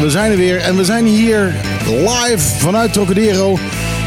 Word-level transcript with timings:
We 0.00 0.10
zijn 0.10 0.30
er 0.30 0.36
weer 0.36 0.60
en 0.60 0.76
we 0.76 0.84
zijn 0.84 1.06
hier 1.06 1.54
live 1.86 2.58
vanuit 2.58 2.92
Trocadero. 2.92 3.58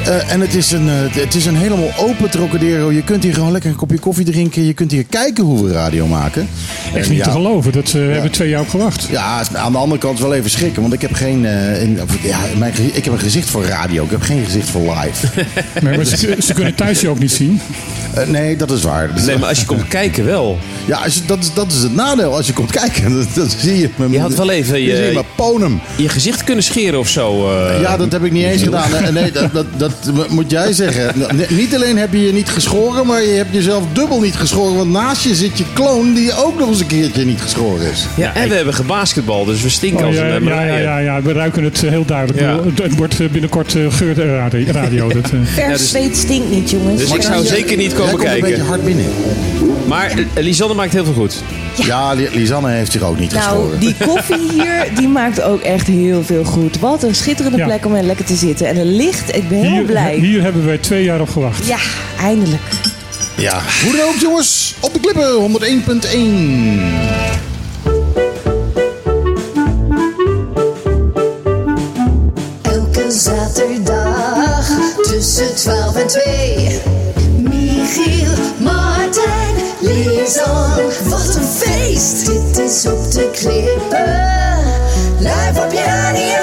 Eh, 0.06 0.32
en 0.32 0.42
het 0.42 0.54
is, 0.54 0.72
een, 0.72 0.90
eh, 0.90 0.96
het 1.22 1.36
is 1.36 1.46
een 1.46 1.56
helemaal 1.56 1.90
open 1.98 2.30
Trocadero. 2.30 2.92
Je 2.92 3.04
kunt 3.04 3.24
hier 3.24 3.34
gewoon 3.34 3.52
lekker 3.52 3.70
een 3.70 3.76
kopje 3.76 4.00
koffie 4.00 4.26
drinken. 4.26 4.66
Je 4.66 4.74
kunt 4.74 4.92
hier 4.92 5.04
kijken 5.04 5.44
hoe 5.44 5.66
we 5.66 5.72
radio 5.72 6.08
maken. 6.08 6.48
Echt 6.96 7.10
niet 7.10 7.18
ja, 7.18 7.24
te 7.24 7.32
geloven. 7.32 7.72
Dat, 7.72 7.86
eh, 7.86 7.92
we 7.94 8.00
hebben 8.00 8.32
twee 8.32 8.50
jaar 8.50 8.62
op 8.62 8.70
gewacht. 8.70 9.08
Ja, 9.12 9.44
aan 9.54 9.72
de 9.72 9.78
andere 9.78 10.00
kant 10.00 10.20
wel 10.20 10.34
even 10.34 10.50
schrikken. 10.50 10.82
Want 10.82 10.94
ik 10.94 11.02
heb 11.02 11.14
geen. 11.14 11.46
in- 11.46 12.00
ja, 12.22 12.40
mijn, 12.58 12.74
ik 12.94 13.04
heb 13.04 13.14
een 13.14 13.20
gezicht 13.20 13.50
voor 13.50 13.66
radio. 13.66 14.04
Ik 14.04 14.12
heb 14.12 14.22
geen 14.22 14.46
gezicht 14.46 14.70
voor 14.70 14.82
live. 14.82 15.28
Maar, 15.82 15.96
maar 15.96 16.06
ze, 16.06 16.36
ze 16.40 16.54
kunnen 16.54 16.76
thuis 16.76 17.02
je 17.02 17.10
ook 17.10 17.20
niet 17.20 17.32
zien. 17.32 17.62
Eh, 18.14 18.28
nee, 18.28 18.56
dat 18.56 18.72
is 18.72 18.84
waar. 18.84 19.10
Nee, 19.26 19.38
maar 19.38 19.50
als 19.50 19.60
je 19.60 19.66
komt 19.66 19.88
kijken 19.88 20.26
wel. 20.26 20.58
Ja, 20.86 20.98
als 20.98 21.14
je, 21.14 21.20
dat, 21.26 21.38
is, 21.40 21.54
dat 21.54 21.72
is 21.72 21.78
het 21.82 21.96
nadeel. 21.96 22.36
Als 22.36 22.48
je 22.48 22.54
komt 22.54 22.72
kijken, 22.72 23.04
dan, 23.14 23.28
dan 23.34 23.48
zie 23.58 23.78
je. 23.80 23.90
mijn- 23.96 24.12
Je 24.12 24.20
had 24.20 24.36
wel 24.36 24.50
even 24.50 24.82
je- 24.82 24.96
zie 24.96 25.06
je 25.14 25.24
ponum. 25.36 25.80
Je 25.96 26.10
gezicht 26.10 26.44
kunnen 26.44 26.64
scheren 26.64 27.00
of 27.00 27.08
zo. 27.10 27.50
eh. 27.52 27.82
Ja, 27.82 27.98
dat 27.98 28.12
heb 28.12 28.24
ik 28.24 28.32
niet 28.32 28.46
eens 28.46 28.62
gedaan. 28.64 28.90
Nee, 28.92 29.12
Nee, 29.12 29.32
dat, 29.32 29.52
dat, 29.54 29.70
dat 29.78 30.30
moet 30.30 30.52
jij 30.52 30.74
zeggen. 30.74 31.12
Niet 31.50 31.76
alleen 31.76 31.98
heb 31.98 32.14
je 32.14 32.22
je 32.26 32.34
niet 32.34 32.50
geschoren, 32.50 33.08
maar 33.08 33.22
je 33.24 33.34
hebt 33.34 33.54
jezelf 33.54 33.84
dubbel 33.94 34.20
niet 34.22 34.36
geschoren. 34.36 34.76
Want 34.76 34.92
naast 34.92 35.24
je 35.24 35.36
zit 35.36 35.58
je 35.58 35.64
kloon 35.74 36.14
die 36.14 36.44
ook 36.46 36.60
nog 36.60 36.68
eens 36.70 36.80
een 36.80 36.88
keertje 36.88 37.26
niet 37.26 37.42
geschoren 37.42 37.92
is. 37.92 38.06
Ja, 38.18 38.36
en 38.36 38.50
we 38.50 38.56
hebben 38.56 38.74
gebasketbal, 38.74 39.46
dus 39.46 39.62
we 39.62 39.70
stinken 39.70 40.00
Oh, 40.00 40.06
als 40.08 40.16
een 40.16 40.26
ja, 40.26 40.40
uh, 40.40 40.68
ja, 40.68 40.78
ja, 40.78 40.98
ja, 40.98 41.22
we 41.22 41.32
ruiken 41.34 41.64
het 41.64 41.84
eh, 41.84 41.90
heel 41.90 42.06
duidelijk. 42.06 42.40
Ja. 42.40 42.60
Het, 42.84 42.96
wordt 42.96 43.20
eh, 43.20 43.28
binnenkort 43.30 43.76
eh, 43.76 43.82
geurradio. 43.90 44.66
Radio, 44.72 45.08
dat, 45.22 45.24
eh. 45.24 45.40
Vers 45.44 45.56
Ja, 45.66 45.68
dus- 45.68 45.90
zweet 45.90 46.18
stinkt 46.18 46.50
niet, 46.52 46.70
jongens. 46.70 47.02
Dus 47.02 47.12
ik 47.12 47.22
zou 47.22 47.46
zeker 47.46 47.78
niet 47.78 47.94
komen 48.06 48.20
komt 48.20 48.30
een 48.34 48.40
beetje 48.40 48.48
kijken. 48.48 48.66
hard 48.66 48.84
binnen. 48.86 49.06
Maar 49.88 50.10
eh, 50.12 50.44
Lisanne 50.44 50.74
maakt 50.76 50.94
heel 50.94 51.04
veel 51.06 51.14
goed. 51.14 51.44
Ja, 51.86 52.14
Li- 52.14 52.30
Lisanne 52.32 52.70
heeft 52.72 52.92
zich 52.92 53.02
ook 53.02 53.20
niet 53.20 53.32
Nou, 53.34 53.44
geschoren. 53.44 53.80
die 53.80 53.96
koffie 54.06 54.52
hier, 54.52 54.88
die 54.96 55.08
maakt 55.08 55.42
ook 55.42 55.62
echt 55.62 55.88
heel 55.88 56.24
veel 56.24 56.44
goed. 56.44 56.80
Wat 56.80 57.04
een 57.04 57.16
schitterende 57.16 57.58
Ja. 57.58 57.66
plek 57.66 57.86
om 57.86 57.96
er 57.96 58.04
lekker 58.04 58.26
te 58.26 58.36
zitten. 58.36 58.68
En 58.68 58.76
het 58.76 58.88
licht, 58.88 59.36
ik 59.36 59.50
ben 59.50 59.58
heel 59.58 59.84
blij. 59.84 60.16
hier 60.16 60.42
hebben 60.42 60.66
wij 60.66 60.78
twee 60.78 61.04
jaar 61.04 61.22
op 61.22 61.30
gewacht. 61.30 61.66
Ja, 61.66 61.78
eindelijk. 62.20 62.62
Ja, 63.38 63.62
hoe 63.84 63.92
dan 63.98 64.08
ook 64.08 64.16
jongens. 64.22 64.76
Op 64.80 64.94
de 64.94 65.00
klippen, 65.00 65.34
101.1. 65.34 66.94
Elke 72.62 73.12
zaterdag 73.12 74.68
tussen 75.02 75.56
12 75.56 75.96
en 75.96 76.08
2. 76.08 76.80
Michiel, 77.84 78.32
Martijn, 78.60 79.56
Lisan. 79.80 80.82
Wat 81.04 81.36
een 81.36 81.44
feest! 81.44 82.26
Dit 82.26 82.58
is 82.58 82.86
op 82.86 83.12
de 83.12 83.30
klippen. 83.32 84.22
Live 85.20 85.62
op 85.66 85.72
je 85.72 85.84
radio. 85.86 86.43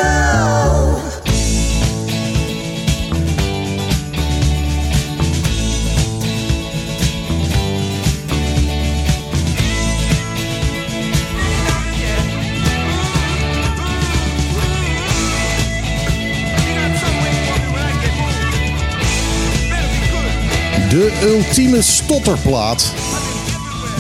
De 21.01 21.13
ultieme 21.27 21.83
stotterplaat. 21.83 22.93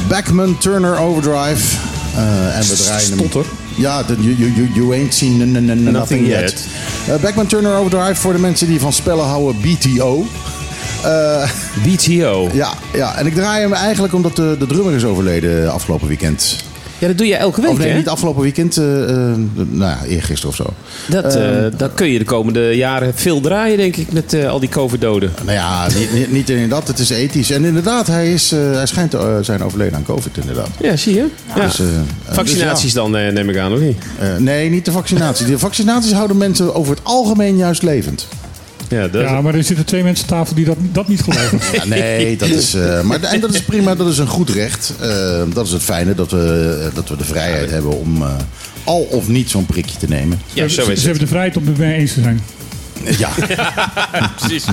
Backman 0.08 0.58
Turner 0.58 0.98
Overdrive. 0.98 1.76
Eh, 2.16 2.56
en 2.56 2.62
we 2.62 2.74
draaien 2.74 3.08
hem. 3.08 3.18
Stotter? 3.18 3.44
Ja, 3.76 4.02
de, 4.02 4.16
you, 4.18 4.34
you, 4.36 4.70
you, 4.74 4.94
ain't 4.94 5.14
seen 5.14 5.52
nothing, 5.52 5.90
Nothing 5.90 6.26
yet. 6.26 6.40
yet. 6.40 6.66
Eh, 7.08 7.22
Backman 7.22 7.46
Turner 7.46 7.76
Overdrive 7.76 8.14
voor 8.14 8.32
de 8.32 8.38
mensen 8.38 8.66
die 8.66 8.80
van 8.80 8.92
spellen 8.92 9.24
houden, 9.24 9.60
BTO. 9.60 10.26
Eh, 11.04 11.50
BTO. 11.84 12.48
ja, 12.52 12.72
ja, 12.92 13.16
en 13.16 13.26
ik 13.26 13.34
draai 13.34 13.60
hem 13.60 13.72
eigenlijk 13.72 14.14
omdat 14.14 14.36
de, 14.36 14.56
de 14.58 14.66
drummer 14.66 14.94
is 14.94 15.04
overleden 15.04 15.72
afgelopen 15.72 16.08
weekend. 16.08 16.56
Ja, 17.00 17.06
dat 17.06 17.18
doe 17.18 17.26
je 17.26 17.34
elke 17.36 17.60
week, 17.60 17.70
Of 17.70 17.78
nee, 17.78 17.94
niet 17.94 18.08
afgelopen 18.08 18.42
weekend, 18.42 18.76
eh, 18.76 19.02
eh, 19.02 19.36
nou 19.54 19.90
ja, 19.90 19.98
eergisteren 20.06 20.48
of 20.48 20.56
zo. 20.56 20.74
Dat, 21.08 21.34
eh, 21.36 21.64
Ehm, 21.64 21.76
dat 21.76 21.94
kun 21.94 22.06
je 22.08 22.18
de 22.18 22.24
komende 22.24 22.76
jaren 22.76 23.12
veel 23.14 23.40
draaien, 23.40 23.76
denk 23.76 23.96
ik, 23.96 24.12
met 24.12 24.32
eh, 24.32 24.48
al 24.50 24.60
die 24.60 24.68
COVID-doden. 24.68 25.32
Nou 25.44 25.56
ja, 25.56 25.86
niet, 25.98 26.12
niet, 26.12 26.32
niet 26.32 26.50
inderdaad, 26.50 26.88
het 26.88 26.98
is 26.98 27.10
ethisch. 27.10 27.50
En 27.50 27.64
inderdaad, 27.64 28.06
hij, 28.06 28.32
is, 28.32 28.52
eh, 28.52 28.58
hij 28.72 28.86
schijnt 28.86 29.10
te 29.10 29.18
eh, 29.18 29.36
zijn 29.40 29.62
overleden 29.64 29.94
aan 29.96 30.04
COVID 30.04 30.36
inderdaad. 30.36 30.68
Ja, 30.80 30.96
zie 30.96 31.14
je? 31.14 31.26
Ja. 31.56 31.64
Dus, 31.66 31.80
eh, 31.80 31.86
eh, 31.86 32.00
Vaccinaties 32.34 32.92
dan, 32.92 33.16
eh, 33.16 33.32
neem 33.32 33.48
ik 33.48 33.56
aan, 33.58 33.72
of 33.72 33.80
niet? 33.80 33.96
dus. 34.18 34.28
Eh, 34.28 34.36
nee, 34.36 34.70
niet 34.70 34.84
de 34.84 34.92
vaccinaties. 34.92 35.46
De 35.46 35.58
vaccinaties 35.58 36.12
houden 36.12 36.36
mensen 36.36 36.74
over 36.74 36.94
het 36.94 37.04
algemeen 37.04 37.56
juist 37.56 37.82
levend. 37.82 38.26
Ja, 38.90 39.08
dat 39.08 39.22
Ja, 39.22 39.40
maar 39.40 39.54
er 39.54 39.64
zitten 39.64 39.84
twee 39.86 40.02
mensen 40.02 40.24
aan 40.28 40.38
tafel 40.38 40.54
die 40.54 40.64
dat, 40.64 40.76
dat 40.92 41.08
niet 41.08 41.20
geloven. 41.22 41.60
Ja, 41.78 41.84
nee, 41.84 42.36
dat 42.36 42.48
is, 42.48 42.74
eh, 42.74 43.00
maar, 43.02 43.22
en 43.22 43.40
dat 43.40 43.54
is 43.54 43.62
prima, 43.62 43.94
dat 43.94 44.08
is 44.08 44.18
een 44.18 44.26
goed 44.26 44.50
recht. 44.50 44.92
Eh, 45.00 45.42
dat 45.52 45.66
is 45.66 45.72
het 45.72 45.82
fijne, 45.82 46.14
dat 46.14 46.30
we, 46.30 46.78
eh, 46.88 46.94
dat 46.94 47.08
we 47.08 47.16
de 47.16 47.24
vrijheid 47.24 47.70
hebben 47.70 47.98
om 48.00 48.22
eh, 48.22 48.28
al 48.84 49.00
of 49.00 49.28
niet 49.28 49.50
zo'n 49.50 49.66
prikje 49.66 49.98
te 49.98 50.06
nemen. 50.08 50.40
ja, 50.52 50.68
zo 50.68 50.74
ze, 50.74 50.80
is 50.80 50.84
ze 50.86 50.90
het. 50.92 51.02
hebben 51.02 51.20
de 51.22 51.26
vrijheid 51.26 51.56
om 51.56 51.66
het 51.66 51.78
mee 51.78 51.94
eens 51.94 52.12
te 52.12 52.20
zijn. 52.22 52.40
Ja, 53.18 53.30
Precies. 54.38 54.64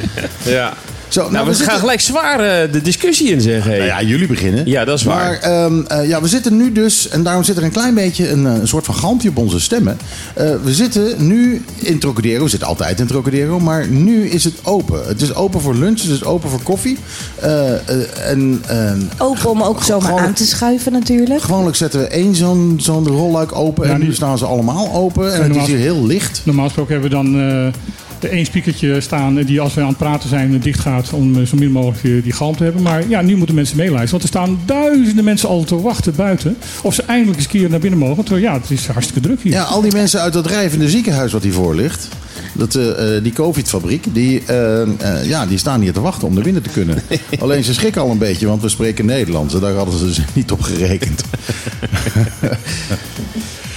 Ja. 0.44 0.72
Zo, 1.12 1.20
Nou, 1.20 1.32
we, 1.32 1.38
gaan 1.44 1.54
zitten- 1.54 1.78
gelijk 1.78 2.00
zwaar 2.00 2.40
eh, 2.40 2.72
de 2.72 2.82
discussie 2.82 3.30
in, 3.30 3.40
zeg. 3.40 3.64
Hey. 3.64 3.74
Nou 3.76 3.88
ja, 3.88 4.02
jullie 4.02 4.26
beginnen. 4.26 4.66
Ja, 4.66 4.84
dat 4.84 4.98
is 4.98 5.04
waar. 5.04 5.16
Maar 5.16 5.38
ehm, 5.64 5.80
eh, 5.86 6.08
ja, 6.08 6.20
we 6.20 6.28
zitten 6.28 6.56
nu 6.56 6.72
dus, 6.72 7.08
en 7.08 7.22
daarom 7.22 7.44
zit 7.44 7.56
er 7.56 7.62
een 7.62 7.70
klein 7.72 7.94
beetje 7.94 8.30
een, 8.30 8.46
eh, 8.46 8.52
een 8.60 8.68
soort 8.68 8.84
van 8.84 8.94
galmpje 8.94 9.28
op 9.28 9.36
onze 9.36 9.60
stemmen. 9.60 9.98
Eh, 10.34 10.50
we 10.64 10.72
zitten 10.74 11.26
nu 11.26 11.64
in 11.74 11.98
Trocadero, 11.98 12.42
we 12.44 12.48
zitten 12.50 12.68
altijd 12.68 13.00
in 13.00 13.06
Trocadero, 13.06 13.60
maar 13.60 13.88
nu 13.88 14.28
is 14.28 14.44
het 14.44 14.54
open. 14.62 15.06
Het 15.06 15.22
is 15.22 15.34
open 15.34 15.60
voor 15.60 15.74
lunch, 15.74 16.00
het 16.00 16.10
is 16.10 16.24
open 16.24 16.50
voor 16.50 16.62
koffie. 16.62 16.98
En 18.26 18.62
Open 19.18 19.50
om 19.50 19.62
ook 19.62 19.82
zomaar 19.82 20.18
aan 20.18 20.32
te 20.32 20.46
schuiven 20.46 20.92
natuurlijk. 20.92 21.40
gewoonlijk 21.42 21.76
zetten 21.76 22.00
we 22.00 22.06
één 22.06 22.34
zo'n 22.34 22.74
zo'n 22.80 23.06
rolluik 23.06 23.54
open 23.54 23.86
Ja, 23.88 23.94
en 23.94 24.00
nu 24.00 24.14
staan 24.14 24.38
ze 24.38 24.44
allemaal 24.44 24.92
open. 24.92 25.24
En 25.26 25.32
het 25.32 25.40
is 25.42 25.48
normaal- 25.48 25.66
hier 25.66 25.76
heel 25.78 26.06
licht. 26.06 26.40
Normaal 26.44 26.64
gesproken 26.64 26.92
hebben 26.92 27.10
we 27.10 27.16
dan 27.16 27.40
eh 27.40 27.72
de 28.22 28.28
één 28.28 28.44
speakertje 28.44 29.00
staan 29.00 29.34
die 29.34 29.60
als 29.60 29.74
we 29.74 29.80
aan 29.80 29.88
het 29.88 29.96
praten 29.96 30.28
zijn 30.28 30.60
dicht 30.60 30.80
gaat 30.80 31.12
om 31.12 31.38
eh, 31.38 31.46
zo 31.46 31.56
min 31.56 31.70
mogelijk 31.70 32.04
eh, 32.04 32.22
die 32.22 32.32
galm 32.32 32.56
te 32.56 32.64
hebben. 32.64 32.82
Maar 32.82 33.08
ja, 33.08 33.20
nu 33.20 33.36
moeten 33.36 33.54
mensen 33.54 33.76
meeluisteren. 33.76 34.10
Want 34.10 34.22
er 34.22 34.28
staan 34.28 34.60
duizenden 34.64 35.24
mensen 35.24 35.48
al 35.48 35.64
te 35.64 35.80
wachten 35.80 36.14
buiten. 36.14 36.56
Of 36.82 36.94
ze 36.94 37.02
eindelijk 37.02 37.36
eens 37.36 37.44
een 37.44 37.60
keer 37.60 37.70
naar 37.70 37.80
binnen 37.80 37.98
mogen. 37.98 38.16
Want 38.16 38.30
eh, 38.30 38.40
ja, 38.40 38.52
het 38.52 38.70
is 38.70 38.86
hartstikke 38.86 39.20
druk 39.20 39.42
hier. 39.42 39.52
Ja, 39.52 39.62
al 39.62 39.80
die 39.80 39.92
mensen 39.92 40.20
uit 40.20 40.32
dat 40.32 40.44
drijvende 40.44 40.88
ziekenhuis 40.90 41.32
wat 41.32 41.42
hiervoor 41.42 41.74
ligt. 41.74 42.08
Dat, 42.52 42.74
eh, 42.74 43.16
eh, 43.16 43.22
die 43.22 43.32
COVID-fabriek, 43.32 44.14
die, 44.14 44.42
eh, 44.46 44.82
eh, 44.82 45.24
ja, 45.24 45.46
die 45.46 45.58
staan 45.58 45.80
hier 45.80 45.92
te 45.92 46.00
wachten 46.00 46.28
om 46.28 46.34
naar 46.34 46.42
binnen 46.42 46.62
te 46.62 46.68
kunnen. 46.68 47.02
Alleen 47.38 47.64
ze 47.64 47.74
schrikken 47.74 48.02
al 48.02 48.10
een 48.10 48.18
beetje, 48.18 48.46
want 48.46 48.62
we 48.62 48.68
spreken 48.68 49.06
Nederlands. 49.06 49.54
En 49.54 49.60
daar 49.60 49.74
hadden 49.74 49.98
ze 49.98 50.04
dus 50.04 50.20
niet 50.32 50.50
op 50.50 50.60
gerekend. 50.60 51.22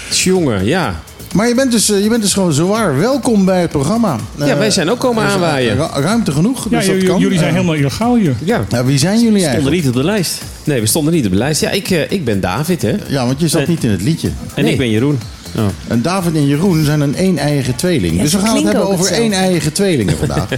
Jongen, 0.24 0.66
ja. 0.66 1.04
Maar 1.36 1.48
je 1.48 1.56
bent 1.56 1.72
dus, 1.72 1.92
eh, 1.92 2.04
je 2.04 2.10
bent 2.10 2.22
dus 2.22 2.34
gewoon 2.34 2.54
zowaar 2.54 2.98
welkom 3.00 3.46
bij 3.46 3.62
het 3.62 3.70
programma. 3.70 4.18
Ja, 4.36 4.46
Eh, 4.48 4.58
wij 4.58 4.72
zijn 4.72 4.90
ook 4.90 5.00
komen 5.00 5.24
aanwaaien. 5.24 5.76
ru- 5.76 6.02
Ruimte 6.02 6.32
genoeg, 6.32 6.68
Ja, 6.70 6.78
dus 6.78 6.88
dat 6.88 7.04
kan. 7.04 7.20
jullie 7.20 7.38
zijn 7.38 7.50
Eh, 7.50 7.56
helemaal 7.56 7.76
illegaal 7.76 8.16
hier. 8.16 8.36
Ja. 8.44 8.66
nou, 8.70 8.86
wie 8.86 8.98
zijn 8.98 9.14
jullie 9.14 9.28
Stonden 9.30 9.48
eigenlijk? 9.50 9.76
niet 9.76 9.88
op 9.88 9.94
de 9.94 10.04
lijst. 10.04 10.42
Nee, 10.64 10.80
we 10.82 10.86
stonden 10.86 11.14
niet 11.14 11.26
op 11.26 11.32
de 11.32 11.38
lijst. 11.38 11.62
Ja, 11.62 11.70
ik, 11.70 11.90
eh, 11.90 12.12
ik 12.12 12.26
ben 12.26 12.40
David, 12.40 12.82
hè. 12.82 12.94
Ja, 13.08 13.26
want 13.26 13.40
je 13.40 13.48
zat 13.48 13.68
niet 13.68 13.84
in 13.84 13.90
het 13.90 14.02
liedje. 14.02 14.30
En 14.54 14.64
Nee. 14.64 14.72
ik 14.72 14.78
ben 14.78 14.90
Jeroen. 14.90 15.20
Oh. 15.58 15.64
En 15.88 16.02
David 16.02 16.36
en 16.36 16.48
Jeroen 16.48 16.84
zijn 16.84 17.02
een 17.02 17.14
een-eigen 17.18 17.76
tweeling. 17.76 18.16
Ja, 18.16 18.22
dus 18.24 18.34
we 18.34 18.40
gaan 18.40 18.56
het 18.56 18.64
hebben 18.64 18.88
over 18.88 19.20
een-eigen 19.20 19.74
tweelingen 19.74 20.18
vandaag. 20.18 20.48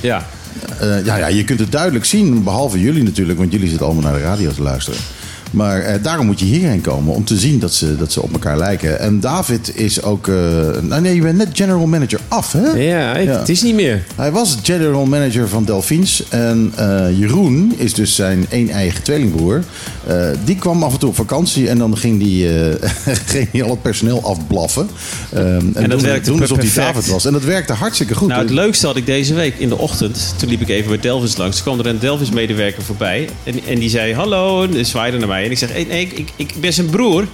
Ja. 0.00 0.26
Eh, 0.80 1.04
ja, 1.04 1.16
ja, 1.16 1.26
je 1.26 1.44
kunt 1.44 1.58
het 1.60 1.72
duidelijk 1.72 2.04
zien, 2.04 2.42
behalve 2.42 2.80
jullie 2.80 3.02
natuurlijk, 3.02 3.38
want 3.38 3.52
jullie 3.52 3.68
zitten 3.68 3.86
allemaal 3.86 4.10
naar 4.10 4.20
de 4.20 4.24
radio 4.24 4.50
te 4.52 4.62
luisteren. 4.62 5.00
Maar 5.50 5.80
eh, 5.80 6.02
daarom 6.02 6.26
moet 6.26 6.38
je 6.38 6.44
hierheen 6.44 6.80
komen 6.80 7.14
om 7.14 7.24
te 7.24 7.36
zien 7.38 7.58
dat 7.58 7.74
ze, 7.74 7.96
dat 7.96 8.12
ze 8.12 8.22
op 8.22 8.32
elkaar 8.32 8.58
lijken. 8.58 9.00
En 9.00 9.20
David 9.20 9.72
is 9.76 10.02
ook. 10.02 10.28
eh, 10.28 10.34
nou 10.80 11.00
nee, 11.00 11.14
je 11.14 11.20
bent 11.22 11.36
net 11.38 11.48
general 11.52 11.86
manager 11.86 12.20
af, 12.28 12.52
hè? 12.52 12.70
Ja, 12.70 13.16
ik- 13.16 13.26
Ja. 13.28 13.38
het 13.38 13.48
is 13.48 13.62
niet 13.62 13.74
meer. 13.74 14.04
Hij 14.16 14.30
was 14.32 14.56
general 14.62 15.04
manager 15.06 15.48
van 15.48 15.64
Delphins. 15.64 16.22
En 16.28 16.72
eh, 16.76 17.06
Jeroen 17.18 17.74
is 17.76 17.94
dus 17.94 18.14
zijn 18.14 18.46
één 18.50 18.68
eigen 18.68 19.02
tweelingbroer. 19.02 19.62
Eh, 20.06 20.28
die 20.44 20.56
kwam 20.56 20.82
af 20.82 20.92
en 20.92 20.98
toe 20.98 21.08
op 21.08 21.14
vakantie 21.16 21.68
en 21.68 21.78
dan 21.78 21.96
ging 21.96 22.18
die, 22.20 22.58
eh, 22.58 22.88
ging 23.26 23.48
die 23.50 23.62
al 23.62 23.70
het 23.70 23.82
personeel 23.82 24.22
afblaffen. 24.24 24.88
Ehm, 25.32 25.44
en 25.44 25.72
dat 25.74 25.90
doen, 25.90 26.00
werkte 26.02 26.30
doen 26.30 26.40
alsof 26.40 26.58
die 26.58 26.70
perfect. 26.70 26.94
David 26.94 27.10
was. 27.10 27.24
En 27.24 27.32
dat 27.32 27.44
werkte 27.44 27.72
hartstikke 27.72 28.14
goed. 28.14 28.28
Nou, 28.28 28.40
het 28.42 28.50
leukste 28.50 28.86
had 28.86 28.96
ik 28.96 29.06
deze 29.06 29.34
week 29.34 29.54
in 29.58 29.68
de 29.68 29.78
ochtend. 29.78 30.34
Toen 30.36 30.48
liep 30.48 30.60
ik 30.60 30.68
even 30.68 30.88
bij 30.88 31.00
Delvis 31.00 31.36
langs. 31.36 31.56
Toen 31.56 31.64
kwam 31.64 31.78
er 31.78 31.86
een 31.92 31.98
Delvis-medewerker 31.98 32.82
voorbij. 32.82 33.28
En, 33.44 33.54
en 33.68 33.78
die 33.78 33.90
zei 33.90 34.14
hallo. 34.14 34.62
En 34.62 34.86
zwaaide 34.86 35.18
naar 35.18 35.28
mij. 35.28 35.39
En 35.44 35.50
ik 35.50 35.58
zeg, 35.58 35.72
hey, 35.72 35.84
nee, 35.88 36.00
ik, 36.02 36.12
ik, 36.18 36.28
ik 36.36 36.54
ben 36.60 36.72
zijn 36.72 36.90
broer. 36.90 37.26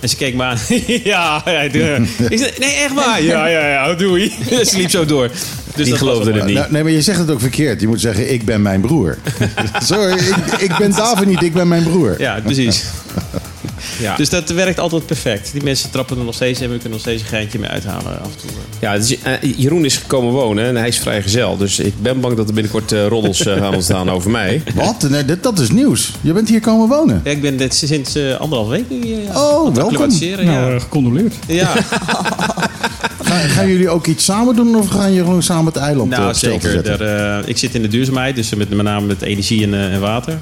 En 0.00 0.08
ze 0.08 0.16
keek 0.16 0.34
me 0.34 0.42
aan. 0.42 0.58
ja, 1.04 1.42
ja, 1.44 1.68
doe- 1.68 2.06
ik 2.28 2.38
zei, 2.42 2.50
nee, 2.58 2.74
echt 2.74 2.94
waar. 2.94 3.22
Ja, 3.22 3.46
ja, 3.46 3.68
ja, 3.68 3.94
doei. 3.94 4.32
ze 4.70 4.76
liep 4.76 4.90
zo 4.90 5.04
door. 5.04 5.30
Dus 5.74 5.88
was 5.88 5.98
geloofde 5.98 6.32
het 6.32 6.44
niet. 6.44 6.54
Nou, 6.54 6.72
nee, 6.72 6.82
maar 6.82 6.92
je 6.92 7.02
zegt 7.02 7.18
het 7.18 7.30
ook 7.30 7.40
verkeerd. 7.40 7.80
Je 7.80 7.86
moet 7.86 8.00
zeggen, 8.00 8.32
ik 8.32 8.44
ben 8.44 8.62
mijn 8.62 8.80
broer. 8.80 9.18
Sorry, 9.82 10.12
ik, 10.18 10.60
ik 10.60 10.76
ben 10.78 10.90
David 10.90 11.26
niet, 11.28 11.42
ik 11.42 11.52
ben 11.52 11.68
mijn 11.68 11.82
broer. 11.82 12.14
Ja, 12.18 12.40
precies. 12.44 12.84
Ja. 14.00 14.16
Dus 14.16 14.30
dat 14.30 14.50
werkt 14.50 14.78
altijd 14.78 15.06
perfect. 15.06 15.52
Die 15.52 15.62
mensen 15.62 15.90
trappen 15.90 16.18
er 16.18 16.24
nog 16.24 16.34
steeds 16.34 16.60
en 16.60 16.66
we 16.66 16.72
kunnen 16.74 16.90
nog 16.90 17.00
steeds 17.00 17.22
een 17.22 17.28
geintje 17.28 17.58
mee 17.58 17.68
uithalen 17.68 18.20
af 18.20 18.26
en 18.26 18.40
toe. 18.40 18.50
Ja, 18.80 18.94
is, 18.94 19.18
eh, 19.22 19.32
Jeroen 19.56 19.84
is 19.84 19.96
gekomen 19.96 20.32
wonen 20.32 20.64
en 20.64 20.76
hij 20.76 20.88
is 20.88 20.98
vrijgezel. 20.98 21.56
Dus 21.56 21.78
ik 21.78 22.02
ben 22.02 22.20
bang 22.20 22.36
dat 22.36 22.48
er 22.48 22.54
binnenkort 22.54 22.92
eh, 22.92 23.06
roddels 23.06 23.46
eh, 23.46 23.56
gaan 23.56 23.74
ontstaan 23.74 24.10
over 24.16 24.30
mij. 24.30 24.62
Wat? 24.74 25.06
Nee, 25.10 25.24
dit, 25.24 25.42
dat 25.42 25.58
is 25.58 25.70
nieuws. 25.70 26.12
Je 26.20 26.32
bent 26.32 26.48
hier 26.48 26.60
komen 26.60 26.88
wonen. 26.88 27.20
Ja, 27.24 27.30
ik 27.30 27.40
ben 27.40 27.56
dit 27.56 27.74
sinds 27.74 28.14
eh, 28.14 28.34
anderhalf 28.40 28.68
week 28.70 28.90
nu 28.90 29.02
hier. 29.04 29.22
ja. 29.22 29.30
Oh, 29.50 29.74
welkom. 29.74 30.08
Nou, 30.08 30.42
ja. 30.44 30.68
eh, 30.74 30.80
gecondoleerd. 30.80 31.34
ja. 31.46 31.72
Ga, 33.22 33.34
gaan 33.38 33.68
jullie 33.68 33.88
ook 33.88 34.06
iets 34.06 34.24
samen 34.24 34.56
doen 34.56 34.76
of 34.76 34.88
gaan 34.88 35.08
jullie 35.10 35.24
gewoon 35.24 35.42
samen 35.42 35.64
het 35.64 35.76
eiland 35.76 36.10
nou 36.10 36.34
zeker. 36.34 36.82
Daar, 36.82 37.00
eh, 37.40 37.48
ik 37.48 37.58
zit 37.58 37.74
in 37.74 37.82
de 37.82 37.88
duurzaamheid, 37.88 38.36
dus 38.36 38.54
met, 38.54 38.70
met 38.70 38.82
name 38.86 39.06
met 39.06 39.22
energie 39.22 39.62
en, 39.62 39.74
eh, 39.74 39.94
en 39.94 40.00
water. 40.00 40.38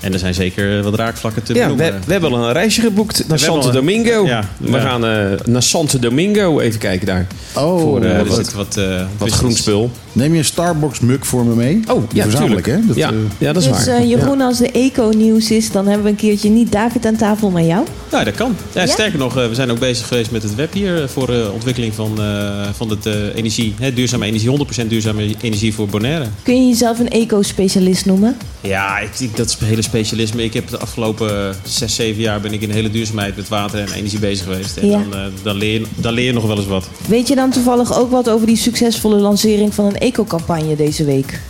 En 0.00 0.12
er 0.12 0.18
zijn 0.18 0.34
zeker 0.34 0.82
wat 0.82 0.94
raakvlakken 0.94 1.42
te 1.42 1.54
Ja, 1.54 1.68
we, 1.68 1.74
benoemen. 1.74 2.02
we 2.06 2.12
hebben 2.12 2.32
al 2.32 2.44
een 2.46 2.52
reisje 2.52 2.80
geboekt 2.80 3.18
naar 3.28 3.38
We 3.38 3.44
hebben 3.44 3.62
Santo 3.62 3.78
Domingo. 3.78 4.26
Ja, 4.26 4.48
we 4.56 4.70
ja. 4.70 4.80
gaan 4.80 5.06
eh, 5.06 5.40
naar 5.46 5.62
Santo 5.62 5.98
Domingo 5.98 6.60
even 6.60 6.78
kijken 6.80 7.06
daar. 7.06 7.26
Oh, 7.54 7.80
voor, 7.80 8.02
eh, 8.02 8.16
er 8.16 8.24
wat, 8.24 8.36
zit 8.36 8.52
wat, 8.54 8.76
eh, 8.76 9.04
groen 9.20 9.52
spul. 9.52 9.90
neem 10.12 10.32
je 10.32 10.38
een 10.38 10.44
Starbucks 10.44 11.00
mug 11.00 11.26
voor 11.26 11.44
me 11.44 11.54
mee? 11.54 11.80
Oh, 11.90 12.02
ja, 12.12 12.22
verzamel 12.22 12.46
tuurlijk. 12.46 12.66
ik, 12.66 12.72
hè? 12.74 12.86
Dat, 12.86 12.96
ja, 12.96 13.08
eh, 13.10 13.14
ja, 13.38 13.52
dat 13.52 13.62
is 13.62 13.68
dus 13.68 13.86
waar. 13.86 13.96
eh, 13.96 14.08
Jeroen, 14.08 14.40
als 14.40 14.58
de 14.58 14.70
eco-nieuws 14.70 15.50
is, 15.50 15.70
dan 15.70 15.86
hebben 15.86 16.04
we 16.04 16.10
een 16.10 16.16
keertje 16.16 16.50
niet 16.50 16.72
David 16.72 17.06
aan 17.06 17.16
tafel, 17.16 17.50
maar 17.50 17.62
jou. 17.62 17.84
Ja, 18.10 18.24
dat 18.24 18.34
kan. 18.34 18.56
Ja, 18.72 18.80
Ja? 18.82 18.86
Sterker 18.86 19.18
nog, 19.18 19.36
eh, 19.38 19.48
we 19.48 19.54
zijn 19.54 19.70
ook 19.70 19.78
bezig 19.78 20.06
geweest 20.06 20.30
met 20.30 20.42
het 20.42 20.54
web 20.54 20.72
hier 20.72 21.02
eh, 21.02 21.08
voor 21.08 21.30
uh, 21.30 21.52
ontwikkeling 21.52 21.94
van, 21.94 22.12
eh, 22.22 22.68
van 22.76 22.90
het 22.90 23.06
eh, 23.06 23.14
energie, 23.34 23.74
hè, 23.80 23.92
duurzame 23.94 24.26
energie, 24.26 24.48
100% 24.48 24.86
duurzame 24.90 25.34
energie 25.40 25.74
voor 25.74 25.86
Bonaire. 25.88 26.24
Kun 26.42 26.62
je 26.62 26.68
jezelf 26.68 26.98
een 26.98 27.08
eco-specialist 27.08 28.06
noemen? 28.06 28.36
Ja, 28.60 28.98
ik, 28.98 29.10
ik- 29.18 29.36
dat 29.36 29.46
is 29.48 29.56
een 29.60 29.66
hele 29.66 29.82
specialisme. 29.88 30.44
Ik 30.44 30.54
heb 30.54 30.68
de 30.68 30.78
afgelopen 30.78 31.54
zes, 31.64 31.94
zeven 31.94 32.22
jaar 32.22 32.40
ben 32.40 32.52
ik 32.52 32.60
in 32.62 32.68
de 32.68 32.74
hele 32.74 32.90
duurzaamheid 32.90 33.36
met 33.36 33.48
water 33.48 33.80
en 33.80 33.92
energie 33.92 34.18
bezig 34.18 34.44
geweest. 34.46 34.76
En 34.76 34.86
Ja. 34.88 34.98
dan, 35.10 35.14
eh, 35.14 35.20
dan, 35.42 35.56
leer 35.56 35.72
je, 35.80 35.86
dan 35.96 36.12
leer 36.12 36.24
je 36.24 36.32
nog 36.32 36.46
wel 36.46 36.56
eens 36.56 36.66
wat. 36.66 36.88
Weet 37.08 37.28
je 37.28 37.34
dan 37.34 37.50
toevallig 37.50 37.98
ook 37.98 38.10
wat 38.10 38.28
over 38.30 38.46
die 38.46 38.56
succesvolle 38.56 39.16
lancering 39.18 39.74
van 39.74 39.84
een 39.86 39.98
eco-campagne 39.98 40.76
deze 40.76 41.04
week? 41.04 41.40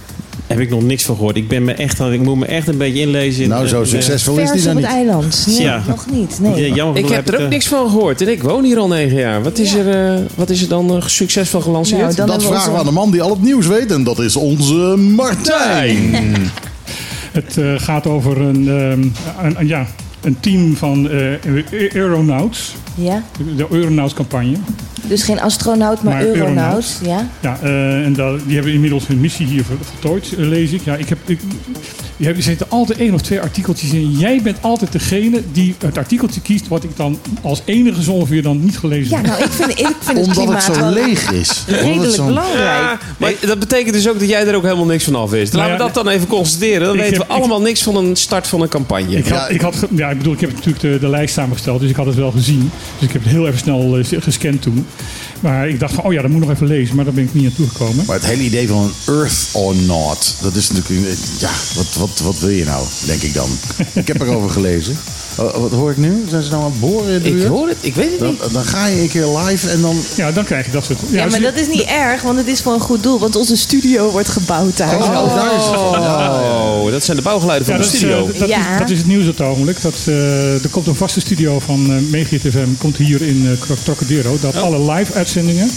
Heb 0.46 0.58
ik 0.60 0.70
nog 0.70 0.82
niks 0.82 1.02
van 1.04 1.16
gehoord. 1.16 1.36
Ik, 1.36 1.48
ben 1.48 1.64
me 1.64 1.72
echt, 1.72 2.00
ik 2.00 2.20
moet 2.22 2.36
me 2.36 2.46
echt 2.46 2.68
een 2.68 2.78
beetje 2.78 3.00
inlezen. 3.00 3.42
In, 3.42 3.48
nou, 3.48 3.66
zo 3.66 3.76
in, 3.76 3.82
eh, 3.82 3.88
succesvol 3.88 4.38
is 4.38 4.50
die 4.50 4.62
dan 4.62 4.70
op 4.70 4.76
niet. 4.76 4.86
het 4.86 4.94
eiland. 4.96 5.44
Nee, 5.46 5.60
Ja. 5.62 5.82
nog 5.88 6.06
niet. 6.10 6.38
Nee. 6.42 6.66
Ja, 6.68 6.74
jammer 6.74 6.96
Ik 7.02 7.08
heb 7.08 7.28
er 7.28 7.34
ook 7.34 7.40
eh, 7.40 7.48
niks 7.48 7.66
van 7.66 7.90
gehoord 7.90 8.20
en 8.20 8.28
ik 8.28 8.42
woon 8.42 8.64
hier 8.64 8.78
al 8.78 8.88
negen 8.88 9.16
jaar. 9.18 9.42
Wat 9.42 9.58
is, 9.58 9.72
Ja. 9.72 9.78
er, 9.78 10.14
eh, 10.14 10.20
wat 10.34 10.50
is 10.50 10.62
er 10.62 10.68
dan 10.68 10.96
eh, 10.96 11.06
succesvol 11.06 11.60
gelanceerd? 11.60 12.00
Nou, 12.00 12.14
dan 12.14 12.26
Dat 12.26 12.42
we 12.42 12.48
vragen 12.48 12.72
we 12.72 12.78
aan 12.78 12.84
de 12.84 12.90
man 12.90 13.10
die 13.10 13.22
al 13.22 13.30
het 13.30 13.42
nieuws 13.42 13.66
weet 13.66 13.90
en 13.90 14.04
dat 14.04 14.18
is 14.18 14.36
onze 14.36 14.74
Martijn. 14.96 16.14
Het 17.44 17.56
eh, 17.58 17.74
gaat 17.76 18.06
over 18.06 18.40
een, 18.40 18.68
ehm, 18.68 19.02
een, 19.46 19.60
een- 19.60 19.66
ja, 19.66 19.86
een 20.20 20.40
team 20.40 20.76
van 20.76 21.10
eh 21.10 21.94
Aeronauts. 21.94 22.74
Ja? 22.94 23.22
De 23.56 23.66
Aeronauts 23.70 24.14
campagne. 24.14 24.56
Dus 25.08 25.22
geen 25.22 25.40
astronaut, 25.40 26.02
maar, 26.02 26.22
Maar. 26.22 27.00
Ja? 27.04 27.28
Ja, 27.40 27.58
eh, 27.62 28.04
en 28.04 28.12
dat, 28.12 28.40
die 28.46 28.54
hebben 28.54 28.72
inmiddels 28.72 29.06
hun 29.06 29.20
missie 29.20 29.46
hier 29.46 29.64
vol- 29.64 29.76
voltooid, 29.80 30.34
lees 30.36 30.70
ik. 30.72 30.80
Ja, 30.84 30.94
ik 30.96 31.08
heb, 31.08 31.18
ik, 31.24 31.40
je 32.18 32.24
hebt- 32.24 32.36
er 32.36 32.42
zitten 32.42 32.66
altijd 32.70 32.98
één 32.98 33.14
of 33.14 33.20
twee 33.20 33.40
artikeltjes 33.40 33.90
in. 33.90 34.10
Jij 34.18 34.40
bent 34.42 34.56
altijd 34.60 34.92
degene 34.92 35.42
die 35.52 35.74
het 35.78 35.98
artikeltje 35.98 36.40
kiest... 36.40 36.68
wat 36.68 36.84
ik 36.84 36.90
dan 36.96 37.18
als 37.42 37.62
enige 37.64 38.02
zo 38.02 38.10
ongeveer 38.12 38.42
dan 38.42 38.64
niet 38.64 38.78
gelezen 38.78 39.10
Ja, 39.10 39.16
heb. 39.16 39.26
nou, 39.26 39.42
ik 39.42 39.50
vind, 39.50 39.70
ik 39.70 39.76
vind 40.00 40.06
het 40.06 40.16
Omdat 40.26 40.36
klimaat 40.36 40.66
het 40.66 40.74
zo 40.76 40.80
wel 40.80 40.90
leeg 40.92 41.32
is. 41.32 41.50
Redelijk 41.66 42.14
zo- 42.14 42.26
belangrijk. 42.26 42.58
Ja, 42.58 42.98
maar 43.16 43.32
dat 43.40 43.58
betekent 43.58 43.94
dus 43.94 44.08
ook 44.08 44.18
dat 44.18 44.28
jij 44.28 44.46
er 44.46 44.54
ook 44.54 44.62
helemaal 44.62 44.84
niks 44.86 45.04
van 45.04 45.14
af 45.14 45.30
wist. 45.30 45.52
Laten 45.52 45.58
Nou 45.68 45.72
we 45.72 45.84
ja, 45.84 45.92
dat 45.92 46.04
dan 46.04 46.12
even 46.14 46.26
constateren. 46.28 46.86
Dan 46.86 46.96
weten 46.96 47.18
heb- 47.18 47.26
we 47.28 47.32
allemaal 47.34 47.60
niks 47.60 47.82
van 47.82 47.96
een 47.96 48.16
start 48.16 48.46
van 48.46 48.60
een 48.62 48.68
campagne. 48.68 49.16
Ik, 49.16 49.28
had, 49.28 49.38
Ja, 49.38 49.48
ik, 49.48 49.60
had, 49.60 49.76
ja, 49.96 50.10
ik 50.10 50.16
bedoel, 50.18 50.32
ik 50.32 50.40
heb 50.40 50.52
natuurlijk 50.54 50.80
de, 50.80 50.98
de 51.00 51.08
lijst 51.08 51.34
samengesteld, 51.34 51.80
dus 51.80 51.90
ik 51.90 51.96
had 51.96 52.06
het 52.06 52.14
wel 52.14 52.30
gezien. 52.30 52.70
Dus 52.98 53.06
ik 53.08 53.12
heb 53.12 53.22
het 53.22 53.32
heel 53.32 53.46
even 53.46 53.58
snel 53.58 53.98
eh, 53.98 54.04
gescand 54.22 54.62
toen. 54.62 54.86
Maar 55.40 55.68
ik 55.68 55.80
dacht 55.80 55.94
van, 55.94 56.04
oh 56.04 56.12
ja, 56.12 56.22
dat 56.22 56.30
moet 56.30 56.42
ik 56.42 56.46
nog 56.48 56.56
even 56.56 56.66
lezen. 56.66 56.96
Maar 56.96 57.04
daar 57.04 57.14
ben 57.14 57.24
ik 57.24 57.34
niet 57.34 57.44
aan 57.46 57.54
toegekomen. 57.56 58.04
Maar 58.06 58.16
het 58.16 58.26
hele 58.26 58.42
idee 58.42 58.68
van 58.68 58.82
een 59.06 59.14
Earth-or-not, 59.14 60.34
dat 60.42 60.54
is 60.54 60.70
natuurlijk... 60.70 61.16
Ja, 61.38 61.50
wat, 61.74 61.86
wat, 61.98 62.07
wat 62.22 62.38
wil 62.38 62.48
je 62.48 62.64
nou, 62.64 62.86
denk 63.06 63.22
ik 63.22 63.34
dan. 63.34 63.48
ik 63.92 64.08
heb 64.08 64.20
erover 64.20 64.50
gelezen. 64.50 64.98
Oh, 65.38 65.56
wat 65.56 65.70
hoor 65.70 65.90
ik 65.90 65.96
nu? 65.96 66.24
Zijn 66.28 66.42
ze 66.42 66.50
nou 66.50 66.62
aan 66.62 66.70
het 66.70 66.80
boren 66.80 67.14
in 67.14 67.22
de 67.22 67.40
Ik 67.42 67.46
hoor 67.46 67.68
het, 67.68 67.76
ik 67.80 67.94
weet 67.94 68.10
het 68.10 68.18
Dan, 68.18 68.28
niet. 68.30 68.52
dan 68.52 68.64
ga 68.64 68.86
je 68.86 69.00
een 69.02 69.08
keer 69.08 69.26
live 69.26 69.70
en 69.70 69.80
dan... 69.80 69.96
Ja, 70.16 70.32
dan 70.32 70.44
krijg 70.44 70.66
je 70.66 70.72
dat 70.72 70.84
soort... 70.84 70.98
Ja, 71.10 71.22
dus 71.24 71.32
maar 71.32 71.40
dat 71.52 71.60
is 71.60 71.68
niet 71.68 71.82
erg, 71.82 72.22
want 72.22 72.38
het 72.38 72.46
is 72.46 72.60
voor 72.60 72.72
een 72.72 72.80
goed 72.80 73.02
doel. 73.02 73.18
Want 73.18 73.36
onze 73.36 73.56
studio 73.56 74.10
wordt 74.10 74.28
gebouwd 74.28 74.76
daar. 74.76 74.96
Oh, 74.96 75.34
daar 75.34 75.56
is 75.56 75.64
het. 75.64 75.74
Oh, 75.76 76.90
dat 76.90 77.04
zijn 77.04 77.16
de 77.16 77.22
bouwgeluiden 77.22 77.66
van 77.66 77.76
Ja, 77.76 77.82
de 77.82 77.86
dat, 77.86 77.94
is, 77.94 77.98
studio. 78.00 78.28
eh, 78.32 78.38
dat, 78.38 78.48
Ja. 78.48 78.72
is, 78.72 78.78
dat 78.78 78.90
is 78.90 78.98
het 78.98 79.06
nieuws 79.06 79.28
op 79.28 79.38
het 79.38 79.46
ogenblik. 79.46 79.82
Dat, 79.82 79.94
eh, 80.06 80.62
er 80.64 80.68
komt 80.70 80.86
een 80.86 80.94
vaste 80.94 81.20
studio 81.20 81.58
van 81.60 81.90
uh, 82.12 82.24
FM 82.50 82.68
komt 82.78 82.96
hier 82.96 83.22
in 83.22 83.58
eh, 83.68 83.76
Trocadero. 83.84 84.38
Dat 84.40 84.56
alle 84.56 84.92
live 84.92 85.12
uitzendingen 85.12 85.70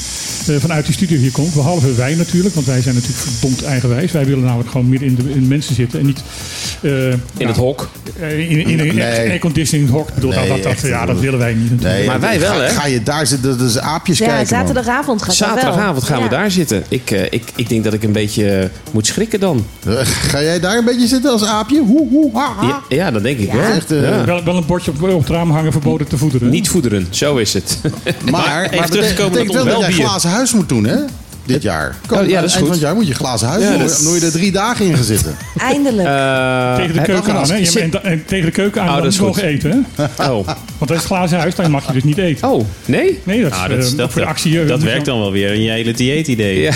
eh, 0.48 0.56
vanuit 0.60 0.86
die 0.86 0.94
studio 0.94 1.18
hier 1.18 1.32
komt. 1.32 1.54
Behalve 1.54 1.94
wij 1.94 2.16
natuurlijk, 2.16 2.56
want 2.56 2.68
wij 2.68 2.82
zijn 2.82 2.96
natuurlijk 2.96 3.22
verdomd 3.24 3.64
eigenwijs. 3.64 4.12
Wij 4.12 4.26
willen 4.26 4.44
namelijk 4.44 4.70
gewoon 4.72 4.90
midden 4.90 5.08
in 5.08 5.16
de, 5.16 5.22
in 5.34 5.42
de 5.42 5.48
mensen 5.48 5.76
zitten 5.76 6.00
en 6.00 6.06
niet... 6.06 6.22
eh, 6.82 7.12
in 7.12 7.20
ja, 7.38 7.48
het 7.48 7.58
hok. 7.58 7.90
eh, 8.20 8.50
In, 8.52 8.60
in 8.68 8.80
een 8.80 8.96
Nee. 8.96 9.40
Airconditioning 9.56 9.90
hok. 9.90 10.08
Ik 10.08 10.14
bedoel, 10.14 10.32
Nee, 10.32 10.48
dat, 10.48 10.64
dat, 10.64 10.72
echt, 10.72 10.88
ja, 10.88 11.06
dat 11.06 11.20
willen 11.20 11.40
wij 11.40 11.54
niet 11.54 11.72
natuurlijk. 11.72 11.98
Nee, 11.98 12.08
Maar 12.08 12.20
wij 12.20 12.40
wel, 12.40 12.52
ga, 12.54 12.60
hè? 12.60 12.70
Ga 12.70 12.86
je 12.86 13.04
daar 13.04 13.28
zitten, 13.28 13.60
is 13.60 13.78
aapjes 13.80 14.18
Ja, 14.18 14.26
kijken, 14.26 14.48
zaterdagavond 14.48 15.22
gaat. 15.22 15.36
Zaterdagavond 15.36 16.04
gaan 16.04 16.24
we 16.24 16.30
daar 16.30 16.52
zitten. 16.52 16.84
Ik, 16.88 17.12
eh, 17.12 17.24
ik, 17.24 17.44
ik 17.56 17.70
denk 17.70 17.84
dat 17.84 17.94
ik 17.94 18.04
een 18.04 18.12
beetje 18.12 18.50
eh, 18.52 18.68
moet 18.92 19.08
schrikken 19.08 19.40
dan. 19.40 19.66
Ga 20.32 20.42
jij 20.42 20.60
daar 20.60 20.78
een 20.78 20.86
beetje 20.86 21.08
zitten 21.08 21.32
als 21.32 21.46
aapje? 21.46 21.80
Hoe, 21.80 22.08
hoe, 22.10 22.38
ha, 22.38 22.54
ha. 22.58 22.68
Ja, 22.68 22.82
ja 22.96 23.12
dat 23.12 23.24
denk 23.24 23.40
ik 23.40 23.52
Ja. 23.52 23.58
wel. 23.58 23.72
Echt, 23.72 23.90
Ja. 23.90 24.26
Wel, 24.26 24.44
wel 24.44 24.56
een 24.56 24.66
bordje 24.66 24.92
op, 24.92 25.02
op 25.02 25.20
het 25.20 25.30
raam 25.30 25.52
hangen 25.52 25.72
verboden 25.72 26.08
te 26.08 26.18
voederen. 26.18 26.50
Niet 26.50 26.70
voederen, 26.70 27.08
zo 27.10 27.38
is 27.38 27.54
het. 27.54 27.78
Maar, 28.04 28.32
maar, 28.32 28.70
maar 28.76 28.90
betekent 28.90 29.50
op 29.60 29.66
wel 29.66 29.66
dat 29.66 29.80
jij 29.80 29.92
glazen 30.06 30.30
huis 30.30 30.54
moet 30.54 30.70
doen, 30.70 30.84
hè? 30.86 30.98
Dit 31.54 31.62
jaar. 31.62 31.96
Kom, 32.08 32.18
Oh, 32.20 32.28
ja, 32.28 32.40
dat 32.42 32.50
is 32.50 32.54
eind 32.54 32.54
goed. 32.54 32.62
van 32.64 32.72
het 32.72 32.80
jaar 32.80 32.96
moet 32.96 33.08
je 33.08 33.14
glazen 33.14 33.48
huis 33.48 33.64
Ja, 33.64 33.74
is- 33.84 34.02
moet 34.02 34.20
je 34.20 34.26
er 34.26 34.32
drie 34.32 34.52
dagen 34.52 34.86
in 34.86 34.96
gaan 34.96 35.04
zitten. 35.04 35.36
Eindelijk. 35.58 36.08
Eh, 36.08 36.76
Tegen 36.76 36.94
de 36.94 37.02
keuken 37.02 37.34
aan, 37.34 37.50
hè? 37.50 37.56
Ja, 37.56 37.66
Zit- 37.66 37.92
da- 37.92 38.02
en 38.02 38.24
tegen 38.26 38.46
de 38.46 38.52
keuken 38.52 38.82
aan 38.82 38.88
Oh, 38.90 38.96
dat 38.96 39.06
is 39.06 39.12
niet 39.20 39.28
goed. 39.28 39.28
mogen 39.36 39.44
eten, 39.50 39.86
hè? 39.96 40.04
Oh. 40.32 40.46
Want 40.46 40.56
dat 40.78 40.90
is 40.90 40.96
het 40.98 41.06
glazen 41.06 41.40
huis, 41.40 41.56
dan 41.56 41.72
mag 41.72 41.88
je 41.88 41.94
dus 41.94 42.04
niet 42.04 42.18
eten. 42.18 42.50
oh, 42.50 42.66
nee? 42.86 43.20
Nee, 43.24 43.42
dat 43.44 43.52
is, 43.52 43.58
dat, 43.68 43.78
is- 43.78 43.92
eh, 43.92 43.98
dat, 43.98 44.12
voor 44.12 44.22
de 44.22 44.28
actie. 44.28 44.62
eh, 44.62 44.68
dat 44.68 44.80
je- 44.80 44.86
werkt 44.88 45.06
dan 45.06 45.20
wel 45.20 45.32
weer 45.32 45.54
in 45.54 45.62
je 45.62 45.72
hele 45.72 45.92
dieetidee. 45.94 46.62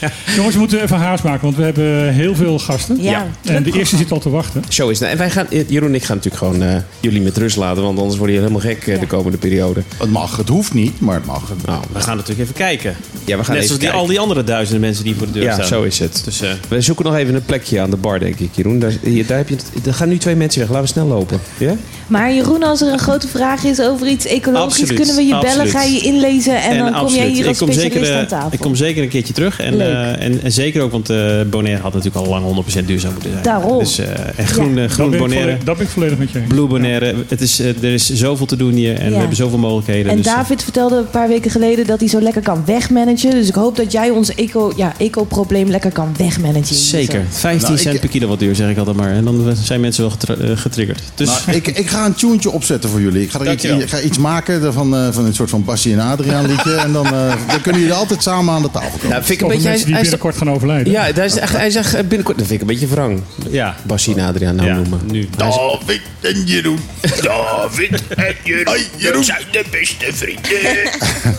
Ja. 0.00 0.10
Jongens, 0.36 0.54
we 0.54 0.60
moeten 0.60 0.82
even 0.82 0.96
haast 0.96 1.24
maken, 1.24 1.40
want 1.42 1.56
we 1.56 1.62
hebben 1.62 2.12
heel 2.12 2.34
veel 2.34 2.58
gasten. 2.58 3.02
ja. 3.02 3.26
En 3.44 3.62
de 3.62 3.72
eerste 3.72 3.96
zit 3.96 4.12
al 4.12 4.18
te 4.18 4.30
wachten. 4.30 4.62
Zo 4.68 4.88
is 4.88 5.00
het. 5.00 5.08
En 5.08 5.16
wij 5.18 5.30
gaan, 5.30 5.46
Jeroen 5.66 5.88
en 5.88 5.94
ik 5.94 6.04
gaan 6.04 6.16
natuurlijk 6.16 6.44
gewoon 6.44 6.62
eh, 6.62 6.76
jullie 7.00 7.20
met 7.20 7.36
rust 7.36 7.56
laten, 7.56 7.82
want 7.82 7.98
anders 7.98 8.18
worden 8.18 8.34
jullie 8.36 8.50
helemaal 8.50 8.74
gek 8.74 8.86
eh, 8.86 9.00
de 9.00 9.06
komende 9.06 9.38
periode. 9.38 9.82
Het 9.98 10.10
mag, 10.10 10.36
het 10.36 10.48
hoeft 10.48 10.74
niet, 10.74 11.00
maar 11.00 11.14
het 11.14 11.24
mag. 11.24 11.42
Nou, 11.66 11.80
We 11.92 12.00
gaan 12.00 12.16
natuurlijk 12.16 12.40
even 12.42 12.54
kijken. 12.54 12.89
Ja, 13.24 13.36
we 13.36 13.44
gaan 13.44 13.54
Net 13.54 13.64
even 13.64 13.66
zoals 13.66 13.78
die, 13.78 13.90
al 13.90 14.06
die 14.06 14.20
andere 14.20 14.44
duizenden 14.44 14.80
mensen 14.80 15.04
die 15.04 15.14
voor 15.14 15.26
de 15.26 15.32
deur 15.32 15.42
Ja, 15.42 15.52
staan. 15.54 15.66
zo 15.66 15.82
is 15.82 15.98
het. 15.98 16.22
Dus, 16.24 16.40
eh, 16.40 16.50
We 16.68 16.80
zoeken 16.80 17.04
nog 17.04 17.16
even 17.16 17.34
een 17.34 17.44
plekje 17.44 17.80
aan 17.80 17.90
de 17.90 17.96
bar, 17.96 18.18
denk 18.18 18.38
ik, 18.38 18.48
Jeroen. 18.52 18.78
Daar, 18.78 18.92
hier, 19.02 19.26
daar 19.26 19.36
heb 19.38 19.48
je 19.48 19.56
er 19.86 19.94
gaan 19.94 20.08
nu 20.08 20.18
twee 20.18 20.36
mensen 20.36 20.60
weg. 20.60 20.68
Laten 20.68 20.84
we 20.84 20.90
snel 20.92 21.06
lopen. 21.06 21.40
Ja? 21.58 21.74
Maar 22.06 22.34
Jeroen, 22.34 22.62
als 22.62 22.80
er 22.80 22.92
een 22.92 22.98
grote 22.98 23.28
vraag 23.28 23.64
is 23.64 23.80
over 23.80 24.06
iets 24.08 24.26
ecologisch, 24.26 24.64
Absoluut, 24.80 24.94
kunnen 24.94 25.14
we 25.16 25.22
je 25.22 25.28
bellen, 25.28 25.46
absoluut. 25.46 25.70
ga 25.70 25.82
je 25.82 26.00
inlezen 26.00 26.62
en, 26.62 26.78
dan 26.78 26.92
kom 27.04 27.14
jij 27.14 27.28
hier 27.28 27.46
als 27.46 27.56
specialist 27.56 27.92
zeker, 27.94 28.10
eh, 28.10 28.18
aan 28.18 28.26
tafel. 28.26 28.48
Ik 28.52 28.58
kom 28.58 28.74
zeker 28.74 29.02
een 29.02 29.08
keertje 29.08 29.32
terug. 29.32 29.60
En, 29.60 29.80
eh, 29.80 30.22
en, 30.24 30.42
en 30.42 30.52
zeker 30.52 30.82
ook, 30.82 30.90
want 30.92 31.10
eh 31.10 31.40
Bonaire 31.50 31.82
had 31.82 31.92
natuurlijk 31.94 32.24
al 32.26 32.30
lang 32.32 32.44
100% 32.44 32.86
duurzaam 32.86 33.12
moeten 33.12 33.30
zijn. 33.30 33.42
Daarom. 33.42 33.78
Dus, 33.78 33.98
eh, 33.98 34.06
en 34.36 34.46
groen, 34.46 34.76
eh, 34.78 34.82
Dat 34.82 34.90
groen 34.90 35.12
ik 35.12 35.18
Bonaire, 35.18 35.42
volledig, 35.44 35.64
dat 35.64 35.76
ben 35.76 35.86
ik 35.86 35.92
volledig 35.92 36.18
met 36.18 36.30
je 36.30 36.38
eens. 36.38 36.48
Blue 36.48 36.66
Bonaire. 36.66 37.14
Het 37.28 37.40
is, 37.40 37.60
eh, 37.60 37.68
er 37.68 37.92
is 37.92 38.10
zoveel 38.12 38.46
te 38.46 38.56
doen 38.56 38.72
hier 38.72 38.96
en 38.98 39.04
Ja. 39.04 39.10
we 39.10 39.16
hebben 39.16 39.36
zoveel 39.36 39.58
mogelijkheden. 39.58 40.10
En 40.10 40.16
dus, 40.16 40.26
eh, 40.26 40.34
David 40.34 40.62
vertelde 40.62 40.96
een 40.96 41.10
paar 41.10 41.28
weken 41.28 41.50
geleden 41.50 41.86
dat 41.86 42.00
hij 42.00 42.08
zo 42.08 42.20
lekker 42.20 42.42
kan 42.42 42.62
wegmanagen. 42.80 43.30
Dus 43.30 43.48
ik 43.48 43.54
hoop 43.54 43.76
dat 43.76 43.92
jij 43.92 44.10
ons 44.10 44.34
eco, 44.34 44.72
ja, 44.76 44.92
eco-probleem 44.98 45.68
lekker 45.68 45.90
kan 45.92 46.14
wegmanagen. 46.16 46.74
Zeker. 46.74 47.24
15 47.30 47.68
Nou, 47.68 47.80
cent 47.80 47.94
ik- 47.94 48.00
per 48.00 48.10
kilowattuur 48.10 48.54
zeg 48.56 48.70
ik 48.70 48.78
altijd 48.78 48.96
maar. 48.96 49.10
En 49.10 49.24
dan 49.24 49.56
zijn 49.62 49.80
mensen 49.80 50.10
wel 50.26 50.36
eh, 50.38 50.56
getriggerd. 50.56 51.00
Dus 51.14 51.28
Nou, 51.28 51.56
ik, 51.56 51.66
ik 51.66 51.88
ga 51.90 52.06
een 52.06 52.14
tuentje 52.14 52.50
opzetten 52.50 52.90
voor 52.90 53.00
jullie. 53.00 53.22
Ik 53.22 53.30
ga, 53.30 53.40
er 53.40 53.52
iets, 53.52 53.64
ik 53.64 53.88
ga 53.88 54.00
iets 54.00 54.18
maken 54.18 54.72
van, 54.72 54.96
eh, 54.96 55.08
van 55.12 55.24
een 55.24 55.34
soort 55.34 55.50
van 55.50 55.64
Bassie 55.64 55.92
en 55.92 55.98
Adriaan 56.00 56.46
liedje. 56.46 56.74
En 56.74 56.92
dan, 56.92 57.06
eh, 57.06 57.32
dan 57.48 57.60
kunnen 57.62 57.80
jullie 57.80 57.96
altijd 57.96 58.22
samen 58.22 58.54
aan 58.54 58.62
de 58.62 58.70
tafel 58.70 58.90
komen. 58.90 59.08
Nou, 59.08 59.24
vind 59.24 59.40
ik 59.40 59.40
een 59.40 59.48
beetje... 59.52 59.68
mensen 59.68 59.84
die 59.86 59.94
hij 59.94 60.02
is- 60.04 60.10
binnenkort 60.10 60.36
gaan 60.42 60.54
overlijden. 60.54 60.92
ja, 60.92 61.10
hij 61.14 61.24
is 61.24 61.36
echt, 61.36 61.56
hij 61.56 61.70
zegt 61.70 61.92
binnenkort... 62.08 62.38
Dat 62.38 62.46
vind 62.46 62.62
ik 62.62 62.68
een 62.68 62.74
beetje 62.74 62.86
wrang. 62.94 63.20
ja. 63.50 63.76
Bassie 63.82 64.14
en 64.16 64.26
Adriaan 64.26 64.54
nou 64.56 64.68
ja, 64.68 64.74
noemen. 64.74 65.00
nu. 65.10 65.28
David 65.36 66.00
en 66.20 66.42
Jeroen. 66.46 66.78
David 67.22 68.02
en 68.16 68.34
Jeroen, 68.44 68.76
Jeroen. 68.96 69.24
zijn 69.24 69.42
de 69.52 69.64
beste 69.70 70.06
vrienden. 70.12 70.50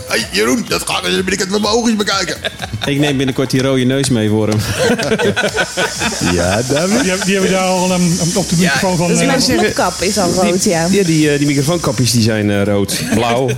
Hey 0.08 0.26
Jeroen, 0.32 0.64
dat 0.68 0.84
ga 1.24 1.30
ik 1.32 1.38
binnenkort 1.38 1.50
met 1.50 1.60
mijn 1.60 1.74
ogen 1.74 1.96
bekijken. 1.96 2.36
Ik 2.94 2.98
neem 2.98 3.16
binnenkort 3.16 3.50
die 3.50 3.62
rode 3.62 3.84
neus 3.84 4.08
mee 4.08 4.28
voor 4.28 4.48
hem. 4.48 4.58
Ja, 6.32 6.62
David. 6.68 7.00
Die, 7.00 7.08
hebben- 7.10 7.26
die 7.26 7.34
hebben 7.34 7.52
daar 7.52 7.66
al 7.66 7.90
een, 7.92 8.18
op 8.34 8.48
de 8.48 8.56
microfoon 8.58 8.96
van... 8.96 9.08
Dus 9.08 9.20
eh, 9.20 9.26
mijn 9.26 9.42
snoepkap 9.42 10.00
is 10.00 10.18
al 10.18 10.32
rood, 10.32 10.64
ja. 10.64 10.86
Ja, 10.90 11.04
die, 11.04 11.30
eh, 11.30 11.38
die 11.38 11.46
microfoonkapjes 11.46 12.10
die 12.10 12.22
zijn 12.22 12.50
eh, 12.50 12.62
rood, 12.64 13.00
blauw, 13.14 13.50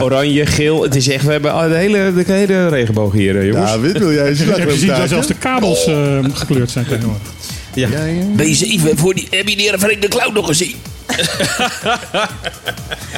oranje, 0.00 0.46
geel. 0.46 0.82
Het 0.82 0.94
is 0.94 1.08
echt, 1.08 1.24
we 1.24 1.32
hebben 1.32 1.52
al 1.52 1.68
de 1.68 1.74
hele, 1.74 2.12
de 2.26 2.32
hele 2.32 2.68
regenboog 2.68 3.12
hier, 3.12 3.38
eh, 3.38 3.46
jongens. 3.46 3.70
David, 3.70 3.98
wil 3.98 4.12
jij 4.12 4.28
eens 4.28 4.38
heb 4.38 4.56
je 4.56 4.62
gezien 4.70 4.88
dat 4.88 5.08
zelfs 5.08 5.26
de 5.26 5.34
kabels 5.34 5.86
eh, 5.86 6.18
gekleurd 6.32 6.70
zijn 6.70 6.86
tegenwoordig. 6.86 7.28
Ja. 7.74 7.88
Ben 8.36 8.48
je 8.58 8.66
even 8.66 8.98
voor 8.98 9.14
die... 9.14 9.26
Heb 9.30 9.48
je 9.48 9.56
die 9.56 9.70
vreemde 9.76 10.08
clown 10.08 10.32
nog 10.34 10.46
gezien? 10.46 10.74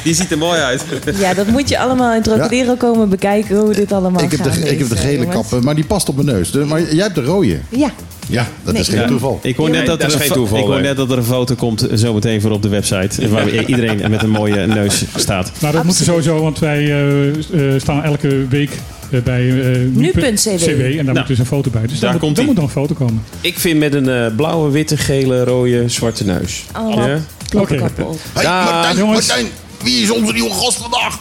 Die 0.03 0.13
ziet 0.13 0.31
er 0.31 0.37
mooi 0.37 0.59
uit. 0.59 0.83
Ja, 1.19 1.33
dat 1.33 1.47
moet 1.47 1.69
je 1.69 1.79
allemaal 1.79 2.13
in 2.13 2.21
Trocadero 2.21 2.75
komen 2.75 3.09
bekijken 3.09 3.57
hoe 3.57 3.73
dit 3.73 3.91
allemaal 3.91 4.23
Ik 4.23 4.31
heb, 4.31 4.41
gaat. 4.41 4.53
de, 4.53 4.69
ik 4.69 4.79
heb 4.79 4.89
de 4.89 4.95
gele 4.95 5.25
jongens. 5.25 5.49
kap, 5.49 5.63
maar 5.63 5.75
die 5.75 5.85
past 5.85 6.09
op 6.09 6.15
mijn 6.15 6.27
neus. 6.27 6.51
Maar 6.51 6.93
jij 6.93 7.03
hebt 7.03 7.15
de 7.15 7.23
rode. 7.23 7.59
Ja, 7.69 7.91
Ja, 8.27 8.47
dat 8.63 8.75
is 8.75 8.87
geen 8.87 9.07
toeval. 9.07 9.39
Ik 9.41 9.55
hoor, 9.55 9.69
net 9.69 9.77
Nee, 9.77 9.85
dat, 9.87 10.01
er 10.01 10.07
is 10.07 10.13
een 10.27 10.33
toeval, 10.35 10.57
ik 10.57 10.65
hoor 10.65 10.81
net 10.81 10.97
dat 10.97 11.11
er 11.11 11.17
een 11.17 11.23
foto 11.23 11.55
komt 11.55 11.87
zometeen 11.93 12.41
voor 12.41 12.51
op 12.51 12.61
de 12.61 12.69
website. 12.69 13.29
Waar 13.29 13.49
iedereen 13.49 14.11
met 14.11 14.23
een 14.23 14.29
mooie 14.29 14.67
neus 14.67 15.03
staat. 15.15 15.51
Nou, 15.59 15.73
dat 15.73 15.83
moet 15.83 15.95
sowieso, 15.95 16.41
want 16.41 16.59
wij 16.59 16.77
eh, 16.83 17.27
eh, 17.27 17.33
staan 17.79 18.03
elke 18.03 18.47
week 18.47 18.71
eh, 19.11 19.21
bij 19.21 19.71
eh, 19.73 19.79
Nu.cw. 19.91 20.97
en 20.97 21.05
daar 21.05 21.15
moet 21.15 21.27
dus 21.27 21.39
een 21.39 21.45
foto 21.45 21.69
bij. 21.69 21.87
Dus 21.87 21.99
daar 21.99 22.17
komt 22.17 22.45
moet 22.45 22.55
nog 22.55 22.63
een 22.63 22.69
foto 22.69 22.93
komen. 22.93 23.23
Ik 23.41 23.59
vind 23.59 23.79
met 23.79 23.93
een 23.93 24.35
blauwe, 24.35 24.71
witte, 24.71 24.97
gele, 24.97 25.43
rode, 25.43 25.89
zwarte 25.89 26.25
neus. 26.25 26.63
Oh, 26.79 26.93
Ja? 26.95 27.19
Kloppenkappel. 27.49 28.19
Hey, 28.33 28.43
Ja, 28.43 28.63
Martijn, 28.63 28.97
jongens. 28.97 29.27
Martijn, 29.27 29.47
wie 29.83 30.01
is 30.01 30.09
onze 30.11 30.33
nieuwe 30.33 30.49
gast 30.53 30.77
vandaag? 30.77 31.19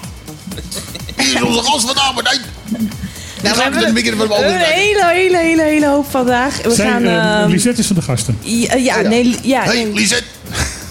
Wie 1.16 1.26
is 1.34 1.42
onze 1.42 1.62
gast 1.62 1.86
vandaag, 1.86 2.14
Martijn? 2.14 2.40
Nou, 3.42 3.56
we 3.56 3.62
hebben 3.62 3.86
een 3.88 3.94
hele, 4.58 5.04
hele, 5.12 5.36
hele, 5.38 5.62
hele 5.62 5.86
hoop 5.88 6.10
vandaag. 6.10 6.62
We 6.62 6.74
gaan... 6.74 7.04
eh, 7.04 7.40
ehm, 7.40 7.50
Lisette 7.50 7.80
is 7.80 7.86
van 7.86 7.96
de 7.96 8.02
gasten. 8.02 8.38
ja, 8.42 8.74
ja, 8.74 9.00
nee, 9.00 9.36
ja, 9.42 9.62
Hey. 9.62 9.90
Lisette. 9.92 10.24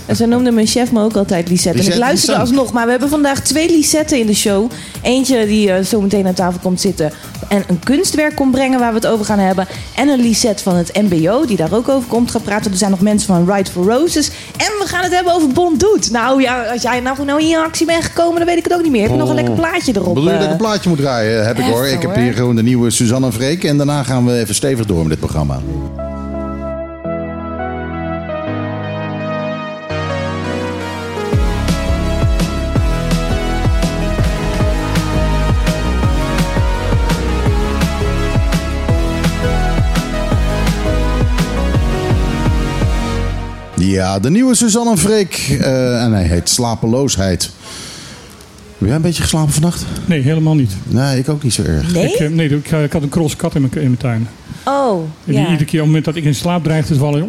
En 0.05 0.15
Zo 0.15 0.25
noemde 0.25 0.51
mijn 0.51 0.67
chef 0.67 0.91
me 0.91 1.03
ook 1.03 1.15
altijd 1.15 1.50
Lisette. 1.50 1.79
en 1.79 1.85
ik 1.85 1.95
luisterde 1.95 2.39
Lisette. 2.39 2.39
alsnog. 2.39 2.74
Maar 2.74 2.85
we 2.85 2.91
hebben 2.91 3.09
vandaag 3.09 3.41
twee 3.41 3.69
Lisetten 3.69 4.19
in 4.19 4.25
de 4.25 4.33
show. 4.33 4.71
Eentje 5.01 5.45
die 5.45 5.71
eh, 5.71 5.83
zo 5.83 6.01
meteen 6.01 6.27
aan 6.27 6.33
tafel 6.33 6.59
komt 6.59 6.81
zitten. 6.81 7.12
En 7.47 7.63
een 7.67 7.79
kunstwerk 7.79 8.35
komt 8.35 8.51
brengen 8.51 8.79
waar 8.79 8.89
we 8.89 8.95
het 8.95 9.07
over 9.07 9.25
gaan 9.25 9.39
hebben. 9.39 9.67
En 9.95 10.07
een 10.07 10.19
Lisette 10.19 10.63
van 10.63 10.75
het 10.75 11.01
MBO 11.01 11.45
die 11.45 11.57
daar 11.57 11.74
ook 11.74 11.89
over 11.89 12.07
komt 12.07 12.31
gaan 12.31 12.41
praten. 12.41 12.71
Er 12.71 12.77
zijn 12.77 12.91
nog 12.91 13.00
mensen 13.00 13.27
van 13.27 13.53
Ride 13.53 13.71
for 13.71 13.85
Roses. 13.85 14.27
En 14.57 14.71
we 14.79 14.83
gaan 14.85 15.03
het 15.03 15.13
hebben 15.13 15.33
over 15.33 15.50
Bond 15.50 15.79
Doet. 15.79 16.12
Nou 16.12 16.41
ja, 16.41 16.63
als 16.63 16.81
jij 16.81 17.00
nou, 17.00 17.25
nou 17.25 17.41
hier 17.41 17.57
in 17.57 17.63
actie 17.63 17.85
bent 17.85 18.03
gekomen, 18.03 18.35
dan 18.38 18.45
weet 18.45 18.57
ik 18.57 18.63
het 18.63 18.74
ook 18.74 18.81
niet 18.81 18.91
meer. 18.91 19.01
Heb 19.01 19.12
je 19.12 19.17
nog 19.17 19.29
een 19.29 19.35
lekker 19.35 19.53
plaatje 19.53 19.93
erop? 19.95 20.13
Bedoel 20.13 20.29
je 20.29 20.35
dat 20.35 20.41
ik 20.41 20.45
eh? 20.45 20.51
een 20.51 20.57
plaatje 20.57 20.89
moet 20.89 20.97
draaien? 20.97 21.45
Heb 21.45 21.59
ik 21.59 21.65
hoor. 21.65 21.85
Ik 21.88 22.01
heb 22.01 22.13
hoor. 22.13 22.24
hier 22.24 22.33
gewoon 22.33 22.55
de 22.55 22.63
nieuwe 22.63 22.89
Suzanne 22.89 23.25
en 23.25 23.33
Freek. 23.33 23.63
En 23.63 23.77
daarna 23.77 24.03
gaan 24.03 24.25
we 24.25 24.39
even 24.39 24.55
stevig 24.55 24.85
door 24.85 25.00
met 25.00 25.09
dit 25.09 25.19
programma. 25.19 25.59
Ja, 43.92 44.20
de 44.20 44.30
nieuwe 44.30 44.56
Suzanne 44.56 44.98
Freek. 44.98 45.58
eh, 45.62 46.04
en 46.04 46.12
hij 46.12 46.24
heet 46.24 46.50
Slapeloosheid. 46.50 47.51
Heb 48.77 48.88
jij 48.88 48.96
een 48.96 49.01
beetje 49.01 49.22
geslapen 49.22 49.54
vannacht? 49.54 49.86
Nee, 50.06 50.22
helemaal 50.22 50.56
niet. 50.56 50.72
Nee, 50.84 51.18
ik 51.20 51.30
ook 51.30 51.44
niet 51.44 51.54
zo 51.54 51.62
erg. 51.63 51.94
Nee? 51.94 52.13
Ik, 52.13 52.20
eh, 52.20 52.30
nee, 52.30 52.50
ik, 52.50 52.72
ik 52.72 52.92
had 52.94 53.01
een 53.01 53.10
cross 53.10 53.36
kat 53.36 53.56
in 53.56 53.62
mijn, 53.62 53.74
in 53.74 53.82
mijn 53.82 53.98
tuin. 53.98 54.27
Oh, 54.63 55.00
En 55.01 55.10
die 55.25 55.36
ja. 55.36 55.42
iedere 55.46 55.65
keer 55.65 55.80
op 55.80 55.86
het 55.86 55.86
moment 55.86 56.06
dat 56.06 56.15
ik 56.15 56.24
in 56.24 56.36
slaap 56.36 56.63
dreigde 56.63 56.94
te 56.94 57.00
vallen... 57.00 57.20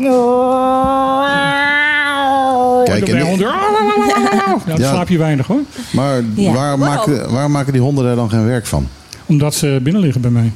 Kijk, 2.84 3.20
honden... 3.22 3.46
Ja, 3.46 4.56
dan 4.66 4.78
Ja. 4.78 4.88
slaap 4.90 5.08
je 5.08 5.18
weinig 5.18 5.46
hoor. 5.46 5.60
Maar 5.90 6.22
Ja. 6.34 6.52
waar, 6.52 6.78
Wow. 6.78 6.86
maken, 6.88 7.32
waar 7.32 7.50
maken 7.50 7.72
die 7.72 7.82
honden 7.82 8.04
daar 8.04 8.16
dan 8.16 8.30
geen 8.30 8.46
werk 8.46 8.66
van? 8.66 8.88
Omdat 9.26 9.54
ze 9.54 9.80
binnen 9.82 10.02
liggen 10.02 10.20
bij 10.20 10.30
mij. 10.30 10.52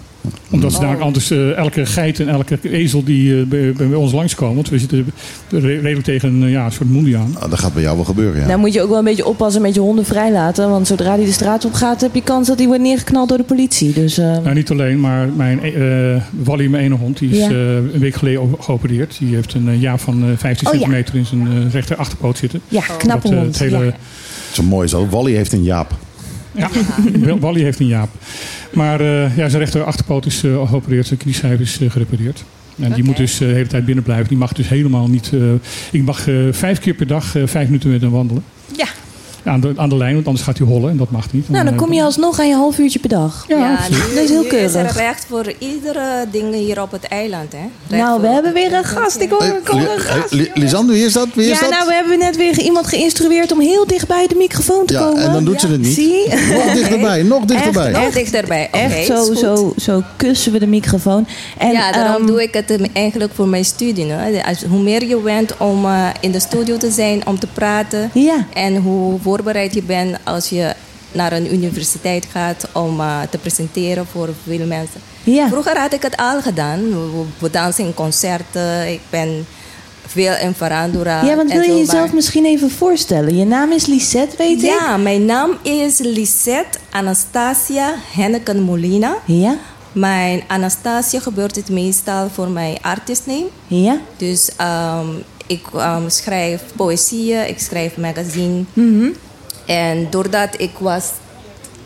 Omdat 0.50 0.72
ze 0.72 0.78
Oh. 0.78 0.84
daar 0.84 1.00
anders 1.00 1.30
eh, 1.30 1.56
elke 1.56 1.86
geit 1.86 2.20
en 2.20 2.28
elke 2.28 2.58
ezel 2.62 3.04
die 3.04 3.40
eh, 3.40 3.46
bij, 3.46 3.72
bij 3.72 3.94
ons 3.94 4.12
langskomen. 4.12 4.54
Want 4.54 4.68
we 4.68 4.78
zitten 4.78 5.06
re- 5.50 5.58
redelijk 5.58 6.02
tegen 6.04 6.28
een 6.34 6.42
eh, 6.42 6.50
ja, 6.50 6.64
een 6.64 6.72
soort 6.72 6.90
moelie 6.90 7.16
aan. 7.16 7.30
Nou, 7.34 7.50
dat 7.50 7.58
gaat 7.58 7.72
bij 7.72 7.82
jou 7.82 7.96
wel 7.96 8.04
gebeuren, 8.04 8.40
ja. 8.40 8.46
Nou 8.46 8.58
moet 8.58 8.72
je 8.72 8.82
ook 8.82 8.88
wel 8.88 8.98
een 8.98 9.04
beetje 9.04 9.26
oppassen 9.26 9.62
met 9.62 9.74
je 9.74 9.80
honden 9.80 10.04
vrijlaten. 10.04 10.68
Want 10.70 10.86
zodra 10.86 11.16
die 11.16 11.26
de 11.26 11.32
straat 11.32 11.64
op 11.64 11.72
gaat, 11.72 12.00
heb 12.00 12.14
je 12.14 12.22
kans 12.22 12.46
dat 12.48 12.58
hij 12.58 12.66
wordt 12.66 12.82
neergeknald 12.82 13.28
door 13.28 13.38
de 13.38 13.44
politie. 13.44 13.92
Dus 13.92 14.16
Nou, 14.16 14.54
niet 14.54 14.70
alleen, 14.70 15.00
maar 15.00 15.28
mijn 15.28 15.62
eh 15.62 16.22
Wally, 16.44 16.66
mijn 16.66 16.84
ene 16.84 16.94
hond, 16.94 17.18
die 17.18 17.30
is 17.30 17.36
Ja. 17.38 17.48
eh, 17.50 17.74
een 17.74 17.98
week 17.98 18.14
geleden 18.14 18.48
geopereerd. 18.60 19.16
Die 19.18 19.34
heeft 19.34 19.54
een 19.54 19.78
jaap 19.78 20.00
van 20.00 20.22
eh 20.22 20.28
15 20.36 20.66
Oh, 20.68 20.72
ja. 20.74 20.80
centimeter 20.80 21.14
in 21.14 21.26
zijn 21.26 21.46
eh, 21.46 21.72
rechter 21.72 21.96
achterpoot 21.96 22.38
zitten. 22.38 22.60
ja, 22.68 22.80
knappe 22.98 23.22
Dat, 23.22 23.32
eh, 23.32 23.38
hond. 23.42 23.58
het 23.58 23.70
hele, 23.70 23.84
ja. 23.84 23.92
Zo 24.52 24.62
mooi 24.62 24.88
zo. 24.88 25.06
Wally 25.10 25.32
heeft 25.34 25.52
een 25.52 25.62
Jaap. 25.62 25.94
Ja, 26.52 26.70
Wally 27.40 27.62
heeft 27.62 27.80
een 27.80 27.86
jaap. 27.86 28.10
Maar 28.72 29.00
eh, 29.00 29.36
ja, 29.36 29.48
zijn 29.48 29.62
rechter 29.62 29.84
achterpoot 29.84 30.26
is 30.26 30.44
eh, 30.44 30.68
geopereerd, 30.68 31.06
zijn 31.06 31.18
knieschijf 31.18 31.60
is 31.60 31.80
eh, 31.80 31.90
gerepareerd. 31.90 32.44
En 32.80 32.92
die 32.92 33.04
moet 33.04 33.16
dus 33.16 33.38
de 33.38 33.44
hele 33.44 33.66
tijd 33.66 33.84
binnen 33.84 34.04
blijven. 34.04 34.28
Die 34.28 34.38
mag 34.38 34.52
dus 34.52 34.68
helemaal 34.68 35.08
niet. 35.08 35.32
ik 35.90 36.02
mag 36.02 36.26
vijf 36.50 36.78
keer 36.78 36.94
per 36.94 37.06
dag 37.06 37.24
vijf 37.44 37.66
minuten 37.66 37.90
met 37.90 38.00
hem 38.00 38.10
wandelen. 38.10 38.42
Ja. 38.76 38.86
Aan 39.44 39.60
de, 39.60 39.72
aan 39.76 39.88
de 39.88 39.96
lijn, 39.96 40.14
want 40.14 40.26
anders 40.26 40.44
gaat 40.44 40.58
hij 40.58 40.66
hollen 40.66 40.90
en 40.90 40.96
dat 40.96 41.10
mag 41.10 41.32
niet. 41.32 41.48
Nou, 41.48 41.64
dan 41.64 41.74
kom 41.74 41.92
je 41.92 42.02
alsnog 42.02 42.38
aan 42.40 42.48
je 42.48 42.54
half 42.54 42.78
uurtje 42.78 42.98
per 42.98 43.08
dag. 43.08 43.44
Ja, 43.48 43.78
nu, 43.90 43.96
Dat 44.14 44.24
is 44.24 44.28
heel 44.30 44.42
nu 44.42 44.48
is 44.48 44.52
er 44.64 44.70
keurig. 44.70 44.96
recht 44.96 45.26
voor 45.28 45.52
iedere 45.58 46.26
ding 46.30 46.54
hier 46.54 46.82
op 46.82 46.90
het 46.92 47.04
eiland. 47.04 47.52
Hè? 47.52 47.58
Recht 47.88 48.02
Nou, 48.02 48.20
we 48.20 48.26
hebben 48.26 48.52
weer 48.52 48.72
een 48.72 48.84
gast. 48.84 49.20
Ik 49.20 49.30
hoor, 49.30 49.42
een 49.42 50.00
gast. 50.00 50.32
Li- 50.32 50.50
Lisanne, 50.54 50.92
wie 50.92 51.04
is 51.04 51.12
dat? 51.12 51.28
Wie 51.34 51.50
is 51.50 51.58
Ja, 51.58 51.60
dat? 51.60 51.70
nou, 51.70 51.86
we 51.86 51.94
hebben 51.94 52.18
net 52.18 52.36
weer 52.36 52.58
iemand 52.60 52.86
geïnstrueerd 52.86 53.52
om 53.52 53.60
heel 53.60 53.86
dicht 53.86 54.08
bij 54.08 54.26
de 54.26 54.34
microfoon 54.34 54.86
te 54.86 54.92
Ja, 54.92 55.00
komen. 55.00 55.22
en 55.22 55.32
dan 55.32 55.44
doet 55.44 55.60
ze 55.60 55.66
het 55.68 55.80
niet. 55.80 55.94
Zie? 55.94 56.28
Nog 56.54 56.72
dichterbij, 56.72 57.22
nog 57.22 57.44
dichterbij. 57.44 57.90
Nog 57.90 58.10
dichterbij. 58.12 58.68
Echt 58.72 59.06
zo, 59.06 59.34
zo, 59.34 59.72
zo 59.80 60.02
kussen 60.16 60.52
we 60.52 60.58
de 60.58 60.66
microfoon. 60.66 61.26
En, 61.58 61.72
ja, 61.72 61.92
daarom 61.92 62.16
ehm, 62.22 62.26
doe 62.26 62.42
ik 62.42 62.54
het 62.54 62.70
eh, 62.70 62.86
eigenlijk 62.92 63.32
voor 63.34 63.48
mijn 63.48 63.64
studie. 63.64 64.06
hè. 64.12 64.40
Hoe 64.68 64.80
meer 64.82 65.04
je 65.06 65.16
bent 65.16 65.56
om 65.56 65.84
eh, 65.84 66.06
in 66.20 66.30
de 66.30 66.40
studio 66.40 66.76
te 66.76 66.90
zijn, 66.90 67.26
om 67.26 67.38
te 67.38 67.46
praten. 67.52 68.10
Ja. 68.14 68.46
En 68.54 68.76
hoe 68.76 69.18
voorbereid 69.30 69.74
je 69.74 69.82
bent 69.82 70.16
als 70.24 70.48
je 70.48 70.74
naar 71.12 71.32
een 71.32 71.52
universiteit 71.54 72.26
gaat 72.30 72.68
om 72.72 73.00
eh, 73.00 73.20
te 73.30 73.38
presenteren 73.38 74.06
voor 74.06 74.28
veel 74.46 74.66
mensen. 74.66 75.00
Ja. 75.24 75.48
Vroeger 75.48 75.78
had 75.78 75.92
ik 75.92 76.02
het 76.02 76.16
al 76.16 76.40
gedaan. 76.40 76.80
We, 76.90 77.24
we 77.38 77.50
dansen 77.50 77.84
in 77.84 77.94
concerten. 77.94 78.92
Ik 78.92 79.00
ben 79.10 79.46
veel 80.06 80.34
in 80.36 80.54
Verandura. 80.54 81.24
Ja, 81.24 81.36
want 81.36 81.52
wil 81.52 81.62
je 81.62 81.76
jezelf 81.76 82.12
misschien 82.12 82.44
even 82.44 82.70
voorstellen? 82.70 83.36
Je 83.36 83.44
naam 83.44 83.72
is 83.72 83.86
Lisette, 83.86 84.36
weet 84.36 84.62
ik? 84.62 84.70
Ja, 84.78 84.96
mijn 84.96 85.24
naam 85.24 85.50
is 85.62 85.98
Lisette 85.98 86.78
Anastasia 86.90 87.94
Henneken 88.12 88.62
Molina. 88.62 89.16
Ja? 89.24 89.56
Mijn 89.92 90.42
Anastasia 90.46 91.20
gebeurt 91.20 91.56
het 91.56 91.68
meestal 91.68 92.28
voor 92.28 92.48
mijn 92.48 92.76
artistname. 92.82 93.48
Ja? 93.66 93.98
Dus 94.16 94.50
ehm, 94.56 95.08
ik 95.50 95.66
ehm, 95.74 96.08
schrijf 96.08 96.62
poëzieën, 96.76 97.48
ik 97.48 97.58
schrijf 97.58 97.96
magazine. 97.96 98.64
Mhm. 98.72 99.08
En 99.66 100.06
doordat 100.10 100.48
ik 100.60 100.70
was, 100.78 101.04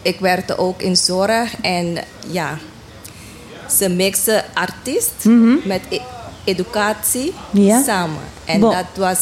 ik 0.03 0.21
werkte 0.21 0.59
ook 0.59 0.83
in 0.83 0.97
zorg 0.97 1.61
en 1.61 1.99
ja, 2.31 2.59
ze 3.77 3.89
mixen 3.89 4.45
artiest 4.55 5.13
met 5.65 5.81
e- 5.89 5.99
educatie 6.45 7.33
Mhm. 7.51 7.83
Samen. 7.85 8.21
En 8.45 8.61
Bo- 8.61 8.71
dat 8.71 8.87
was, 8.97 9.19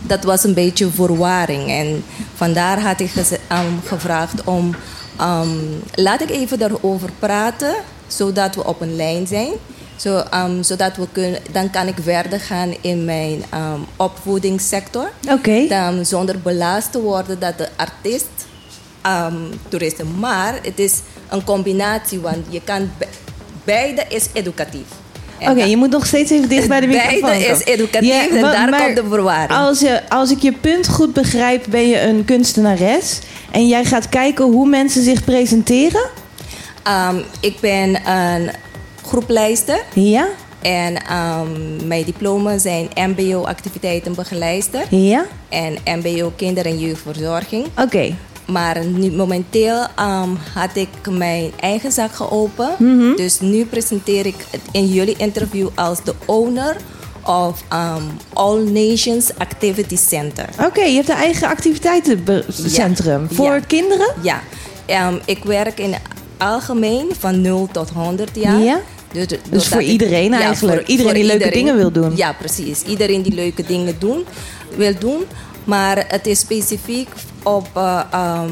dat 0.00 0.24
was 0.24 0.44
een 0.44 0.54
beetje 0.54 0.90
verwarring. 0.90 1.70
En 1.70 2.04
vandaar 2.34 2.80
had 2.80 3.00
ik 3.00 3.10
ehm, 3.48 3.72
gevraagd 3.84 4.44
om, 4.44 4.74
ehm, 5.18 5.48
laat 5.94 6.20
ik 6.20 6.30
even 6.30 6.58
daarover 6.58 7.10
praten, 7.18 7.74
zodat 8.06 8.54
we 8.54 8.64
op 8.64 8.80
een 8.80 8.96
lijn 8.96 9.26
zijn. 9.26 9.52
Zo, 9.96 10.22
zodat 10.60 10.96
we 10.96 11.06
kunnen, 11.12 11.40
dan 11.52 11.70
kan 11.70 11.86
ik 11.86 11.94
verder 12.02 12.40
gaan 12.40 12.74
in 12.80 13.04
mijn 13.04 13.44
ehm, 13.50 13.80
opvoedingssector. 13.96 15.10
Oké. 15.30 15.66
Dan 15.68 16.06
zonder 16.06 16.40
belast 16.40 16.92
te 16.92 17.00
worden 17.00 17.38
dat 17.38 17.58
de 17.58 17.68
artiest 17.76 18.26
ehm 19.02 19.34
toeristen. 19.68 20.18
Maar 20.18 20.54
het 20.62 20.78
is 20.78 20.94
een 21.28 21.44
combinatie, 21.44 22.20
want 22.20 22.36
je 22.48 22.60
kan 22.64 22.90
be- 22.98 23.06
beide 23.64 24.04
is 24.08 24.26
educatief. 24.32 24.86
En 25.38 25.50
Oké, 25.50 25.64
je 25.64 25.76
moet 25.76 25.90
nog 25.90 26.06
steeds 26.06 26.30
even 26.30 26.48
dicht 26.48 26.68
bij 26.68 26.80
de 26.80 26.86
Beide 26.86 27.14
microfoon. 27.14 27.38
is 27.40 27.46
komen. 27.46 27.66
educatief 27.66 28.28
en 28.30 28.40
wa- 28.40 28.52
daar 28.52 28.68
maar 28.70 28.82
komt 28.84 28.96
de 28.96 29.04
verwarring. 29.08 29.50
Als, 29.60 29.80
je, 29.80 30.08
als 30.08 30.30
ik 30.30 30.38
je 30.42 30.52
punt 30.52 30.88
goed 30.88 31.12
begrijp, 31.12 31.64
ben 31.70 31.88
je 31.88 32.00
een 32.00 32.24
kunstenares. 32.24 33.18
En 33.50 33.68
jij 33.68 33.84
gaat 33.84 34.08
kijken 34.08 34.44
hoe 34.44 34.68
mensen 34.68 35.02
zich 35.02 35.24
presenteren. 35.24 36.08
Ehm, 36.82 37.16
ik 37.40 37.60
ben 37.60 38.08
een 38.10 38.50
groeplijster. 39.06 39.82
Ja? 39.94 40.26
En 40.62 40.96
ehm, 41.06 41.86
mijn 41.86 42.04
diploma 42.04 42.58
zijn 42.58 42.88
MBO-activiteitenbegeleider 42.94 44.84
Ja? 44.90 45.24
en 45.48 45.76
MBO 45.84 46.32
Kinder- 46.36 46.66
en 46.66 46.78
Jeugdverzorging. 46.78 47.66
Oké. 47.82 48.14
Maar 48.46 48.84
nu, 48.84 49.10
momenteel 49.12 49.86
ehm, 49.96 50.28
had 50.54 50.70
ik 50.76 50.88
mijn 51.10 51.50
eigen 51.60 51.92
zaak 51.92 52.12
geopend. 52.14 52.78
Mhm. 52.78 53.16
Dus 53.16 53.40
nu 53.40 53.64
presenteer 53.64 54.26
ik 54.26 54.34
het 54.50 54.60
in 54.72 54.86
jullie 54.86 55.14
interview 55.16 55.68
als 55.74 56.04
de 56.04 56.14
owner 56.24 56.76
of 57.24 57.62
ehm, 57.68 58.02
All 58.32 58.58
Nations 58.58 59.30
Activity 59.38 59.96
Center. 59.96 60.48
Oké, 60.64 60.82
je 60.82 60.94
hebt 60.94 61.08
een 61.08 61.14
eigen 61.16 61.48
activiteitencentrum. 61.48 63.28
Voor 63.30 63.44
Ja. 63.54 63.60
kinderen? 63.66 64.14
Ja, 64.22 64.40
ik 65.24 65.44
werk 65.44 65.78
in 65.78 65.92
het 65.92 66.02
algemeen 66.38 67.08
van 67.18 67.40
0 67.40 67.68
tot 67.72 67.90
100 67.90 68.30
jaar. 68.36 68.58
Ja? 68.60 68.80
Dus, 69.16 69.38
Dus 69.50 69.68
voor 69.68 69.80
ik- 69.80 69.86
iedereen 69.86 70.32
eigenlijk. 70.32 70.86
Iedereen 70.86 71.14
die 71.14 71.24
leuke 71.24 71.50
dingen 71.50 71.76
wil 71.76 71.90
doen. 71.92 72.16
Ja, 72.16 72.32
precies. 72.32 72.82
Iedereen 72.82 73.22
die 73.22 73.34
leuke 73.34 73.62
dingen 73.66 73.96
doen, 73.98 74.24
wil 74.76 74.92
doen. 74.98 75.22
Maar 75.64 76.04
het 76.08 76.26
is 76.26 76.38
specifiek 76.38 77.08
op, 77.42 77.68
eh, 77.74 78.00
ehm, 78.10 78.50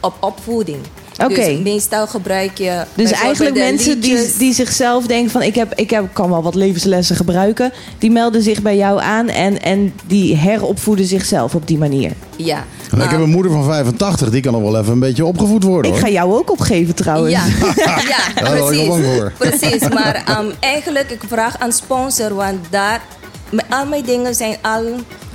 op 0.00 0.14
opvoeding. 0.20 0.78
Oké. 1.22 1.34
Dus 1.34 1.58
meestal 1.62 2.06
gebruik 2.06 2.58
je. 2.58 2.82
Dus 2.94 3.10
eigenlijk 3.10 3.54
mensen 3.56 4.00
die, 4.00 4.32
die 4.38 4.54
zichzelf 4.54 5.06
denken 5.06 5.30
van 5.30 5.42
ik, 5.42 5.54
heb, 5.54 5.74
ik 5.74 5.90
heb, 5.90 6.08
kan 6.12 6.30
wel 6.30 6.42
wat 6.42 6.54
levenslessen 6.54 7.16
gebruiken. 7.16 7.72
Die 7.98 8.10
melden 8.10 8.42
zich 8.42 8.62
bij 8.62 8.76
jou 8.76 9.00
aan 9.00 9.28
en, 9.28 9.62
en 9.62 9.92
die 10.06 10.36
heropvoeden 10.36 11.06
zichzelf 11.06 11.54
op 11.54 11.66
die 11.66 11.78
manier. 11.78 12.12
Ja. 12.36 12.64
En 12.90 13.00
ik 13.00 13.10
heb 13.10 13.20
een 13.20 13.30
moeder 13.30 13.52
van 13.52 13.64
85, 13.64 14.30
die 14.30 14.42
kan 14.42 14.52
nog 14.52 14.62
wel 14.62 14.80
even 14.80 14.92
een 14.92 14.98
beetje 14.98 15.24
opgevoed 15.24 15.62
worden 15.62 15.92
Ik 15.92 15.98
hoor. 15.98 16.06
ga 16.06 16.12
jou 16.12 16.32
ook 16.34 16.50
opgeven 16.50 16.94
trouwens. 16.94 17.32
Ja, 17.32 17.44
ja, 18.14 18.50
precies. 18.50 18.86
bang 18.88 19.04
voor. 19.04 19.32
Precies, 19.38 19.88
maar 19.88 20.22
ehm, 20.26 20.46
eigenlijk 20.60 21.10
ik 21.10 21.20
vraag 21.28 21.58
aan 21.58 21.72
sponsor, 21.72 22.34
want 22.34 22.58
daar, 22.70 23.02
al 23.68 23.86
mijn 23.86 24.04
dingen 24.04 24.34
zijn 24.34 24.56
al 24.62 24.84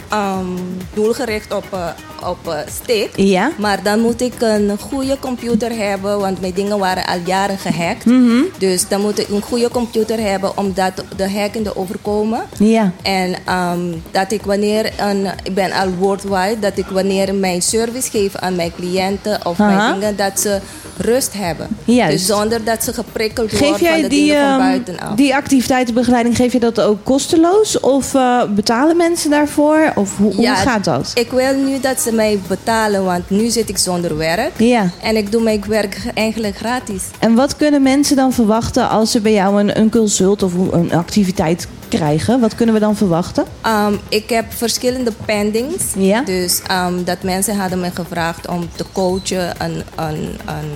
ehm, 0.09 0.45
doelgericht 0.93 1.53
op, 1.53 1.65
eh, 1.71 1.87
op 2.27 2.47
eh, 2.47 2.57
stick. 2.81 3.09
Ja. 3.15 3.51
Maar 3.57 3.83
dan 3.83 3.99
moet 3.99 4.21
ik 4.21 4.33
een 4.39 4.71
goede 4.79 5.17
computer 5.19 5.71
hebben, 5.77 6.19
want 6.19 6.41
mijn 6.41 6.53
dingen 6.53 6.79
waren 6.79 7.05
al 7.05 7.17
jaren 7.25 7.57
gehackt. 7.57 8.05
Mhm. 8.05 8.41
Dus 8.57 8.87
dan 8.87 9.01
moet 9.01 9.19
ik 9.19 9.29
een 9.29 9.41
goede 9.41 9.69
computer 9.69 10.19
hebben 10.19 10.57
om 10.57 10.71
dat, 10.73 10.91
de 11.15 11.31
hacken 11.31 11.63
te 11.63 11.75
overkomen. 11.77 12.41
Ja. 12.57 12.91
En 13.01 13.35
ehm, 13.45 13.79
dat 14.11 14.31
ik 14.31 14.41
wanneer, 14.41 14.91
een, 14.97 15.27
ik 15.43 15.53
ben 15.53 15.71
al 15.71 15.89
worldwide, 15.89 16.59
dat 16.59 16.77
ik 16.77 16.85
wanneer 16.85 17.35
mijn 17.35 17.61
service 17.61 18.09
geef 18.09 18.35
aan 18.35 18.55
mijn 18.55 18.71
cliënten 18.75 19.45
of 19.45 19.57
mijn 19.57 19.93
dingen, 19.93 20.15
dat 20.15 20.39
ze 20.39 20.59
rust 20.97 21.33
hebben. 21.37 21.67
Juist. 21.83 22.17
Dus 22.17 22.25
zonder 22.25 22.63
dat 22.63 22.83
ze 22.83 22.93
geprikkeld 22.93 23.49
Geef 23.49 23.59
worden 23.59 23.77
van 23.77 23.87
jij 23.87 24.01
de 24.01 24.07
die, 24.07 24.25
dingen 24.25 24.41
van 24.41 24.49
ehm, 24.49 24.59
buitenaf. 24.59 25.15
die 25.15 25.35
activiteitenbegeleiding, 25.35 26.35
geef 26.35 26.53
je 26.53 26.59
dat 26.59 26.81
ook 26.81 27.03
kosteloos? 27.03 27.79
Of 27.79 28.15
eh, 28.15 28.43
betalen 28.55 28.97
mensen 28.97 29.29
daarvoor? 29.29 29.91
Of 29.95 30.17
hoe, 30.17 30.33
hoe 30.33 30.41
Ja, 30.41 30.55
gaat 30.55 30.83
dat? 30.83 31.11
Ik 31.13 31.31
wil 31.31 31.55
nu 31.55 31.79
dat 31.79 32.01
ze 32.01 32.08
mij 32.13 32.39
betalen, 32.47 33.03
want 33.03 33.29
nu 33.29 33.49
zit 33.49 33.69
ik 33.69 33.77
zonder 33.77 34.17
werk. 34.17 34.51
Ja. 34.57 34.89
En 35.01 35.15
ik 35.15 35.31
doe 35.31 35.41
mijn 35.41 35.63
werk 35.67 36.01
eigenlijk 36.13 36.57
gratis. 36.57 37.03
En 37.19 37.35
wat 37.35 37.55
kunnen 37.55 37.81
mensen 37.81 38.15
dan 38.15 38.33
verwachten 38.33 38.89
als 38.89 39.11
ze 39.11 39.21
bij 39.21 39.33
jou 39.33 39.59
een, 39.59 39.79
een 39.79 39.91
consult 39.91 40.43
of 40.43 40.53
een 40.53 40.93
activiteit 40.93 41.67
krijgen? 41.87 42.39
Wat 42.39 42.55
kunnen 42.55 42.73
we 42.75 42.81
dan 42.81 42.95
verwachten? 42.95 43.45
Ehm, 43.61 43.93
ik 44.09 44.29
heb 44.29 44.45
verschillende 44.49 45.11
pendings. 45.25 45.83
Ja. 45.97 46.21
Dus 46.21 46.61
ehm, 46.67 47.03
dat 47.03 47.23
mensen 47.23 47.55
hadden 47.55 47.79
me 47.79 47.91
gevraagd 47.93 48.47
om 48.47 48.69
te 48.75 48.85
coachen, 48.91 49.53
een, 49.57 49.83
een, 49.95 50.29
een 50.45 50.71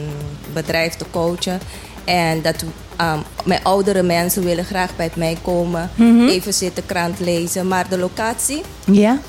bedrijf 0.54 0.94
te 0.94 1.06
coachen. 1.12 1.60
En 2.06 2.42
dat 2.42 2.64
ehm, 2.98 3.20
mijn 3.46 3.64
oudere 3.64 4.04
mensen 4.04 4.44
willen 4.44 4.66
graag 4.66 4.96
bij 4.96 5.12
mij 5.16 5.38
komen. 5.42 5.90
Mhm. 5.96 6.28
Even 6.28 6.54
zitten, 6.54 6.86
krant 6.86 7.20
lezen. 7.20 7.68
Maar 7.68 7.86
de 7.90 7.98
locatie 7.98 8.62
Ja. 8.86 9.20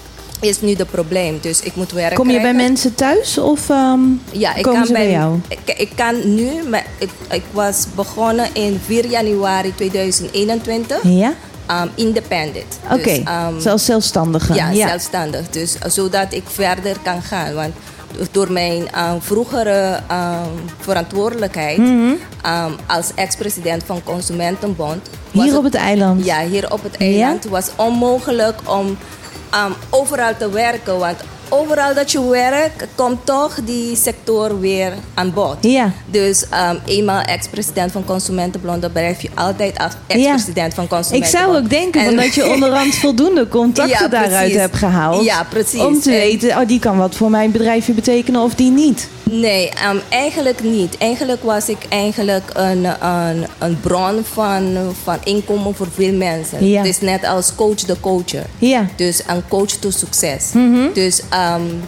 Is 0.40 0.60
nu 0.60 0.74
het 0.74 0.90
probleem. 0.90 1.38
Dus 1.40 1.60
ik 1.60 1.76
moet 1.76 1.92
werk 1.92 2.14
Kom 2.14 2.30
je 2.30 2.40
bij 2.40 2.54
mensen 2.54 2.94
thuis 2.94 3.38
of 3.38 3.70
ehm, 3.70 4.00
Ja, 4.32 4.54
ik 4.54 4.62
komen 4.62 4.78
kan 4.78 4.86
ze 4.86 4.92
bij 4.92 5.02
bij 5.02 5.10
jou? 5.12 5.38
Ik, 5.48 5.78
ik 5.78 5.90
kan 5.94 6.34
nu, 6.34 6.50
maar 6.68 6.86
ik, 6.98 7.10
ik 7.30 7.42
was 7.50 7.86
begonnen 7.94 8.48
in 8.52 8.80
4 8.84 9.06
januari 9.06 9.74
2021. 9.74 10.98
Ja? 11.02 11.32
um, 11.70 11.90
independent. 11.94 12.78
Oké, 12.90 13.02
Dus, 13.02 13.18
um, 13.18 13.70
um, 13.72 13.78
zelfstandige. 13.78 14.54
ja, 14.54 14.70
ja. 14.70 14.88
zelfstandig. 14.88 15.50
Dus 15.50 15.74
uh, 15.76 15.90
zodat 15.90 16.32
ik 16.32 16.42
verder 16.46 16.96
kan 17.02 17.22
gaan. 17.22 17.54
Want 17.54 17.72
door 18.30 18.52
mijn 18.52 18.88
vroegere 19.20 20.00
verantwoordelijkheid 20.80 21.78
Mhm. 21.78 21.90
um, 22.46 22.76
als 22.86 23.10
ex-president 23.14 23.82
van 23.86 24.00
Consumentenbond. 24.04 25.08
Hier 25.30 25.56
op 25.56 25.64
het 25.64 25.74
eiland? 25.74 26.24
Ja, 26.24 26.40
hier 26.46 26.72
op 26.72 26.82
het 26.82 26.96
eiland 26.96 27.44
was 27.44 27.68
onmogelijk 27.76 28.60
om 28.64 28.96
um, 29.54 29.74
overal 29.90 30.36
te 30.36 30.50
werken. 30.50 30.98
Want 30.98 31.20
overal 31.48 31.94
dat 31.94 32.12
je 32.12 32.28
werkt, 32.28 32.84
komt 32.94 33.26
toch 33.26 33.54
die 33.64 33.96
sector 33.96 34.60
weer 34.60 34.92
aan 35.14 35.32
bod. 35.32 35.56
Ja. 35.60 35.92
Dus 36.06 36.44
um, 36.70 36.78
eenmaal 36.86 37.20
ex-president 37.20 37.92
van 37.92 38.04
Consumentenbond, 38.04 38.92
blijf 38.92 39.20
je 39.22 39.28
altijd 39.34 39.78
als 39.78 39.92
ex-president 40.06 40.74
van 40.74 40.84
Ik 40.84 40.90
Consumentenbond. 40.90 41.44
zou 41.44 41.56
ook 41.62 41.70
denken 41.70 42.00
En- 42.00 42.06
van 42.06 42.16
dat 42.16 42.34
je 42.34 42.48
onderhand 42.52 42.94
voldoende 43.04 43.48
contacten 43.48 43.98
Ja, 44.02 44.08
daaruit 44.08 44.54
hebt 44.54 44.76
gehaald. 44.76 45.24
Ja, 45.24 45.46
precies. 45.50 45.80
Om 45.80 46.00
te 46.00 46.10
En- 46.10 46.16
weten, 46.16 46.48
oh, 46.48 46.66
die 46.66 46.78
kan 46.78 46.96
wat 46.98 47.14
voor 47.14 47.30
mijn 47.30 47.50
bedrijfje 47.50 47.92
betekenen 47.92 48.40
of 48.42 48.54
die 48.54 48.70
niet. 48.70 49.08
Nee, 49.30 49.70
um, 49.90 50.00
eigenlijk 50.08 50.62
niet. 50.62 50.98
Eigenlijk 50.98 51.42
was 51.42 51.68
ik 51.68 51.78
eigenlijk 51.88 52.50
een, 52.52 52.84
een, 53.06 53.46
een 53.58 53.80
bron 53.80 54.24
van, 54.32 54.76
van 55.02 55.16
inkomen 55.24 55.74
voor 55.74 55.88
veel 55.94 56.12
mensen. 56.12 56.66
Ja. 56.68 56.78
Het 56.78 56.86
is 56.88 57.00
net 57.00 57.24
als 57.26 57.54
coach 57.54 57.74
de 57.74 57.96
coacher. 58.00 58.44
Ja. 58.58 58.86
Dus 58.96 59.22
een 59.26 59.42
coach 59.48 59.70
to 59.70 59.90
succes. 59.90 60.50
Mhm. 60.52 60.92
Dus 60.94 61.20
um, 61.52 61.80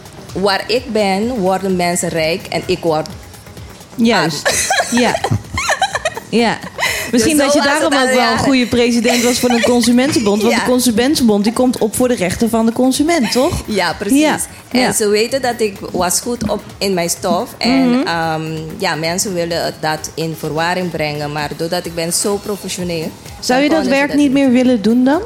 waar 0.42 0.64
ik 0.66 0.92
ben, 0.92 1.29
worden 1.29 1.77
mensen 1.77 2.09
rijk 2.09 2.47
en 2.47 2.62
ik 2.66 2.79
word 2.79 3.09
Juist. 3.95 4.69
Ja. 4.90 5.14
Ja. 6.31 6.59
Misschien 7.12 7.37
Dus 7.37 7.45
dat 7.47 7.55
je 7.55 7.61
daarom 7.62 7.85
ook 7.95 8.12
wel 8.14 8.33
een 8.33 8.38
goede 8.38 8.66
president 8.66 9.23
was 9.23 9.38
van 9.38 9.51
een 9.51 9.62
consumentenbond. 9.75 10.42
Want 10.42 10.55
Ja. 10.55 10.61
de 10.64 10.71
consumentenbond 10.71 11.45
die 11.45 11.53
komt 11.53 11.79
op 11.79 11.97
voor 11.97 12.09
de 12.09 12.14
rechten 12.14 12.51
van 12.51 12.66
de 12.66 12.73
consument, 12.73 13.33
toch? 13.33 13.62
Ja, 13.66 13.92
precies. 13.99 14.21
Ja, 14.21 14.38
En 14.71 14.81
ja. 14.81 14.92
ze 14.92 15.09
weten 15.09 15.42
dat 15.42 15.61
ik 15.61 15.77
was 15.92 16.21
goed 16.21 16.51
op 16.51 16.62
in 16.79 16.95
mijn 16.95 17.11
stof. 17.11 17.55
En 17.59 17.88
Mhm. 17.88 18.09
um, 18.40 18.66
ja, 18.79 18.95
mensen 18.95 19.35
willen 19.35 19.75
dat 19.81 20.11
in 20.14 20.35
verwarring 20.38 20.90
brengen. 20.90 21.33
Maar 21.33 21.51
doordat 21.57 21.87
ik 21.87 21.95
ben 21.95 22.12
zo 22.12 22.37
professioneel... 22.37 23.11
Zou 23.40 23.62
je 23.62 23.69
dat 23.69 23.87
werk 23.87 24.14
niet 24.14 24.33
meer 24.33 24.51
willen 24.51 24.83
doen 24.83 25.05
dan? 25.05 25.21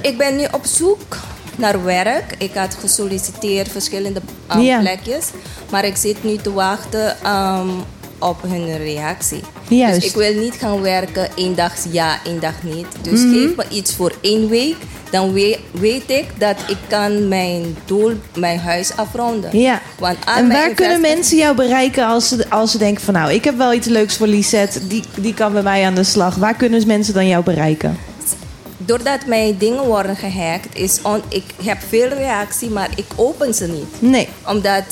Ik 0.00 0.18
ben 0.18 0.36
nu 0.36 0.44
op 0.52 0.64
zoek 0.66 1.16
naar 1.56 1.84
werk. 1.84 2.34
Ik 2.38 2.50
had 2.54 2.76
gesolliciteerd 2.80 3.68
verschillende 3.68 4.20
um, 4.54 4.60
Ja. 4.60 4.80
plekjes. 4.80 5.26
Maar 5.70 5.84
ik 5.84 5.96
zit 5.96 6.24
nu 6.24 6.36
te 6.36 6.52
wachten 6.52 7.16
um, 7.30 7.70
op 8.18 8.42
hun 8.42 8.76
reactie. 8.76 9.40
Juist. 9.68 10.00
Dus 10.00 10.08
ik 10.10 10.16
wil 10.16 10.34
niet 10.42 10.54
gaan 10.54 10.80
werken 10.80 11.28
één 11.36 11.54
dag 11.54 11.72
ja, 11.90 12.18
één 12.24 12.40
dag 12.40 12.54
niet. 12.62 12.86
Dus 13.02 13.20
Mhm. 13.20 13.32
geef 13.32 13.56
me 13.56 13.64
iets 13.70 13.94
voor 13.94 14.12
één 14.20 14.48
week. 14.48 14.76
Dan 15.10 15.32
weet, 15.32 15.58
weet 15.70 16.10
ik 16.10 16.24
dat 16.38 16.56
ik 16.68 16.76
kan 16.88 17.28
mijn 17.28 17.76
doel, 17.84 18.12
mijn 18.36 18.58
huis 18.58 18.96
afronden. 18.96 19.58
Ja. 19.58 19.80
Want 19.98 20.16
En 20.36 20.46
mijn 20.46 20.60
waar 20.60 20.74
kunnen 20.74 21.00
mensen 21.00 21.36
jou 21.36 21.56
bereiken 21.56 22.06
als 22.06 22.28
ze, 22.28 22.46
als 22.50 22.70
ze 22.70 22.78
denken 22.78 23.04
van 23.04 23.14
nou, 23.14 23.32
ik 23.32 23.44
heb 23.44 23.56
wel 23.56 23.72
iets 23.72 23.86
leuks 23.86 24.16
voor 24.16 24.26
Lisette, 24.26 24.86
die, 24.86 25.02
die 25.16 25.34
kan 25.34 25.52
bij 25.52 25.62
mij 25.62 25.84
aan 25.86 25.94
de 25.94 26.04
slag. 26.04 26.34
Waar 26.34 26.54
kunnen 26.54 26.86
mensen 26.86 27.14
dan 27.14 27.28
jou 27.28 27.44
bereiken? 27.44 27.98
Doordat 28.92 29.26
mijn 29.26 29.56
dingen 29.58 29.84
worden 29.84 30.16
gehackt, 30.16 30.76
is 30.76 30.98
on, 31.02 31.22
ik 31.28 31.44
heb 31.64 31.78
veel 31.88 32.08
reactie, 32.08 32.70
maar 32.70 32.88
ik 32.96 33.04
open 33.16 33.54
ze 33.54 33.66
niet. 33.66 34.10
Nee. 34.10 34.28
Omdat 34.46 34.82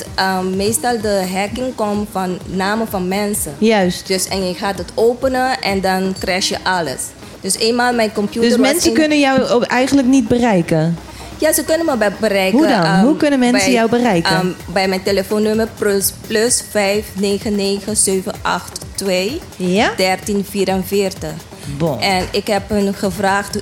um, 0.41 0.57
meestal 0.57 1.01
de 1.01 1.27
hacking 1.35 1.75
komt 1.75 2.09
van 2.13 2.39
namen 2.47 2.89
van 2.89 3.09
mensen. 3.09 3.55
Juist. 3.59 4.07
Dus 4.07 4.29
en 4.29 4.47
je 4.49 4.55
gaat 4.55 4.79
het 4.79 4.91
openen 4.95 5.61
en 5.61 5.81
dan 5.81 6.15
crash 6.21 6.49
je 6.49 6.57
alles. 6.63 7.01
Dus 7.41 7.57
eenmaal 7.59 7.93
mijn 7.93 8.13
computer 8.13 8.49
Dus 8.49 8.59
mensen 8.59 8.89
in- 8.91 8.95
kunnen 8.97 9.19
jou 9.19 9.65
eigenlijk 9.65 10.09
niet 10.09 10.29
bereiken. 10.29 10.97
Ja, 11.39 11.53
ze 11.53 11.65
kunnen 11.65 11.87
me 11.87 11.97
be- 11.97 12.13
bereiken. 12.21 12.59
Hoe 12.59 12.67
dan? 12.69 12.83
ehm, 12.85 13.05
Hoe 13.05 13.17
kunnen 13.17 13.39
mensen 13.39 13.61
bij, 13.65 13.73
jou 13.73 13.91
bereiken? 13.91 14.31
ehm, 14.33 14.47
bij 14.73 14.89
mijn 14.89 15.03
telefoonnummer 15.03 15.69
plus, 15.79 16.13
plus 16.27 16.63
599 16.71 18.45
Ja? 19.57 19.93
1344. 19.97 21.31
Bon. 21.79 22.01
En 22.01 22.25
ik 22.33 22.47
heb 22.47 22.69
hun 22.69 22.95
gevraagd, 22.95 23.59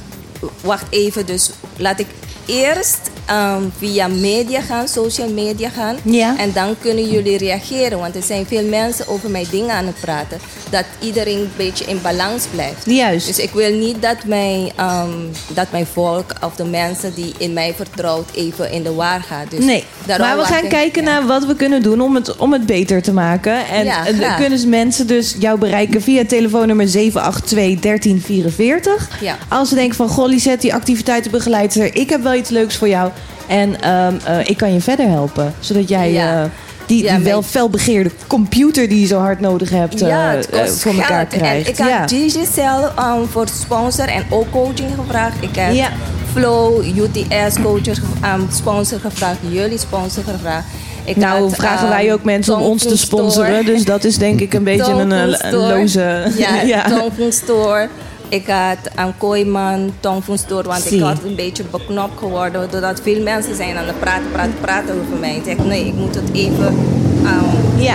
wacht 0.61 0.87
even, 0.91 1.27
dus 1.27 1.51
laat 1.77 2.01
ik 2.01 2.07
eerst 2.47 3.11
ehm, 3.29 3.63
via 3.79 4.09
media 4.09 4.61
gaan, 4.61 4.89
social 4.89 5.29
media 5.33 5.69
gaan. 5.69 5.97
Ja. 6.03 6.39
En 6.39 6.53
dan 6.53 6.75
kunnen 6.81 7.11
jullie 7.11 7.39
reageren, 7.39 7.99
want 7.99 8.17
er 8.17 8.23
zijn 8.23 8.47
veel 8.47 8.65
mensen 8.69 9.09
over 9.09 9.31
mijn 9.31 9.47
dingen 9.51 9.75
aan 9.75 9.87
het 9.87 10.01
praten. 10.01 10.39
Dat 10.71 10.85
iedereen 11.01 11.39
een 11.39 11.51
beetje 11.57 11.85
in 11.85 12.01
balans 12.03 12.45
blijft. 12.55 12.87
Juist. 12.87 13.27
Dus 13.27 13.39
ik 13.39 13.51
wil 13.51 13.73
niet 13.73 14.03
dat 14.03 14.17
mijn, 14.25 14.71
ehm, 14.77 15.11
dat 15.55 15.67
mijn 15.71 15.87
volk 15.87 16.33
of 16.45 16.55
de 16.55 16.65
mensen 16.65 17.15
die 17.15 17.35
in 17.39 17.53
mij 17.53 17.75
vertrouwt 17.77 18.29
even 18.35 18.71
in 18.73 18.83
de 18.83 18.95
war 18.95 19.21
gaat. 19.29 19.51
Dus 19.51 19.65
Nee, 19.65 19.85
maar 20.07 20.37
we 20.37 20.45
gaan 20.45 20.63
ik- 20.65 20.69
kijken 20.71 21.05
naar 21.05 21.27
wat 21.27 21.45
we 21.47 21.55
kunnen 21.57 21.83
doen 21.83 22.01
om 22.01 22.15
het, 22.15 22.37
om 22.37 22.53
het 22.53 22.67
beter 22.67 23.03
te 23.03 23.13
maken. 23.13 23.67
En 23.69 23.85
Ja, 23.85 24.07
eh, 24.07 24.37
kunnen 24.37 24.69
mensen 24.69 25.07
dus 25.07 25.35
jou 25.39 25.59
bereiken 25.59 26.03
via 26.03 26.25
telefoonnummer 26.27 26.89
782-1344. 26.89 29.09
Ja. 29.21 29.37
Als 29.49 29.69
ze 29.69 29.75
denken 29.75 29.97
van, 29.97 30.09
goh 30.09 30.29
Lisette, 30.29 30.61
die 30.61 30.75
activiteitenbegeleider, 30.75 31.95
ik 31.97 32.11
heb 32.11 32.23
wel 32.23 32.35
iets 32.35 32.51
leuks 32.51 32.77
voor 32.77 32.89
jou. 32.89 33.11
En 33.49 33.81
ehm, 33.81 34.15
eh, 34.25 34.39
ik 34.49 34.57
kan 34.57 34.73
je 34.73 34.81
verder 34.81 35.09
helpen. 35.09 35.55
Zodat 35.61 35.89
jij 35.89 36.13
Ja. 36.13 36.43
eh, 36.43 36.51
die, 36.87 37.05
Ja, 37.05 37.15
die 37.17 37.25
wel 37.25 37.43
felbegeerde 37.43 38.11
computer 38.27 38.89
die 38.89 39.01
je 39.01 39.07
zo 39.07 39.19
hard 39.19 39.41
nodig 39.41 39.71
hebt, 39.71 40.03
eh, 40.03 40.09
Ja, 40.09 40.31
het 40.31 40.51
kost 40.51 40.83
voor 40.83 40.93
elkaar 40.93 41.27
geld. 41.31 41.43
krijgt. 41.43 41.67
En 41.67 41.73
ik 41.85 41.91
ja. 41.91 42.07
Digicel 42.07 42.85
um, 42.99 43.27
voor 43.31 43.49
sponsor 43.49 44.09
en 44.09 44.25
ook 44.31 44.51
coaching 44.51 44.91
gevraagd. 44.95 45.37
Ik 45.41 45.57
heb 45.57 45.73
Ja. 45.73 45.89
Flow, 46.33 46.85
UTS 46.85 47.57
coacher, 47.63 47.99
um, 48.35 48.47
sponsor 48.53 49.01
gevraagd. 49.01 49.39
Jullie 49.49 49.79
sponsor 49.79 50.25
gevraagd. 50.25 50.67
Ik 51.05 51.17
nou, 51.17 51.43
had, 51.43 51.55
vragen 51.55 51.85
um, 51.85 51.91
wij 51.91 52.13
ook 52.13 52.25
mensen 52.25 52.57
om 52.57 52.63
ons 52.63 52.83
te 52.83 52.97
sponsoren. 52.99 53.51
Store. 53.51 53.65
Dus 53.65 53.85
dat 53.85 54.05
is 54.05 54.19
denk 54.19 54.41
ik 54.41 54.55
een 54.55 54.65
beetje 54.65 54.93
een, 54.93 55.37
loze... 55.51 56.33
Ja, 56.37 56.63
ja. 56.75 56.87
Store. 57.31 57.89
Ik 58.29 58.47
had 58.47 58.91
aan 58.95 59.15
Kooiman, 59.19 59.93
Tong 60.01 60.25
van 60.25 60.39
Stoor, 60.39 60.63
want 60.63 60.83
Zie. 60.83 60.97
ik 60.97 61.03
was 61.03 61.17
een 61.25 61.35
beetje 61.35 61.65
beknopt 61.71 62.19
geworden. 62.19 62.71
Doordat 62.71 63.01
veel 63.01 63.23
mensen 63.23 63.57
zijn 63.57 63.77
aan 63.77 63.87
het 63.87 64.01
praten, 64.01 64.31
praten, 64.33 64.55
praten 64.61 64.95
over 65.01 65.17
mij. 65.21 65.37
Ik 65.37 65.43
zeg, 65.45 65.57
nee, 65.59 65.87
ik 65.87 65.95
moet 65.95 66.15
het 66.15 66.33
even... 66.33 66.77
ehm, 67.25 67.68
Ja, 67.79 67.95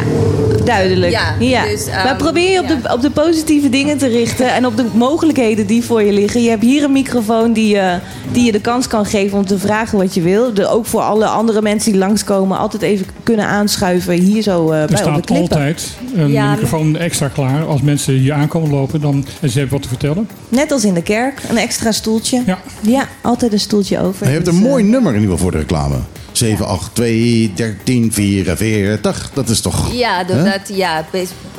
duidelijk. 0.65 1.11
Ja, 1.39 1.63
dus, 1.65 1.85
ehm, 1.87 2.03
maar 2.03 2.15
probeer 2.15 2.51
je 2.51 2.59
op, 2.59 2.67
de, 2.67 2.93
op 2.93 3.01
de 3.01 3.09
positieve 3.09 3.69
dingen 3.69 3.97
te 3.97 4.07
richten 4.07 4.53
en 4.53 4.65
op 4.65 4.77
de 4.77 4.85
mogelijkheden 4.93 5.67
die 5.67 5.83
voor 5.83 6.03
je 6.03 6.11
liggen. 6.11 6.41
Je 6.43 6.49
hebt 6.49 6.61
hier 6.63 6.83
een 6.83 6.91
microfoon 6.91 7.53
die, 7.53 7.67
je 7.75 7.99
die 8.31 8.45
je 8.45 8.51
de 8.51 8.61
kans 8.61 8.87
kan 8.87 9.05
geven 9.05 9.37
om 9.37 9.45
te 9.45 9.57
vragen 9.59 9.97
wat 9.97 10.13
je 10.13 10.21
wil. 10.21 10.53
De, 10.53 10.67
ook 10.67 10.85
voor 10.85 11.01
alle 11.01 11.25
andere 11.25 11.61
mensen 11.61 11.91
die 11.91 11.99
langskomen, 11.99 12.57
altijd 12.57 12.81
even 12.81 13.05
kunnen 13.23 13.45
aanschuiven 13.45 14.13
hier 14.13 14.41
zo 14.41 14.71
eh 14.71 14.81
Er 14.81 14.87
bij 14.87 14.95
op 14.97 15.05
de 15.05 15.11
staat 15.11 15.25
klippen. 15.25 15.57
altijd 15.57 15.89
een 16.15 16.31
Ja, 16.31 16.51
microfoon 16.51 16.97
extra 16.97 17.27
klaar. 17.27 17.65
Als 17.65 17.81
mensen 17.81 18.13
hier 18.13 18.33
aankomen 18.33 18.69
lopen 18.69 19.01
dan, 19.01 19.25
en 19.41 19.49
ze 19.49 19.53
hebben 19.59 19.73
wat 19.73 19.81
te 19.81 19.87
vertellen. 19.87 20.29
Net 20.49 20.71
als 20.71 20.85
in 20.85 20.93
de 20.93 21.01
kerk, 21.03 21.41
een 21.49 21.57
extra 21.57 21.91
stoeltje. 21.91 22.41
Ja. 22.45 22.59
Ja, 22.81 23.07
altijd 23.21 23.53
een 23.53 23.59
stoeltje 23.59 23.99
over. 23.99 24.15
Maar 24.19 24.27
je 24.29 24.33
hebt 24.33 24.45
Dus, 24.45 24.55
een 24.55 24.63
eh, 24.63 24.69
mooi 24.69 24.83
nummer 24.83 25.13
in 25.13 25.19
ieder 25.21 25.31
geval 25.35 25.37
voor 25.37 25.51
de 25.51 25.57
reclame. 25.57 25.95
782 26.37 27.55
1344. 27.55 29.29
Dat 29.33 29.49
is 29.49 29.61
toch... 29.61 29.93
Ja, 29.93 30.23
doordat, 30.23 30.67
ja, 30.67 31.05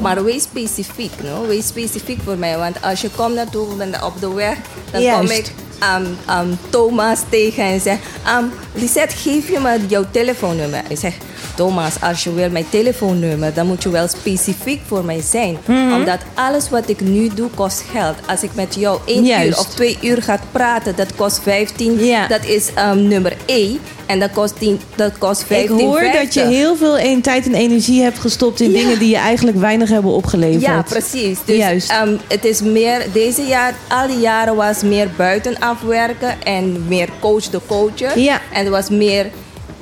maar 0.01 0.25
wees 0.25 0.43
specifiek, 0.43 1.13
no? 1.23 1.47
Wees 1.47 1.67
specifiek 1.67 2.19
voor 2.25 2.39
mij. 2.39 2.59
Want 2.59 2.83
als 2.83 3.01
je 3.01 3.11
komt 3.17 3.35
naartoe 3.35 3.67
op 4.05 4.21
de 4.21 4.33
weg, 4.33 4.57
dan 4.91 5.03
Juist. 5.03 5.19
kom 5.19 5.37
ik 5.37 5.53
aan 5.79 6.17
aan 6.25 6.59
Thomas 6.71 7.21
tegen 7.29 7.65
en 7.65 7.81
zeg... 7.81 7.99
Um, 8.39 8.51
Lisette, 8.75 9.17
geef 9.17 9.49
je 9.49 9.59
me 9.59 9.87
jouw 9.89 10.05
telefoonnummer? 10.11 10.83
Ik 10.89 10.99
zeg, 10.99 11.15
Thomas, 11.55 12.01
als 12.01 12.25
je 12.25 12.35
wil 12.35 12.51
mijn 12.51 12.69
telefoonnummer, 12.69 13.55
dan 13.55 13.67
moet 13.67 13.83
je 13.83 13.91
wel 13.91 14.09
specifiek 14.09 14.81
voor 14.87 15.05
mij 15.05 15.21
zijn. 15.21 15.59
Mhm. 15.65 15.93
Omdat 15.93 16.19
alles 16.35 16.71
wat 16.71 16.89
ik 16.89 17.01
nu 17.01 17.31
doe, 17.35 17.51
kost 17.55 17.85
geld. 17.91 18.17
Als 18.27 18.43
ik 18.43 18.55
met 18.55 18.75
jou 18.75 19.01
één 19.07 19.25
Juist. 19.25 19.49
uur 19.49 19.59
of 19.59 19.67
twee 19.67 19.99
uur 20.01 20.23
ga 20.23 20.41
praten, 20.53 20.97
dat 20.97 21.15
kost 21.15 21.43
15. 21.43 22.05
Ja. 22.05 22.27
Dat 22.27 22.45
is 22.45 22.69
um, 22.79 23.09
nummer 23.09 23.37
E. 23.47 23.77
En 24.07 24.19
dat 24.21 24.31
kost, 24.31 24.59
10, 24.59 24.81
dat 24.95 25.19
kost 25.19 25.41
Ik 25.41 25.47
15. 25.47 25.87
hoor 25.87 26.07
dat 26.13 26.35
je 26.35 26.41
heel 26.45 26.77
veel 26.77 26.99
een 26.99 27.21
tijd 27.23 27.47
en 27.47 27.55
energie 27.55 28.03
hebt 28.03 28.19
gestopt 28.19 28.61
in 28.61 28.71
Ja. 28.71 28.79
dingen 28.79 28.99
die 28.99 29.09
je 29.09 29.17
eigenlijk 29.17 29.57
weinig 29.57 29.89
hebben 29.89 30.11
opgeleverd. 30.11 30.63
Ja, 30.63 30.83
precies. 30.83 31.39
Dus 31.45 31.57
Juist. 31.57 31.91
ehm, 31.91 32.17
het 32.29 32.45
is 32.45 32.61
meer, 32.61 33.07
deze 33.13 33.43
jaar, 33.43 33.75
al 33.89 34.07
die 34.07 34.19
jaren 34.19 34.57
was 34.57 34.83
meer 34.83 35.09
buitenaf 35.17 35.81
werken 35.81 36.43
en 36.43 36.85
meer 36.89 37.09
coach 37.21 37.45
de 37.51 37.61
coacher. 37.67 38.19
Ja. 38.19 38.41
En 38.53 38.61
het 38.61 38.69
was 38.69 38.89
meer, 38.89 39.27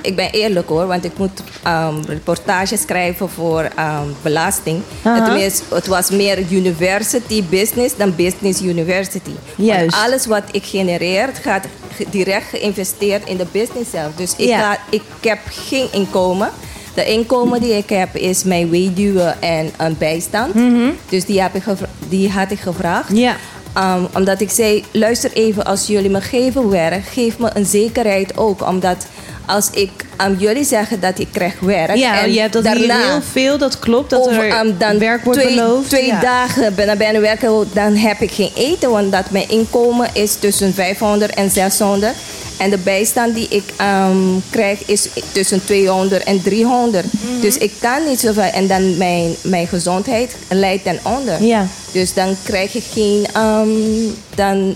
ik 0.03 0.15
ben 0.15 0.31
eerlijk 0.31 0.69
hoor, 0.69 0.87
want 0.87 1.05
ik 1.05 1.17
moet 1.17 1.41
ehm 1.63 1.95
reportages 2.07 2.81
schrijven 2.81 3.29
voor 3.29 3.69
ehm, 3.75 4.07
belasting. 4.21 4.81
Aha. 5.01 5.37
Het, 5.69 5.87
was 5.87 6.09
meer 6.09 6.39
university 6.51 7.43
business 7.49 7.95
dan 7.97 8.15
business 8.15 8.61
university. 8.61 9.31
Want 9.55 9.69
Juist. 9.69 9.95
alles 9.95 10.25
wat 10.25 10.43
ik 10.51 10.63
genereer 10.65 11.29
gaat 11.41 11.65
direct 12.09 12.45
geïnvesteerd 12.49 13.27
in 13.27 13.37
de 13.37 13.45
business 13.51 13.89
zelf. 13.91 14.11
Dus 14.15 14.35
ik, 14.35 14.47
Ja. 14.47 14.59
ga, 14.59 14.79
ik 14.89 15.01
heb 15.21 15.39
geen 15.49 15.87
inkomen. 15.91 16.49
De 16.93 17.05
inkomen 17.05 17.61
die 17.61 17.77
ik 17.77 17.89
heb 17.89 18.15
is 18.15 18.43
mijn 18.43 18.69
weduwe 18.69 19.35
en 19.39 19.71
een 19.77 19.97
bijstand. 19.97 20.53
Dus 21.09 21.25
die, 21.25 21.41
heb 21.41 21.55
ik 21.55 21.63
die 22.09 22.29
had 22.29 22.51
ik 22.51 22.59
gevraagd. 22.59 23.09
Mhm. 23.09 23.19
Ja. 23.19 23.35
Um, 23.77 24.07
omdat 24.15 24.41
ik 24.41 24.49
zei, 24.49 24.83
luister 24.91 25.31
even, 25.33 25.65
als 25.65 25.87
jullie 25.87 26.09
me 26.09 26.21
geven 26.21 26.69
werk, 26.69 27.05
geef 27.05 27.37
me 27.39 27.49
een 27.53 27.65
zekerheid 27.65 28.37
ook. 28.37 28.67
Omdat 28.67 29.05
als 29.45 29.69
ik 29.71 29.89
aan 30.15 30.35
jullie 30.39 30.63
zeg 30.63 30.89
dat 30.99 31.19
ik 31.19 31.27
krijg 31.31 31.59
werk... 31.59 31.95
Ja, 31.95 32.21
en 32.21 32.33
je 32.33 32.39
hebt 32.39 32.53
dat 32.53 32.63
daarna 32.63 32.97
heel 32.97 33.21
veel, 33.31 33.57
dat 33.57 33.79
klopt. 33.79 34.09
Dat 34.09 34.27
er 34.27 34.59
um, 34.59 34.75
dan 34.77 34.99
werk 34.99 35.23
wordt 35.23 35.39
twee, 35.39 35.55
beloofd. 35.55 35.89
twee 35.89 36.05
ja. 36.05 36.19
dagen 36.19 36.75
ben 36.75 36.89
ik 36.89 36.97
bijna 36.97 37.19
werken, 37.19 37.67
dan 37.73 37.95
heb 37.95 38.19
ik 38.19 38.31
geen 38.31 38.51
eten. 38.55 38.89
Want 38.89 39.11
dat 39.11 39.29
mijn 39.29 39.49
inkomen 39.49 40.09
is 40.13 40.35
tussen 40.35 40.73
500 40.73 41.33
en 41.33 41.49
600. 41.49 42.13
En 42.57 42.69
de 42.69 42.77
bijstand 42.77 43.35
die 43.35 43.47
ik 43.49 43.63
ehm, 43.77 44.17
krijg 44.49 44.85
is 44.85 45.07
tussen 45.31 45.65
200 45.65 46.23
en 46.23 46.41
300. 46.41 47.05
Mhm. 47.13 47.41
Dus 47.41 47.57
ik 47.57 47.71
kan 47.79 48.07
niet 48.07 48.19
zoveel. 48.19 48.43
En 48.43 48.67
dan 48.67 48.97
mijn, 48.97 49.35
mijn 49.41 49.67
gezondheid 49.67 50.35
leidt 50.49 50.83
ten 50.83 50.99
onder. 51.03 51.43
Ja. 51.43 51.67
Dus 51.91 52.13
dan 52.13 52.35
krijg 52.43 52.75
ik 52.75 52.83
geen 52.93 53.25
ehm, 53.33 53.69
dan 54.35 54.75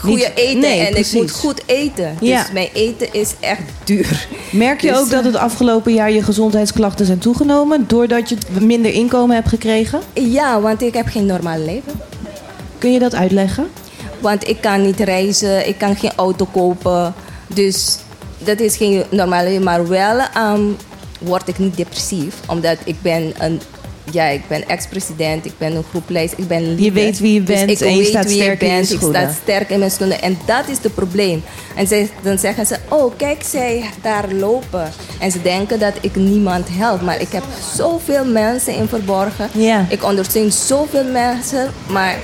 goede 0.00 0.32
eten. 0.34 0.60
nee, 0.60 0.80
en 0.80 0.92
precies. 0.92 1.12
ik 1.12 1.20
moet 1.20 1.30
goed 1.30 1.62
eten. 1.66 2.16
Ja. 2.20 2.42
Dus 2.42 2.52
mijn 2.52 2.68
eten 2.72 3.12
is 3.12 3.34
echt 3.40 3.62
duur. 3.84 4.28
Merk 4.52 4.80
je 4.80 4.88
Dus, 4.88 4.98
ook 4.98 5.10
dat 5.10 5.24
het 5.24 5.36
afgelopen 5.36 5.92
jaar 5.94 6.10
je 6.10 6.22
gezondheidsklachten 6.22 7.06
zijn 7.06 7.18
toegenomen... 7.18 7.84
doordat 7.86 8.28
je 8.28 8.36
minder 8.60 8.92
inkomen 8.92 9.34
hebt 9.36 9.48
gekregen? 9.48 10.00
Ja, 10.12 10.60
want 10.60 10.82
ik 10.82 10.94
heb 10.94 11.06
geen 11.06 11.26
normaal 11.26 11.58
leven. 11.58 11.92
Kun 12.78 12.92
je 12.92 12.98
dat 12.98 13.14
uitleggen? 13.14 13.66
Want 14.20 14.48
ik 14.48 14.60
kan 14.60 14.82
niet 14.82 15.00
reizen, 15.00 15.68
ik 15.68 15.78
kan 15.78 15.96
geen 15.96 16.12
auto 16.16 16.44
kopen. 16.52 17.14
Dus 17.46 17.98
dat 18.38 18.60
is 18.60 18.76
geen 18.76 19.04
normale. 19.10 19.60
Maar 19.60 19.88
wel 19.88 20.18
ehm, 20.34 20.62
word 21.18 21.48
ik 21.48 21.58
niet 21.58 21.76
depressief. 21.76 22.34
Omdat 22.46 22.76
ik 22.84 23.02
ben 23.02 23.32
een... 23.38 23.60
Ja, 24.12 24.24
ik 24.24 24.42
ben 24.48 24.68
ex-president, 24.68 25.44
ik 25.44 25.52
ben 25.58 25.74
een 25.76 25.84
groepleider, 25.90 26.38
ik 26.38 26.48
ben 26.48 26.62
leader. 26.74 26.92
weet 26.92 27.18
wie 27.18 27.32
je 27.32 27.42
Dus 27.42 27.56
bent 27.58 27.70
ik 27.70 27.80
en 27.80 27.90
je 27.90 27.96
weet 27.98 28.06
staat 28.06 28.24
wie 28.24 28.34
sterk 28.42 28.60
in 28.62 28.68
je 28.68 28.74
bent, 28.74 28.86
schoenen. 28.88 29.20
Ik 29.22 29.28
sta 29.28 29.38
sterk 29.42 29.70
in 29.70 29.78
mijn 29.78 29.90
schoenen. 29.90 30.22
En 30.22 30.38
dat 30.46 30.68
is 30.68 30.76
het 30.82 30.94
probleem. 30.94 31.42
En 31.76 31.86
zij, 31.86 32.10
dan 32.22 32.38
zeggen 32.38 32.66
ze, 32.66 32.76
oh 32.88 33.12
kijk, 33.16 33.42
zij 33.44 33.84
daar 34.02 34.32
lopen. 34.32 34.90
En 35.20 35.30
ze 35.30 35.42
denken 35.42 35.78
dat 35.78 35.92
ik 36.00 36.16
niemand 36.16 36.66
help. 36.70 37.00
Maar 37.02 37.20
ik 37.20 37.32
heb 37.32 37.42
zoveel 37.76 38.24
mensen 38.24 38.74
in 38.74 38.88
verborgen. 38.88 39.48
Ja. 39.52 39.86
Ik 39.88 40.04
ondersteun 40.04 40.52
zoveel 40.52 41.04
mensen, 41.04 41.70
maar 41.88 42.16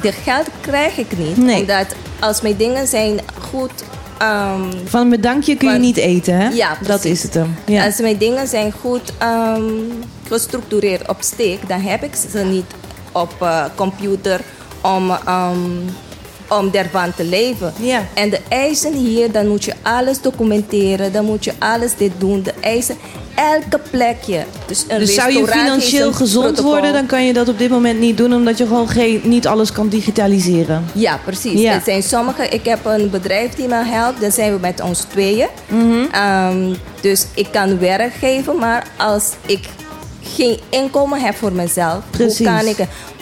de 0.00 0.12
geld 0.12 0.46
krijg 0.60 0.96
ik 0.98 1.18
niet. 1.18 1.36
Nee. 1.36 1.60
Omdat 1.60 1.86
als 2.20 2.40
mijn 2.40 2.56
dingen 2.56 2.86
zijn 2.86 3.20
goed... 3.50 3.70
ehm, 4.18 4.62
Van 4.84 5.00
een 5.00 5.08
bedankje 5.08 5.56
kun 5.56 5.66
je 5.68 5.72
Want- 5.74 5.84
niet 5.86 5.96
eten, 5.96 6.34
hè? 6.36 6.48
Ja, 6.48 6.68
Dat 6.68 7.00
precies. 7.00 7.10
is 7.10 7.22
het 7.22 7.34
hem. 7.34 7.54
Ja. 7.66 7.84
Als 7.84 8.00
mijn 8.00 8.16
dingen 8.18 8.48
zijn 8.48 8.72
goed 8.80 9.12
ehm, 9.18 9.62
gestructureerd 10.32 11.08
op 11.08 11.16
steek, 11.20 11.68
dan 11.68 11.80
heb 11.80 12.02
ik 12.02 12.14
ze 12.30 12.38
niet 12.38 12.64
op 13.12 13.32
eh, 13.40 13.64
computer 13.74 14.40
om, 14.80 15.10
ehm, 15.10 15.56
om 16.48 16.70
daarvan 16.70 17.14
te 17.14 17.24
leven. 17.24 17.72
Ja. 17.80 18.06
En 18.14 18.30
de 18.30 18.40
eisen 18.48 18.92
hier, 18.92 19.32
dan 19.32 19.48
moet 19.48 19.64
je 19.64 19.74
alles 19.82 20.20
documenteren, 20.20 21.12
dan 21.12 21.24
moet 21.24 21.44
je 21.44 21.52
alles 21.58 21.96
dit 21.96 22.12
doen. 22.18 22.42
De 22.42 22.54
eisen, 22.60 22.96
elke 23.34 23.80
plekje. 23.90 24.44
Dus, 24.66 24.84
een 24.88 24.98
Dus 24.98 25.14
zou 25.14 25.32
je 25.32 25.46
financieel 25.46 26.12
gezond 26.12 26.44
protocol. 26.46 26.70
worden, 26.70 26.92
dan 26.92 27.06
kan 27.06 27.24
je 27.24 27.32
dat 27.32 27.48
op 27.48 27.58
dit 27.58 27.70
moment 27.70 28.00
niet 28.00 28.16
doen, 28.16 28.32
omdat 28.34 28.58
je 28.58 28.66
gewoon 28.66 28.88
geen, 28.88 29.20
niet 29.24 29.46
alles 29.46 29.72
kan 29.72 29.88
digitaliseren. 29.88 30.84
Ja, 30.92 31.18
precies. 31.24 31.60
Ja. 31.60 31.72
Er 31.72 31.82
zijn 31.84 32.02
sommige, 32.02 32.48
ik 32.48 32.64
heb 32.64 32.84
een 32.84 33.10
bedrijf 33.10 33.54
die 33.54 33.68
me 33.68 33.84
helpt. 33.84 34.20
Dan 34.20 34.32
zijn 34.32 34.52
we 34.52 34.60
met 34.60 34.80
ons 34.80 35.00
tweeën. 35.00 35.48
Mhm. 35.68 36.04
Ehm, 36.12 36.74
dus 37.00 37.26
ik 37.34 37.48
kan 37.52 37.78
werk 37.78 38.12
geven, 38.14 38.56
maar 38.58 38.86
als 38.96 39.32
ik 39.46 39.68
geen 40.22 40.58
inkomen 40.68 41.20
heb 41.20 41.34
voor 41.34 41.52
mezelf, 41.52 42.02
Precies. 42.10 42.38
hoe 42.38 42.56
kan 42.56 42.66
ik? 42.66 42.76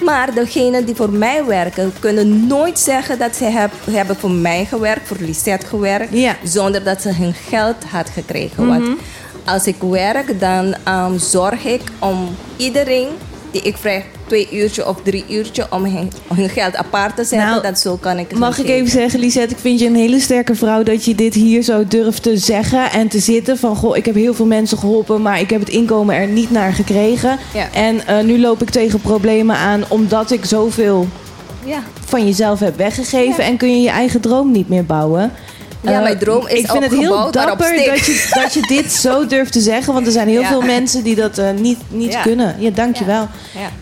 Maar 0.05 0.35
degenen 0.35 0.85
die 0.85 0.95
voor 0.95 1.11
mij 1.11 1.45
werken, 1.45 1.93
kunnen 1.99 2.47
nooit 2.47 2.79
zeggen 2.79 3.19
dat 3.19 3.37
ze 3.37 3.45
heb, 3.45 3.71
hebben 3.91 4.17
voor 4.17 4.31
mij 4.31 4.65
gewerkt, 4.65 5.09
voor 5.09 5.17
Lisette 5.21 5.67
gewerkt, 5.67 6.09
Ja. 6.13 6.37
zonder 6.45 6.85
dat 6.85 7.03
ze 7.03 7.13
hun 7.13 7.35
geld 7.35 7.85
had 7.91 8.09
gekregen. 8.11 8.67
Want 8.67 8.83
Mhm. 8.83 8.93
als 9.45 9.67
ik 9.67 9.77
werk, 9.81 10.41
dan 10.41 10.75
ehm, 10.85 11.19
zorg 11.19 11.65
ik 11.65 11.83
om 11.99 12.29
iedereen 12.57 13.09
die 13.51 13.63
ik 13.63 13.77
vraag 13.77 14.03
twee 14.27 14.49
uurtje 14.53 14.89
of 14.89 14.97
drie 15.05 15.25
uurtje 15.29 15.67
om 15.71 15.85
hun, 15.85 16.13
hun 16.35 16.49
geld 16.49 16.77
apart 16.77 17.17
te 17.17 17.25
zetten. 17.25 17.49
Nou, 17.49 17.63
dat 17.63 17.79
zo 17.79 17.97
kan 17.97 18.19
ik 18.19 18.31
het 18.31 18.39
Mag 18.39 18.59
ik 18.59 18.67
even 18.69 18.91
zeggen, 18.91 19.21
Lisette, 19.21 19.55
ik 19.55 19.61
vind 19.61 19.81
je 19.81 19.87
een 19.87 19.95
hele 19.95 20.21
sterke 20.21 20.55
vrouw 20.55 20.83
dat 20.83 21.05
je 21.05 21.15
dit 21.15 21.35
hier 21.35 21.63
zo 21.63 21.85
durft 21.89 22.23
te 22.23 22.37
zeggen 22.37 22.91
en 22.91 23.09
te 23.09 23.19
zitten. 23.19 23.59
Van 23.59 23.77
goh, 23.77 23.97
ik 23.97 24.07
heb 24.07 24.15
heel 24.15 24.35
veel 24.35 24.47
mensen 24.47 24.79
geholpen, 24.79 25.23
maar 25.23 25.41
ik 25.41 25.51
heb 25.51 25.61
het 25.61 25.69
inkomen 25.69 26.15
er 26.15 26.27
niet 26.27 26.51
naar 26.51 26.73
gekregen. 26.73 27.39
Ja. 27.55 27.69
En 27.73 28.07
eh, 28.07 28.25
nu 28.25 28.41
loop 28.41 28.63
ik 28.63 28.71
tegen 28.71 29.01
problemen 29.01 29.57
aan 29.57 29.85
omdat 29.89 30.31
ik 30.31 30.45
zoveel 30.45 31.07
Ja. 31.65 31.83
van 32.05 32.27
jezelf 32.27 32.61
heb 32.61 32.77
weggegeven. 32.77 33.45
En 33.45 33.57
kun 33.57 33.71
je 33.71 33.81
je 33.83 33.91
eigen 33.91 34.21
droom 34.21 34.51
niet 34.53 34.69
meer 34.69 34.85
bouwen. 34.85 35.33
Ja, 35.83 35.91
Eh, 35.97 36.03
mijn 36.03 36.19
droom 36.19 36.47
is 36.47 36.59
Ik 36.59 36.71
vind 36.71 36.83
het 36.83 36.93
heel 36.93 37.31
dapper 37.31 37.73
dat 37.87 38.07
je, 38.07 38.29
dat 38.43 38.55
je 38.55 38.61
dit 38.67 38.93
zo 38.93 39.27
durft 39.27 39.53
te 39.53 39.61
zeggen. 39.61 39.93
Want 39.95 40.07
er 40.07 40.13
zijn 40.13 40.29
heel 40.29 40.41
Ja. 40.41 40.49
veel 40.49 40.61
mensen 40.61 41.03
die 41.05 41.15
dat 41.15 41.39
eh, 41.39 41.51
niet, 41.61 41.79
niet 41.89 42.13
Ja. 42.13 42.23
kunnen. 42.23 42.57
Ja, 42.59 42.71
dankjewel. 42.71 43.29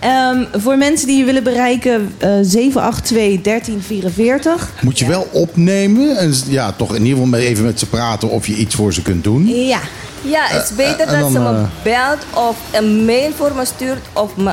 Ja. 0.01 0.31
Ehm, 0.31 0.61
voor 0.63 0.77
mensen 0.79 1.07
die 1.07 1.19
je 1.19 1.25
willen 1.25 1.43
bereiken, 1.43 2.15
eh 2.19 2.31
782 2.43 3.41
1344. 3.43 4.71
Moet 4.81 4.99
je 4.99 5.07
wel 5.07 5.29
opnemen 5.33 6.17
en 6.17 6.35
ja, 6.49 6.73
toch 6.73 6.89
in 6.89 6.95
ieder 7.03 7.11
geval 7.13 7.27
met- 7.27 7.41
even 7.41 7.65
met 7.65 7.79
ze 7.79 7.87
praten 7.87 8.31
of 8.31 8.47
je 8.47 8.55
iets 8.55 8.75
voor 8.75 8.93
ze 8.93 9.03
kunt 9.03 9.25
doen. 9.25 9.47
Ja. 9.47 9.81
Ja, 10.23 10.41
het 10.47 10.63
is 10.71 10.77
beter 10.77 11.07
dat 11.07 11.21
dan, 11.21 11.33
ze 11.33 11.39
me 11.39 11.49
eh, 11.49 11.63
belt 11.83 12.19
of 12.35 12.57
een 12.73 13.05
mail 13.05 13.31
voor 13.37 13.53
me 13.57 13.65
stuurt 13.65 14.01
of 14.13 14.37
me 14.37 14.53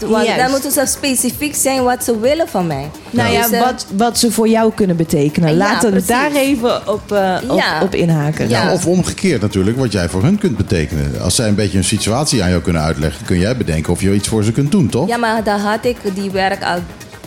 Want 0.00 0.26
Juist. 0.26 0.40
dan 0.42 0.50
moeten 0.50 0.70
ze 0.70 0.82
specifiek 0.86 1.54
zijn 1.54 1.82
wat 1.82 2.04
ze 2.04 2.20
willen 2.20 2.48
van 2.48 2.66
mij. 2.66 2.90
Nou 3.10 3.32
ja, 3.32 3.42
Dus, 3.42 3.50
eh, 3.50 3.60
wat, 3.60 3.86
wat 3.96 4.18
ze 4.18 4.30
voor 4.32 4.48
jou 4.48 4.72
kunnen 4.74 4.96
betekenen. 4.96 5.56
Laten 5.56 5.92
we 5.92 6.04
daar 6.06 6.32
even 6.32 6.88
op, 6.88 7.12
eh, 7.12 7.36
op, 7.48 7.58
Ja. 7.58 7.82
op 7.82 7.94
inhaken. 7.94 8.48
Ja. 8.48 8.62
Ja, 8.64 8.72
of 8.72 8.86
omgekeerd 8.86 9.40
natuurlijk, 9.40 9.76
wat 9.78 9.92
jij 9.92 10.08
voor 10.08 10.22
hun 10.22 10.38
kunt 10.38 10.56
betekenen. 10.56 11.20
Als 11.20 11.34
zij 11.34 11.48
een 11.48 11.54
beetje 11.54 11.78
een 11.78 11.84
situatie 11.84 12.42
aan 12.42 12.50
jou 12.50 12.62
kunnen 12.62 12.82
uitleggen, 12.82 13.26
kun 13.26 13.38
jij 13.38 13.56
bedenken 13.56 13.92
of 13.92 14.00
je 14.00 14.14
iets 14.14 14.28
voor 14.28 14.44
ze 14.44 14.52
kunt 14.52 14.70
doen, 14.70 14.88
toch? 14.88 15.08
Ja, 15.08 15.16
maar 15.16 15.44
daar 15.44 15.58
had 15.60 15.84
ik 15.84 15.96
die 16.14 16.30
werk 16.30 16.62
al 16.64 16.78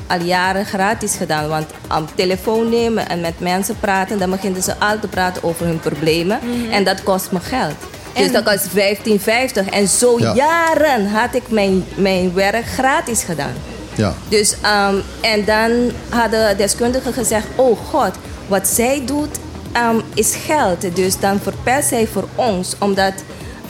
al 0.08 0.22
jaren 0.22 0.66
gratis 0.66 1.16
gedaan. 1.16 1.48
Want 1.48 1.66
aan 1.88 2.08
telefoon 2.16 2.70
nemen 2.70 3.10
en 3.10 3.22
met 3.22 3.40
mensen 3.40 3.76
praten, 3.80 4.20
dan 4.20 4.30
beginnen 4.30 4.64
ze 4.64 4.74
al 4.80 5.00
te 5.00 5.08
praten 5.08 5.44
over 5.44 5.66
hun 5.66 5.80
problemen. 5.80 6.40
En 6.72 6.84
dat 6.84 7.04
kost 7.04 7.32
me 7.32 7.40
geld. 7.40 7.76
Dus 8.18 8.32
dat 8.32 8.44
kost 8.44 8.68
15,50. 8.68 9.70
En 9.70 9.88
zo 9.88 10.20
Ja. 10.20 10.34
jaren 10.36 11.08
had 11.08 11.36
ik 11.36 11.44
mijn, 11.50 11.86
mijn 11.96 12.34
werk 12.34 12.66
gratis 12.66 13.24
gedaan. 13.24 13.54
Ja. 13.96 14.14
Dus, 14.30 14.56
ehm, 14.62 14.96
en 15.22 15.46
dan 15.46 15.72
hadden 16.10 16.58
deskundigen 16.58 17.14
gezegd: 17.14 17.46
Oh 17.56 17.78
god, 17.90 18.12
wat 18.48 18.68
zij 18.68 19.02
doet 19.06 19.38
ehm, 19.72 20.00
is 20.14 20.36
geld. 20.46 20.96
Dus 20.96 21.20
dan 21.20 21.40
verpest 21.40 21.88
zij 21.88 22.08
voor 22.08 22.28
ons, 22.36 22.76
omdat 22.80 23.14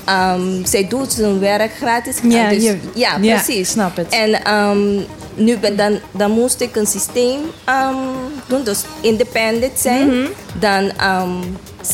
ehm, 0.05 0.65
zij 0.65 0.87
doet 0.87 1.11
zijn 1.13 1.39
werk 1.39 1.71
gratis. 1.81 2.15
Ja, 2.23 2.49
dus, 2.49 2.63
je- 2.63 2.77
ja, 2.93 3.17
ja, 3.21 3.35
precies. 3.41 3.69
snap 3.69 3.95
het. 3.95 4.07
En 4.09 4.45
nu 5.37 5.57
ben 5.57 5.75
dan, 5.75 5.99
dan 6.11 6.31
moest 6.31 6.61
ik 6.61 6.75
een 6.75 6.87
systeem 6.87 7.39
ehm, 7.63 7.95
doen, 8.47 8.63
dus 8.63 8.83
independent 9.01 9.79
zijn. 9.79 10.07
Mhm. 10.07 10.27
Dan 10.59 10.91
ehm, 10.97 11.31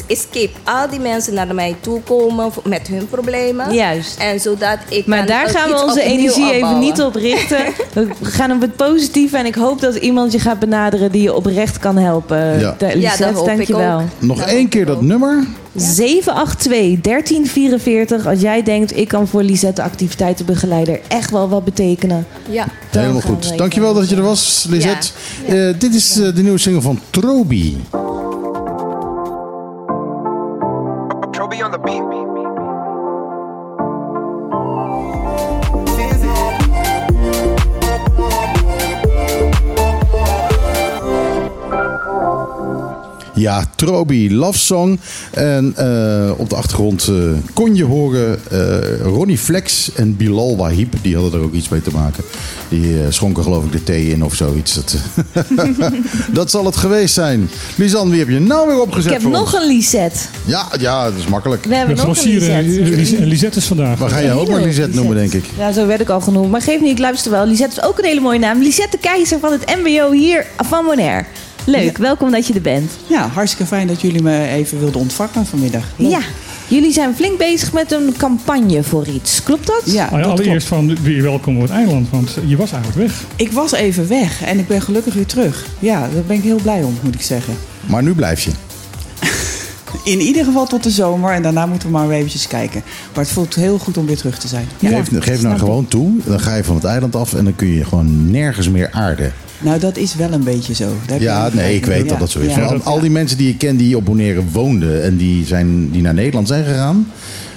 escape 0.07 0.51
al 0.63 0.89
die 0.89 0.99
mensen 0.99 1.33
naar 1.33 1.55
mij 1.55 1.75
toe 1.79 2.01
komen 2.01 2.51
met 2.63 2.87
hun 2.87 3.07
problemen. 3.09 3.73
Juist. 3.73 4.19
En 4.19 4.39
zodat 4.39 4.77
ik. 4.89 5.05
Maar 5.05 5.25
daar 5.25 5.49
gaan 5.49 5.69
we 5.69 5.83
onze 5.83 6.01
energie 6.01 6.53
even 6.53 6.79
niet 6.79 7.01
op 7.01 7.15
richten. 7.15 7.57
we 7.93 8.07
gaan 8.21 8.51
op 8.51 8.61
het 8.61 8.75
positieve 8.75 9.37
en 9.37 9.45
ik 9.45 9.55
hoop 9.55 9.81
dat 9.81 9.95
iemand 9.95 10.31
je 10.31 10.39
gaat 10.39 10.59
benaderen 10.59 11.11
die 11.11 11.21
je 11.21 11.33
oprecht 11.33 11.79
kan 11.79 11.97
helpen. 11.97 12.59
Ja, 12.59 12.75
ja 12.95 13.33
hoop 13.33 13.45
dankjewel. 13.45 13.99
Ik 13.99 14.05
ook. 14.05 14.27
Nog 14.27 14.41
één 14.41 14.69
keer 14.69 14.85
dat 14.85 15.01
nummer. 15.01 15.47
782 15.75 17.01
1344. 17.01 18.27
Als 18.27 18.41
jij 18.41 18.63
denkt, 18.63 18.97
ik 18.97 19.07
kan 19.07 19.27
voor 19.27 19.43
Lisette 19.43 19.83
activiteitenbegeleider 19.83 20.99
echt 21.07 21.31
wel 21.31 21.49
wat 21.49 21.63
betekenen. 21.63 22.27
Ja, 22.49 22.65
helemaal 22.89 23.21
goed. 23.21 23.57
Dankjewel 23.57 23.93
dat 23.93 24.09
je 24.09 24.15
er 24.15 24.21
was, 24.21 24.65
Lisette. 24.69 25.07
Eh, 25.47 25.79
dit 25.79 25.93
is 25.93 26.19
eh, 26.19 26.35
de 26.35 26.41
nieuwe 26.41 26.57
single 26.57 26.81
van 26.81 26.99
Trobi. 27.09 27.83
Trobi 31.31 31.63
on 31.63 31.71
the 31.71 31.79
beat. 31.83 32.02
Ja, 43.35 43.65
Trobi, 43.75 44.35
Love 44.35 44.59
Song. 44.59 44.99
En 45.31 45.73
eh, 45.75 46.31
op 46.37 46.49
de 46.49 46.55
achtergrond 46.55 47.07
eh, 47.07 47.15
kon 47.53 47.75
je 47.75 47.83
horen 47.83 48.39
eh, 48.51 49.01
Ronnie 49.01 49.37
Flex 49.37 49.93
en 49.95 50.15
Bilal 50.17 50.57
Wahib. 50.57 50.93
Die 51.01 51.15
hadden 51.15 51.33
er 51.39 51.45
ook 51.45 51.53
iets 51.53 51.69
mee 51.69 51.81
te 51.81 51.91
maken. 51.93 52.23
Die 52.69 52.95
schonken 53.09 53.43
geloof 53.43 53.63
ik 53.65 53.71
de 53.71 53.83
thee 53.83 54.09
in 54.09 54.23
of 54.23 54.33
zoiets. 54.35 54.73
Dat, 54.73 54.95
dat 56.31 56.51
zal 56.51 56.65
het 56.65 56.75
geweest 56.75 57.13
zijn. 57.13 57.49
Lisanne, 57.75 58.09
wie 58.11 58.19
heb 58.19 58.29
je 58.29 58.39
nou 58.39 58.67
weer 58.67 58.81
opgezet 58.81 59.05
Ik 59.05 59.11
heb 59.11 59.21
voor 59.21 59.31
nog 59.31 59.53
ons? 59.53 59.61
een 59.63 59.67
Lisette. 59.75 60.19
Ja, 60.45 60.67
ja, 60.79 61.03
dat 61.03 61.19
is 61.19 61.27
makkelijk. 61.27 61.65
We 61.65 61.75
hebben 61.75 61.95
Ja, 61.95 62.05
nog 62.05 62.17
een 62.23 62.29
Lisette. 62.31 62.89
Lis- 62.95 63.09
Lisette 63.11 63.57
is 63.59 63.65
vandaag. 63.65 63.99
Maar 63.99 64.09
ga 64.09 64.21
jij 64.21 64.33
ook 64.33 64.49
maar 64.49 64.61
Lisette 64.61 64.95
noemen, 64.95 65.15
denk 65.15 65.33
ik. 65.33 65.45
Ja, 65.57 65.71
zo 65.71 65.85
werd 65.87 66.01
ik 66.01 66.09
al 66.09 66.21
genoemd. 66.21 66.51
Maar 66.51 66.61
geef 66.61 66.81
niet, 66.81 66.91
ik 66.91 66.99
luister 66.99 67.31
wel. 67.31 67.45
Lisette 67.45 67.81
is 67.81 67.87
ook 67.87 67.97
een 67.99 68.05
hele 68.05 68.21
mooie 68.21 68.39
naam. 68.39 68.61
Lisette 68.61 68.97
de 68.97 69.07
Keizer 69.07 69.39
van 69.39 69.51
het 69.51 69.75
MBO 69.83 70.11
hier 70.11 70.45
van 70.57 70.85
Bonaire. 70.85 71.25
Leuk, 71.65 71.97
welkom 71.97 72.31
dat 72.31 72.47
je 72.47 72.53
er 72.53 72.61
bent. 72.61 72.91
Ja, 73.07 73.27
hartstikke 73.27 73.65
fijn 73.65 73.87
dat 73.87 74.01
jullie 74.01 74.21
me 74.21 74.47
even 74.47 74.79
wilden 74.79 75.01
ontvangen 75.01 75.45
vanmiddag. 75.45 75.83
Leuk. 75.95 76.11
Ja, 76.11 76.19
jullie 76.67 76.91
zijn 76.91 77.15
flink 77.15 77.37
bezig 77.37 77.73
met 77.73 77.91
een 77.91 78.13
campagne 78.17 78.83
voor 78.83 79.07
iets. 79.07 79.43
Klopt 79.43 79.67
dat? 79.67 79.81
Ja, 79.85 80.05
Ah 80.05 80.11
ja, 80.11 80.17
dat 80.17 80.25
allereerst 80.25 80.67
klopt. 80.67 80.85
van 80.85 81.03
weer 81.03 81.21
welkom 81.21 81.55
op 81.55 81.61
het 81.61 81.71
eiland, 81.71 82.09
want 82.09 82.37
je 82.45 82.57
was 82.57 82.71
eigenlijk 82.71 83.07
weg. 83.07 83.23
Ik 83.35 83.51
was 83.51 83.71
even 83.71 84.07
weg 84.07 84.43
en 84.43 84.59
ik 84.59 84.67
ben 84.67 84.81
gelukkig 84.81 85.13
weer 85.13 85.25
terug. 85.25 85.65
Ja, 85.79 85.99
daar 85.99 86.23
ben 86.27 86.37
ik 86.37 86.43
heel 86.43 86.59
blij 86.61 86.83
om, 86.83 86.97
moet 87.01 87.15
ik 87.15 87.21
zeggen. 87.21 87.53
Maar 87.85 88.03
nu 88.03 88.13
blijf 88.13 88.41
je. 88.41 88.51
In 90.11 90.19
ieder 90.21 90.45
geval 90.45 90.65
tot 90.65 90.83
de 90.83 90.89
zomer 90.91 91.33
en 91.33 91.41
daarna 91.41 91.65
moeten 91.65 91.87
we 91.87 91.93
maar 91.93 92.07
weer 92.07 92.17
eventjes 92.17 92.47
kijken. 92.47 92.81
Maar 93.13 93.23
het 93.23 93.33
voelt 93.33 93.55
heel 93.55 93.77
goed 93.77 93.97
om 93.97 94.05
weer 94.05 94.17
terug 94.17 94.39
te 94.39 94.47
zijn. 94.47 94.67
Ja. 94.79 94.89
geef 94.89 95.23
geef 95.23 95.41
nou 95.41 95.57
gewoon 95.57 95.87
toe. 95.87 96.11
Dan 96.25 96.39
ga 96.39 96.55
je 96.55 96.63
van 96.63 96.75
het 96.75 96.83
eiland 96.83 97.15
af 97.15 97.33
en 97.33 97.43
dan 97.43 97.55
kun 97.55 97.67
je 97.67 97.85
gewoon 97.85 98.31
nergens 98.31 98.69
meer 98.69 98.89
aarden. 98.91 99.33
Nou, 99.63 99.79
dat 99.79 99.97
is 99.97 100.15
wel 100.15 100.31
een 100.31 100.43
beetje 100.43 100.73
zo. 100.73 100.85
Daar 100.85 100.95
heb 101.07 101.19
je 101.19 101.23
Ja, 101.25 101.49
nee, 101.53 101.75
ik 101.75 101.85
weet 101.85 102.03
Ja, 102.03 102.09
dat 102.09 102.19
dat 102.19 102.29
zo 102.29 102.39
is. 102.39 102.55
al, 102.59 102.77
al 102.83 102.99
die 102.99 103.09
mensen 103.11 103.37
die 103.37 103.49
ik 103.49 103.57
ken 103.57 103.77
die 103.77 103.97
op 103.97 104.05
Bonaire 104.05 104.41
woonden 104.51 105.03
en 105.03 105.17
die, 105.17 105.45
zijn, 105.45 105.91
die 105.91 106.01
naar 106.01 106.13
Nederland 106.13 106.47
zijn 106.47 106.65
gegaan, 106.65 107.07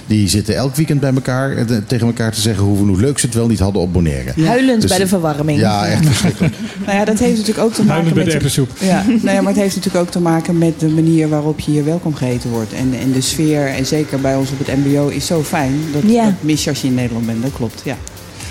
die 0.07 0.27
zitten 0.29 0.55
elk 0.55 0.75
weekend 0.75 0.99
bij 0.99 1.13
elkaar 1.13 1.51
eh, 1.57 1.63
te- 1.65 1.83
tegen 1.87 2.07
elkaar 2.07 2.31
te 2.31 2.41
zeggen 2.41 2.63
hoe, 2.63 2.77
hoe 2.87 2.99
leuk 2.99 3.19
ze 3.19 3.25
het 3.25 3.35
wel 3.35 3.47
niet 3.47 3.59
hadden 3.59 3.81
op 3.81 3.93
Bonaire. 3.93 4.41
Huilend 4.45 4.81
Dus- 4.81 4.89
bij 4.89 4.99
de 4.99 5.07
verwarming. 5.07 5.59
Ja, 5.59 5.87
echt 5.87 6.05
verschrikkelijk. 6.05 6.53
Nou 6.85 6.97
ja, 6.97 7.05
dat 7.05 7.19
heeft 7.19 7.37
natuurlijk 7.37 7.65
ook 7.67 7.73
te 7.73 7.83
maken 7.83 7.93
Huilend 7.93 8.13
bij 8.15 8.23
met... 8.23 8.31
de 8.33 8.37
erwtensoep. 8.39 8.69
Ja, 8.79 9.03
nou 9.21 9.35
ja, 9.35 9.41
maar 9.41 9.53
het 9.53 9.61
heeft 9.61 9.75
natuurlijk 9.75 10.03
ook 10.05 10.11
te 10.11 10.19
maken 10.19 10.57
met 10.57 10.79
de 10.79 10.87
manier 10.87 11.29
waarop 11.29 11.59
je 11.59 11.71
hier 11.71 11.85
welkom 11.85 12.15
geheten 12.15 12.49
wordt. 12.49 12.73
En, 12.73 12.93
en 13.01 13.11
de 13.11 13.21
sfeer, 13.21 13.67
en 13.67 13.85
zeker 13.85 14.19
bij 14.21 14.35
ons 14.35 14.49
op 14.51 14.65
het 14.67 14.77
mbo, 14.77 15.07
is 15.07 15.25
zo 15.25 15.43
fijn. 15.43 15.73
Dat, 15.93 16.01
Ja. 16.11 16.23
dat 16.23 16.33
mis 16.39 16.63
je 16.63 16.69
als 16.69 16.81
je 16.81 16.87
in 16.87 16.93
Nederland 16.93 17.25
bent, 17.25 17.41
dat 17.41 17.51
klopt, 17.53 17.81
ja. 17.83 17.95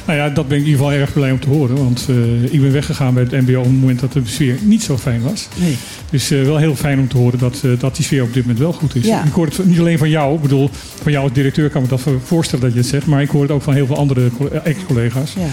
Nou 0.06 0.18
ja, 0.18 0.28
dat 0.28 0.48
ben 0.48 0.56
ik 0.58 0.64
in 0.64 0.70
ieder 0.70 0.84
geval 0.84 1.00
erg 1.00 1.12
blij 1.12 1.30
om 1.30 1.40
te 1.40 1.48
horen. 1.48 1.76
Want 1.76 2.06
eh, 2.08 2.52
ik 2.52 2.60
ben 2.60 2.72
weggegaan 2.72 3.14
bij 3.14 3.22
het 3.22 3.32
MBO 3.46 3.58
op 3.58 3.64
het 3.64 3.72
moment 3.72 4.00
dat 4.00 4.12
de 4.12 4.20
sfeer 4.24 4.58
niet 4.62 4.82
zo 4.82 4.98
fijn 4.98 5.22
was. 5.22 5.48
Nee. 5.60 5.76
Dus 6.10 6.30
eh, 6.30 6.42
wel 6.42 6.56
heel 6.56 6.76
fijn 6.76 6.98
om 6.98 7.08
te 7.08 7.16
horen 7.16 7.38
dat, 7.38 7.60
eh, 7.64 7.70
dat 7.78 7.96
die 7.96 8.04
sfeer 8.04 8.22
op 8.22 8.32
dit 8.32 8.42
moment 8.42 8.58
wel 8.58 8.72
goed 8.72 8.94
is. 8.94 9.04
Ja. 9.06 9.24
Ik 9.24 9.32
hoor 9.32 9.46
het 9.46 9.66
niet 9.66 9.78
alleen 9.78 9.98
van 9.98 10.10
jou. 10.10 10.34
Ik 10.34 10.42
bedoel, 10.42 10.70
van 11.02 11.12
jou 11.12 11.24
als 11.24 11.32
directeur 11.32 11.70
kan 11.70 11.82
ik 11.84 11.90
me 11.90 11.96
dat 11.96 12.14
voorstellen 12.24 12.64
dat 12.64 12.72
je 12.74 12.78
het 12.80 12.88
zegt. 12.88 13.06
Maar 13.06 13.22
ik 13.22 13.28
hoor 13.28 13.42
het 13.42 13.50
ook 13.50 13.62
van 13.62 13.74
heel 13.74 13.86
veel 13.86 13.96
andere 13.96 14.30
co- 14.38 14.48
ex-collega's. 14.48 15.32
Ja. 15.38 15.46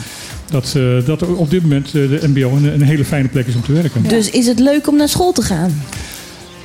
Dat, 0.49 0.77
dat 1.05 1.21
op 1.23 1.49
dit 1.49 1.61
moment 1.61 1.91
de 1.91 2.19
MBO 2.27 2.55
een, 2.55 2.65
een 2.73 2.81
hele 2.81 3.05
fijne 3.05 3.27
plek 3.27 3.47
is 3.47 3.55
om 3.55 3.61
te 3.63 3.71
werken. 3.73 4.03
Dus 4.07 4.29
is 4.29 4.47
het 4.47 4.59
leuk 4.59 4.87
om 4.87 4.95
naar 4.97 5.09
school 5.09 5.31
te 5.31 5.41
gaan? 5.41 5.71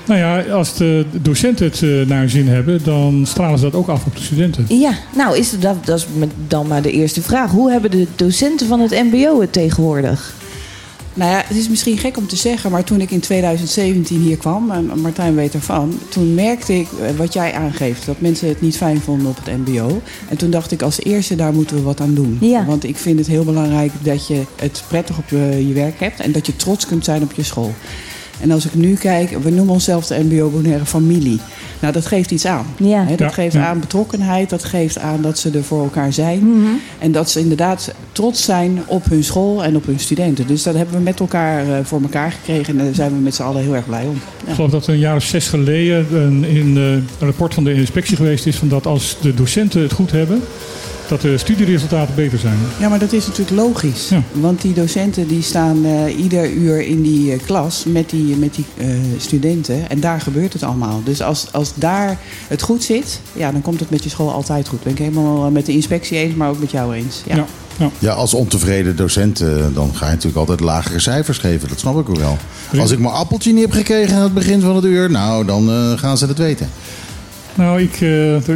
Nou 0.08 0.20
ja, 0.20 0.40
als 0.54 0.74
de 0.76 1.04
docenten 1.22 1.66
het 1.66 1.82
eh, 1.82 2.06
naar 2.06 2.18
hun 2.18 2.30
zin 2.30 2.48
hebben, 2.48 2.84
dan 2.84 3.22
stralen 3.26 3.58
ze 3.58 3.64
dat 3.64 3.74
ook 3.74 3.88
af 3.88 4.06
op 4.06 4.16
de 4.16 4.22
studenten. 4.22 4.64
Ja, 4.68 4.92
nou 5.16 5.38
is 5.38 5.50
het, 5.52 5.62
dat, 5.62 5.86
dat 5.86 5.98
is 5.98 6.06
met- 6.16 6.30
dan 6.46 6.66
maar 6.66 6.82
de 6.82 6.90
eerste 6.92 7.22
vraag. 7.22 7.50
Hoe 7.50 7.70
hebben 7.70 7.90
de 7.90 8.06
docenten 8.16 8.66
van 8.66 8.80
het 8.80 8.90
MBO 8.90 9.40
het 9.40 9.52
tegenwoordig? 9.52 10.34
Nou 11.14 11.30
ja, 11.30 11.42
het 11.46 11.56
is 11.56 11.68
misschien 11.68 11.98
gek 11.98 12.16
om 12.16 12.26
te 12.26 12.36
zeggen, 12.36 12.70
maar 12.70 12.84
toen 12.84 13.00
ik 13.00 13.10
in 13.10 13.20
2017 13.20 14.20
hier 14.20 14.36
kwam, 14.36 14.70
en 14.70 14.90
Martijn 15.00 15.34
weet 15.34 15.54
ervan, 15.54 15.98
toen 16.08 16.34
merkte 16.34 16.78
ik 16.78 16.86
eh, 17.02 17.16
wat 17.16 17.32
jij 17.32 17.52
aangeeft, 17.52 18.06
dat 18.06 18.20
mensen 18.20 18.48
het 18.48 18.60
niet 18.60 18.76
fijn 18.76 19.00
vonden 19.00 19.28
op 19.28 19.36
het 19.44 19.56
MBO. 19.66 20.00
En 20.28 20.36
toen 20.36 20.50
dacht 20.50 20.72
ik, 20.72 20.82
als 20.82 21.00
eerste 21.02 21.34
daar 21.36 21.52
moeten 21.52 21.76
we 21.76 21.82
wat 21.82 22.00
aan 22.00 22.14
doen. 22.14 22.38
Ja. 22.40 22.64
Want 22.64 22.84
ik 22.84 22.96
vind 22.96 23.18
het 23.18 23.28
heel 23.28 23.44
belangrijk 23.44 23.92
dat 24.02 24.26
je 24.26 24.42
het 24.56 24.82
prettig 24.88 25.18
op 25.18 25.28
je, 25.28 25.64
je 25.68 25.74
werk 25.74 26.00
hebt 26.00 26.20
en 26.20 26.32
dat 26.32 26.46
je 26.46 26.56
trots 26.56 26.86
kunt 26.86 27.04
zijn 27.04 27.22
op 27.22 27.32
je 27.32 27.42
school. 27.42 27.74
En 28.40 28.50
als 28.50 28.64
ik 28.66 28.74
nu 28.74 28.94
kijk, 28.94 29.38
we 29.42 29.50
noemen 29.50 29.74
onszelf 29.74 30.06
de 30.06 30.24
MBO 30.24 30.48
Bonaire 30.50 30.84
familie. 30.86 31.40
Nou, 31.80 31.92
dat 31.92 32.06
geeft 32.06 32.30
iets 32.30 32.46
aan. 32.46 32.66
Ja. 32.76 33.00
Hè, 33.04 33.08
dat 33.10 33.18
Ja, 33.18 33.28
geeft 33.28 33.54
ja. 33.54 33.66
aan 33.66 33.80
betrokkenheid, 33.80 34.50
dat 34.50 34.64
geeft 34.64 34.98
aan 34.98 35.22
dat 35.22 35.38
ze 35.38 35.50
er 35.50 35.64
voor 35.64 35.82
elkaar 35.82 36.12
zijn. 36.12 36.38
Mhm. 36.38 36.68
En 36.98 37.12
dat 37.12 37.30
ze 37.30 37.40
inderdaad 37.40 37.92
trots 38.12 38.44
zijn 38.44 38.78
op 38.86 39.04
hun 39.08 39.24
school 39.24 39.64
en 39.64 39.76
op 39.76 39.86
hun 39.86 39.98
studenten. 40.00 40.46
Dus 40.46 40.62
dat 40.62 40.74
hebben 40.74 40.94
we 40.94 41.00
met 41.00 41.20
elkaar 41.20 41.68
eh, 41.68 41.84
voor 41.84 42.02
elkaar 42.02 42.30
gekregen 42.32 42.78
en 42.78 42.84
daar 42.84 42.94
zijn 42.94 43.12
we 43.12 43.18
met 43.20 43.34
z'n 43.34 43.42
allen 43.42 43.62
heel 43.62 43.74
erg 43.74 43.86
blij 43.86 44.04
om. 44.06 44.20
Ik 44.46 44.54
geloof 44.54 44.70
dat 44.70 44.86
er 44.86 44.92
een 44.92 44.98
jaar 44.98 45.16
of 45.16 45.22
zes 45.22 45.48
geleden 45.48 46.06
een, 46.14 46.44
in, 46.44 46.76
eh, 46.76 46.82
een 46.92 47.06
rapport 47.18 47.54
van 47.54 47.64
de 47.64 47.74
inspectie 47.74 48.16
geweest 48.16 48.46
is 48.46 48.56
van 48.56 48.68
dat 48.68 48.86
als 48.86 49.16
de 49.20 49.34
docenten 49.34 49.82
het 49.82 49.92
goed 49.92 50.10
hebben, 50.10 50.42
dat 51.08 51.20
de 51.20 51.38
studieresultaten 51.38 52.14
beter 52.14 52.38
zijn. 52.38 52.58
Ja, 52.80 52.88
maar 52.88 52.98
dat 52.98 53.12
is 53.12 53.26
natuurlijk 53.26 53.56
logisch. 53.60 54.08
Ja. 54.08 54.22
Want 54.32 54.62
die 54.62 54.72
docenten 54.72 55.28
die 55.28 55.42
staan 55.42 55.84
eh, 55.84 56.18
ieder 56.18 56.50
uur 56.52 56.80
in 56.86 57.02
die 57.02 57.32
eh, 57.32 57.38
klas 57.46 57.84
met 57.86 58.10
die, 58.10 58.36
met 58.36 58.54
die 58.54 58.64
eh, 58.76 58.86
studenten. 59.18 59.90
En 59.90 60.00
daar 60.00 60.20
gebeurt 60.20 60.52
het 60.52 60.62
allemaal. 60.62 61.00
Dus 61.04 61.22
als, 61.22 61.52
als 61.52 61.72
daar 61.74 62.18
het 62.48 62.62
goed 62.62 62.82
zit, 62.84 63.20
ja, 63.32 63.52
dan 63.52 63.62
komt 63.62 63.80
het 63.80 63.90
met 63.90 64.02
je 64.04 64.10
school 64.10 64.32
altijd 64.32 64.68
goed. 64.68 64.82
Ben 64.82 64.92
ik 64.92 64.98
helemaal 64.98 65.50
met 65.50 65.66
de 65.66 65.72
inspectie 65.72 66.18
eens, 66.18 66.34
maar 66.34 66.48
ook 66.48 66.60
met 66.60 66.70
jou 66.70 66.94
eens. 66.94 67.22
Ja. 67.26 67.36
Ja. 67.36 67.44
Ja. 67.78 67.90
Ja, 67.98 68.12
als 68.12 68.34
ontevreden 68.34 68.96
docent, 68.96 69.38
dan 69.74 69.90
ga 69.94 70.04
je 70.06 70.10
natuurlijk 70.10 70.36
altijd 70.38 70.60
lagere 70.60 70.98
cijfers 70.98 71.38
geven. 71.38 71.68
Dat 71.68 71.78
snap 71.78 71.98
ik 72.00 72.08
ook 72.08 72.16
wel. 72.18 72.38
Als 72.78 72.90
ik 72.90 72.98
mijn 72.98 73.14
appeltje 73.14 73.52
niet 73.52 73.62
heb 73.62 73.72
gekregen 73.72 74.16
aan 74.16 74.22
het 74.22 74.34
begin 74.34 74.60
van 74.60 74.76
het 74.76 74.84
uur, 74.84 75.10
nou, 75.10 75.44
dan 75.44 75.70
eh, 75.70 75.98
gaan 75.98 76.18
ze 76.18 76.26
het 76.26 76.38
weten. 76.38 76.68
Nou, 77.54 77.80
ik, 77.82 77.92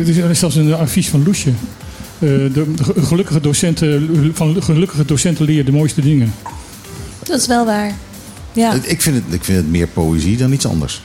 is- 0.06 0.16
er 0.18 0.30
is 0.30 0.38
zelfs 0.38 0.56
een 0.56 0.74
advies 0.74 1.08
van 1.08 1.22
Loesje. 1.24 1.50
Eh, 2.22 2.28
de, 2.28 2.66
gelukkige 2.98 3.40
docenten, 3.40 4.30
van 4.34 4.62
gelukkige 4.62 5.04
docenten 5.04 5.44
leren 5.44 5.64
de 5.64 5.72
mooiste 5.72 6.00
dingen. 6.00 6.34
Dat 7.22 7.40
is 7.40 7.46
wel 7.46 7.64
waar. 7.64 7.94
Ja. 8.52 8.72
Ik, 8.82 9.02
vind 9.02 9.16
het, 9.16 9.34
ik 9.34 9.44
vind 9.44 9.58
het 9.58 9.70
meer 9.70 9.86
poëzie 9.86 10.36
dan 10.36 10.52
iets 10.52 10.66
anders. 10.66 11.02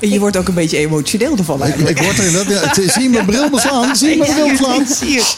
En 0.00 0.10
je 0.10 0.18
wordt 0.18 0.36
ook 0.36 0.48
een 0.48 0.54
beetje 0.54 0.76
emotioneel 0.76 1.36
ervan 1.36 1.56
Ik, 1.56 1.62
eigenlijk. 1.62 1.98
ik 1.98 2.04
word 2.04 2.18
er 2.18 2.26
inderdaad... 2.26 2.76
Ja, 2.76 2.90
zie 2.92 3.02
je 3.02 3.08
mijn 3.08 3.26
bril 3.26 3.50
beslaan? 3.50 3.96
Zie 3.96 4.08
je 4.08 4.16
mijn 4.16 4.32
bril 4.32 4.48
beslaan? 4.48 4.86
Zie 4.86 5.10
je. 5.10 5.34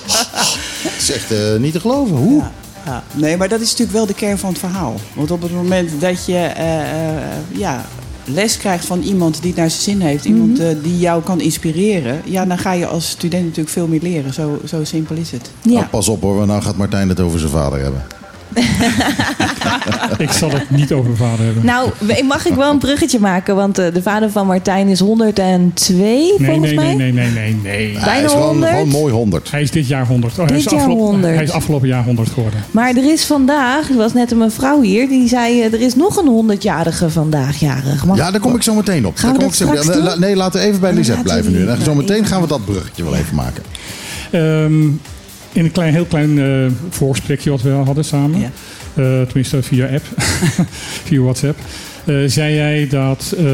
Het 0.83 1.03
is 1.03 1.11
echt 1.11 1.31
eh, 1.31 1.57
niet 1.59 1.73
te 1.73 1.81
geloven. 1.81 2.17
Hoe? 2.17 2.41
Ja, 2.41 2.53
ja. 2.85 3.05
Nee, 3.15 3.37
maar 3.37 3.49
dat 3.49 3.61
is 3.61 3.71
natuurlijk 3.71 3.97
wel 3.97 4.07
de 4.07 4.15
kern 4.15 4.39
van 4.39 4.51
het 4.51 4.59
verhaal. 4.59 5.01
Want 5.13 5.31
op 5.31 5.43
het 5.43 5.53
moment 5.53 6.01
dat 6.01 6.27
je 6.27 6.37
eh, 6.37 6.81
eh, 6.81 7.23
ja, 7.49 7.87
les 8.35 8.57
krijgt 8.57 8.85
van 8.85 9.01
iemand 9.03 9.39
die 9.43 9.51
het 9.51 9.61
naar 9.61 9.71
zijn 9.71 9.83
zin 9.83 10.01
heeft, 10.01 10.25
iemand 10.25 10.59
Mhm. 10.59 10.67
eh, 10.67 10.77
die 10.83 10.99
jou 10.99 11.23
kan 11.23 11.41
inspireren, 11.41 12.21
ja, 12.25 12.45
dan 12.45 12.59
ga 12.59 12.73
je 12.73 12.87
als 12.87 13.09
student 13.11 13.43
natuurlijk 13.43 13.69
veel 13.69 13.87
meer 13.87 14.01
leren. 14.03 14.33
Zo, 14.35 14.59
zo 14.67 14.85
simpel 14.85 15.17
is 15.17 15.31
het. 15.31 15.51
ja. 15.63 15.73
Nou, 15.73 15.87
pas 15.87 16.09
op 16.09 16.23
hoor, 16.23 16.35
want 16.37 16.47
nou 16.49 16.63
gaat 16.63 16.77
Martijn 16.77 17.09
het 17.09 17.21
over 17.21 17.39
zijn 17.39 17.51
vader 17.51 17.81
hebben. 17.81 18.03
Ik 20.19 20.31
zal 20.31 20.51
het 20.51 20.71
niet 20.71 20.93
over 20.93 21.17
vader 21.17 21.45
hebben. 21.45 21.65
Nou, 21.65 21.91
mag 22.29 22.47
ik 22.47 22.55
wel 22.55 22.71
een 22.71 22.79
bruggetje 22.79 23.19
maken? 23.21 23.57
Want 23.57 23.79
eh, 23.79 23.95
de 23.95 24.03
vader 24.03 24.31
van 24.31 24.47
Martijn 24.47 24.89
is 24.89 24.99
102 25.01 25.97
nee, 25.97 26.33
volgens 26.39 26.59
nee, 26.67 26.75
mij. 26.75 26.95
nee, 26.95 27.13
nee, 27.13 27.31
nee, 27.31 27.31
nee, 27.31 27.55
nee. 27.63 27.93
Hij 27.97 28.05
Bijna 28.05 28.27
is 28.27 28.33
gewoon, 28.33 28.47
100. 28.49 28.71
gewoon 28.73 28.89
mooi 28.89 29.13
100. 29.13 29.51
Hij 29.51 29.63
is 29.63 29.71
dit 29.71 29.87
jaar 29.87 30.07
100. 30.07 30.33
Oh, 30.33 30.39
hij, 30.39 30.47
Dit 30.47 30.57
is 30.57 30.65
jaar 30.65 30.75
afgelopen, 30.75 31.05
100. 31.05 31.35
hij 31.35 31.43
is 31.45 31.51
afgelopen 31.51 31.89
jaar 31.89 32.05
100 32.05 32.29
geworden. 32.31 32.61
Maar 32.71 32.89
er 32.97 33.11
is 33.13 33.25
vandaag, 33.25 33.91
er 33.91 33.97
was 33.97 34.13
net 34.13 34.31
een 34.31 34.39
mevrouw 34.39 34.81
hier, 34.81 35.09
die 35.09 35.29
zei 35.29 35.61
eh, 35.63 35.73
er 35.73 35.81
is 35.81 35.95
nog 35.95 36.17
een 36.17 36.57
100-jarige 36.59 37.11
vandaag 37.11 37.61
jarig. 37.61 38.05
Mag- 38.07 38.17
Ja, 38.17 38.31
daar 38.31 38.41
kom 38.41 38.55
ik 38.55 38.63
zo 38.63 38.75
meteen 38.75 39.07
op. 39.07 39.17
Gaan 39.17 39.29
Daar 39.31 39.39
kom 39.39 39.49
ik 39.49 39.55
zo-? 39.55 40.17
Nee, 40.19 40.37
laten 40.37 40.61
we 40.61 40.67
even 40.67 40.81
bij 40.81 40.93
Lisette 40.93 41.23
blijven 41.23 41.53
nu. 41.53 41.67
En 41.67 41.83
zo 41.85 41.95
meteen 41.95 42.25
gaan 42.25 42.41
we 42.41 42.47
dat 42.47 42.65
bruggetje 42.65 43.05
wel 43.05 43.15
even 43.17 43.35
maken. 43.35 43.63
Ehm, 44.31 44.89
in 45.53 45.65
een 45.65 45.73
klein, 45.73 45.93
heel 45.93 46.05
klein 46.05 46.39
eh 46.39 46.47
voorgesprekje 46.91 47.51
wat 47.51 47.63
we 47.63 47.71
hadden 47.71 48.05
samen. 48.05 48.41
Ja. 48.41 48.51
eh, 48.95 49.23
tenminste 49.27 49.63
via 49.63 49.87
app, 49.87 50.05
via 51.07 51.21
WhatsApp. 51.21 51.59
eh, 52.05 52.15
zei 52.27 52.55
jij 52.55 52.87
dat 52.89 53.35
ehm, 53.37 53.45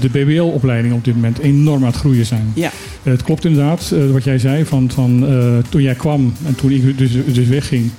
de 0.00 0.08
BBL-opleidingen 0.12 0.96
op 0.96 1.04
dit 1.04 1.14
moment 1.14 1.38
enorm 1.38 1.80
aan 1.82 1.88
het 1.90 1.96
groeien 1.96 2.26
zijn. 2.26 2.52
Ja. 2.54 2.70
Het 3.02 3.22
klopt 3.22 3.44
inderdaad, 3.44 3.94
wat 4.12 4.24
jij 4.24 4.38
zei, 4.38 4.64
van, 4.64 4.90
van 4.94 5.26
toen 5.68 5.82
jij 5.82 5.94
kwam 5.94 6.32
en 6.46 6.54
toen 6.54 6.70
ik 6.70 6.98
dus, 6.98 7.10
dus 7.26 7.48
wegging. 7.48 7.90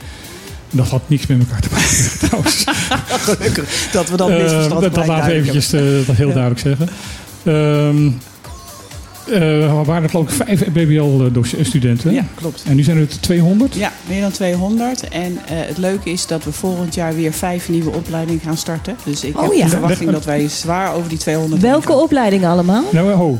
Dat 0.74 0.88
had 0.88 1.02
niks 1.10 1.28
met 1.28 1.40
elkaar 1.40 1.62
te 1.62 1.68
maken 1.72 2.20
trouwens. 2.28 2.64
Gelukkig 3.30 3.90
dat 3.92 4.10
we 4.10 4.18
dat 4.18 4.30
misverstand 4.30 4.82
dat, 4.82 4.96
dat 4.96 5.08
laten 5.08 5.30
we 5.30 5.34
eventjes 5.36 5.70
dat 6.06 6.16
heel 6.16 6.34
duidelijk 6.34 6.60
zeggen. 6.60 6.90
Ehm 7.44 8.10
eh, 9.32 9.86
waren 9.86 10.04
er 10.04 10.10
geloof 10.10 10.30
ik 10.30 10.46
vijf 10.46 10.66
BBL-studenten. 10.72 12.14
Ja, 12.14 12.26
klopt. 12.36 12.64
En 12.68 12.76
nu 12.76 12.84
zijn 12.84 12.98
het 12.98 13.22
200? 13.22 13.76
Ja, 13.76 13.92
meer 14.08 14.22
dan 14.22 14.32
200. 14.32 15.10
En 15.10 15.38
eh, 15.46 15.56
het 15.68 15.78
leuke 15.78 16.10
is 16.10 16.28
dat 16.28 16.44
we 16.44 16.52
volgend 16.52 16.96
jaar 16.96 17.16
weer 17.16 17.34
vijf 17.34 17.70
nieuwe 17.70 17.92
opleidingen 17.92 18.42
gaan 18.42 18.58
starten. 18.58 18.96
Dus 19.04 19.24
ik 19.24 19.38
Oh 19.38 19.44
heb 19.44 19.54
ja. 19.54 19.64
de 19.64 19.70
verwachting 19.70 20.12
dat 20.12 20.26
wij 20.26 20.48
zwaar 20.48 20.94
over 20.94 21.10
die 21.10 21.18
200 21.18 21.62
heen 21.62 21.72
Welke 21.72 21.94
opleidingen 21.94 22.50
allemaal? 22.50 22.84
Nou, 22.92 23.12
ho. 23.12 23.40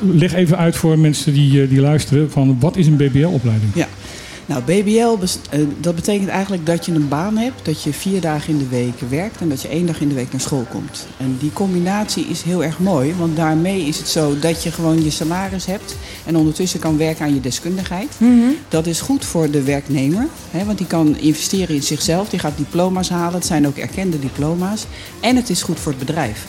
Leg 0.00 0.34
even 0.34 0.58
uit 0.58 0.76
voor 0.76 0.98
mensen 0.98 1.32
die, 1.32 1.62
eh, 1.62 1.68
die 1.68 1.80
luisteren 1.80 2.30
van 2.30 2.56
wat 2.60 2.76
is 2.76 2.86
een 2.86 2.96
BBL-opleiding? 2.96 3.70
Ja. 3.74 3.86
Nou, 4.48 4.62
BBL, 4.62 5.24
eh, 5.50 5.60
dat 5.80 5.94
betekent 5.94 6.28
eigenlijk 6.28 6.66
dat 6.66 6.86
je 6.86 6.92
een 6.92 7.08
baan 7.08 7.36
hebt, 7.36 7.64
dat 7.64 7.82
je 7.82 7.92
vier 7.92 8.20
dagen 8.20 8.52
in 8.52 8.58
de 8.58 8.68
week 8.68 9.00
werkt 9.08 9.40
en 9.40 9.48
dat 9.48 9.62
je 9.62 9.68
één 9.68 9.86
dag 9.86 10.00
in 10.00 10.08
de 10.08 10.14
week 10.14 10.32
naar 10.32 10.40
school 10.40 10.66
komt. 10.70 11.06
En 11.16 11.36
die 11.40 11.52
combinatie 11.52 12.24
is 12.24 12.42
heel 12.42 12.64
erg 12.64 12.78
mooi, 12.78 13.14
want 13.18 13.36
daarmee 13.36 13.82
is 13.82 13.98
het 13.98 14.08
zo 14.08 14.38
dat 14.38 14.62
je 14.62 14.72
gewoon 14.72 15.04
je 15.04 15.10
salaris 15.10 15.66
hebt 15.66 15.96
en 16.24 16.36
ondertussen 16.36 16.80
kan 16.80 16.98
werken 16.98 17.24
aan 17.24 17.34
je 17.34 17.40
deskundigheid. 17.40 18.16
Dat 18.68 18.86
is 18.86 19.00
goed 19.00 19.24
voor 19.24 19.50
de 19.50 19.62
werknemer, 19.62 20.26
hè, 20.50 20.64
want 20.64 20.78
die 20.78 20.86
kan 20.86 21.16
investeren 21.16 21.74
in 21.74 21.82
zichzelf, 21.82 22.28
die 22.28 22.38
gaat 22.38 22.56
diploma's 22.56 23.08
halen, 23.08 23.34
het 23.34 23.46
zijn 23.46 23.66
ook 23.66 23.76
erkende 23.76 24.18
diploma's. 24.18 24.86
En 25.20 25.36
het 25.36 25.50
is 25.50 25.62
goed 25.62 25.80
voor 25.80 25.92
het 25.92 26.06
bedrijf. 26.06 26.46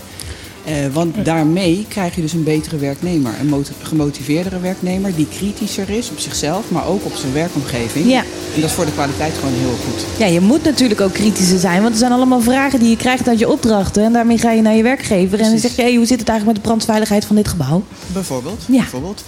Eh, 0.66 0.74
want 0.94 1.26
daarmee 1.26 1.86
krijg 1.88 2.16
je 2.16 2.22
dus 2.22 2.34
een 2.34 2.44
betere 2.44 2.78
werknemer. 2.78 3.32
Een 3.40 3.48
mot- 3.48 3.72
gemotiveerdere 3.82 4.60
werknemer 4.60 5.16
die 5.16 5.28
kritischer 5.38 5.90
is 5.90 6.10
op 6.10 6.20
zichzelf, 6.20 6.72
maar 6.72 6.88
ook 6.88 7.06
op 7.06 7.14
zijn 7.16 7.34
werkomgeving. 7.34 8.10
Ja. 8.10 8.20
En 8.56 8.62
dat 8.62 8.70
is 8.70 8.76
voor 8.76 8.86
de 8.86 8.92
kwaliteit 8.92 9.34
gewoon 9.40 9.54
heel 9.54 9.76
goed. 9.86 10.06
Ja, 10.20 10.26
je 10.26 10.40
moet 10.42 10.64
natuurlijk 10.64 11.02
ook 11.02 11.14
kritischer 11.14 11.60
zijn, 11.60 11.82
want 11.82 11.94
er 11.94 12.00
zijn 12.00 12.12
allemaal 12.12 12.42
vragen 12.42 12.80
die 12.80 12.90
je 12.90 12.96
krijgt 12.98 13.28
uit 13.28 13.40
je 13.40 13.50
opdrachten. 13.50 14.04
En 14.04 14.14
daarmee 14.14 14.38
ga 14.38 14.52
je 14.52 14.62
naar 14.62 14.76
je 14.76 14.84
werkgever 14.84 15.40
en 15.40 15.50
dan 15.50 15.60
zeg 15.60 15.76
je, 15.76 15.82
hey, 15.82 15.96
hoe 15.96 16.06
zit 16.06 16.20
het 16.20 16.30
eigenlijk 16.30 16.46
met 16.46 16.56
de 16.56 16.62
brandveiligheid 16.70 17.26
van 17.26 17.36
dit 17.36 17.48
gebouw? 17.48 17.84
Bijvoorbeeld. 18.14 18.64
Ja. 18.68 18.78
bijvoorbeeld. 18.80 19.24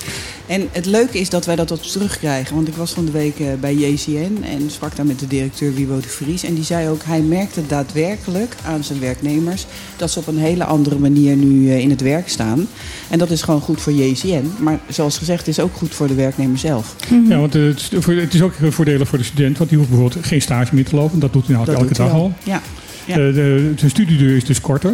En 0.48 0.67
het 0.72 0.86
leuke 0.86 1.20
is 1.20 1.30
dat 1.30 1.46
wij 1.46 1.56
dat 1.56 1.72
op 1.72 1.82
terugkrijgen. 1.82 2.56
Want 2.56 2.67
ik 2.67 2.76
was 2.76 2.91
van 2.91 3.06
de 3.06 3.12
week 3.12 3.39
eh, 3.39 3.48
bij 3.60 3.74
JCN 3.76 4.44
en 4.44 4.72
sprak 4.72 4.96
daar 4.96 5.06
met 5.06 5.20
de 5.20 5.28
directeur 5.28 5.74
Wiebo 5.74 6.00
de 6.00 6.08
Vries. 6.08 6.44
En 6.44 6.54
die 6.54 6.63
zei 6.63 6.89
ook, 6.89 7.02
hij 7.04 7.22
merkte 7.22 7.67
daadwerkelijk 7.67 8.56
aan 8.65 8.84
zijn 8.84 9.00
werknemers... 9.00 9.65
dat 9.98 10.12
ze 10.12 10.20
op 10.20 10.28
een 10.28 10.38
hele 10.38 10.63
andere 10.63 11.00
manier 11.00 11.31
nu 11.39 11.70
eh, 11.70 11.80
in 11.80 11.89
het 11.89 12.02
werk 12.02 12.30
staan. 12.30 12.67
En 13.10 13.17
dat 13.20 13.30
is 13.32 13.41
gewoon 13.41 13.62
goed 13.62 13.82
voor 13.82 13.94
JCN. 13.94 14.52
Maar 14.60 14.80
zoals 14.89 15.17
gezegd, 15.17 15.39
het 15.39 15.48
is 15.48 15.60
ook 15.60 15.74
goed 15.76 15.94
voor 15.94 16.08
de 16.08 16.13
werknemer 16.13 16.58
zelf. 16.58 16.96
Ja, 17.30 17.38
want 17.39 17.56
eh, 17.56 17.62
het 17.63 17.78
is, 17.80 17.89
voor- 18.00 18.13
het 18.13 18.34
is 18.34 18.41
ook 18.41 18.54
voordelig 18.70 19.08
voor 19.08 19.17
de 19.17 19.24
student, 19.24 19.58
want 19.58 19.70
die 19.70 19.80
hoeft 19.80 19.91
bijvoorbeeld 19.91 20.26
geen 20.26 20.41
stage 20.41 20.76
meer 20.76 20.86
te 20.86 20.96
lopen. 20.96 21.20
Dat 21.20 21.34
doet 21.34 21.46
hij 21.46 21.54
nou 21.56 21.65
Dat 21.65 21.76
elke 21.76 21.94
dag 21.94 22.12
al. 22.12 22.34
Ja. 22.44 22.62
Ja. 23.06 23.12
Eh, 23.13 23.34
de, 23.34 23.74
de 23.76 23.89
studieduur 23.89 24.36
is 24.36 24.46
dus 24.46 24.62
korter. 24.62 24.94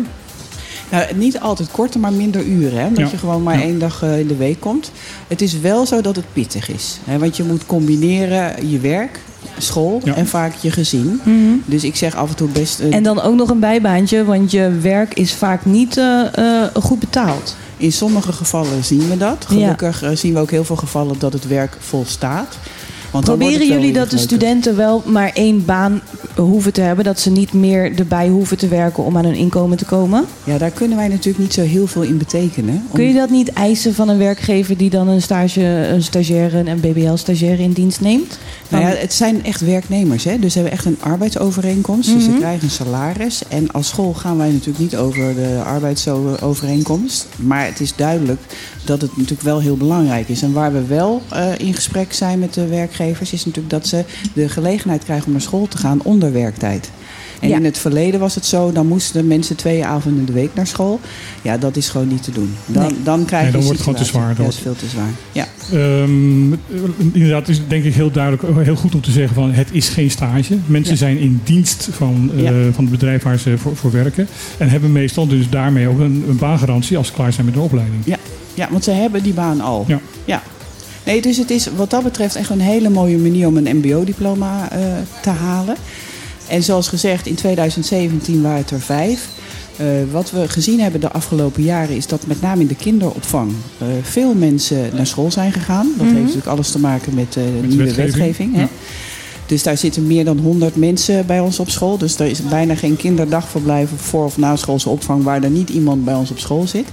Nou, 0.92 1.16
niet 1.16 1.40
altijd 1.40 1.72
korter, 1.72 2.00
maar 2.00 2.14
minder 2.14 2.44
uren. 2.46 2.80
Hè? 2.80 2.86
Omdat 2.88 3.06
Ja. 3.06 3.12
je 3.12 3.18
gewoon 3.18 3.44
maar 3.44 3.58
Ja. 3.58 3.64
één 3.64 3.80
dag 3.80 4.04
eh, 4.04 4.20
in 4.20 4.28
de 4.28 4.36
week 4.36 4.60
komt. 4.60 4.92
Het 5.28 5.42
is 5.42 5.60
wel 5.60 5.86
zo 5.86 6.02
dat 6.02 6.16
het 6.16 6.26
pittig 6.34 6.70
is. 6.70 6.98
Hè? 7.04 7.18
Want 7.20 7.38
je 7.38 7.44
moet 7.44 7.66
combineren 7.66 8.70
je 8.70 8.80
werk, 8.80 9.20
school 9.58 10.02
Ja. 10.04 10.16
en 10.16 10.28
vaak 10.28 10.54
je 10.56 10.72
gezin. 10.72 11.22
Dus 11.66 11.84
ik 11.84 11.96
zeg 11.96 12.16
af 12.16 12.30
en 12.30 12.36
toe 12.36 12.50
best... 12.50 12.80
eh, 12.80 12.94
En 12.94 13.04
dan 13.04 13.22
ook 13.22 13.36
nog 13.36 13.50
een 13.50 13.60
bijbaantje, 13.60 14.26
want 14.26 14.52
je 14.52 14.70
werk 14.82 15.14
is 15.14 15.34
vaak 15.34 15.66
niet 15.66 15.98
eh, 15.98 16.38
eh, 16.64 16.70
goed 16.82 17.00
betaald. 17.00 17.56
In 17.78 17.92
sommige 17.92 18.32
gevallen 18.32 18.84
zien 18.84 19.10
we 19.10 19.18
dat. 19.18 19.46
Gelukkig 19.48 20.04
zien 20.14 20.34
we 20.34 20.40
ook 20.40 20.52
heel 20.52 20.64
veel 20.64 20.76
gevallen 20.76 21.16
dat 21.20 21.34
het 21.34 21.48
werk 21.48 21.78
volstaat. 21.80 22.58
Want 23.12 23.26
Proberen 23.26 23.68
jullie 23.68 23.94
dat 23.94 24.10
de 24.10 24.18
studenten 24.18 24.76
wel 24.76 25.04
maar 25.06 25.32
één 25.34 25.66
baan 25.66 26.02
hoeven 26.36 26.74
te 26.74 26.82
hebben? 26.82 27.06
Dat 27.06 27.20
ze 27.20 27.30
niet 27.32 27.54
meer 27.54 27.96
erbij 28.00 28.28
hoeven 28.28 28.58
te 28.58 28.68
werken 28.68 29.04
om 29.04 29.18
aan 29.18 29.26
hun 29.26 29.36
inkomen 29.36 29.78
te 29.78 29.86
komen? 29.86 30.26
Ja, 30.44 30.58
daar 30.58 30.72
kunnen 30.72 30.98
wij 30.98 31.08
natuurlijk 31.08 31.38
niet 31.38 31.54
zo 31.54 31.62
heel 31.62 31.88
veel 31.88 32.02
in 32.02 32.18
betekenen. 32.18 32.76
Om- 32.76 32.94
Kun 32.96 33.04
je 33.08 33.14
dat 33.14 33.30
niet 33.30 33.54
eisen 33.54 33.94
van 33.96 34.10
een 34.10 34.18
werkgever 34.18 34.78
die 34.78 34.90
dan 34.90 35.08
een, 35.08 35.22
stage, 35.22 35.62
een 35.64 36.04
stagiaire, 36.04 36.70
een 36.70 36.80
BBL-stagiaire 36.80 37.64
in 37.64 37.72
dienst 37.72 38.02
neemt? 38.02 38.38
Nou 38.70 38.84
ja, 38.84 38.90
het 38.90 39.14
zijn 39.14 39.44
echt 39.46 39.62
werknemers. 39.62 40.24
Hè? 40.24 40.40
Dus 40.40 40.54
ze 40.54 40.60
hebben 40.60 40.78
echt 40.78 40.86
een 40.86 40.98
arbeidsovereenkomst. 41.00 42.14
Dus 42.14 42.24
ze 42.24 42.30
Mhm. 42.30 42.40
krijgen 42.40 42.64
een 42.64 42.70
salaris. 42.70 43.42
En 43.50 43.72
als 43.72 43.88
school 43.88 44.14
gaan 44.14 44.38
wij 44.38 44.50
natuurlijk 44.52 44.80
niet 44.80 44.96
over 44.98 45.36
de 45.36 45.62
arbeidsovereenkomst. 45.66 47.28
Maar 47.36 47.66
het 47.66 47.80
is 47.80 47.96
duidelijk 47.96 48.42
dat 48.88 49.02
het 49.02 49.18
natuurlijk 49.18 49.42
wel 49.42 49.60
heel 49.60 49.78
belangrijk 49.78 50.30
is. 50.30 50.42
En 50.42 50.54
waar 50.54 50.74
we 50.74 50.86
wel 50.86 51.22
eh, 51.30 51.58
in 51.58 51.74
gesprek 51.74 52.14
zijn 52.14 52.40
met 52.40 52.54
de 52.54 52.68
werkgevers... 52.68 53.34
is 53.34 53.46
natuurlijk 53.46 53.74
dat 53.74 53.88
ze 53.88 54.04
de 54.34 54.50
gelegenheid 54.50 55.04
krijgen 55.04 55.26
om 55.26 55.32
naar 55.32 55.42
school 55.42 55.68
te 55.68 55.78
gaan 55.78 56.02
onder 56.04 56.32
werktijd. 56.34 56.90
En 57.40 57.50
Ja. 57.50 57.56
in 57.58 57.66
het 57.66 57.78
verleden 57.78 58.20
was 58.20 58.36
het 58.36 58.46
zo, 58.46 58.72
dan 58.72 58.88
moesten 58.88 59.28
mensen 59.28 59.56
twee 59.56 59.86
avonden 59.86 60.20
in 60.20 60.26
de 60.26 60.32
week 60.32 60.50
naar 60.54 60.68
school. 60.68 61.00
Ja, 61.42 61.58
dat 61.58 61.76
is 61.76 61.90
gewoon 61.90 62.08
niet 62.08 62.24
te 62.24 62.32
doen. 62.32 62.54
Dan, 62.66 62.84
Nee. 62.84 62.92
dan 63.04 63.26
krijg 63.26 63.42
Nee, 63.44 63.52
je 63.52 63.58
dan 63.58 63.66
wordt 63.66 63.78
het 63.80 63.88
gewoon 63.88 64.04
te 64.06 64.10
zwaar. 64.10 64.30
Ja, 64.30 64.34
Dan 64.36 64.46
dat 64.46 64.54
is 64.54 64.60
veel 64.60 64.76
te 64.76 64.88
zwaar. 64.88 65.10
Ja. 65.32 65.48
Ehm, 65.72 66.52
inderdaad, 67.14 67.48
is 67.48 67.58
het 67.58 67.70
denk 67.70 67.84
ik 67.84 67.94
heel 67.94 68.12
duidelijk, 68.12 68.44
eh, 68.44 68.58
heel 68.58 68.76
goed 68.76 68.96
om 68.96 69.02
te 69.02 69.12
zeggen 69.12 69.36
van 69.36 69.52
het 69.52 69.68
is 69.72 69.90
geen 69.90 70.12
stage. 70.12 70.58
Mensen 70.66 70.94
Ja. 70.94 71.00
zijn 71.00 71.18
in 71.18 71.42
dienst 71.44 71.88
van, 71.92 72.32
eh, 72.36 72.42
Ja. 72.44 72.52
van 72.72 72.84
het 72.84 72.92
bedrijf 72.92 73.24
waar 73.24 73.40
ze 73.40 73.58
voor, 73.58 73.76
voor 73.76 73.92
werken. 73.92 74.28
En 74.58 74.70
hebben 74.70 74.92
meestal 74.92 75.28
dus 75.28 75.50
daarmee 75.50 75.88
ook 75.88 76.00
een, 76.00 76.24
een 76.28 76.38
baangarantie 76.38 76.98
als 76.98 77.08
ze 77.08 77.14
klaar 77.14 77.34
zijn 77.34 77.46
met 77.46 77.56
de 77.56 77.62
opleiding. 77.62 78.02
Ja, 78.06 78.18
ja, 78.54 78.68
want 78.72 78.84
ze 78.84 78.92
hebben 78.92 79.24
die 79.24 79.34
baan 79.34 79.62
al. 79.62 79.84
Ja. 79.88 80.00
ja. 80.26 80.42
Nee, 81.06 81.22
dus 81.22 81.38
het 81.38 81.50
is 81.50 81.70
wat 81.76 81.90
dat 81.90 82.04
betreft 82.04 82.36
echt 82.36 82.50
een 82.50 82.60
hele 82.62 82.90
mooie 82.90 83.18
manier 83.18 83.48
om 83.48 83.58
een 83.58 83.78
MBO-diploma 83.78 84.72
eh, 84.72 84.80
te 85.22 85.30
halen. 85.30 85.76
En 86.48 86.64
zoals 86.64 86.88
gezegd, 86.88 87.26
in 87.26 87.36
2017 87.36 88.42
waren 88.42 88.58
het 88.58 88.72
er 88.72 88.82
vijf. 88.82 89.28
Eh, 89.78 89.86
wat 90.12 90.32
we 90.32 90.50
gezien 90.50 90.80
hebben 90.80 91.02
de 91.02 91.12
afgelopen 91.12 91.64
jaren 91.64 91.96
is 91.96 92.08
dat 92.08 92.26
met 92.28 92.42
name 92.42 92.62
in 92.62 92.68
de 92.68 92.76
kinderopvang 92.76 93.52
eh, 93.78 93.88
veel 94.02 94.34
mensen 94.34 94.90
naar 94.96 95.08
school 95.08 95.32
zijn 95.32 95.52
gegaan. 95.52 95.88
Dat 95.98 96.06
heeft 96.08 96.20
natuurlijk 96.20 96.48
alles 96.48 96.72
te 96.72 96.80
maken 96.80 97.14
met 97.14 97.34
de 97.34 97.60
nieuwe 97.68 97.84
wetgeving, 97.84 98.16
wetgeving. 98.16 98.56
hè. 98.56 98.62
ja. 98.62 98.70
Dus 99.46 99.64
daar 99.64 99.78
zitten 99.78 100.08
meer 100.08 100.26
dan 100.26 100.38
100 100.38 100.76
mensen 100.76 101.26
bij 101.26 101.40
ons 101.40 101.60
op 101.60 101.70
school. 101.70 101.98
Dus 101.98 102.20
er 102.20 102.26
is 102.26 102.42
bijna 102.50 102.76
geen 102.76 102.96
kinderdagverblijf 102.96 103.92
of 103.94 104.02
voor- 104.02 104.26
of 104.26 104.38
naschoolse 104.38 104.90
opvang 104.90 105.24
waar 105.24 105.44
er 105.44 105.50
niet 105.50 105.70
iemand 105.70 106.06
bij 106.06 106.14
ons 106.16 106.32
op 106.32 106.40
school 106.40 106.68
zit. 106.68 106.86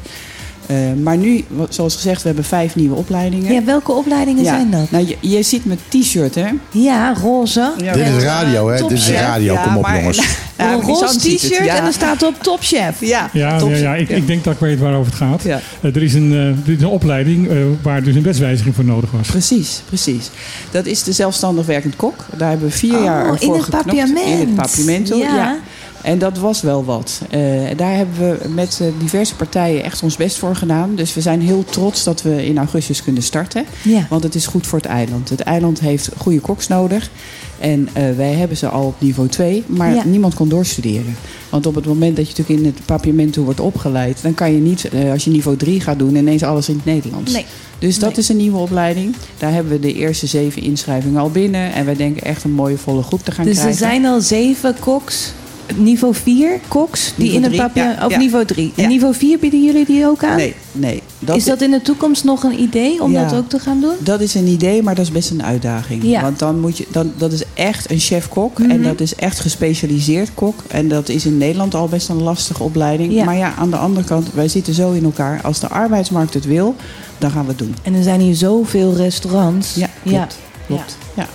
Eh, 0.67 0.77
maar 1.03 1.17
nu, 1.17 1.45
zoals 1.69 1.95
gezegd, 1.95 2.21
we 2.21 2.27
hebben 2.27 2.45
vijf 2.45 2.75
nieuwe 2.75 2.95
opleidingen. 2.97 3.53
Ja, 3.53 3.65
welke 3.65 3.93
opleidingen 3.93 4.45
zijn 4.45 4.71
dat? 4.71 4.91
Nou, 4.91 5.07
je, 5.07 5.17
je 5.21 5.43
ziet 5.43 5.65
mijn 5.65 5.79
t-shirt, 5.89 6.35
hè? 6.35 6.49
Ja, 6.71 7.15
roze. 7.23 7.73
Ja, 7.83 7.93
Dit 7.93 8.07
is 8.07 8.23
radio, 8.23 8.69
hè? 8.69 8.79
top 8.79 8.89
Dit 8.89 8.99
is 8.99 9.11
radio. 9.11 9.53
Ja, 9.53 9.63
Kom 9.63 9.77
op, 9.77 9.83
maar- 9.83 9.97
jongens. 9.99 10.21
Ja, 10.59 10.73
een 10.73 10.81
roze 10.81 11.05
het, 11.05 11.19
t-shirt 11.21 11.65
ja. 11.65 11.77
en 11.77 11.85
er 11.87 11.93
staat 11.93 12.23
op 12.23 12.35
Top 12.43 12.59
Chef. 12.63 13.01
Ja, 13.01 13.31
Ja, 13.33 13.59
top 13.59 13.75
ja, 13.75 13.95
ik, 13.95 14.09
ik 14.09 14.27
denk 14.27 14.45
dat 14.45 14.53
ik 14.53 14.59
weet 14.61 14.79
waarover 14.79 15.07
het 15.13 15.21
gaat. 15.21 15.43
Ja. 15.43 15.61
Eh, 15.81 15.97
er 15.97 16.03
is 16.03 16.15
een, 16.15 16.33
eh, 16.33 16.65
dit 16.67 16.77
is 16.77 16.83
een 16.83 16.89
opleiding 16.89 17.49
eh, 17.49 17.57
waar 17.83 18.03
dus 18.03 18.15
een 18.15 18.23
wetswijziging 18.23 18.75
voor 18.75 18.85
nodig 18.85 19.11
was. 19.11 19.29
Precies, 19.29 19.83
precies. 19.87 20.31
Dat 20.71 20.87
is 20.87 21.03
de 21.03 21.13
zelfstandig 21.13 21.67
werkend 21.67 21.97
kok. 21.97 22.25
Daar 22.37 22.49
hebben 22.51 22.69
we 22.69 22.75
vier 22.75 22.97
Oh, 22.99 23.05
jaar 23.05 23.27
in 23.27 23.39
voor 23.39 23.55
het 23.55 23.65
geknopt. 23.65 23.87
papiament. 23.87 24.27
In 24.29 24.39
het 24.39 24.55
papiamento, 24.55 25.17
Ja. 25.17 25.57
En 26.05 26.19
dat 26.19 26.39
was 26.39 26.61
wel 26.63 26.85
wat. 26.85 27.21
Eh, 27.31 27.41
daar 27.77 27.95
hebben 27.97 28.15
we 28.19 28.49
met 28.49 28.79
eh, 28.81 28.87
diverse 28.99 29.35
partijen 29.35 29.85
echt 29.85 30.03
ons 30.03 30.17
best 30.17 30.37
voor 30.37 30.57
gedaan. 30.57 30.95
Dus 30.95 31.15
we 31.15 31.21
zijn 31.21 31.41
heel 31.43 31.65
trots 31.65 32.05
dat 32.05 32.23
we 32.23 32.47
in 32.47 32.59
augustus 32.59 33.03
kunnen 33.03 33.23
starten. 33.23 33.65
Ja. 33.83 34.07
Want 34.11 34.23
het 34.23 34.35
is 34.35 34.47
goed 34.47 34.67
voor 34.67 34.79
het 34.79 34.89
eiland. 34.89 35.29
Het 35.29 35.41
eiland 35.41 35.81
heeft 35.81 36.09
goede 36.17 36.41
koks 36.41 36.69
nodig. 36.69 37.11
En 37.59 37.89
eh, 37.93 38.03
wij 38.17 38.33
hebben 38.33 38.57
ze 38.57 38.69
al 38.69 38.87
op 38.87 38.95
niveau 39.01 39.29
2, 39.29 39.65
maar 39.67 39.95
Ja. 39.95 40.05
niemand 40.05 40.35
kon 40.35 40.49
doorstuderen. 40.49 41.17
Want 41.51 41.67
op 41.67 41.75
het 41.75 41.87
moment 41.87 42.17
dat 42.17 42.25
je 42.31 42.35
natuurlijk 42.37 42.61
in 42.67 42.67
het 42.75 42.87
papiamento 42.87 43.43
wordt 43.43 43.61
opgeleid... 43.61 44.23
dan 44.23 44.35
kan 44.35 44.53
je 44.53 44.61
niet, 44.61 44.89
als 45.13 45.25
je 45.25 45.31
niveau 45.31 45.57
3 45.57 45.81
gaat 45.81 45.99
doen, 45.99 46.17
ineens 46.17 46.43
alles 46.43 46.69
in 46.69 46.75
het 46.77 46.85
Nederlands. 46.85 47.33
Nee. 47.33 47.45
Dus 47.79 47.99
dat 47.99 48.17
is 48.17 48.29
een 48.29 48.37
nieuwe 48.37 48.59
opleiding. 48.59 49.15
Daar 49.39 49.53
hebben 49.53 49.73
we 49.73 49.79
de 49.81 49.95
eerste 49.95 50.27
zeven 50.27 50.63
inschrijvingen 50.63 51.21
al 51.21 51.31
binnen. 51.31 51.73
En 51.73 51.85
wij 51.85 51.97
denken 51.97 52.23
echt 52.23 52.45
een 52.45 52.53
mooie 52.53 52.77
volle 52.79 53.03
groep 53.03 53.25
te 53.25 53.33
gaan 53.33 53.45
Dus 53.45 53.55
krijgen. 53.59 53.73
er 53.87 53.91
zijn 53.91 54.05
al 54.07 54.21
zeven 54.21 54.75
koks, 54.81 55.33
niveau 55.77 56.15
4 56.15 56.61
koks, 56.69 57.13
die 57.17 57.31
Niveau 57.31 57.45
in 57.45 57.51
een 57.53 57.57
papje... 57.67 57.83
ja, 57.83 58.05
Of 58.05 58.11
ja. 58.11 58.19
niveau 58.19 58.45
3. 58.45 58.73
En 58.77 58.83
Ja. 58.83 58.89
niveau 58.89 59.15
4 59.15 59.39
bieden 59.39 59.65
jullie 59.65 59.85
die 59.85 60.07
ook 60.07 60.25
aan? 60.25 60.37
Nee, 60.37 60.55
nee. 60.73 61.03
is 61.35 61.45
dat 61.45 61.61
in 61.63 61.71
de 61.71 61.83
toekomst 61.83 62.25
nog 62.25 62.43
een 62.43 62.61
idee 62.61 63.03
om 63.03 63.13
dat 63.13 63.35
ook 63.35 63.49
te 63.49 63.59
gaan 63.59 63.81
doen? 63.81 63.95
Dat 63.99 64.21
is 64.21 64.35
een 64.35 64.47
idee, 64.47 64.83
maar 64.83 64.95
dat 64.95 65.05
is 65.05 65.11
best 65.11 65.31
een 65.31 65.43
uitdaging. 65.43 66.03
Ja. 66.03 66.21
Want 66.21 66.39
dan 66.39 66.61
moet 66.61 66.79
je, 66.79 66.87
dan, 66.91 67.13
dat 67.17 67.33
is 67.33 67.43
echt 67.55 67.91
een 67.91 67.99
chef-kok. 67.99 68.59
Mhm. 68.59 68.71
En 68.71 68.83
dat 68.83 69.01
is 69.01 69.15
echt 69.15 69.41
gespecialiseerd 69.41 70.31
kok. 70.35 70.55
En 70.69 70.89
dat 70.89 71.09
is 71.09 71.27
in 71.27 71.39
Nederland 71.39 71.75
al 71.75 71.89
best 71.89 72.09
een 72.09 72.23
lastige 72.23 72.63
opleiding. 72.63 73.13
Ja. 73.13 73.25
Maar 73.25 73.37
ja, 73.37 73.55
aan 73.59 73.71
de 73.71 73.77
andere 73.77 74.07
kant, 74.07 74.27
wij 74.35 74.49
zitten 74.49 74.75
zo 74.75 74.93
in 74.93 75.05
elkaar. 75.05 75.41
Als 75.43 75.61
de 75.61 75.69
arbeidsmarkt 75.69 76.35
het 76.35 76.45
wil, 76.45 76.75
dan 77.19 77.31
gaan 77.31 77.43
we 77.43 77.49
het 77.49 77.59
doen. 77.59 77.75
En 77.83 77.95
er 77.95 78.03
zijn 78.03 78.21
hier 78.21 78.35
zoveel 78.35 78.95
restaurants. 78.95 79.75
Ja, 79.75 79.89
klopt. 80.05 80.37
klopt. 80.67 80.97
Ja. 81.17 81.27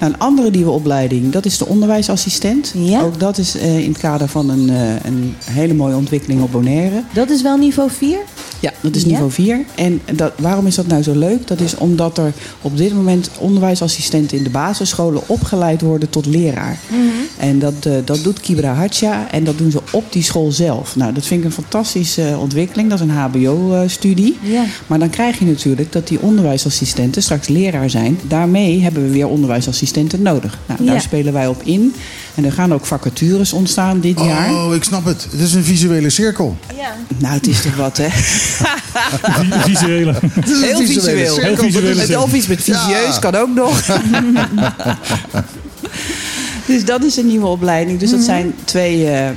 Nou, 0.00 0.12
een 0.12 0.18
andere 0.18 0.50
nieuwe 0.50 0.70
opleiding, 0.70 1.32
dat 1.32 1.44
is 1.44 1.58
de 1.58 1.66
onderwijsassistent. 1.66 2.74
Ook 3.02 3.20
dat 3.20 3.38
is 3.38 3.56
eh, 3.56 3.78
in 3.78 3.88
het 3.88 3.98
kader 3.98 4.28
van 4.28 4.50
een, 4.50 4.70
eh, 4.70 5.04
een 5.04 5.34
hele 5.44 5.74
mooie 5.74 5.96
ontwikkeling 5.96 6.42
op 6.42 6.52
Bonaire. 6.52 7.02
Dat 7.12 7.30
is 7.30 7.42
wel 7.42 7.56
niveau 7.56 7.90
4? 7.90 8.18
Ja, 8.60 8.72
dat 8.80 8.94
is 8.96 9.02
Ja? 9.02 9.08
niveau 9.08 9.30
4. 9.30 9.64
En 9.74 10.00
dat, 10.14 10.32
waarom 10.38 10.66
is 10.66 10.74
dat 10.74 10.86
nou 10.86 11.02
zo 11.02 11.14
leuk? 11.18 11.46
Dat 11.46 11.60
is 11.60 11.74
omdat 11.76 12.18
er 12.18 12.32
op 12.62 12.76
dit 12.76 12.94
moment 12.94 13.30
onderwijsassistenten 13.38 14.36
in 14.38 14.42
de 14.44 14.50
basisscholen 14.50 15.22
opgeleid 15.26 15.80
worden 15.80 16.10
tot 16.10 16.26
leraar. 16.26 16.78
Mhm. 16.88 17.00
En 17.38 17.58
dat, 17.58 17.74
eh, 17.86 17.92
dat 18.04 18.22
doet 18.22 18.40
Kibra 18.40 18.74
Hatja 18.74 19.30
en 19.30 19.44
dat 19.44 19.58
doen 19.58 19.70
ze 19.70 19.80
op 19.92 20.12
die 20.12 20.22
school 20.22 20.52
zelf. 20.52 20.96
Nou, 20.96 21.12
dat 21.12 21.26
vind 21.26 21.40
ik 21.40 21.46
een 21.46 21.52
fantastische 21.52 22.22
eh, 22.28 22.40
ontwikkeling. 22.40 22.90
Dat 22.90 23.00
is 23.00 23.04
een 23.06 23.10
HBO-studie. 23.10 24.36
Ja. 24.42 24.64
Maar 24.86 24.98
dan 24.98 25.10
krijg 25.10 25.38
je 25.38 25.44
natuurlijk 25.44 25.92
dat 25.92 26.08
die 26.08 26.20
onderwijsassistenten 26.20 27.22
straks 27.22 27.48
leraar 27.48 27.90
zijn. 27.90 28.18
Daarmee 28.28 28.82
hebben 28.82 29.02
we 29.02 29.10
weer 29.10 29.28
onderwijsassistenten 29.28 30.22
nodig. 30.22 30.58
Nou, 30.66 30.84
daar 30.84 30.94
Ja. 30.94 31.00
spelen 31.00 31.32
wij 31.32 31.46
op 31.46 31.62
in. 31.64 31.94
En 32.34 32.44
er 32.44 32.52
gaan 32.52 32.74
ook 32.74 32.86
vacatures 32.86 33.52
ontstaan 33.52 34.00
dit 34.00 34.20
jaar. 34.20 34.50
Oh, 34.54 34.74
ik 34.74 34.84
snap 34.84 35.04
het. 35.04 35.26
Het 35.30 35.40
is 35.40 35.54
een 35.54 35.64
visuele 35.64 36.10
cirkel. 36.10 36.56
Nou, 37.18 37.34
het 37.34 37.46
is 37.46 37.62
toch 37.62 37.76
wat, 37.76 37.96
hè? 37.96 38.06
Visuele. 39.64 40.14
Heel 40.44 40.78
visueel. 40.86 41.36
Heel 41.38 41.56
visuele 41.56 42.00
Het- 42.00 42.16
Of 42.16 42.32
iets 42.34 42.46
met 42.46 42.62
visieus 42.62 43.14
Ja. 43.14 43.18
kan 43.20 43.34
ook 43.34 43.54
nog. 43.54 43.82
dus 46.66 46.84
dat 46.84 47.04
is 47.04 47.16
een 47.16 47.26
nieuwe 47.26 47.46
opleiding. 47.46 47.98
Dus 47.98 48.10
dat 48.10 48.18
Mhm. 48.18 48.28
zijn 48.28 48.54
twee 48.64 49.10
eh, 49.10 49.28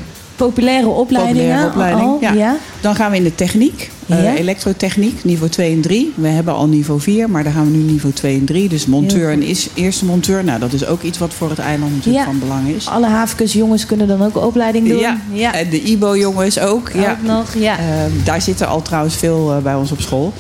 Populaire 0.48 0.88
opleidingen 0.88 1.42
populaire 1.42 1.68
opleidingen. 1.70 2.10
al, 2.12 2.18
ja. 2.22 2.32
ja. 2.34 2.56
Dan 2.82 2.96
gaan 2.96 3.12
we 3.12 3.18
in 3.18 3.24
de 3.24 3.36
techniek. 3.36 3.92
eh, 4.08 4.24
Ja. 4.24 4.36
elektrotechniek, 4.36 5.24
niveau 5.24 5.50
2 5.50 5.72
en 5.74 5.82
3. 5.82 6.14
We 6.16 6.28
hebben 6.28 6.54
al 6.54 6.68
niveau 6.68 7.02
4, 7.02 7.30
maar 7.30 7.44
dan 7.44 7.54
gaan 7.54 7.72
we 7.72 7.78
nu 7.78 7.84
niveau 7.84 8.14
2 8.14 8.38
en 8.38 8.46
3. 8.46 8.70
Dus 8.70 8.86
monteur 8.86 9.32
en 9.32 9.42
is, 9.44 9.70
eerste 9.74 10.06
monteur. 10.06 10.44
Nou, 10.44 10.60
dat 10.60 10.74
is 10.74 10.86
ook 10.86 11.02
iets 11.02 11.18
wat 11.18 11.34
voor 11.34 11.50
het 11.50 11.60
eiland 11.60 11.92
natuurlijk 11.96 12.26
Ja. 12.26 12.32
van 12.32 12.40
belang 12.40 12.68
is. 12.68 12.88
Alle 12.88 13.08
havenkus 13.08 13.54
jongens 13.54 13.86
kunnen 13.86 14.08
dan 14.08 14.24
ook 14.24 14.36
opleiding 14.38 14.88
doen. 14.88 14.98
Ja, 15.34 15.54
en 15.54 15.70
de 15.70 15.82
IBO-jongens 15.82 16.60
ook. 16.60 16.92
Ja. 16.94 17.12
Ook 17.12 17.22
nog, 17.28 17.54
ja. 17.58 17.78
Eh, 17.80 17.86
daar 18.24 18.42
zitten 18.42 18.68
al 18.68 18.82
trouwens 18.82 19.16
veel 19.16 19.52
eh, 19.52 19.58
bij 19.58 19.76
ons 19.76 19.92
op 19.92 20.02
school. 20.02 20.34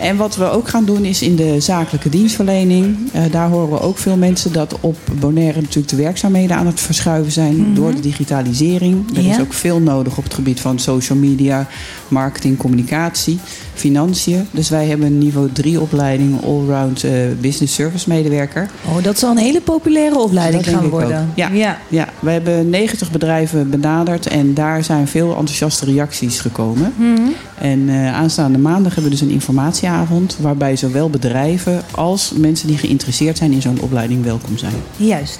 En 0.00 0.16
wat 0.16 0.36
we 0.36 0.50
ook 0.50 0.68
gaan 0.68 0.84
doen 0.84 1.04
is 1.04 1.22
in 1.22 1.36
de 1.36 1.60
zakelijke 1.60 2.08
dienstverlening. 2.08 2.96
Eh, 3.12 3.22
daar 3.30 3.48
horen 3.48 3.70
we 3.70 3.80
ook 3.80 3.98
veel 3.98 4.16
mensen 4.16 4.52
dat 4.52 4.76
op 4.80 4.96
Bonaire 5.20 5.60
natuurlijk 5.60 5.88
de 5.88 5.96
werkzaamheden 5.96 6.56
aan 6.56 6.66
het 6.66 6.80
verschuiven 6.80 7.32
zijn 7.32 7.56
Mhm. 7.56 7.74
door 7.74 7.94
de 7.94 8.00
digitalisering. 8.00 9.16
Er 9.16 9.22
Ja. 9.22 9.30
is 9.30 9.40
ook 9.40 9.52
veel 9.52 9.80
nodig 9.80 10.16
op 10.16 10.24
het 10.24 10.34
gebied 10.34 10.60
van 10.60 10.78
social 10.78 11.18
media, 11.18 11.68
marketing, 12.08 12.56
communicatie, 12.56 13.38
financiën. 13.80 14.48
Dus 14.50 14.68
wij 14.68 14.86
hebben 14.86 15.06
een 15.06 15.18
niveau 15.18 15.52
3 15.52 15.80
opleiding 15.80 16.44
allround 16.44 17.04
eh, 17.04 17.12
business 17.40 17.74
service 17.74 18.08
medewerker. 18.08 18.70
Oh, 18.88 19.02
dat 19.02 19.18
zal 19.18 19.30
een 19.30 19.36
hele 19.36 19.60
populaire 19.60 20.18
opleiding 20.18 20.64
Dat 20.64 20.74
gaan 20.74 20.88
worden. 20.88 21.32
Ja. 21.34 21.48
ja. 21.48 21.78
Ja, 21.88 22.08
we 22.18 22.30
hebben 22.30 22.70
90 22.70 23.10
bedrijven 23.10 23.70
benaderd 23.70 24.26
en 24.26 24.54
daar 24.54 24.84
zijn 24.84 25.08
veel 25.08 25.28
enthousiaste 25.28 25.84
reacties 25.84 26.40
gekomen. 26.40 26.92
Mhm. 26.96 27.20
En 27.58 27.88
eh, 27.88 28.14
aanstaande 28.14 28.58
maandag 28.58 28.94
hebben 28.94 29.12
we 29.12 29.18
dus 29.18 29.26
een 29.28 29.34
informatieavond 29.34 30.36
waarbij 30.40 30.76
zowel 30.76 31.10
bedrijven 31.10 31.82
als 31.90 32.32
mensen 32.36 32.66
die 32.66 32.78
geïnteresseerd 32.78 33.38
zijn 33.38 33.52
in 33.52 33.62
zo'n 33.62 33.80
opleiding 33.80 34.24
welkom 34.24 34.58
zijn. 34.58 34.74
Juist. 34.96 35.38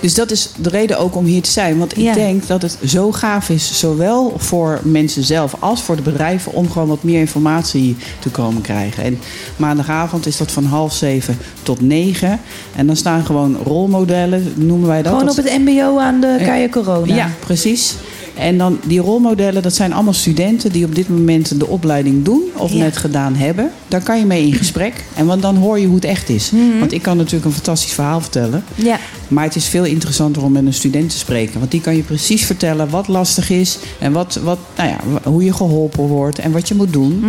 Dus 0.00 0.14
dat 0.14 0.30
is 0.30 0.50
de 0.60 0.68
reden 0.68 0.98
ook 0.98 1.16
om 1.16 1.24
hier 1.24 1.42
te 1.42 1.50
zijn. 1.50 1.78
Want 1.78 1.92
ik 1.96 2.02
Ja. 2.02 2.12
denk 2.14 2.46
dat 2.46 2.62
het 2.62 2.78
zo 2.86 3.12
gaaf 3.12 3.48
is, 3.48 3.78
zowel 3.78 4.34
voor 4.36 4.80
mensen 4.82 5.22
zelf 5.24 5.54
als 5.58 5.82
voor 5.82 5.96
de 5.96 6.02
bedrijven, 6.02 6.52
om 6.52 6.70
gewoon 6.70 6.88
wat 6.88 7.02
meer 7.02 7.20
informatie 7.20 7.96
te 8.18 8.28
komen 8.28 8.62
krijgen. 8.62 9.04
En 9.04 9.18
maandagavond 9.56 10.26
is 10.26 10.36
dat 10.36 10.50
van 10.52 10.64
half 10.64 10.92
zeven 10.94 11.38
tot 11.62 11.80
negen. 11.80 12.40
En 12.76 12.86
dan 12.86 12.96
staan 12.96 13.24
gewoon 13.24 13.56
rolmodellen, 13.64 14.52
noemen 14.56 14.88
wij 14.88 15.02
dat. 15.02 15.12
Gewoon 15.12 15.30
op 15.30 15.36
het 15.36 15.58
mbo 15.58 15.98
aan 15.98 16.20
de. 16.20 16.36
Kaya 16.44 16.68
Corona. 16.68 17.14
ja, 17.14 17.30
precies. 17.46 17.94
En 18.34 18.58
dan 18.58 18.78
die 18.86 19.00
rolmodellen, 19.00 19.62
dat 19.62 19.74
zijn 19.74 19.92
allemaal 19.92 20.12
studenten 20.12 20.72
die 20.72 20.84
op 20.84 20.94
dit 20.94 21.08
moment 21.08 21.58
de 21.58 21.66
opleiding 21.66 22.24
doen 22.24 22.42
of 22.56 22.72
Ja. 22.72 22.78
net 22.78 22.96
gedaan 22.96 23.34
hebben. 23.34 23.70
Daar 23.88 24.02
kan 24.02 24.18
je 24.18 24.24
mee 24.26 24.46
in 24.46 24.52
gesprek. 24.54 25.04
En 25.14 25.26
want 25.26 25.42
dan 25.42 25.56
hoor 25.56 25.78
je 25.78 25.86
hoe 25.86 25.94
het 25.94 26.04
echt 26.04 26.28
is. 26.28 26.50
Want 26.78 26.92
ik 26.92 27.02
kan 27.02 27.16
natuurlijk 27.16 27.44
een 27.44 27.52
fantastisch 27.52 27.92
verhaal 27.92 28.20
vertellen. 28.20 28.64
Ja. 28.74 28.98
Maar 29.28 29.44
het 29.44 29.56
is 29.56 29.66
veel 29.66 29.84
interessanter 29.84 30.42
om 30.42 30.52
met 30.52 30.66
een 30.66 30.74
student 30.74 31.10
te 31.10 31.18
spreken. 31.18 31.58
Want 31.58 31.70
die 31.70 31.80
kan 31.80 31.96
je 31.96 32.02
precies 32.02 32.44
vertellen 32.44 32.90
wat 32.90 33.08
lastig 33.08 33.50
is. 33.50 33.78
En 33.98 34.12
wat, 34.12 34.40
wat, 34.42 34.58
nou 34.76 34.88
ja, 34.88 34.96
hoe 35.30 35.44
je 35.44 35.52
geholpen 35.52 36.02
wordt 36.06 36.38
en 36.38 36.52
wat 36.52 36.68
je 36.68 36.74
moet 36.74 36.92
doen. 36.92 37.24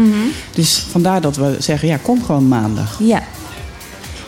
Dus 0.53 0.85
vandaar 0.89 1.21
dat 1.21 1.35
we 1.35 1.55
zeggen, 1.59 1.87
ja, 1.87 1.97
kom 2.01 2.23
gewoon 2.23 2.47
maandag. 2.47 2.99
Ja. 3.03 3.23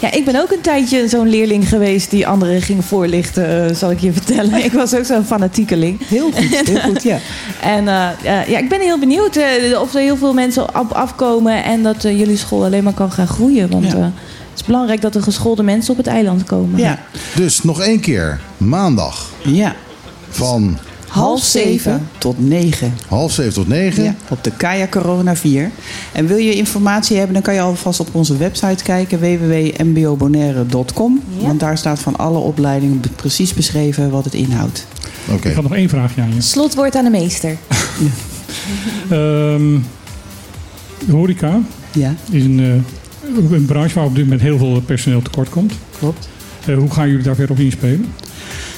Ja, 0.04 0.12
ik 0.12 0.26
ben 0.26 0.36
ook 0.42 0.52
een 0.52 0.62
tijdje 0.62 1.08
zo'n 1.08 1.30
leerling 1.30 1.70
geweest 1.70 2.10
die 2.10 2.28
anderen 2.28 2.62
ging 2.62 2.86
voorlichten, 2.86 3.70
eh, 3.70 3.76
zal 3.76 3.92
ik 3.92 4.00
je 4.00 4.14
vertellen. 4.14 4.64
Ik 4.64 4.72
was 4.72 4.96
ook 4.96 5.06
zo'n 5.06 5.24
fanatiekeling. 5.26 6.08
Heel 6.08 6.32
goed, 6.32 6.62
heel 6.70 6.80
goed, 6.80 7.04
ja. 7.04 7.18
En 7.62 7.88
eh, 7.88 8.10
eh, 8.24 8.48
ja, 8.48 8.58
ik 8.60 8.70
ben 8.70 8.82
heel 8.82 9.00
benieuwd 9.00 9.36
eh, 9.36 9.82
of 9.82 9.94
er 9.94 10.02
heel 10.02 10.18
veel 10.18 10.34
mensen 10.34 10.80
op 10.80 10.92
afkomen 10.92 11.64
en 11.64 11.84
dat 11.84 12.02
jullie 12.02 12.38
school 12.38 12.64
alleen 12.64 12.84
maar 12.84 12.94
kan 12.94 13.12
gaan 13.12 13.28
groeien. 13.28 13.70
Want 13.70 13.86
Ja. 13.86 13.98
eh, 13.98 14.04
het 14.04 14.60
is 14.62 14.64
belangrijk 14.64 15.02
dat 15.02 15.16
er 15.16 15.24
geschoolde 15.24 15.64
mensen 15.64 15.92
op 15.92 15.98
het 15.98 16.08
eiland 16.08 16.44
komen. 16.44 16.80
Ja. 16.80 17.00
Dus 17.36 17.64
nog 17.64 17.82
één 17.82 18.00
keer. 18.00 18.40
Maandag. 18.58 19.30
Ja. 19.44 19.76
Van 20.30 20.78
Half 21.14 21.44
zeven 21.44 22.08
tot 22.18 22.48
negen. 22.48 22.94
half 23.08 23.32
zeven 23.32 23.54
tot 23.54 23.68
negen. 23.68 24.04
Ja, 24.04 24.16
op 24.30 24.44
de 24.44 24.52
Kaya 24.52 24.88
Corona 24.88 25.36
4. 25.36 25.72
En 26.12 26.28
wil 26.28 26.38
je 26.38 26.56
informatie 26.56 27.16
hebben, 27.18 27.34
dan 27.34 27.44
kan 27.44 27.54
je 27.54 27.62
alvast 27.62 28.00
op 28.00 28.16
onze 28.16 28.38
website 28.38 28.84
kijken, 28.84 29.20
www.mbobonaire.com. 29.20 31.22
Ja. 31.38 31.46
Want 31.46 31.60
daar 31.60 31.78
staat 31.78 32.00
van 32.00 32.16
alle 32.16 32.38
opleidingen 32.38 33.02
precies 33.16 33.54
beschreven 33.54 34.10
wat 34.10 34.24
het 34.26 34.34
inhoudt. 34.34 34.88
Oké. 35.32 35.48
Ik 35.50 35.54
had 35.56 35.64
nog 35.64 35.76
één 35.76 35.90
vraagje 35.90 36.22
aan 36.22 36.34
je. 36.34 36.42
Slotwoord 36.42 36.96
aan 36.96 37.04
de 37.04 37.10
meester. 37.10 37.58
Ehm, 39.10 39.78
de 41.06 41.12
horeca 41.12 41.60
Ja, 41.92 42.16
is 42.30 42.44
een, 42.44 42.60
eh, 42.60 43.52
een 43.52 43.66
branche 43.66 43.96
waar 43.96 44.06
op 44.06 44.16
dit 44.16 44.24
moment 44.24 44.42
heel 44.42 44.58
veel 44.58 44.82
personeel 44.86 45.22
tekort 45.22 45.50
komt. 45.50 45.74
klopt. 46.00 46.28
Eh, 46.66 46.78
hoe 46.78 46.92
gaan 46.92 47.08
jullie 47.10 47.24
daar 47.24 47.36
verder 47.36 47.56
op 47.56 47.62
inspelen? 47.62 48.06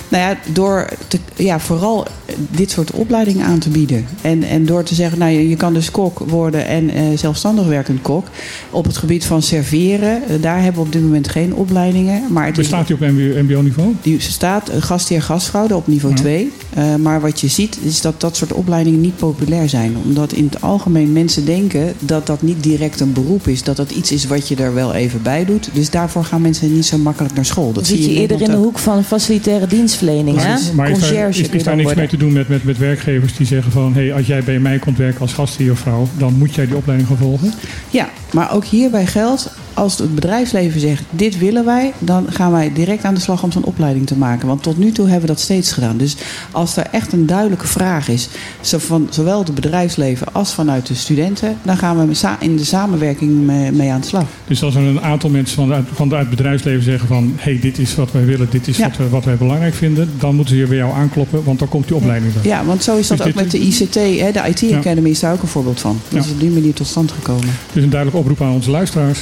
Nou 0.10 0.24
ja, 0.24 0.38
door 0.54 0.90
te, 1.08 1.20
ja, 1.36 1.60
vooral 1.60 2.08
dit 2.52 2.72
soort 2.72 2.92
opleidingen 2.92 3.46
aan 3.46 3.60
te 3.60 3.70
bieden. 3.70 4.06
En, 4.22 4.44
en 4.44 4.66
door 4.66 4.84
te 4.84 4.96
zeggen, 4.96 5.20
nou, 5.20 5.32
je, 5.32 5.50
je 5.50 5.56
kan 5.56 5.74
dus 5.74 5.92
kok 5.92 6.20
worden 6.20 6.68
en 6.68 6.90
eh, 6.90 7.04
zelfstandig 7.16 7.66
werkend 7.66 8.02
kok. 8.02 8.28
Op 8.70 8.86
het 8.86 8.98
gebied 8.98 9.26
van 9.26 9.42
serveren, 9.42 10.22
eh, 10.28 10.42
daar 10.42 10.62
hebben 10.62 10.82
we 10.82 10.88
op 10.88 10.92
dit 10.92 11.02
moment 11.02 11.28
geen 11.30 11.54
opleidingen. 11.54 12.24
Maar 12.30 12.46
het 12.46 12.58
is, 12.58 12.70
Bestaat 12.70 12.88
die 12.88 12.96
op 12.96 13.02
mbo-niveau? 13.44 13.94
die 14.02 14.20
staat 14.22 14.70
eh, 14.70 14.82
gastheer 14.82 15.22
gastvrouw 15.22 15.68
op 15.70 15.88
niveau 15.88 16.16
Ja. 16.16 16.22
2. 16.22 16.52
Eh, 16.74 16.96
maar 16.96 17.22
wat 17.22 17.42
je 17.42 17.48
ziet 17.48 17.78
is 17.84 18.02
dat 18.02 18.22
dat 18.22 18.36
soort 18.36 18.54
opleidingen 18.54 19.02
niet 19.02 19.16
populair 19.18 19.70
zijn. 19.70 19.96
Omdat 20.06 20.34
in 20.34 20.46
het 20.46 20.62
algemeen 20.62 21.12
mensen 21.12 21.46
denken 21.46 21.94
dat 22.00 22.28
dat 22.28 22.42
niet 22.42 22.64
direct 22.64 23.00
een 23.00 23.14
beroep 23.14 23.48
is. 23.48 23.64
Dat 23.64 23.76
dat 23.76 23.92
iets 23.92 24.12
is 24.12 24.26
wat 24.26 24.48
je 24.48 24.56
er 24.56 24.74
wel 24.74 24.94
even 24.94 25.22
bij 25.22 25.46
doet. 25.46 25.70
Dus 25.74 25.90
daarvoor 25.90 26.24
gaan 26.24 26.42
mensen 26.42 26.74
niet 26.74 26.86
zo 26.86 26.98
makkelijk 26.98 27.36
naar 27.36 27.46
school. 27.46 27.72
Dat 27.74 27.88
zie 27.88 27.96
zit 27.98 28.06
je 28.06 28.12
in 28.12 28.22
eerder 28.22 28.42
in 28.42 28.52
de 28.52 28.58
hoek 28.58 28.80
van 28.80 29.04
facilitaire 29.04 29.68
dienstverlening. 30.00 30.42
Hè? 30.42 30.74
Maar 30.74 30.90
is, 30.90 31.00
kun 31.00 31.18
je 31.18 31.58
is 31.58 31.64
daar 31.64 31.76
niks 31.76 31.84
worden. 31.84 31.98
mee 31.98 32.08
te 32.08 32.18
doen 32.18 32.34
met, 32.34 32.48
met, 32.48 32.64
met 32.64 32.78
werkgevers 32.78 33.36
die 33.36 33.46
zeggen 33.46 33.72
van... 33.72 33.94
Hey, 33.94 34.14
als 34.14 34.28
jij 34.28 34.44
bij 34.44 34.60
mij 34.60 34.80
komt 34.80 34.98
werken 34.98 35.22
als 35.22 35.34
gastheer 35.34 35.72
of 35.72 35.80
vrouw... 35.80 36.08
dan 36.18 36.34
moet 36.34 36.56
jij 36.56 36.66
die 36.66 36.76
opleiding 36.76 37.10
gaan 37.10 37.18
volgen? 37.18 37.54
Ja, 37.90 38.10
maar 38.32 38.54
ook 38.54 38.66
hierbij 38.66 39.06
geldt, 39.06 39.52
als 39.76 39.98
het 39.98 40.16
bedrijfsleven 40.16 40.80
zegt, 40.80 41.04
dit 41.10 41.38
willen 41.38 41.66
wij, 41.66 41.94
dan 42.00 42.26
gaan 42.30 42.52
wij 42.52 42.74
direct 42.74 43.04
aan 43.04 43.14
de 43.14 43.20
slag 43.20 43.44
om 43.44 43.52
zo'n 43.52 43.64
opleiding 43.64 44.08
te 44.08 44.18
maken. 44.18 44.48
Want 44.48 44.64
tot 44.64 44.78
nu 44.78 44.92
toe 44.92 45.06
hebben 45.06 45.28
we 45.28 45.34
dat 45.34 45.40
steeds 45.44 45.72
gedaan. 45.72 45.98
Dus 45.98 46.16
als 46.52 46.78
er 46.78 46.86
echt 46.92 47.14
een 47.14 47.26
duidelijke 47.26 47.68
vraag 47.68 48.08
is, 48.10 48.28
van 48.62 49.08
zowel 49.10 49.40
het 49.44 49.56
bedrijfsleven 49.56 50.28
als 50.34 50.54
vanuit 50.54 50.88
de 50.88 50.94
studenten, 50.96 51.58
dan 51.64 51.78
gaan 51.78 52.08
we 52.08 52.18
in 52.40 52.56
de 52.58 52.64
samenwerking 52.66 53.46
mee, 53.72 53.92
aan 53.92 54.02
de 54.02 54.08
slag. 54.08 54.24
Dus 54.48 54.64
als 54.64 54.76
er 54.76 54.82
een 54.82 55.02
aantal 55.02 55.30
mensen 55.30 55.56
van, 55.56 55.74
uit, 55.74 55.86
van 55.94 56.14
het 56.14 56.30
bedrijfsleven 56.30 56.84
zeggen 56.84 57.08
van... 57.08 57.34
hé, 57.36 57.52
hey, 57.52 57.60
dit 57.62 57.80
is 57.80 57.96
wat 57.96 58.12
wij 58.12 58.26
willen, 58.26 58.48
dit 58.50 58.68
is 58.68 58.78
Ja. 58.78 58.88
wat, 58.88 58.98
we, 58.98 59.10
wat 59.10 59.24
wij 59.26 59.36
belangrijk 59.36 59.74
vinden... 59.74 60.10
dan 60.20 60.36
moeten 60.36 60.54
ze 60.54 60.60
hier 60.60 60.68
bij 60.70 60.78
jou 60.78 60.94
aankloppen, 60.94 61.44
want 61.44 61.60
dan 61.60 61.68
komt 61.68 61.88
die 61.88 61.96
opleiding 61.96 62.36
er. 62.36 62.48
Ja, 62.48 62.66
want 62.66 62.84
zo 62.84 62.98
is 62.98 63.08
dat 63.08 63.18
Dus 63.18 63.28
ook 63.28 63.34
dit- 63.34 63.42
met 63.44 63.52
de 63.52 63.60
ICT. 63.60 63.94
Hè? 63.96 64.32
De 64.32 64.50
IT 64.50 64.60
Ja. 64.60 64.78
Academy 64.78 65.10
is 65.10 65.20
daar 65.20 65.34
ook 65.34 65.42
een 65.42 65.48
voorbeeld 65.48 65.80
van. 65.80 66.00
Dat 66.10 66.20
Ja. 66.24 66.26
is 66.28 66.34
op 66.34 66.40
die 66.40 66.50
manier 66.50 66.74
tot 66.74 66.88
stand 66.88 67.12
gekomen. 67.12 67.50
Dus 67.74 67.84
een 67.84 67.90
duidelijke 67.90 68.22
oproep 68.30 68.42
aan 68.48 68.54
onze 68.54 68.72
luisteraars. 68.72 69.20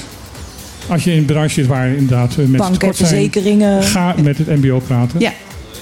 Als 0.90 1.04
je 1.04 1.12
in 1.12 1.18
een 1.18 1.26
branche 1.26 1.54
zit 1.54 1.68
waar 1.68 1.88
inderdaad 1.88 2.30
eh, 2.32 2.38
mensen 2.38 2.58
Banken, 2.58 2.78
tekort 2.80 2.98
zijn... 2.98 3.10
verzekeringen, 3.10 3.84
ga 3.84 4.16
met 4.24 4.38
het 4.38 4.48
mbo 4.48 4.80
praten. 4.80 5.20
Ja, 5.20 5.32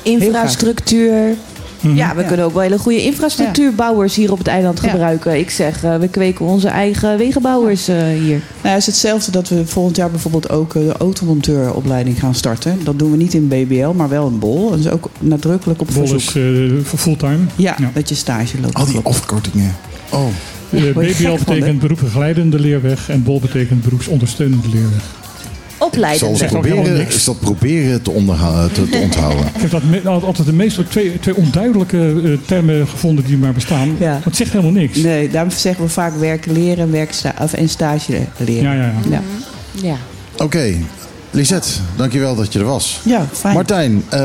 infrastructuur. 0.04 1.36
Mhm. 1.82 1.95
Ja, 1.95 2.16
we 2.16 2.22
Ja. 2.22 2.28
kunnen 2.28 2.45
ook 2.45 2.54
wel 2.54 2.62
hele 2.62 2.78
goede 2.78 3.04
infrastructuurbouwers 3.04 4.16
hier 4.16 4.32
op 4.32 4.38
het 4.38 4.47
eiland 4.47 4.80
Ja. 4.82 4.89
gebruiken. 4.89 5.39
Ik 5.39 5.49
zeg, 5.49 5.84
eh, 5.84 5.95
we 5.97 6.08
kweken 6.08 6.45
onze 6.45 6.68
eigen 6.68 7.18
wegenbouwers 7.18 7.88
eh, 7.88 7.95
hier. 7.97 8.41
Nou, 8.62 8.68
het 8.76 8.78
is 8.78 8.86
hetzelfde 8.86 9.32
dat 9.32 9.49
we 9.49 9.66
volgend 9.68 9.95
jaar 9.95 10.10
bijvoorbeeld 10.12 10.49
ook 10.49 10.74
de 10.74 10.93
automonteuropleiding 10.99 12.20
gaan 12.20 12.36
starten. 12.36 12.80
Dat 12.84 12.99
doen 12.99 13.12
we 13.12 13.18
niet 13.18 13.34
in 13.34 13.47
BBL, 13.47 13.89
maar 13.95 14.10
wel 14.10 14.28
in 14.28 14.39
BOL. 14.39 14.70
Dat 14.70 14.80
is 14.80 14.89
ook 14.89 15.10
nadrukkelijk 15.20 15.82
op 15.82 15.88
Bol 15.93 16.08
verzoek. 16.08 16.36
is 16.43 16.88
voor 16.88 16.99
fulltime. 16.99 17.38
Ja, 17.56 17.76
Ja. 17.80 17.89
dat 17.93 18.10
je 18.10 18.16
stage 18.16 18.60
loopt. 18.62 18.74
Al 18.76 18.86
die 18.86 18.99
afkortingen. 19.04 19.76
Oh. 20.10 20.26
Eh, 20.72 20.93
word 20.93 21.17
je 21.17 21.24
BBL 21.24 21.43
betekent 21.45 21.80
beroepsbegeleidende 21.80 22.59
leerweg 22.59 23.09
en 23.09 23.24
BOL 23.24 23.39
betekent 23.39 23.82
beroepsondersteunende 23.84 24.67
leerweg. 24.69 25.01
Ik 25.01 25.88
zal 25.88 25.88
Opleidend. 25.88 26.38
Zegt 26.38 26.55
ook 26.55 26.63
helemaal 26.63 26.84
proberen, 26.84 27.03
niks. 27.03 27.15
ik 27.15 27.22
zal 27.22 27.34
proberen 27.36 28.01
te, 28.01 28.11
onderha- 28.11 28.67
te, 28.67 28.89
te 28.89 28.97
onthouden. 28.97 29.45
Ik 29.55 29.61
heb 29.61 29.72
dat 29.72 29.84
me- 29.84 30.09
altijd 30.09 30.47
de 30.47 30.53
meest 30.53 30.89
twee, 30.89 31.19
twee 31.19 31.36
onduidelijke 31.36 32.22
eh, 32.24 32.32
termen 32.45 32.88
gevonden 32.88 33.26
die 33.26 33.38
maar 33.38 33.53
bestaan. 33.53 33.95
Ja. 33.99 34.19
Het 34.24 34.36
zegt 34.36 34.51
helemaal 34.51 34.72
niks. 34.72 34.97
Nee, 34.97 35.30
daarom 35.30 35.51
zeggen 35.51 35.84
we 35.84 35.89
vaak 35.89 36.15
werken 36.19 36.51
leren 36.53 36.78
en, 36.86 36.91
werksta 36.91 37.34
of, 37.41 37.53
en 37.53 37.69
stage 37.69 38.19
leren. 38.38 38.63
Ja, 38.63 38.74
ja, 38.74 38.82
ja. 38.82 38.93
ja. 39.09 39.22
Ja. 39.82 39.95
Oké, 40.38 40.74
Lisette, 41.34 41.70
dankjewel 41.96 42.36
dat 42.36 42.54
je 42.54 42.60
er 42.60 42.66
was. 42.66 43.00
Ja, 43.04 43.28
fijn. 43.32 43.54
Martijn, 43.54 44.04
eh, 44.10 44.20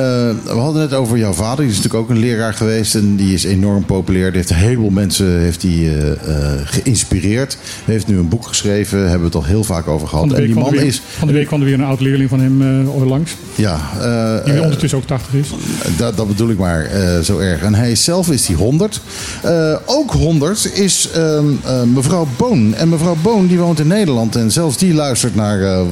we 0.44 0.52
hadden 0.54 0.82
het 0.82 0.92
over 0.94 1.18
jouw 1.18 1.32
vader. 1.32 1.56
Die 1.64 1.66
is 1.74 1.76
natuurlijk 1.76 2.02
ook 2.02 2.10
een 2.10 2.18
leraar 2.18 2.54
geweest 2.54 2.94
en 2.94 3.16
die 3.16 3.34
is 3.34 3.44
enorm 3.44 3.84
populair. 3.84 4.26
Die 4.26 4.36
heeft 4.36 4.50
een 4.50 4.56
heleboel 4.56 4.90
mensen 4.90 5.40
heeft 5.40 5.60
die, 5.60 5.90
eh, 5.90 6.10
eh, 6.12 6.60
geïnspireerd. 6.64 7.58
Hij 7.84 7.94
heeft 7.94 8.06
nu 8.06 8.18
een 8.18 8.28
boek 8.28 8.46
geschreven, 8.46 8.98
hebben 9.00 9.18
we 9.18 9.24
het 9.24 9.34
al 9.34 9.44
heel 9.44 9.64
vaak 9.64 9.88
over 9.88 10.08
gehad. 10.08 10.20
Van 10.26 10.28
de, 10.28 10.34
En 10.34 10.40
week 10.40 10.52
die 10.52 10.62
kwam 10.62 10.66
er 10.66 10.74
man 10.74 10.84
weer, 10.84 10.92
is, 10.92 11.02
van 11.18 11.28
de 11.28 11.34
week 11.34 11.46
kwam 11.46 11.60
er 11.60 11.64
weer 11.66 11.74
een 11.74 11.84
oud 11.84 12.00
leerling 12.00 12.28
van 12.28 12.40
hem 12.40 12.86
eh, 12.86 13.06
langs. 13.06 13.36
ja, 13.54 13.80
eh, 14.00 14.52
Die 14.52 14.62
ondertussen 14.62 14.98
ook 14.98 15.06
80 15.06 15.34
is. 15.34 15.48
dat, 15.96 16.16
dat 16.16 16.26
bedoel 16.28 16.50
ik 16.50 16.58
maar 16.58 16.84
eh, 16.84 17.18
zo 17.20 17.38
erg. 17.38 17.62
En 17.62 17.74
hij 17.74 17.90
is 17.90 18.04
zelf 18.04 18.30
is 18.30 18.46
die 18.46 18.56
100. 18.56 19.00
Eh, 19.42 19.76
ook 19.84 20.10
100 20.10 20.70
is 20.74 21.08
ehm, 21.14 21.44
eh, 21.64 21.82
mevrouw 21.82 22.26
Boon. 22.36 22.74
En 22.74 22.88
mevrouw 22.88 23.16
Boon 23.22 23.46
die 23.46 23.58
woont 23.58 23.80
in 23.80 23.86
Nederland. 23.86 24.36
En 24.36 24.50
zelfs 24.52 24.76
die 24.76 24.94
luistert 24.94 25.34
naar, 25.34 25.84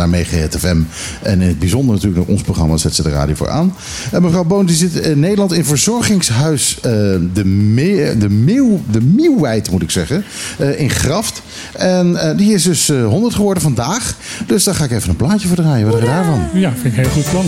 eh 0.00 0.04
eh, 0.04 0.20
eh, 0.20 0.36
naar 0.36 0.48
Megahit 0.48 0.56
FM. 0.58 0.80
En 1.22 1.40
in 1.40 1.48
het 1.48 1.58
bijzonder 1.58 1.94
natuurlijk 1.94 2.20
naar 2.20 2.34
ons 2.34 2.42
programma 2.42 2.76
Zet 2.76 2.94
ze 2.94 3.02
de 3.02 3.10
radio 3.10 3.34
voor 3.34 3.48
aan. 3.48 3.74
En 4.12 4.22
mevrouw 4.22 4.44
Boon 4.44 4.66
die 4.66 4.76
zit 4.76 4.94
in 4.94 5.20
Nederland 5.20 5.52
in 5.52 5.64
verzorgingshuis 5.64 6.76
eh, 6.76 6.90
de, 7.32 7.44
Me 7.44 8.14
de, 8.18 8.28
Meeuw, 8.28 8.80
de 8.90 9.00
Meeuwwijd 9.00 9.70
moet 9.70 9.82
ik 9.82 9.90
zeggen. 9.90 10.24
eh, 10.58 10.80
in 10.80 10.90
Graft. 10.90 11.42
En 11.72 12.16
eh, 12.16 12.36
die 12.36 12.54
is 12.54 12.62
dus 12.62 12.88
eh, 12.88 13.04
100 13.06 13.34
geworden 13.34 13.62
vandaag. 13.62 14.14
Dus 14.46 14.64
daar 14.64 14.74
ga 14.74 14.84
ik 14.84 14.90
even 14.90 15.08
een 15.10 15.16
plaatje 15.16 15.48
voor 15.48 15.56
draaien. 15.56 15.84
Wat 15.90 16.00
dacht 16.00 16.06
je 16.06 16.12
daarvan? 16.12 16.40
Ja, 16.54 16.72
vind 16.80 16.84
ik 16.84 17.04
een 17.04 17.10
heel 17.10 17.22
goed 17.22 17.30
plan. 17.30 17.44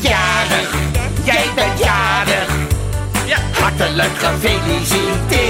Jarig, 0.00 0.74
jij 1.24 1.46
bent 1.54 1.78
jarig. 1.78 2.54
Hartelijk 3.52 4.10
gefeliciteerd. 4.16 5.45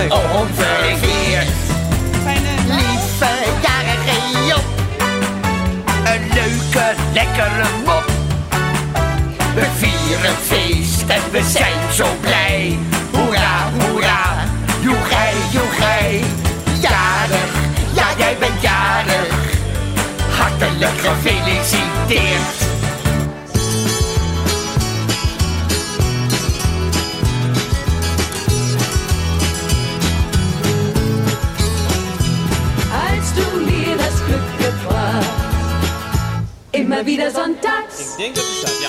Zingen 0.00 0.18
wij 0.18 0.40
onverveerd. 0.40 1.48
Lieve 2.66 3.32
jarige 3.62 4.46
Job. 4.46 4.64
Een 6.04 6.22
leuke, 6.34 6.94
lekkere 7.12 7.68
mop. 7.84 8.04
We 9.54 9.66
vieren 9.76 10.36
feest 10.36 11.08
en 11.08 11.22
we 11.30 11.42
zijn 11.50 11.92
zo 11.92 12.06
blij. 12.20 12.78
Hoera, 13.12 13.70
hoera, 13.78 14.44
joegij, 14.80 15.34
joegij. 15.50 16.22
Jarig, 16.80 17.52
ja 17.94 18.06
jij 18.18 18.36
bent 18.38 18.62
jarig. 18.62 19.34
Hartelijk 20.38 20.98
gefeliciteerd. 20.98 22.79
Immer 36.90 37.06
wieder 37.06 37.30
sonntags. 37.30 38.00
Ik 38.00 38.16
denk 38.16 38.34
dat 38.34 38.44
het 38.44 38.54
staat, 38.56 38.80
ja. 38.80 38.88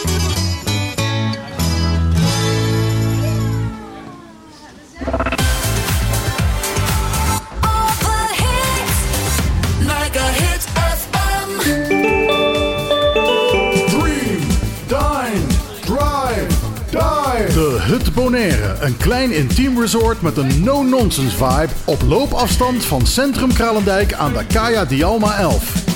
Dream, 13.90 14.42
dine, 14.88 15.46
drive, 15.86 16.48
dive. 16.90 17.54
De 17.54 17.78
Hut 17.82 18.14
Bonaire. 18.14 18.76
Een 18.80 18.98
klein 18.98 19.32
intiem 19.32 19.80
resort 19.80 20.22
met 20.22 20.38
een 20.38 20.64
no-nonsense 20.64 21.36
vibe. 21.36 21.70
Op 21.86 22.02
loopafstand 22.08 22.86
van 22.86 23.06
Centrum 23.08 23.54
Kralendijk 23.54 24.14
aan 24.14 24.34
de 24.34 24.46
Kaya 24.46 24.86
Dialma 24.86 25.38
11. 25.38 25.91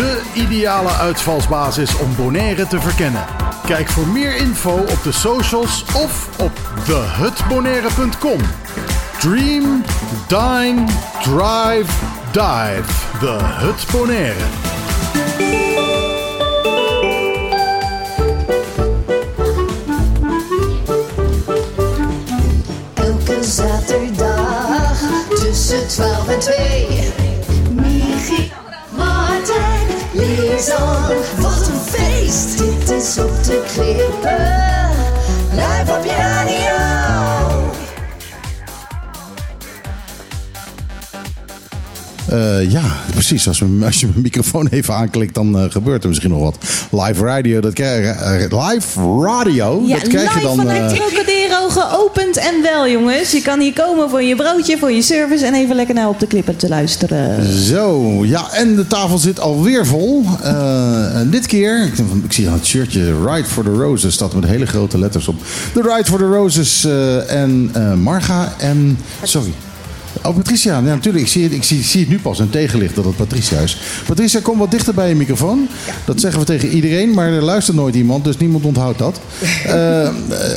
De 0.00 0.20
ideale 0.34 0.88
uitvalsbasis 0.90 1.96
om 1.96 2.14
Bonaire 2.16 2.66
te 2.66 2.80
verkennen. 2.80 3.24
Kijk 3.66 3.88
voor 3.88 4.06
meer 4.06 4.36
info 4.36 4.70
op 4.70 5.02
de 5.02 5.12
socials 5.12 5.84
of 5.94 6.28
op 6.38 6.52
thehutbonaire.com. 6.84 8.40
Dream, 9.18 9.84
dine, 10.26 10.84
drive, 11.22 11.92
dive. 12.32 12.92
De 13.20 13.38
Hut 13.42 13.86
Bonaire. 13.92 14.44
Elke 22.94 23.44
zaterdag 23.44 25.00
tussen 25.28 25.88
12 25.88 26.28
en 26.28 26.38
2. 26.38 26.79
Lisan. 30.60 31.06
Wat 31.38 31.68
een 31.68 31.80
feest! 31.80 32.58
Dit 32.58 32.90
is 32.90 33.18
op 33.18 33.44
de 33.44 33.62
klippen. 33.66 34.90
Live 35.50 35.92
op. 35.92 37.49
Eh, 42.30 42.70
ja, 42.70 42.82
precies. 43.12 43.48
Als, 43.48 43.58
we- 43.58 43.80
als 43.84 44.00
je 44.00 44.06
mijn 44.06 44.20
microfoon 44.22 44.66
even 44.70 44.94
aanklikt, 44.94 45.34
dan 45.34 45.58
eh, 45.58 45.64
gebeurt 45.70 46.02
er 46.02 46.08
misschien 46.08 46.30
nog 46.30 46.40
wat. 46.42 46.56
Live 47.06 47.24
radio, 47.24 47.60
dat 47.60 47.72
krijg, 47.72 48.16
eh, 48.16 48.32
live 48.70 49.00
radio, 49.22 49.82
Ja, 49.86 49.98
dat 49.98 50.08
krijg 50.08 50.28
je 50.28 50.34
live 50.34 50.46
dan. 50.46 50.56
van 50.56 50.68
eh, 50.68 50.88
Trocadero 50.88 51.68
geopend 51.68 52.36
en 52.36 52.62
wel, 52.62 52.88
jongens. 52.88 53.30
Je 53.30 53.42
kan 53.42 53.60
hier 53.60 53.72
komen 53.72 54.10
voor 54.10 54.22
je 54.22 54.36
broodje, 54.36 54.78
voor 54.78 54.90
je 54.92 55.02
service 55.02 55.46
en 55.46 55.54
even 55.54 55.76
lekker 55.76 55.94
naar 55.94 56.08
op 56.08 56.20
de 56.20 56.26
klippen 56.26 56.56
te 56.56 56.68
luisteren. 56.68 57.52
Zo, 57.58 58.24
ja, 58.24 58.52
en 58.52 58.76
de 58.76 58.86
tafel 58.86 59.18
zit 59.18 59.40
alweer 59.40 59.86
vol. 59.86 60.24
En 60.42 61.28
dit 61.30 61.46
keer, 61.46 61.84
ik, 61.84 61.92
ik 62.24 62.32
zie 62.32 62.48
aan 62.48 62.54
het 62.54 62.66
shirtje 62.66 63.24
Ride 63.26 63.48
for 63.48 63.64
the 63.64 63.70
Roses, 63.70 64.14
staat 64.14 64.34
met 64.34 64.44
hele 64.44 64.66
grote 64.66 64.98
letters 64.98 65.28
op. 65.28 65.36
De 65.74 65.82
Ride 65.82 66.04
for 66.10 66.18
the 66.18 66.24
Roses 66.26 66.86
en 67.28 67.70
Marga 68.02 68.52
en, 68.58 68.98
sorry. 69.22 69.52
Oh, 70.22 70.36
Patricia, 70.36 70.74
ja, 70.74 70.80
natuurlijk. 70.80 71.24
Ik 71.24 71.30
zie, 71.30 71.42
het, 71.42 71.52
ik, 71.52 71.64
zie, 71.64 71.78
ik 71.78 71.84
zie 71.84 72.00
het 72.00 72.08
nu 72.08 72.18
pas 72.20 72.38
in 72.38 72.50
tegenlicht 72.50 72.94
dat 72.94 73.04
het 73.04 73.16
Patricia 73.16 73.58
is. 73.58 73.78
Patricia, 74.06 74.40
kom 74.40 74.58
wat 74.58 74.70
dichter 74.70 74.94
bij 74.94 75.08
je 75.08 75.14
microfoon. 75.14 75.68
Dat 76.04 76.20
zeggen 76.20 76.40
we 76.40 76.46
tegen 76.46 76.68
iedereen, 76.68 77.14
maar 77.14 77.28
er 77.32 77.42
luistert 77.42 77.76
nooit 77.76 77.94
iemand, 77.94 78.24
dus 78.24 78.36
niemand 78.36 78.64
onthoudt 78.64 78.98
dat. 78.98 79.20
Eh, 79.70 80.08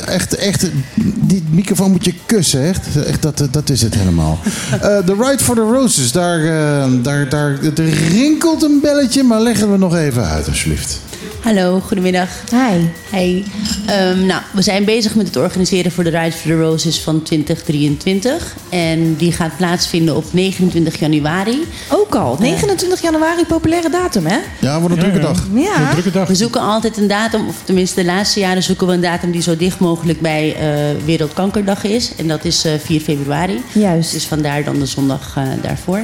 echt, 0.08 0.34
echt, 0.34 0.70
die 1.14 1.42
microfoon 1.50 1.90
moet 1.90 2.04
je 2.04 2.14
kussen, 2.26 2.62
echt. 2.62 3.04
echt 3.06 3.22
dat, 3.22 3.48
dat 3.50 3.70
is 3.70 3.82
het 3.82 3.94
helemaal. 3.94 4.38
Eh, 4.70 4.80
De 4.80 5.16
Ride 5.20 5.44
for 5.44 5.54
the 5.54 5.60
Roses, 5.60 6.12
daar, 6.12 6.38
eh, 6.38 6.92
daar, 7.02 7.28
daar 7.28 7.58
er 7.62 8.08
rinkelt 8.10 8.62
een 8.62 8.78
belletje, 8.82 9.22
maar 9.22 9.40
leggen 9.40 9.70
we 9.70 9.78
nog 9.78 9.96
even 9.96 10.24
uit, 10.24 10.48
alsjeblieft. 10.48 11.00
Hallo, 11.40 11.80
goedemiddag. 11.80 12.28
Hi. 12.50 12.86
Hey. 13.10 13.44
Ehm, 13.86 14.26
nou, 14.26 14.42
we 14.52 14.62
zijn 14.62 14.84
bezig 14.84 15.14
met 15.14 15.26
het 15.26 15.36
organiseren 15.36 15.92
voor 15.92 16.04
de 16.04 16.10
Ride 16.10 16.32
for 16.32 16.50
the 16.50 16.56
Roses 16.56 17.00
van 17.00 17.22
2023. 17.22 18.56
En 18.68 19.16
die 19.16 19.32
gaat 19.32 19.56
plaatsvinden 19.56 20.16
op 20.16 20.24
29 20.30 20.98
januari. 20.98 21.66
Ook 21.90 22.14
al. 22.14 22.36
29 22.40 23.02
januari, 23.02 23.44
populaire 23.44 23.90
datum, 23.90 24.26
hè? 24.26 24.38
Ja, 24.60 24.80
wordt 24.80 24.94
een 24.94 25.00
drukke 25.00 25.20
dag. 25.20 25.46
Ja. 25.54 26.24
We 26.26 26.34
zoeken 26.34 26.60
altijd 26.60 26.96
een 26.96 27.08
datum, 27.08 27.48
of 27.48 27.56
tenminste 27.64 28.00
de 28.00 28.06
laatste 28.06 28.40
jaren 28.40 28.62
zoeken 28.62 28.86
we 28.86 28.92
een 28.92 29.00
datum 29.00 29.30
die 29.30 29.42
zo 29.42 29.56
dicht 29.56 29.78
mogelijk 29.78 30.20
bij 30.20 30.56
eh, 30.56 31.04
Wereldkankerdag 31.04 31.84
is. 31.84 32.12
En 32.16 32.28
dat 32.28 32.44
is 32.44 32.64
eh, 32.64 32.72
4 32.78 33.00
februari. 33.00 33.62
Juist. 33.72 34.12
Dus 34.12 34.24
vandaar 34.24 34.64
dan 34.64 34.78
de 34.78 34.86
zondag 34.86 35.36
eh, 35.36 35.42
daarvoor. 35.62 36.00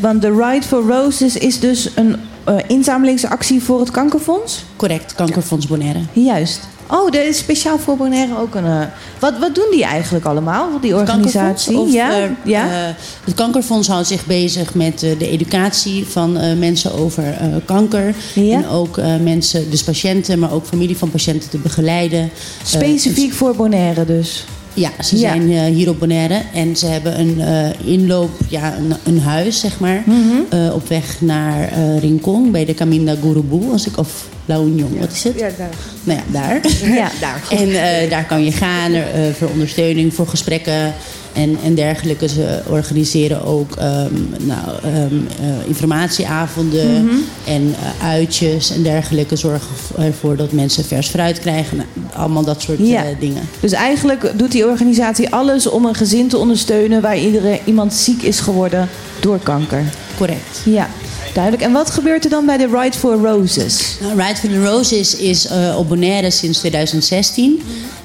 Want 0.00 0.22
de 0.22 0.30
Ride 0.30 0.66
for 0.66 0.82
Roses 0.88 1.36
is 1.36 1.60
dus 1.60 1.88
een 1.94 2.16
eh, 2.44 2.54
inzamelingsactie 2.66 3.62
voor 3.62 3.80
het 3.80 3.90
kankerfonds? 3.90 4.64
Correct, 4.76 5.14
Kankerfonds 5.14 5.66
Bonaire. 5.66 6.00
Juist. 6.12 6.60
Oh, 6.86 7.14
er 7.14 7.26
is 7.26 7.38
speciaal 7.38 7.78
voor 7.78 7.96
Bonaire 7.96 8.38
ook 8.38 8.54
een... 8.54 8.64
eh, 8.64 8.80
wat, 9.18 9.38
wat 9.38 9.54
doen 9.54 9.66
die 9.70 9.84
eigenlijk 9.84 10.24
allemaal, 10.24 10.68
die 10.80 10.96
organisatie? 10.96 11.78
Of, 11.78 11.92
ja? 11.92 12.10
eh, 12.10 12.30
ja? 12.44 12.94
het 13.24 13.34
Kankerfonds 13.34 13.88
houdt 13.88 14.06
zich 14.06 14.26
bezig 14.26 14.74
met 14.74 14.98
de 14.98 15.28
educatie 15.28 16.06
van 16.06 16.58
mensen 16.58 16.94
over 16.94 17.24
kanker. 17.64 18.14
En 18.34 18.68
ook 18.68 18.96
mensen, 19.20 19.70
dus 19.70 19.82
patiënten, 19.82 20.38
maar 20.38 20.52
ook 20.52 20.66
familie 20.66 20.96
van 20.96 21.10
patiënten 21.10 21.50
te 21.50 21.58
begeleiden. 21.58 22.30
Specifiek 22.64 23.32
voor 23.32 23.56
Bonaire 23.56 24.04
dus? 24.04 24.44
Ja, 24.74 24.90
ze 25.02 25.16
zijn 25.16 25.50
eh, 25.52 25.64
hier 25.64 25.88
op 25.88 25.98
Bonaire 25.98 26.40
en 26.54 26.76
ze 26.76 26.86
hebben 26.86 27.20
een 27.20 27.40
eh, 27.40 27.86
inloop, 27.92 28.30
ja, 28.48 28.76
een, 28.76 28.92
een 29.04 29.20
huis 29.20 29.60
zeg 29.60 29.80
maar, 29.80 30.02
Mhm. 30.06 30.18
eh, 30.50 30.74
op 30.74 30.88
weg 30.88 31.20
naar 31.20 31.68
eh 31.68 31.98
Rincon 32.00 32.50
bij 32.50 32.64
de 32.64 32.74
Caminda 32.74 33.14
Gurubu, 33.22 33.70
als 33.72 33.86
ik 33.86 33.98
of 33.98 34.28
La 34.46 34.56
Union, 34.58 34.98
wat 34.98 35.12
is 35.12 35.24
het? 35.24 35.38
Ja, 35.38 35.48
daar. 35.58 35.68
Nou 36.04 36.18
ja, 36.18 36.24
daar. 36.32 36.60
Ja, 36.94 37.10
daar. 37.20 37.42
En 37.58 38.08
daar 38.10 38.26
kan 38.26 38.44
je 38.44 38.52
gaan 38.52 38.92
voor 39.38 39.48
ondersteuning, 39.48 40.14
voor 40.14 40.26
gesprekken 40.26 40.94
en, 41.32 41.58
en 41.64 41.74
dergelijke. 41.74 42.28
Ze 42.28 42.60
organiseren 42.68 43.44
ook 43.44 43.76
ehm, 43.76 44.14
nou, 44.40 44.68
ehm, 44.82 45.14
eh, 45.40 45.66
informatieavonden 45.68 47.04
Mhm. 47.04 47.14
en 47.46 47.74
uitjes 48.02 48.70
en 48.70 48.82
dergelijke. 48.82 49.36
Zorgen 49.36 49.68
ervoor 49.98 50.36
dat 50.36 50.52
mensen 50.52 50.84
vers 50.84 51.08
fruit 51.08 51.38
krijgen. 51.38 51.76
Nou, 51.76 51.88
allemaal 52.14 52.44
dat 52.44 52.62
soort 52.62 52.78
Ja. 52.80 53.04
eh, 53.04 53.10
dingen. 53.18 53.48
Dus 53.60 53.72
eigenlijk 53.72 54.32
doet 54.36 54.52
die 54.52 54.66
organisatie 54.66 55.30
alles 55.30 55.66
om 55.66 55.84
een 55.84 55.94
gezin 55.94 56.28
te 56.28 56.38
ondersteunen... 56.38 57.00
waar 57.02 57.18
iedereen, 57.18 57.58
iemand 57.64 57.94
ziek 57.94 58.22
is 58.22 58.40
geworden 58.40 58.88
door 59.20 59.38
kanker. 59.38 59.84
Correct. 60.16 60.60
Ja, 60.64 60.88
duidelijk. 61.34 61.62
En 61.64 61.72
wat 61.72 61.90
gebeurt 61.90 62.24
er 62.24 62.30
dan 62.30 62.46
bij 62.46 62.56
de 62.56 62.66
Ride 62.72 62.98
for 62.98 63.14
Roses? 63.14 63.96
Nou, 64.00 64.20
Ride 64.20 64.36
for 64.36 64.48
the 64.48 64.64
Roses 64.64 65.16
is 65.16 65.46
eh, 65.46 65.74
op 65.78 65.88
Bonaire 65.88 66.30
sinds 66.30 66.58
2016. 66.58 67.62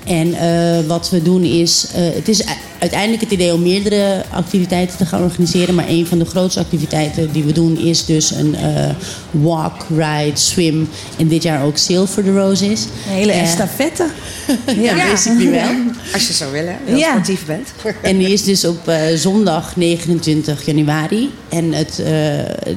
En 0.08 0.34
eh, 0.34 0.86
wat 0.88 1.10
we 1.10 1.22
doen 1.22 1.44
is... 1.44 1.88
eh, 1.94 2.02
het 2.16 2.28
is 2.28 2.44
uiteindelijk 2.80 3.22
het 3.22 3.32
idee 3.32 3.54
om 3.54 3.62
meerdere 3.62 4.24
activiteiten 4.32 4.98
te 4.98 5.06
gaan 5.06 5.24
organiseren. 5.24 5.76
Maar 5.76 5.88
een 5.88 6.08
van 6.08 6.20
de 6.20 6.26
grootste 6.26 6.60
activiteiten 6.60 7.32
die 7.32 7.44
we 7.44 7.52
doen 7.52 7.78
is 7.78 8.06
dus 8.06 8.32
een 8.32 8.56
eh, 8.56 8.90
walk, 9.32 9.86
ride, 9.90 10.32
swim. 10.38 10.90
En 11.18 11.28
dit 11.28 11.44
jaar 11.44 11.64
ook 11.64 11.78
Sail 11.78 12.08
for 12.08 12.24
the 12.24 12.32
Roses. 12.34 12.82
Een 12.84 13.14
hele 13.14 13.32
estafette. 13.32 14.06
ja, 14.82 14.96
basically 14.96 15.52
wel. 15.52 15.70
Als 16.14 16.28
je 16.28 16.34
zou 16.34 16.52
willen, 16.52 16.78
heel 16.86 16.98
Ja. 16.98 17.10
sportief 17.12 17.46
bent. 17.46 17.68
En 18.02 18.18
die 18.18 18.34
is 18.34 18.44
dus 18.44 18.66
op 18.66 18.92
zondag 19.16 19.76
29 19.76 20.66
januari. 20.66 21.30
En 21.50 21.74
het, 21.74 22.04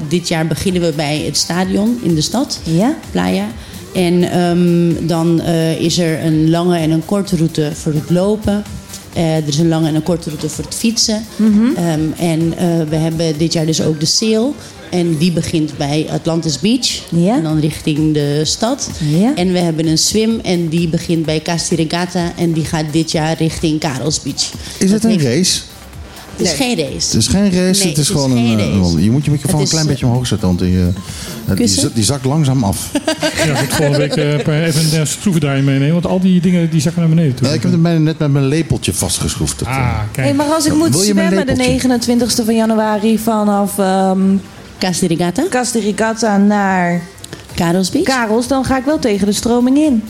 dit 0.08 0.28
jaar 0.28 0.46
beginnen 0.46 0.82
we 0.82 0.92
bij 0.96 1.22
het 1.24 1.36
stadion 1.36 1.98
in 2.02 2.14
de 2.14 2.20
stad, 2.20 2.60
Ja. 2.64 2.96
Playa. 3.10 3.46
En 3.92 4.30
ehm, 4.30 5.06
dan 5.06 5.40
eh, 5.40 5.80
is 5.80 5.98
er 5.98 6.24
een 6.24 6.50
lange 6.50 6.78
en 6.78 6.90
een 6.90 7.04
korte 7.04 7.36
route 7.36 7.70
voor 7.74 7.92
het 7.92 8.10
lopen. 8.10 8.64
Eh, 9.12 9.36
er 9.36 9.48
is 9.48 9.58
een 9.58 9.68
lange 9.68 9.88
en 9.88 9.94
een 9.94 10.02
korte 10.02 10.28
route 10.28 10.48
voor 10.48 10.64
het 10.64 10.74
fietsen. 10.74 11.24
Mhm. 11.36 11.74
Ehm, 11.76 12.00
en 12.18 12.56
eh, 12.56 12.66
we 12.88 12.96
hebben 12.96 13.38
dit 13.38 13.52
jaar 13.52 13.66
dus 13.66 13.82
ook 13.82 14.00
de 14.00 14.06
sail. 14.06 14.54
En 14.90 15.16
die 15.16 15.32
begint 15.32 15.76
bij 15.76 16.06
Atlantis 16.10 16.58
Beach. 16.58 17.02
En 17.26 17.42
dan 17.42 17.60
richting 17.60 18.14
de 18.14 18.40
stad. 18.44 18.90
En 19.34 19.52
we 19.52 19.58
hebben 19.58 19.86
een 19.86 19.98
swim 19.98 20.40
en 20.42 20.68
die 20.68 20.88
begint 20.88 21.24
bij 21.24 21.40
Casti 21.40 21.74
Regata. 21.74 22.32
En 22.36 22.52
die 22.52 22.64
gaat 22.64 22.84
dit 22.92 23.10
jaar 23.10 23.36
richting 23.36 23.80
Karels 23.80 24.22
Beach. 24.22 24.52
Is 24.78 24.90
het 24.90 25.04
een 25.04 25.20
race? 25.20 25.60
Het 26.40 26.52
is 26.52 26.66
geen 26.66 26.76
race. 26.76 27.06
Het 27.06 27.14
is 27.14 27.26
geen 27.26 27.52
race, 27.52 27.82
Nee, 27.82 27.88
het 27.88 27.98
is 27.98 28.08
gewoon 28.08 28.30
geen 28.30 28.58
een... 28.58 28.82
race. 28.82 29.02
je 29.02 29.10
moet 29.10 29.24
je 29.24 29.30
microfoon 29.30 29.60
Het 29.60 29.68
een 29.68 29.72
klein 29.72 29.84
eh, 29.84 29.90
beetje 29.90 30.06
omhoog 30.06 30.26
zetten, 30.26 30.46
want 30.48 30.58
die, 30.58 30.78
eh, 31.46 31.90
die, 31.94 32.04
zakt 32.04 32.24
langzaam 32.24 32.64
af. 32.64 32.90
Ja, 33.46 33.58
ik 33.58 33.70
volgende 33.70 33.98
week 33.98 34.16
eh, 34.16 34.66
even 34.66 35.00
een 35.00 35.06
schroevendraaier 35.06 35.64
meenemen. 35.64 35.92
Want 35.92 36.06
al 36.06 36.20
die 36.20 36.40
dingen 36.40 36.70
die 36.70 36.80
zakken 36.80 37.00
naar 37.00 37.10
beneden 37.10 37.34
toe. 37.34 37.46
Ja, 37.46 37.52
ik 37.52 37.62
heb 37.62 37.70
hem 37.70 37.82
bijna 37.82 37.98
net 37.98 38.18
met 38.18 38.30
mijn 38.30 38.46
lepeltje 38.46 38.94
vastgeschroefd. 38.94 39.64
Ah, 39.64 39.98
kijk. 40.12 40.26
Hey, 40.26 40.34
maar 40.34 40.46
als 40.46 40.66
ik 40.66 40.74
moet 40.74 40.90
Wil 40.90 41.02
je 41.02 41.14
mijn 41.14 41.32
zwemmen 41.32 41.56
de 41.56 41.62
lepeltje? 41.62 42.42
29e 42.42 42.44
van 42.44 42.54
januari 42.54 43.18
vanaf 43.18 43.78
ehm 43.78 44.20
de 44.80 45.80
Rigata 45.80 46.36
naar 46.36 47.02
Karels 47.54 47.90
Beach. 47.90 48.04
Karels, 48.04 48.48
dan 48.48 48.64
ga 48.64 48.78
ik 48.78 48.84
wel 48.84 48.98
tegen 48.98 49.26
de 49.26 49.32
stroming 49.32 49.78
in. 49.78 50.02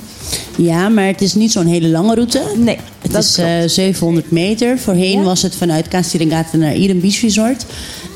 Ja, 0.57 0.89
maar 0.89 1.07
het 1.07 1.21
is 1.21 1.35
niet 1.35 1.53
zo'n 1.53 1.67
hele 1.67 1.89
lange 1.89 2.15
route. 2.15 2.43
Nee, 2.57 2.77
Het 3.03 3.13
dat 3.13 3.23
is 3.25 3.39
eh, 3.39 3.47
700 3.67 4.31
meter. 4.31 4.79
Voorheen 4.79 5.23
was 5.23 5.43
het 5.43 5.55
vanuit 5.57 5.89
Casti 5.89 6.19
Regata 6.19 6.57
naar 6.57 6.73
Eden 6.73 7.01
Beach 7.01 7.21
Resort. 7.21 7.67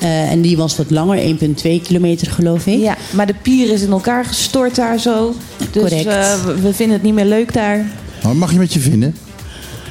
Eh, 0.01 0.31
en 0.31 0.41
die 0.41 0.57
was 0.57 0.77
wat 0.77 0.91
langer, 0.91 1.19
1,2 1.19 1.81
kilometer 1.83 2.31
geloof 2.31 2.67
ik. 2.67 2.79
Ja, 2.81 2.97
maar 3.13 3.27
de 3.27 3.35
pier 3.43 3.73
is 3.73 3.83
in 3.83 3.91
elkaar 3.91 4.25
gestort 4.25 4.75
daar 4.75 4.99
zo. 5.01 5.35
Dus 5.73 5.83
Correct. 5.83 6.07
eh, 6.07 6.45
we- 6.45 6.61
we 6.61 6.73
vinden 6.75 6.95
het 6.97 7.03
niet 7.05 7.15
meer 7.15 7.25
leuk 7.25 7.53
daar. 7.53 7.91
Maar 8.23 8.37
mag 8.37 8.53
je 8.53 8.59
met 8.59 8.73
je 8.73 8.81
vinden? 8.81 9.15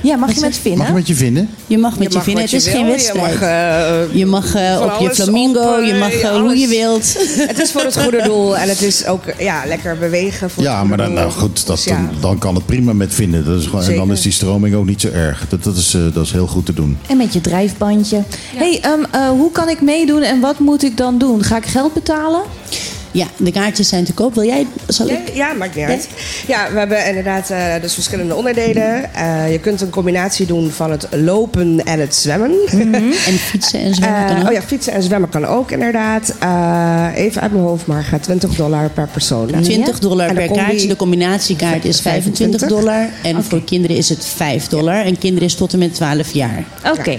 Ja, 0.03 0.15
mag 0.15 0.33
je 0.33 0.39
met 0.41 0.57
vinnen? 0.57 0.79
Mag 0.79 0.87
je 0.87 0.93
met 0.93 1.07
je 1.07 1.15
vinden? 1.15 1.49
Je 1.67 1.77
mag 1.77 1.91
met 1.97 2.03
Je 2.03 2.09
je, 2.09 2.15
mag 2.15 2.23
vinden, 2.23 2.43
het 2.43 2.53
is 2.53 2.65
je 2.65 2.71
geen 2.71 2.85
je 2.85 2.91
wedstrijd. 2.91 3.39
mag, 3.39 3.41
eh, 3.41 4.15
je 4.15 4.25
mag 4.25 4.55
eh, 4.55 4.77
van 4.77 4.91
op 4.91 4.99
je 4.99 5.09
flamingo, 5.09 5.77
op, 5.77 5.83
je 5.85 5.93
mag 5.93 6.11
eh, 6.13 6.39
hoe 6.39 6.57
je 6.57 6.67
wilt. 6.67 7.15
Het 7.53 7.59
is 7.59 7.71
voor 7.71 7.81
het 7.81 8.01
goede 8.01 8.21
doel 8.23 8.57
en 8.57 8.69
het 8.69 8.81
is 8.81 9.05
ook 9.05 9.23
ja, 9.37 9.63
lekker 9.65 9.97
bewegen. 9.97 10.49
Voor 10.49 10.63
Ja, 10.63 10.79
het 10.79 10.87
maar 10.87 10.97
dan, 10.97 11.13
nou 11.13 11.31
goed, 11.31 11.65
dat, 11.65 11.75
Dus 11.75 11.85
ja. 11.85 11.95
dan, 11.95 12.09
dan 12.19 12.37
kan 12.37 12.55
het 12.55 12.65
prima 12.65 12.93
met 12.93 13.13
vinden. 13.13 13.45
Dat 13.45 13.59
is 13.59 13.65
gewoon, 13.65 13.83
en 13.83 13.95
dan 13.95 14.11
is 14.11 14.21
die 14.21 14.31
stroming 14.31 14.75
ook 14.75 14.85
niet 14.85 15.01
zo 15.01 15.09
erg. 15.09 15.47
Dat, 15.49 15.63
dat, 15.63 15.77
is, 15.77 15.93
eh, 15.93 16.01
dat 16.13 16.25
is 16.25 16.31
heel 16.31 16.47
goed 16.47 16.65
te 16.65 16.73
doen. 16.73 16.97
En 17.07 17.17
met 17.17 17.33
je 17.33 17.41
drijfbandje. 17.41 18.23
hey, 18.55 18.79
ehm, 18.81 19.03
eh, 19.11 19.29
hoe 19.29 19.51
kan 19.51 19.69
ik 19.69 19.81
meedoen 19.81 20.21
en 20.21 20.39
wat 20.39 20.59
moet 20.59 20.83
ik 20.83 20.97
dan 20.97 21.17
doen? 21.17 21.43
Ga 21.43 21.57
ik 21.57 21.65
geld 21.65 21.93
betalen? 21.93 22.41
Ja, 23.13 23.25
de 23.37 23.51
kaartjes 23.51 23.87
zijn 23.89 24.03
te 24.03 24.13
koop. 24.13 24.33
Wil 24.33 24.43
jij, 24.45 24.67
zal 24.87 25.07
Ja, 25.07 25.13
ik? 25.17 25.33
ja, 25.35 25.53
maakt 25.53 25.75
niet 25.75 25.85
uit. 25.85 26.07
Ja, 26.47 26.71
we 26.71 26.79
hebben 26.79 27.07
inderdaad 27.07 27.49
eh, 27.49 27.65
dus 27.81 27.93
verschillende 27.93 28.35
onderdelen. 28.35 29.13
Eh, 29.13 29.51
je 29.51 29.59
kunt 29.59 29.81
een 29.81 29.89
combinatie 29.89 30.45
doen 30.45 30.71
van 30.71 30.91
het 30.91 31.07
lopen 31.11 31.85
en 31.85 31.99
het 31.99 32.15
zwemmen. 32.15 32.51
En 32.71 33.37
fietsen 33.49 33.79
en 33.79 33.93
zwemmen 33.95 34.19
Eh, 34.21 34.27
kan 34.27 34.41
ook. 34.41 34.47
Oh 34.47 34.53
ja, 34.53 34.61
fietsen 34.61 34.93
en 34.93 35.03
zwemmen 35.03 35.29
kan 35.29 35.45
ook 35.45 35.71
inderdaad. 35.71 36.33
Eh, 36.39 37.07
even 37.15 37.41
uit 37.41 37.51
mijn 37.51 37.63
hoofd, 37.63 37.85
maar 37.85 38.03
gaat 38.03 38.23
20 38.23 38.55
dollar 38.55 38.89
per 38.89 39.07
persoon. 39.07 39.51
20 39.61 39.99
dollar 39.99 40.33
per 40.33 40.45
combi- 40.47 40.63
kaartje. 40.63 40.87
De 40.87 40.95
combinatiekaart 40.95 41.85
is 41.85 42.01
25 42.01 42.67
dollar. 42.67 43.09
En 43.23 43.43
voor 43.43 43.63
kinderen 43.63 43.97
is 43.97 44.09
het 44.09 44.25
5 44.25 44.67
dollar. 44.67 45.05
En 45.05 45.17
kinderen 45.17 45.47
is 45.47 45.55
tot 45.55 45.73
en 45.73 45.79
met 45.79 45.93
12 45.93 46.31
jaar. 46.33 46.63
Oké. 46.97 47.17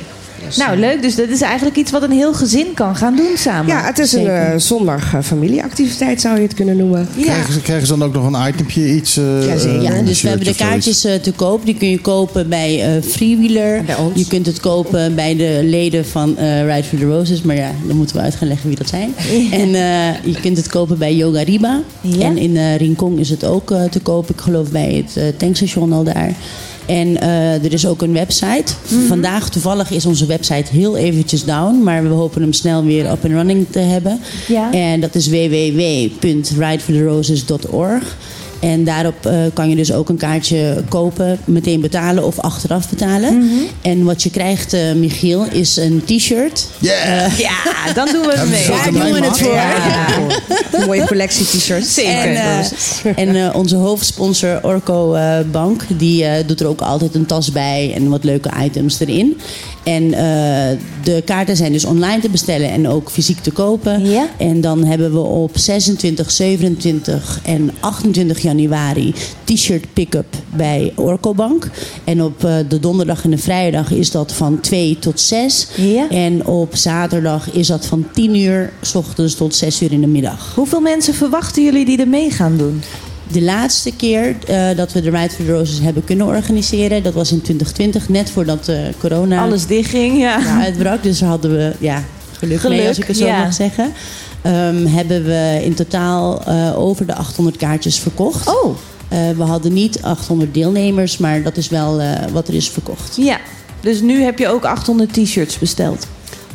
Nou, 0.57 0.79
leuk. 0.79 1.03
Dus 1.03 1.15
dat 1.15 1.29
is 1.29 1.41
eigenlijk 1.41 1.77
iets 1.77 1.91
wat 1.91 2.03
een 2.03 2.11
heel 2.11 2.35
gezin 2.35 2.67
kan 2.75 2.97
gaan 2.97 3.17
doen 3.17 3.37
samen. 3.37 3.67
Ja, 3.67 3.85
het 3.85 3.99
is 3.99 4.13
een 4.13 4.19
Zeker. 4.19 4.53
eh, 4.53 4.59
zondag 4.59 5.15
eh, 5.15 5.21
familieactiviteit 5.23 6.21
zou 6.21 6.37
je 6.37 6.43
het 6.43 6.55
kunnen 6.55 6.77
noemen. 6.77 7.09
Krijgen, 7.21 7.53
ze, 7.53 7.61
krijgen 7.61 7.87
ze 7.87 7.97
dan 7.97 8.09
ook 8.09 8.15
nog 8.15 8.27
een 8.33 8.49
itempje, 8.49 8.95
iets? 8.95 9.17
eh, 9.17 9.47
Jazeker. 9.47 9.75
een 9.77 9.83
Ja, 9.83 10.03
dus 10.03 10.23
we 10.23 10.29
hebben 10.29 10.47
de 10.47 10.55
kaartjes 10.55 11.01
te 11.01 11.33
koop. 11.37 11.65
Die 11.65 11.75
kun 11.77 11.91
je 11.91 12.01
kopen 12.01 12.49
bij 12.49 12.97
eh 12.97 13.03
Freewheeler. 13.03 13.85
Je 14.15 14.27
kunt 14.27 14.47
het 14.47 14.61
kopen 14.61 15.15
bij 15.15 15.37
de 15.37 15.61
leden 15.63 16.07
van 16.07 16.37
eh 16.37 16.67
Ride 16.75 16.85
for 16.85 16.99
the 16.99 17.05
Roses. 17.05 17.43
Maar 17.43 17.57
ja, 17.57 17.71
dan 17.87 17.97
moeten 17.97 18.17
we 18.17 18.23
uit 18.23 18.35
gaan 18.35 18.49
leggen 18.49 18.69
wie 18.69 18.77
dat 18.77 18.89
zijn. 18.89 19.15
En 19.51 19.75
eh, 19.75 20.25
je 20.25 20.41
kunt 20.41 20.57
het 20.57 20.69
kopen 20.69 20.99
bij 20.99 21.15
Yoga 21.15 21.43
Riba. 21.43 21.81
Ja. 22.01 22.25
En 22.27 22.39
in 22.39 22.57
eh 22.57 22.77
Rincon 22.77 23.19
is 23.19 23.31
het 23.31 23.45
ook 23.45 23.71
eh, 23.71 23.85
te 23.85 24.01
koop. 24.01 24.31
Ik 24.31 24.41
geloof 24.41 24.71
bij 24.71 25.05
het 25.05 25.17
eh, 25.17 25.25
tankstation 25.37 25.93
al 25.93 26.05
daar. 26.05 26.33
En 26.87 27.20
eh, 27.20 27.64
er 27.64 27.72
is 27.72 27.87
ook 27.87 28.03
een 28.03 28.12
website. 28.12 28.72
Vandaag 29.09 29.51
toevallig 29.51 29.91
is 29.91 30.07
onze 30.07 30.26
website 30.26 30.72
heel 30.72 30.97
eventjes 30.97 31.45
down. 31.45 31.82
Maar 31.82 32.03
we 32.03 32.09
hopen 32.09 32.43
hem 32.43 32.53
snel 32.53 32.85
weer 32.85 33.11
up 33.11 33.24
and 33.24 33.32
running 33.32 33.66
te 33.70 33.78
hebben. 33.78 34.20
Ja. 34.49 34.72
En 34.72 35.01
dat 35.01 35.14
is 35.14 35.28
www.ridefortheroses.org. 35.28 38.16
En 38.65 38.85
daarop 38.85 39.27
eh, 39.27 39.35
kan 39.53 39.69
je 39.69 39.77
dus 39.77 39.93
ook 39.93 40.09
een 40.09 40.17
kaartje 40.17 40.85
kopen, 40.89 41.39
meteen 41.45 41.81
betalen 41.81 42.25
of 42.25 42.39
achteraf 42.39 42.89
betalen. 42.89 43.39
Mhm. 43.39 43.51
En 43.83 44.05
wat 44.05 44.23
je 44.23 44.31
krijgt, 44.31 44.73
eh, 44.73 44.93
Michiel, 44.93 45.47
is 45.51 45.77
een 45.77 46.03
t-shirt. 46.05 46.67
Yeah! 46.79 47.39
Ja, 47.39 47.93
dan 47.95 48.09
doen 48.12 48.27
we 48.27 48.33
het 48.35 48.49
mee. 48.49 48.67
Daar 48.67 48.93
doen 48.93 49.12
we 49.12 49.27
het 49.27 49.39
voor. 49.39 49.53
Een 50.81 50.87
mooie 50.87 51.07
collectie 51.07 51.47
t-shirts. 51.47 51.99
En, 51.99 52.37
eh, 52.37 52.59
en 53.17 53.37
eh, 53.37 53.57
onze 53.57 53.77
hoofdsponsor 53.77 54.59
Orco 54.62 55.15
eh, 55.15 55.39
Bank, 55.51 55.83
die 55.99 56.25
eh, 56.25 56.47
doet 56.47 56.61
er 56.61 56.67
ook 56.67 56.81
altijd 56.81 57.15
een 57.15 57.27
tas 57.27 57.53
bij 57.53 57.93
en 57.95 58.09
wat 58.09 58.25
leuke 58.25 58.51
items 58.62 59.01
erin. 59.01 59.41
En 59.85 60.12
eh, 60.12 60.79
de 61.03 61.23
kaarten 61.25 61.57
zijn 61.57 61.73
dus 61.73 61.85
online 61.85 62.21
te 62.21 62.29
bestellen 62.29 62.71
en 62.71 62.89
ook 62.89 63.11
fysiek 63.11 63.39
te 63.39 63.51
kopen. 63.51 64.11
Ja. 64.11 64.29
En 64.39 64.61
dan 64.61 64.85
hebben 64.85 65.12
we 65.12 65.19
op 65.21 65.59
26, 65.59 66.31
27 66.31 67.41
en 67.43 67.71
28 67.81 68.39
januari 68.39 68.53
januari 68.57 69.15
t-shirt 69.45 69.85
pick-up 69.93 70.27
bij 70.57 70.93
Orcobank. 70.97 71.71
En 72.05 72.23
op 72.23 72.45
eh, 72.45 72.57
de 72.69 72.81
donderdag 72.81 73.25
en 73.25 73.31
de 73.31 73.39
vrijdag 73.39 73.91
is 73.91 74.11
dat 74.11 74.33
van 74.33 74.61
2 74.61 74.99
tot 74.99 75.21
6. 75.21 75.69
En 76.11 76.47
op 76.47 76.77
zaterdag 76.77 77.53
is 77.53 77.67
dat 77.67 77.87
van 77.87 78.07
10 78.13 78.37
uur 78.37 78.73
s 78.81 78.95
ochtends 78.95 79.35
tot 79.35 79.55
6 79.55 79.83
uur 79.83 79.93
in 79.93 80.01
de 80.01 80.07
middag. 80.07 80.55
Hoeveel 80.55 80.81
mensen 80.81 81.15
verwachten 81.15 81.65
jullie 81.65 81.85
die 81.85 81.99
er 81.99 82.09
mee 82.09 82.31
gaan 82.31 82.57
doen? 82.57 82.83
De 83.33 83.43
laatste 83.43 83.97
keer 83.97 84.37
eh, 84.47 84.77
dat 84.77 84.93
we 84.93 85.01
de 85.01 85.11
Ride 85.11 85.31
for 85.31 85.45
the 85.45 85.53
Roses 85.53 85.81
hebben 85.81 86.05
kunnen 86.05 86.27
organiseren, 86.27 87.03
dat 87.03 87.15
was 87.15 87.33
in 87.33 87.41
2020, 87.41 88.09
net 88.09 88.31
voordat 88.31 88.69
eh, 88.69 88.79
corona 88.99 89.43
Alles 89.43 89.67
dichtging, 89.67 90.19
ja. 90.19 90.61
uitbrak. 90.61 91.03
Dus 91.03 91.19
daar 91.19 91.29
hadden 91.29 91.51
we 91.57 91.73
ja, 91.79 92.05
geluk, 92.33 92.49
mee, 92.49 92.59
Geluk, 92.59 92.89
als 92.89 92.99
ik 92.99 93.07
het 93.07 93.17
zo 93.17 93.27
ja. 93.27 93.43
mag 93.43 93.55
zeggen. 93.55 93.93
Ehm, 94.45 94.87
hebben 94.87 95.25
we 95.25 95.61
in 95.65 95.75
totaal 95.75 96.43
eh, 96.45 96.79
over 96.79 97.07
de 97.07 97.15
800 97.15 97.57
kaartjes 97.57 97.99
verkocht. 97.99 98.49
Oh. 98.49 98.77
we 99.37 99.43
hadden 99.43 99.73
niet 99.73 100.03
800 100.03 100.55
deelnemers, 100.55 101.19
maar 101.19 101.43
dat 101.43 101.57
is 101.57 101.69
wel 101.69 102.01
eh, 102.01 102.09
wat 102.33 102.49
er 102.49 102.55
is 102.55 102.69
verkocht. 102.69 103.17
Ja, 103.17 103.39
dus 103.81 104.01
nu 104.01 104.23
heb 104.23 104.39
je 104.39 104.49
ook 104.49 104.65
800 104.65 105.13
t-shirts 105.13 105.59
besteld. 105.59 106.07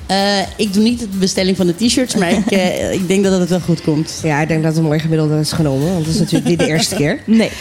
Eh, 0.06 0.40
ik 0.56 0.74
doe 0.74 0.84
niet 0.84 1.00
de 1.00 1.08
bestelling 1.20 1.58
van 1.58 1.68
de 1.68 1.76
t-shirts, 1.76 2.16
maar 2.16 2.32
ik, 2.32 2.46
eh, 2.52 2.94
ik 2.94 3.08
denk 3.08 3.24
dat 3.24 3.40
het 3.40 3.50
wel 3.50 3.60
goed 3.60 3.82
komt. 3.82 4.20
Ja, 4.24 4.42
ik 4.42 4.48
denk 4.48 4.62
dat 4.64 4.72
het 4.72 4.82
een 4.82 4.88
mooi 4.88 5.00
gemiddelde 5.00 5.40
is 5.40 5.52
genomen. 5.52 5.94
Want 5.94 6.06
het 6.06 6.14
is 6.14 6.20
natuurlijk 6.20 6.50
niet 6.50 6.60
de 6.60 6.68
eerste 6.68 6.96
keer. 6.96 7.20
Nee. 7.26 7.52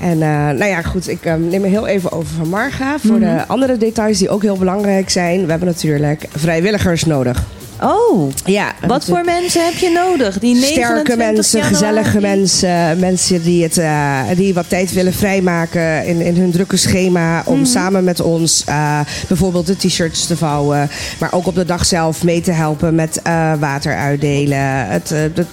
En 0.00 0.12
eh, 0.22 0.28
nou 0.28 0.64
ja, 0.64 0.82
goed. 0.82 1.08
Ik 1.08 1.24
eh, 1.24 1.34
neem 1.34 1.64
er 1.64 1.70
heel 1.70 1.86
even 1.86 2.12
over 2.12 2.34
van 2.36 2.48
Marga. 2.48 2.98
Voor 2.98 3.18
Mhm. 3.18 3.36
de 3.36 3.46
andere 3.46 3.76
details 3.78 4.18
die 4.18 4.28
ook 4.28 4.42
heel 4.42 4.56
belangrijk 4.56 5.10
zijn. 5.10 5.44
We 5.44 5.50
hebben 5.50 5.68
natuurlijk 5.68 6.26
vrijwilligers 6.36 7.04
nodig. 7.04 7.42
Oh, 7.82 8.30
ja. 8.44 8.72
Wat 8.86 9.04
voor 9.04 9.24
mensen 9.24 9.64
heb 9.64 9.74
je 9.74 9.90
nodig? 9.90 10.38
Die 10.38 10.54
29 10.54 10.84
Sterke 11.04 11.16
mensen, 11.16 11.58
januari? 11.60 11.74
gezellige 11.76 12.20
mensen. 12.20 12.98
Mensen 12.98 13.42
die, 13.42 13.62
het, 13.62 13.78
eh, 13.78 14.20
die 14.36 14.54
wat 14.54 14.68
tijd 14.68 14.92
willen 14.92 15.12
vrijmaken 15.12 16.06
in, 16.06 16.20
in 16.20 16.36
hun 16.36 16.50
drukke 16.50 16.76
schema. 16.76 17.42
Om 17.44 17.56
Mhm. 17.58 17.64
samen 17.66 18.04
met 18.04 18.20
ons 18.20 18.62
eh, 18.66 19.00
bijvoorbeeld 19.28 19.66
de 19.66 19.76
t-shirts 19.76 20.26
te 20.26 20.36
vouwen. 20.36 20.90
Maar 21.18 21.32
ook 21.32 21.46
op 21.46 21.54
de 21.54 21.64
dag 21.64 21.86
zelf 21.86 22.22
mee 22.24 22.40
te 22.40 22.52
helpen 22.52 22.94
met 22.94 23.20
eh, 23.22 23.52
water 23.58 23.96
uitdelen. 23.96 24.58
Het, 24.86 25.08
het 25.08 25.46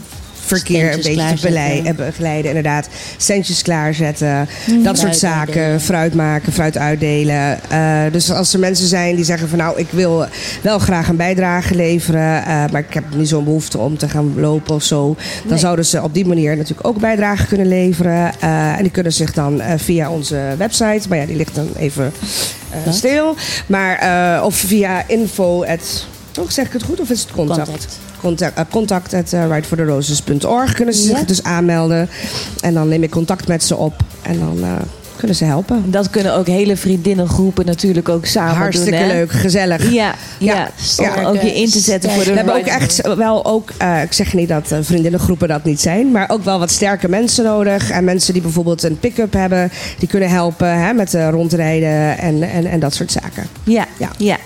verkeer 0.58 0.94
een 0.94 0.96
beetje 0.96 1.14
te 1.36 1.90
eh, 1.90 1.96
begeleiden. 1.96 2.48
Inderdaad, 2.48 2.88
centjes 3.18 3.62
klaarzetten. 3.62 4.48
Mhm. 4.68 4.84
Dat 4.84 4.98
soort 5.00 5.18
zaken. 5.18 5.40
uitdelen. 5.54 5.82
Fruit 5.82 6.14
maken, 6.14 6.54
fruit 6.54 6.78
uitdelen. 6.78 7.60
Eh, 7.70 8.02
dus 8.12 8.32
als 8.32 8.54
er 8.54 8.60
mensen 8.60 8.88
zijn 8.88 9.16
die 9.16 9.26
zeggen 9.26 9.50
van 9.50 9.58
nou, 9.58 9.80
ik 9.80 9.88
wil 9.90 10.26
wel 10.62 10.80
graag 10.80 11.08
een 11.08 11.16
bijdrage 11.16 11.76
leveren. 11.76 12.44
eh, 12.46 12.46
maar 12.46 12.84
ik 12.88 12.94
heb 12.94 13.04
niet 13.16 13.28
zo'n 13.28 13.44
behoefte 13.44 13.78
om 13.78 13.98
te 13.98 14.10
gaan 14.10 14.40
lopen 14.40 14.76
of 14.76 14.84
zo. 14.84 15.16
Dan 15.42 15.50
Nee. 15.50 15.58
zouden 15.60 15.86
ze 15.86 16.02
op 16.04 16.14
die 16.14 16.26
manier 16.26 16.58
natuurlijk 16.58 16.88
ook 16.88 17.00
bijdrage 17.00 17.48
kunnen 17.48 17.68
leveren. 17.68 18.40
En 18.40 18.82
die 18.82 18.92
kunnen 18.92 19.14
zich 19.14 19.34
dan 19.34 19.62
via 19.78 20.10
onze 20.10 20.42
website. 20.58 21.10
Maar 21.10 21.18
ja, 21.18 21.26
die 21.26 21.36
ligt 21.36 21.56
dan 21.56 21.68
even 21.78 22.14
stil. 22.90 23.36
Maar, 23.68 24.44
of 24.44 24.56
via 24.56 25.04
info. 25.08 25.64
At, 25.66 26.06
oh, 26.40 26.50
zeg 26.50 26.66
ik 26.66 26.74
het 26.74 26.84
goed 26.84 27.00
of 27.00 27.10
is 27.10 27.22
het 27.22 27.32
contact? 27.32 27.68
Contact. 27.70 28.00
Contact, 28.22 28.58
eh, 28.58 28.64
contact 28.72 29.14
at 29.14 29.34
eh, 29.34 29.50
ridefortheroses.org 29.50 30.74
kunnen 30.74 30.94
ze 30.94 31.02
zich 31.02 31.18
Ja. 31.20 31.24
dus 31.24 31.44
aanmelden. 31.44 32.10
En 32.62 32.74
dan 32.74 32.88
neem 32.88 33.04
ik 33.04 33.10
contact 33.10 33.48
met 33.48 33.64
ze 33.64 33.76
op. 33.76 33.94
En 34.22 34.40
dan 34.40 34.58
eh, 34.64 34.72
kunnen 35.16 35.38
ze 35.38 35.46
helpen. 35.46 35.92
Dat 35.92 36.10
kunnen 36.10 36.36
ook 36.36 36.48
hele 36.48 36.78
vriendinnengroepen 36.78 37.66
natuurlijk 37.66 38.10
ook 38.10 38.26
samen 38.26 38.56
Hartstikke 38.56 39.00
doen. 39.00 39.08
hè? 39.10 39.14
leuk, 39.14 39.32
gezellig. 39.32 39.92
Ja, 39.92 40.16
ja. 40.38 40.70
om 41.18 41.26
ook 41.26 41.42
je 41.42 41.54
in 41.54 41.70
te 41.70 41.80
zetten 41.80 42.12
voor 42.12 42.24
de 42.24 42.30
We 42.30 42.36
hebben 42.36 42.56
ook 42.56 42.66
echt 42.66 43.16
wel 43.16 43.46
ook, 43.46 43.72
eh, 43.78 44.02
ik 44.02 44.14
zeg 44.14 44.34
niet 44.34 44.48
dat 44.50 44.76
vriendinnengroepen 44.82 45.48
dat 45.48 45.64
niet 45.64 45.82
zijn, 45.82 46.12
maar 46.12 46.30
ook 46.30 46.44
wel 46.44 46.60
wat 46.60 46.72
sterke 46.72 47.10
mensen 47.10 47.44
nodig. 47.44 47.90
En 47.90 48.04
mensen 48.04 48.34
die 48.34 48.42
bijvoorbeeld 48.42 48.84
een 48.84 49.00
pick-up 49.00 49.34
hebben, 49.34 49.72
die 50.00 50.08
kunnen 50.08 50.30
helpen 50.30 50.80
hè, 50.80 50.94
met 50.94 51.14
rondrijden 51.14 52.18
en, 52.18 52.44
en, 52.44 52.66
en 52.66 52.80
dat 52.80 52.94
soort 52.94 53.12
zaken. 53.12 53.48
Ja, 53.64 53.86
ja. 54.18 54.38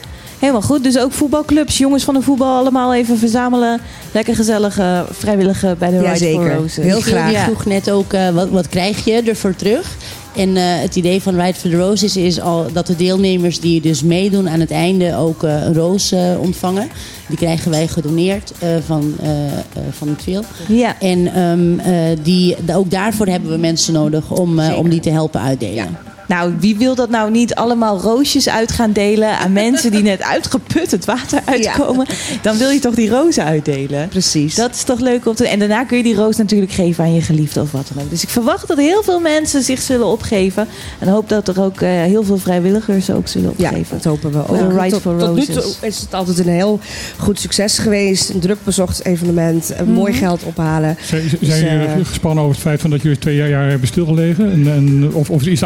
Helemaal 0.46 0.68
goed. 0.68 0.84
Dus 0.84 0.98
ook 0.98 1.12
voetbalclubs, 1.12 1.78
jongens 1.78 2.04
van 2.04 2.14
de 2.14 2.22
voetbal, 2.22 2.58
allemaal 2.58 2.94
even 2.94 3.18
verzamelen. 3.18 3.82
Lekker 4.12 4.36
gezellige 4.36 5.06
vrijwilligen 5.12 5.78
bij 5.78 5.90
de 5.90 6.16
for 6.34 6.54
Roses. 6.54 6.86
Heel 6.86 7.02
graag. 7.02 7.30
die 7.30 7.38
vroeg 7.38 7.66
net 7.66 7.92
ook, 7.92 8.14
eh, 8.14 8.30
wat, 8.30 8.50
wat 8.50 8.70
krijg 8.70 9.06
je 9.06 9.22
ervoor 9.22 9.56
terug? 9.56 9.96
En 10.36 10.58
eh, 10.58 10.64
het 10.66 10.96
idee 10.96 11.22
van 11.22 11.40
Ride 11.42 11.54
for 11.54 11.70
the 11.70 11.78
Roses 11.78 12.18
is 12.18 12.42
al 12.42 12.66
dat 12.74 12.88
de 12.88 12.96
deelnemers 12.96 13.60
die 13.60 13.82
dus 13.82 14.04
meedoen 14.04 14.50
aan 14.50 14.60
het 14.60 14.72
einde 14.72 15.16
ook 15.16 15.44
eh, 15.44 15.66
een 15.66 15.74
roos 15.74 16.12
eh, 16.12 16.40
ontvangen. 16.40 16.90
Die 17.28 17.38
krijgen 17.38 17.72
wij 17.72 17.88
gedoneerd 17.88 18.52
eh, 18.60 18.70
van, 18.86 19.16
eh, 19.22 19.46
eh, 19.46 19.60
van 19.92 20.08
het 20.08 20.24
veel. 20.24 20.44
Ja. 20.68 21.00
En 21.00 21.34
ehm, 21.34 21.80
eh, 21.80 22.18
die, 22.24 22.56
ook 22.74 22.92
daarvoor 22.92 23.28
hebben 23.28 23.52
we 23.52 23.58
mensen 23.58 23.94
nodig 23.94 24.32
om, 24.32 24.60
eh, 24.60 24.78
om 24.78 24.90
die 24.90 25.00
te 25.00 25.10
helpen 25.10 25.42
uitdelen. 25.42 25.98
Nou, 26.28 26.54
wie 26.60 26.78
wil 26.78 26.96
dat 26.96 27.10
nou 27.10 27.32
niet 27.32 27.56
allemaal 27.56 28.00
roosjes 28.00 28.50
uit 28.50 28.72
gaan 28.72 28.92
delen 28.92 29.38
aan 29.38 29.52
mensen 29.64 29.92
die 29.92 30.02
net 30.02 30.22
uitgeput 30.22 30.92
het 30.92 31.06
water 31.06 31.42
uitkomen? 31.46 32.06
Dan 32.42 32.58
wil 32.58 32.70
je 32.70 32.80
toch 32.80 32.96
die 32.96 33.10
rozen 33.10 33.44
uitdelen? 33.44 34.08
Precies. 34.08 34.56
Dat 34.56 34.76
is 34.76 34.84
toch 34.84 35.00
leuk 35.00 35.26
om 35.28 35.36
te. 35.36 35.48
En 35.48 35.60
daarna 35.60 35.84
kun 35.84 35.98
je 35.98 36.04
die 36.04 36.16
roos 36.16 36.38
natuurlijk 36.38 36.72
geven 36.72 37.04
aan 37.04 37.14
je 37.14 37.22
geliefde 37.22 37.62
of 37.62 37.72
wat 37.72 37.92
dan 37.94 38.04
ook. 38.04 38.10
Dus 38.10 38.24
ik 38.24 38.30
verwacht 38.30 38.68
dat 38.68 38.78
heel 38.78 39.04
veel 39.04 39.20
mensen 39.20 39.62
zich 39.64 39.82
zullen 39.82 40.06
opgeven. 40.08 40.68
En 41.00 41.08
hoop 41.08 41.30
dat 41.30 41.48
er 41.48 41.62
ook 41.62 41.82
eh, 41.82 41.90
heel 41.90 42.24
veel 42.24 42.38
vrijwilligers 42.38 43.10
ook 43.10 43.28
zullen 43.28 43.50
opgeven. 43.50 43.86
dat 43.90 44.04
hopen 44.04 44.32
we 44.32 44.48
ook. 44.48 44.72
Ride 44.82 44.90
tot, 44.90 45.02
for 45.02 45.18
tot 45.18 45.36
nu 45.36 45.46
Roses. 45.46 45.64
toe 45.78 45.88
is 45.88 46.00
het 46.00 46.14
altijd 46.14 46.40
een 46.40 46.48
heel 46.48 46.80
goed 47.18 47.40
succes 47.40 47.78
geweest. 47.78 48.30
Een 48.30 48.40
druk 48.40 48.58
bezocht 48.64 49.06
evenement. 49.06 49.74
Mooi 49.86 50.12
Mhm. 50.12 50.20
geld 50.20 50.44
ophalen. 50.44 50.98
Zijn, 51.06 51.24
Dus, 51.40 51.60
jullie 51.60 51.86
eh, 51.86 52.06
gespannen 52.06 52.44
over 52.44 52.56
het 52.56 52.66
feit 52.66 52.82
van 52.82 52.90
dat 52.90 53.02
jullie 53.02 53.18
twee 53.18 53.36
jaar 53.36 53.70
hebben 53.70 53.88
stilgelegen? 53.88 54.52
En, 54.52 54.68
en, 54.72 55.14
of, 55.14 55.30
of 55.30 55.44
is 55.46 55.60
de 55.60 55.66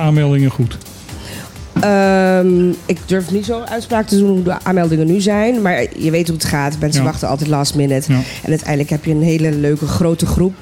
aanmeldingen 0.50 0.78
goed? 0.78 0.88
Ehm, 1.82 2.70
ik 2.86 2.98
durf 3.06 3.32
niet 3.32 3.46
zo 3.46 3.60
uitspraak 3.62 4.08
te 4.08 4.18
doen 4.18 4.30
hoe 4.30 4.44
de 4.44 4.56
aanmeldingen 4.64 5.08
nu 5.08 5.22
zijn. 5.22 5.62
Maar 5.62 5.86
je 5.98 6.12
weet 6.12 6.28
hoe 6.28 6.36
het 6.38 6.46
gaat. 6.46 6.76
Mensen 6.80 7.02
Ja. 7.04 7.08
wachten 7.10 7.28
altijd 7.28 7.50
last 7.50 7.76
minute. 7.76 8.12
Ja. 8.12 8.20
En 8.44 8.50
uiteindelijk 8.50 8.90
heb 8.90 9.06
je 9.06 9.12
een 9.12 9.22
hele 9.22 9.52
leuke 9.52 9.86
grote 9.88 10.26
groep. 10.26 10.54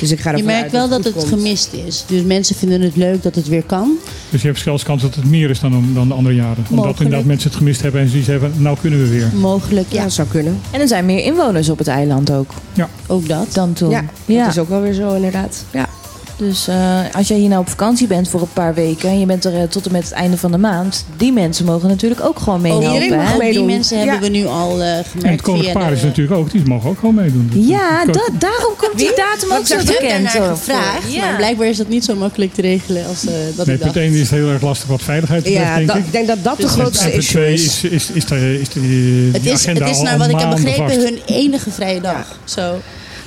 Dus 0.00 0.10
ik 0.10 0.20
ga 0.20 0.30
ervan 0.32 0.46
Je 0.46 0.52
merkt 0.52 0.62
uit 0.62 0.72
wel 0.72 0.88
dat 0.88 1.04
het 1.04 1.24
gemist 1.24 1.72
is. 1.86 2.04
Dus 2.06 2.22
mensen 2.22 2.56
vinden 2.56 2.80
het 2.80 2.96
leuk 2.96 3.22
dat 3.22 3.34
het 3.34 3.48
weer 3.48 3.62
kan. 3.62 3.90
Dus 4.30 4.40
je 4.42 4.46
hebt 4.46 4.60
zelfs 4.60 4.82
kans 4.82 5.02
dat 5.02 5.14
het 5.14 5.24
meer 5.24 5.50
is 5.50 5.60
dan, 5.60 5.90
dan 5.94 6.08
de 6.08 6.14
andere 6.14 6.34
jaren. 6.34 6.56
Omdat 6.56 6.70
Mogelijk. 6.70 6.98
inderdaad 7.00 7.24
mensen 7.26 7.48
het 7.48 7.58
gemist 7.58 7.82
hebben 7.82 8.00
en 8.00 8.08
ze 8.08 8.30
hebben, 8.30 8.52
nou 8.56 8.76
kunnen 8.80 8.98
we 9.02 9.08
weer. 9.08 9.30
Mogelijk, 9.34 9.86
ja. 9.92 10.02
Ja, 10.02 10.08
zou 10.08 10.28
kunnen. 10.28 10.60
En 10.70 10.80
er 10.80 10.88
zijn 10.88 11.06
meer 11.06 11.24
inwoners 11.24 11.68
op 11.68 11.78
het 11.78 11.88
eiland 11.88 12.30
ook. 12.32 12.50
Ja. 12.72 12.88
Ook 13.06 13.28
dat. 13.28 13.46
Dan 13.52 13.72
toen. 13.72 13.90
Ja, 13.90 14.04
dat 14.26 14.46
is 14.46 14.58
ook 14.58 14.68
wel 14.68 14.80
weer 14.80 14.92
zo 14.92 15.14
inderdaad. 15.14 15.64
Ja. 15.72 15.88
Dus 16.36 16.68
eh, 16.68 17.00
als 17.12 17.28
jij 17.28 17.36
hier 17.38 17.48
nou 17.48 17.60
op 17.60 17.68
vakantie 17.68 18.06
bent 18.06 18.28
voor 18.28 18.40
een 18.40 18.52
paar 18.52 18.74
weken 18.74 19.08
en 19.08 19.20
je 19.20 19.26
bent 19.26 19.44
er 19.44 19.54
eh, 19.54 19.62
tot 19.62 19.86
en 19.86 19.92
met 19.92 20.02
het 20.04 20.12
einde 20.12 20.36
van 20.36 20.50
de 20.50 20.58
maand, 20.58 21.04
die 21.16 21.32
mensen 21.32 21.64
mogen 21.64 21.88
natuurlijk 21.88 22.20
ook 22.24 22.38
gewoon 22.38 22.60
meehelpen. 22.60 22.92
iedereen 22.92 23.16
mag 23.16 23.30
hè? 23.32 23.36
meedoen. 23.38 23.66
Die 23.66 23.74
mensen 23.76 23.98
hebben 23.98 24.20
we 24.20 24.28
nu 24.28 24.46
al 24.46 24.80
eh 24.82 24.96
En 24.96 25.04
gemerkt. 25.04 25.30
het 25.30 25.42
Koninklijk 25.42 25.78
Paar 25.78 25.88
de- 25.90 25.96
is 25.96 26.02
natuurlijk 26.02 26.38
ook, 26.38 26.50
die 26.50 26.62
mogen 26.64 26.90
ook 26.90 26.98
gewoon 26.98 27.14
meedoen. 27.14 27.50
Ja, 27.54 28.04
dat- 28.04 28.30
daarom 28.38 28.72
komt 28.76 28.98
die 28.98 29.12
datum 29.16 29.52
ook 29.52 29.58
Ik 29.60 29.66
zo 29.66 29.76
bekend. 29.76 30.34
op. 30.36 30.42
gevraagd, 30.42 31.12
Ja. 31.12 31.24
maar 31.24 31.36
blijkbaar 31.36 31.66
is 31.68 31.76
dat 31.76 31.88
niet 31.88 32.04
zo 32.04 32.14
makkelijk 32.14 32.54
te 32.54 32.60
regelen 32.60 33.06
als 33.06 33.26
eh, 33.26 33.32
dat 33.56 33.66
Nee, 33.66 33.74
ik 33.76 33.82
punt 33.82 33.94
dacht. 33.94 33.96
1 34.06 34.12
is 34.12 34.20
het 34.20 34.30
heel 34.30 34.48
erg 34.50 34.62
lastig 34.62 34.88
wat 34.88 35.02
veiligheid 35.02 35.42
betreft, 35.42 35.66
Ja, 35.66 35.76
denk 35.76 35.90
ik. 35.90 35.96
ik 36.06 36.12
denk 36.12 36.26
dat 36.26 36.38
dat 36.44 36.56
de 36.56 36.62
Dus- 36.62 36.72
grootste 36.72 37.04
en 37.04 37.10
punt 37.10 37.22
issue 37.22 37.40
2 37.42 37.52
is. 37.52 37.64
is, 37.64 37.84
is, 37.84 38.10
is, 38.10 38.24
de, 38.26 38.60
is 38.60 38.68
die, 38.68 39.30
Het 39.32 39.44
is, 39.46 39.52
agenda 39.52 39.84
het 39.86 39.96
is 39.96 40.02
naar 40.02 40.12
al 40.12 40.18
wat 40.18 40.28
ik 40.28 40.38
heb 40.38 40.50
begrepen 40.50 40.84
vast. 40.84 40.96
hun 40.96 41.18
enige 41.26 41.70
vrije 41.70 42.00
dag. 42.00 42.38
Zo. 42.44 42.74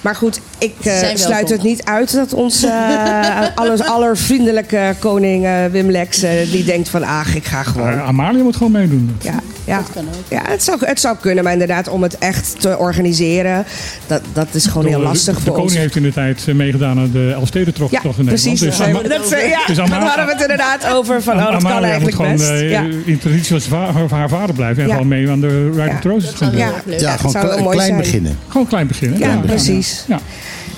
Maar 0.01 0.15
goed, 0.15 0.39
ik 0.57 0.75
eh, 0.83 0.93
sluit 1.15 1.49
het 1.49 1.63
niet 1.63 1.83
uit 1.83 2.13
dat 2.13 2.33
onze 2.33 2.67
uh, 2.67 3.45
alles, 3.55 3.81
allervriendelijke 3.81 4.95
koning 4.99 5.45
eh, 5.45 5.65
Wim 5.71 5.91
Lex... 5.91 6.19
die 6.51 6.63
denkt 6.63 6.89
van, 6.89 7.03
ach, 7.03 7.35
ik 7.35 7.45
ga 7.45 7.63
gewoon. 7.63 7.99
Amalia 8.01 8.43
moet 8.43 8.55
gewoon 8.55 8.71
meedoen. 8.71 9.17
Ja, 9.21 9.33
ja. 9.65 9.77
Dat 9.77 9.89
kan 9.93 10.03
ook. 10.07 10.23
ja 10.29 10.41
het, 10.47 10.63
zou, 10.63 10.77
het 10.85 10.99
zou 10.99 11.15
kunnen, 11.21 11.43
maar 11.43 11.53
inderdaad 11.53 11.87
om 11.87 12.03
het 12.03 12.17
echt 12.17 12.55
te 12.61 12.77
organiseren... 12.77 13.65
dat, 14.07 14.21
dat 14.33 14.47
is 14.51 14.65
gewoon 14.65 14.87
heel 14.87 14.99
lastig 14.99 15.35
de, 15.35 15.41
voor 15.41 15.53
de 15.55 15.61
ons. 15.61 15.73
koning 15.73 15.81
heeft 15.81 15.95
in 15.95 16.03
de 16.03 16.13
tijd 16.13 16.55
meegedaan 16.55 16.99
aan 16.99 17.09
de 17.11 17.31
Elfstedentocht 17.35 17.91
Ja, 17.91 18.01
toch 18.01 18.17
in 18.17 18.25
precies. 18.25 18.59
Dus 18.59 18.81
Ama- 18.81 19.01
dat, 19.01 19.31
eh, 19.31 19.49
ja, 19.49 19.59
dus 19.67 19.75
daar 19.75 19.85
Ama- 19.85 20.05
hadden 20.05 20.25
we 20.25 20.31
het 20.31 20.41
inderdaad 20.41 20.87
over. 20.93 21.21
Van, 21.21 21.33
oh, 21.37 21.39
dat 21.39 21.47
kan 21.49 21.55
Amalia 21.71 21.79
moet 21.79 21.89
eigenlijk 21.89 22.15
gewoon 22.15 22.57
best. 22.57 22.69
ja. 22.71 22.83
in 23.05 23.19
traditie 23.19 23.53
als 23.53 23.63
va- 23.65 23.91
van 24.07 24.17
haar 24.19 24.29
vader 24.29 24.55
blijven 24.55 24.81
en 24.83 24.87
Ja. 24.89 24.93
gewoon 24.93 25.09
mee 25.09 25.29
aan 25.29 25.39
de 25.41 25.69
Ride 25.69 25.91
of 25.97 26.03
Roses 26.03 26.33
gaan 26.35 26.49
doen. 26.49 26.59
Ja, 26.59 26.71
Ja, 26.85 27.17
dat 27.21 27.31
gewoon 27.31 27.69
klein 27.69 27.79
zijn. 27.87 27.97
beginnen. 27.97 28.37
Gewoon 28.47 28.67
klein 28.67 28.87
beginnen. 28.87 29.19
Ja, 29.19 29.27
Ja, 29.27 29.37
precies. 29.37 30.03
Ja. 30.07 30.19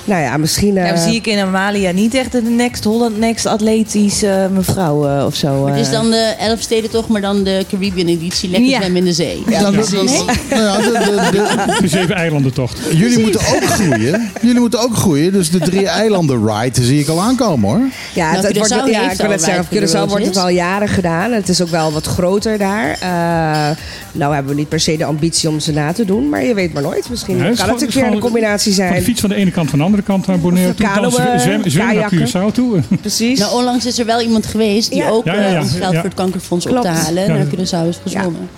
Nou 0.07 0.21
ja, 0.21 0.37
misschien... 0.37 0.73
Ja, 0.73 0.87
dan 0.87 0.97
zie 0.97 1.15
ik 1.15 1.27
in 1.27 1.39
Amalia 1.39 1.91
niet 1.91 2.13
echt 2.13 2.31
de 2.31 2.41
next 2.41 2.83
Holland 2.83 3.19
Next 3.19 3.45
atletisch 3.45 4.23
eh, 4.23 4.45
mevrouw 4.53 5.07
eh, 5.07 5.25
of 5.25 5.35
zo. 5.35 5.67
Het 5.67 5.79
is 5.79 5.89
dan 5.89 6.09
de 6.09 6.35
Elfsteden 6.39 6.89
toch, 6.89 7.07
maar 7.07 7.21
dan 7.21 7.43
de 7.43 7.65
Caribbean 7.69 8.07
editie. 8.07 8.49
Lekker 8.49 8.69
Ja. 8.69 8.77
zwemmen 8.77 8.99
in 8.99 9.05
de 9.05 9.13
zee. 9.13 9.43
Ja, 9.49 9.61
dat- 9.61 9.73
dat- 9.75 9.91
Nee? 9.91 10.05
nou 10.49 10.61
ja, 10.63 10.77
de- 10.77 11.29
de- 11.31 11.77
de- 11.81 11.87
zeven 11.87 12.15
eilandentocht. 12.15 12.79
jullie 12.91 13.19
moeten 13.19 13.39
ook 13.39 13.63
groeien. 13.65 14.31
Jullie 14.41 14.59
moeten 14.59 14.79
ook 14.79 14.95
groeien. 14.95 15.31
Dus 15.33 15.49
de 15.49 15.59
drie 15.59 15.87
eilanden 15.87 16.47
ride 16.47 16.83
zie 16.83 16.99
ik 16.99 17.07
al 17.07 17.21
aankomen 17.21 17.69
hoor. 17.69 17.81
Ja, 18.13 18.23
Nou, 18.31 18.35
het, 18.35 18.47
het 18.47 18.57
wordt, 18.57 18.69
ja 18.89 19.11
ik 19.11 19.17
wil 19.17 19.29
het 19.31 19.41
zeggen. 19.41 19.63
Op 19.63 19.77
Curaçao 19.77 20.09
wordt 20.09 20.25
het 20.25 20.37
al 20.37 20.49
jaren 20.49 20.87
gedaan. 20.87 21.31
Het 21.31 21.49
is 21.49 21.61
ook 21.61 21.69
wel 21.69 21.91
wat 21.91 22.05
groter 22.05 22.57
daar. 22.57 22.97
Eh, 22.99 23.75
nou 24.11 24.33
hebben 24.33 24.51
we 24.53 24.57
niet 24.59 24.69
per 24.69 24.79
se 24.79 24.97
de 24.97 25.05
ambitie 25.05 25.49
om 25.49 25.59
ze 25.59 25.71
na 25.71 25.91
te 25.93 26.05
doen. 26.05 26.29
Maar 26.29 26.43
je 26.43 26.53
weet 26.53 26.73
maar 26.73 26.83
nooit. 26.83 27.09
Misschien 27.09 27.37
Ja, 27.37 27.51
kan 27.53 27.69
het 27.69 27.81
een 27.81 27.87
keer 27.87 28.05
een 28.05 28.19
combinatie 28.19 28.73
Van 28.73 28.85
de 28.85 28.89
zijn. 28.91 29.03
fiets 29.03 29.21
van 29.21 29.29
de 29.29 29.35
ene 29.35 29.51
kant 29.51 29.69
van 29.69 29.79
de 29.79 29.85
andere 29.85 29.96
andere 29.97 30.07
kant 30.17 30.27
naar 30.27 30.39
Bonaire 30.39 30.73
toe. 30.73 30.85
Dan 30.85 30.95
kanoën, 30.95 31.39
zwem, 31.39 31.69
zwemmen 31.69 31.95
naar. 31.95 32.13
Curaçao 32.13 32.51
toe. 32.53 32.79
Precies. 33.01 33.39
Nou, 33.39 33.53
onlangs 33.55 33.85
is 33.85 33.99
er 33.99 34.05
wel 34.05 34.21
iemand 34.21 34.45
geweest 34.45 34.89
die 34.89 34.99
Ja. 35.01 35.09
ook 35.09 35.25
Ja, 35.25 35.33
ja, 35.33 35.55
eh, 35.55 35.61
ons 35.61 35.71
geld 35.71 35.91
Ja. 35.91 35.99
voor 35.99 36.09
het 36.09 36.13
kankerfonds 36.13 36.65
op 36.65 36.81
te 36.81 36.87
halen 36.87 37.23
Ja. 37.23 37.33
naar 37.33 37.45
Curaçao 37.45 37.87
is 37.89 37.99
gezwommen. 38.03 38.49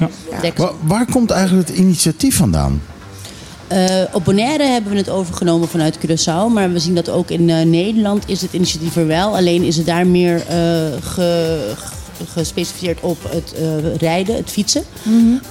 Waar, 0.57 0.71
waar 0.83 1.05
komt 1.11 1.31
eigenlijk 1.31 1.67
het 1.67 1.77
initiatief 1.77 2.35
vandaan? 2.35 2.81
Eh, 3.67 3.85
op 4.13 4.23
Bonaire 4.25 4.63
hebben 4.63 4.91
we 4.91 4.97
het 4.97 5.09
overgenomen 5.09 5.67
vanuit 5.67 5.97
Curaçao. 5.97 6.53
Maar 6.53 6.71
we 6.73 6.79
zien 6.79 6.95
dat 6.95 7.09
ook 7.09 7.29
in 7.29 7.49
eh, 7.49 7.65
Nederland 7.65 8.23
is 8.27 8.41
het 8.41 8.53
initiatief 8.53 8.95
er 8.95 9.07
wel. 9.07 9.35
Alleen 9.35 9.63
is 9.63 9.77
het 9.77 9.85
daar 9.85 10.07
meer 10.07 10.35
eh, 10.47 10.55
ge- 11.01 11.73
gespecificeerd 12.33 12.99
op 13.01 13.17
het 13.29 13.53
eh, 13.53 13.95
rijden, 13.95 14.35
het 14.35 14.49
fietsen. 14.49 14.83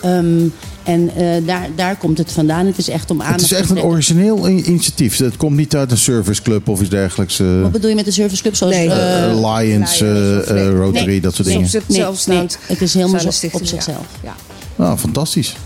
Ehm, 0.02 0.46
en 0.82 1.10
eh, 1.16 1.46
daar, 1.46 1.68
daar 1.76 1.96
komt 1.96 2.18
het 2.18 2.32
vandaan. 2.32 2.66
Het 2.66 2.78
is 2.78 2.88
echt 2.88 3.10
om 3.10 3.20
aandacht 3.22 3.40
Het 3.40 3.50
is 3.50 3.56
echt 3.58 3.70
een 3.70 3.82
origineel 3.82 4.48
initiatief. 4.48 5.16
Het 5.16 5.36
komt 5.36 5.56
niet 5.56 5.76
uit 5.76 5.90
een 5.90 5.96
serviceclub 5.98 6.68
of 6.68 6.80
iets 6.80 6.90
dergelijks. 6.90 7.40
eh, 7.40 7.60
Wat 7.60 7.72
bedoel 7.72 7.88
je 7.88 7.94
met 7.96 8.04
de 8.04 8.10
serviceclub? 8.10 8.54
Zoals, 8.56 8.74
Nee. 8.74 8.88
Lions, 9.46 10.00
eh, 10.00 10.38
eh, 10.50 10.76
Rotary, 10.76 11.06
Nee. 11.06 11.20
dat 11.20 11.34
soort 11.34 11.48
Nee. 11.48 11.56
dingen. 11.56 11.70
Nee, 12.26 12.36
nee, 12.38 12.46
het 12.66 12.82
is 12.82 12.94
helemaal 12.94 13.20
zo 13.20 13.28
een 13.42 13.50
op 13.52 13.66
zichzelf. 13.66 14.06
Ja. 14.22 14.34
Nou, 14.76 14.98
fantastisch. 14.98 15.56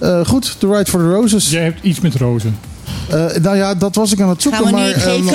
Eh, 0.00 0.24
goed, 0.26 0.56
The 0.58 0.66
Ride 0.66 0.90
for 0.90 1.00
the 1.00 1.06
Roses. 1.12 1.50
Jij 1.50 1.62
hebt 1.62 1.82
iets 1.82 2.00
met 2.00 2.14
rozen. 2.14 2.58
Eh, 3.10 3.24
nou 3.42 3.56
ja, 3.56 3.74
dat 3.74 3.94
was 3.94 4.12
ik 4.12 4.20
aan 4.20 4.28
het 4.28 4.42
zoeken. 4.42 4.60
Gaan 4.64 4.70
we 4.72 4.78
maar, 4.80 4.88
eh, 4.90 4.94
het- 4.94 5.22
maar 5.24 5.34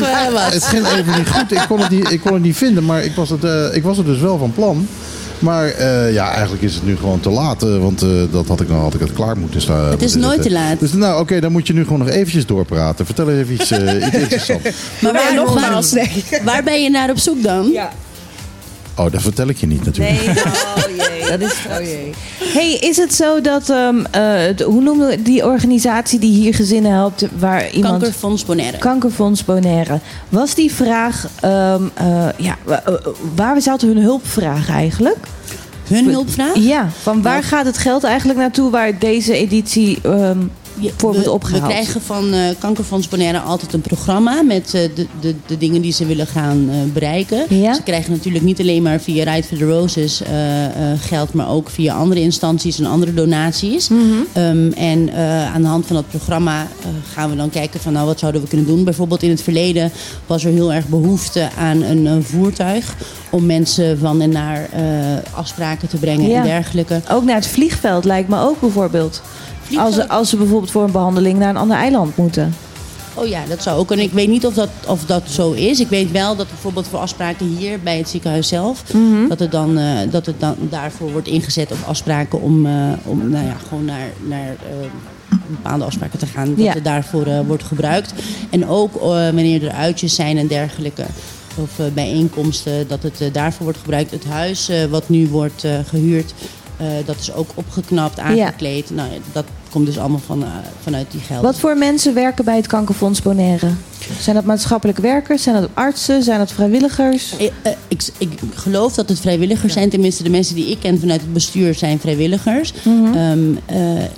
draaien? 0.00 0.52
het 0.52 0.64
ging- 0.64 0.86
even 0.86 1.18
niet 1.18 1.28
goed. 1.28 1.52
Ik 1.52 1.64
kon 1.68 1.80
het 1.80 1.90
niet, 1.90 2.10
ik 2.10 2.20
kon 2.20 2.32
het 2.32 2.42
niet 2.42 2.56
vinden, 2.56 2.84
maar 2.84 3.04
ik 3.04 3.14
was 3.14 3.30
het, 3.30 3.44
eh, 3.44 3.64
ik 3.74 3.82
was 3.82 3.96
het 3.96 4.06
dus 4.06 4.18
wel 4.18 4.38
van 4.38 4.52
plan. 4.52 4.88
Maar 5.38 5.66
eh, 5.68 6.12
ja, 6.12 6.30
eigenlijk 6.32 6.62
is 6.62 6.74
het 6.74 6.84
nu 6.86 6.96
gewoon 6.96 7.20
te 7.20 7.30
laat. 7.30 7.62
want 7.62 8.02
eh, 8.02 8.08
dat 8.30 8.46
had 8.46 8.60
ik, 8.60 8.68
dan 8.68 8.76
had 8.78 8.94
ik 8.94 9.00
het 9.00 9.12
klaar 9.12 9.36
moeten 9.38 9.60
staan. 9.60 9.90
Het 9.90 10.02
is 10.02 10.14
nooit 10.14 10.42
te 10.42 10.50
laat. 10.50 10.80
Dus 10.80 10.92
nou, 10.92 11.20
oké, 11.20 11.40
dan 11.40 11.52
moet 11.52 11.66
je 11.66 11.72
nu 11.72 11.82
gewoon 11.84 11.98
nog 11.98 12.08
eventjes 12.08 12.46
doorpraten. 12.46 13.06
Vertel 13.06 13.30
eens 13.30 13.38
even 13.40 13.54
iets, 13.54 13.70
eh, 13.70 13.94
iets 14.06 14.16
interessants. 14.16 14.68
Maar 15.00 15.12
waar, 15.12 15.34
nogmaals, 15.34 15.92
waar, 15.92 16.08
waar 16.44 16.62
ben 16.62 16.82
je 16.82 16.90
naar 16.90 17.10
op 17.10 17.18
zoek 17.18 17.42
dan? 17.42 17.70
Ja. 17.72 17.90
Oh, 18.96 19.12
dat 19.12 19.22
vertel 19.22 19.48
ik 19.48 19.56
je 19.56 19.66
niet 19.66 19.84
natuurlijk. 19.84 20.24
Nee, 20.26 20.28
oh 20.76 20.82
jee. 20.96 21.38
Dat 21.38 21.40
is 21.40 21.54
oh 21.78 21.80
jee. 21.84 22.10
Hey, 22.38 22.72
is 22.72 22.96
het 22.96 23.14
zo 23.14 23.40
dat, 23.40 23.70
ehm, 23.70 23.98
eh, 24.04 24.10
de- 24.56 24.64
hoe 24.64 24.82
noemen 24.82 25.08
we 25.08 25.22
die 25.22 25.44
organisatie 25.44 26.18
die 26.18 26.32
hier 26.32 26.54
gezinnen 26.54 26.92
helpt, 26.92 27.26
waar 27.38 27.70
iemand... 27.70 27.92
Kankerfonds 28.02 28.44
Bonaire. 28.44 28.78
Kankerfonds 28.78 29.44
Bonaire. 29.44 30.00
Was 30.28 30.54
die 30.54 30.72
vraag, 30.72 31.28
ehm, 31.40 31.82
eh, 31.94 32.28
ja, 32.36 32.56
eh, 32.66 32.76
waar 33.34 33.62
zouden 33.62 33.88
hun 33.88 34.02
hulp 34.02 34.26
vragen 34.26 34.74
eigenlijk? 34.74 35.18
Hun 35.88 36.08
hulpvraag? 36.10 36.54
Ja, 36.56 36.88
van 37.02 37.22
waar 37.22 37.32
Nou. 37.32 37.44
gaat 37.44 37.66
het 37.66 37.78
geld 37.78 38.04
eigenlijk 38.04 38.38
naartoe 38.38 38.70
waar 38.70 38.98
deze 38.98 39.34
editie 39.36 39.98
ehm, 40.02 40.38
voor 40.96 41.12
wordt 41.12 41.24
we, 41.24 41.32
opgehaald? 41.32 41.62
we 41.62 41.68
krijgen 41.68 42.00
van 42.00 42.32
eh, 42.32 42.40
Kankerfonds 42.58 43.08
Bonaire 43.08 43.38
altijd 43.38 43.72
een 43.72 43.80
programma 43.80 44.42
met 44.42 44.74
eh, 44.74 44.80
de, 44.94 45.06
de, 45.20 45.34
de 45.46 45.58
dingen 45.58 45.82
die 45.82 45.92
ze 45.92 46.06
willen 46.06 46.26
gaan 46.26 46.68
eh, 46.70 46.76
bereiken. 46.92 47.44
Ja. 47.48 47.74
Ze 47.74 47.82
krijgen 47.82 48.12
natuurlijk 48.12 48.44
niet 48.44 48.60
alleen 48.60 48.82
maar 48.82 49.00
via 49.00 49.32
Ride 49.32 49.46
for 49.46 49.58
the 49.58 49.64
Roses 49.64 50.22
geld, 51.00 51.32
maar 51.32 51.50
ook 51.50 51.70
via 51.70 51.94
andere 51.94 52.20
instanties 52.20 52.78
en 52.78 52.86
andere 52.86 53.14
donaties. 53.14 53.88
Mhm. 53.88 54.00
Ehm, 54.32 54.72
en 54.72 55.12
aan 55.54 55.62
de 55.62 55.68
hand 55.68 55.86
van 55.86 55.96
dat 55.96 56.08
programma 56.08 56.66
gaan 57.12 57.30
we 57.30 57.36
dan 57.36 57.50
kijken 57.50 57.80
van 57.80 57.92
nou 57.92 58.06
wat 58.06 58.18
zouden 58.18 58.40
we 58.40 58.48
kunnen 58.48 58.66
doen. 58.66 58.84
Bijvoorbeeld 58.84 59.22
in 59.22 59.30
het 59.30 59.42
verleden 59.42 59.92
was 60.26 60.44
er 60.44 60.52
heel 60.52 60.72
erg 60.72 60.88
behoefte 60.88 61.48
aan 61.58 61.82
een, 61.82 62.22
voertuig 62.22 62.96
om 63.30 63.46
mensen 63.46 63.98
van 63.98 64.20
en 64.20 64.30
naar 64.30 64.68
afspraken 65.34 65.88
te 65.88 65.96
brengen 65.96 66.28
Ja. 66.28 66.36
en 66.36 66.44
dergelijke. 66.44 67.00
Ook 67.10 67.24
naar 67.24 67.36
het 67.36 67.46
vliegveld 67.46 68.04
lijkt 68.04 68.28
me 68.28 68.40
ook 68.40 68.60
bijvoorbeeld. 68.60 69.22
Als 69.78 69.94
ze, 69.94 70.08
als 70.08 70.28
ze 70.28 70.36
bijvoorbeeld 70.36 70.70
voor 70.70 70.84
een 70.84 70.92
behandeling 70.92 71.38
naar 71.38 71.48
een 71.48 71.56
ander 71.56 71.76
eiland 71.76 72.16
moeten. 72.16 72.54
Oh 73.14 73.26
ja, 73.26 73.40
dat 73.48 73.62
zou 73.62 73.78
ook. 73.78 73.92
En 73.92 73.98
ik 73.98 74.12
weet 74.12 74.28
niet 74.28 74.46
of 74.46 74.54
dat, 74.54 74.68
of 74.86 75.04
dat 75.04 75.22
zo 75.30 75.52
is. 75.52 75.80
Ik 75.80 75.88
weet 75.88 76.10
wel 76.10 76.36
dat 76.36 76.48
bijvoorbeeld 76.48 76.86
voor 76.86 76.98
afspraken 76.98 77.46
hier 77.46 77.80
bij 77.80 77.98
het 77.98 78.08
ziekenhuis 78.08 78.48
zelf, 78.48 78.82
Mhm. 78.92 79.28
dat 79.28 79.38
het 79.38 79.50
dan, 79.50 79.78
eh, 79.78 79.98
dat 80.10 80.26
het 80.26 80.40
dan 80.40 80.54
daarvoor 80.60 81.12
wordt 81.12 81.28
ingezet 81.28 81.72
of 81.72 81.86
afspraken 81.86 82.40
om, 82.40 82.66
eh, 82.66 82.72
om 83.04 83.30
nou 83.30 83.44
ja, 83.46 83.56
gewoon 83.68 83.84
naar, 83.84 84.08
naar 84.28 84.48
eh, 84.48 85.36
bepaalde 85.46 85.84
afspraken 85.84 86.18
te 86.18 86.26
gaan. 86.26 86.48
Dat 86.54 86.64
Ja. 86.64 86.72
het 86.72 86.84
daarvoor 86.84 87.44
wordt 87.46 87.62
gebruikt. 87.62 88.12
En 88.50 88.68
ook 88.68 88.94
wanneer 89.00 89.64
er 89.66 89.72
uitjes 89.72 90.14
zijn 90.14 90.38
en 90.38 90.46
dergelijke. 90.46 91.04
Of 91.58 91.70
bijeenkomsten, 91.94 92.88
dat 92.88 93.02
het 93.02 93.22
daarvoor 93.32 93.62
wordt 93.64 93.78
gebruikt. 93.78 94.10
Het 94.10 94.24
huis 94.24 94.70
wat 94.90 95.08
nu 95.08 95.28
wordt 95.28 95.64
eh, 95.64 95.72
gehuurd, 95.86 96.34
eh, 96.38 96.46
dat 97.04 97.16
is 97.18 97.32
ook 97.32 97.50
opgeknapt, 97.54 98.18
aangekleed. 98.18 98.90
Nou, 98.90 99.08
dat 99.32 99.44
komt 99.76 99.88
dus 99.88 99.98
allemaal 99.98 100.20
van, 100.26 100.42
eh, 100.42 100.48
vanuit 100.82 101.10
die 101.10 101.20
gelden. 101.20 101.44
Wat 101.44 101.58
voor 101.58 101.76
mensen 101.76 102.14
werken 102.14 102.44
bij 102.44 102.56
het 102.56 102.66
Kankerfonds 102.66 103.22
Bonaire? 103.22 103.68
Zijn 104.20 104.36
dat 104.36 104.44
maatschappelijke 104.44 105.00
werkers? 105.00 105.42
Zijn 105.42 105.60
dat 105.60 105.70
artsen? 105.74 106.22
Zijn 106.22 106.38
dat 106.38 106.52
vrijwilligers? 106.52 107.32
Ik, 107.36 107.52
eh, 107.62 107.72
ik, 107.88 108.02
ik 108.18 108.28
geloof 108.54 108.94
dat 108.94 109.08
het 109.08 109.20
vrijwilligers 109.20 109.72
zijn. 109.72 109.90
Tenminste, 109.90 110.22
de 110.22 110.30
mensen 110.30 110.54
die 110.54 110.70
ik 110.70 110.78
ken 110.80 111.00
vanuit 111.00 111.20
het 111.20 111.32
bestuur 111.32 111.74
zijn 111.74 111.98
vrijwilligers. 111.98 112.72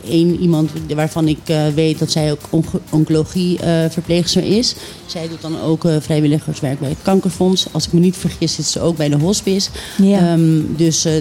Eén 0.04 0.40
iemand 0.40 0.70
waarvan 0.94 1.28
ik 1.28 1.38
eh, 1.44 1.66
weet 1.74 1.98
dat 1.98 2.11
zij 2.11 2.30
ook 2.30 2.72
oncologie-verpleegster 2.90 4.44
is. 4.44 4.74
Zij 5.09 5.28
doet 5.28 5.40
dan 5.40 5.61
ook 5.61 5.84
eh, 5.84 5.96
vrijwilligerswerk 6.00 6.80
bij 6.80 6.88
het 6.88 6.98
Kankerfonds. 7.02 7.66
Als 7.72 7.86
ik 7.86 7.92
me 7.92 8.00
niet 8.00 8.16
vergis, 8.16 8.54
zit 8.54 8.64
ze 8.64 8.80
ook 8.80 8.96
bij 8.96 9.09
de 9.09 9.16
hospice. 9.16 9.70
Ja. 10.02 10.18
Ehm, 10.18 10.61
dus 10.76 11.04
eh, 11.04 11.12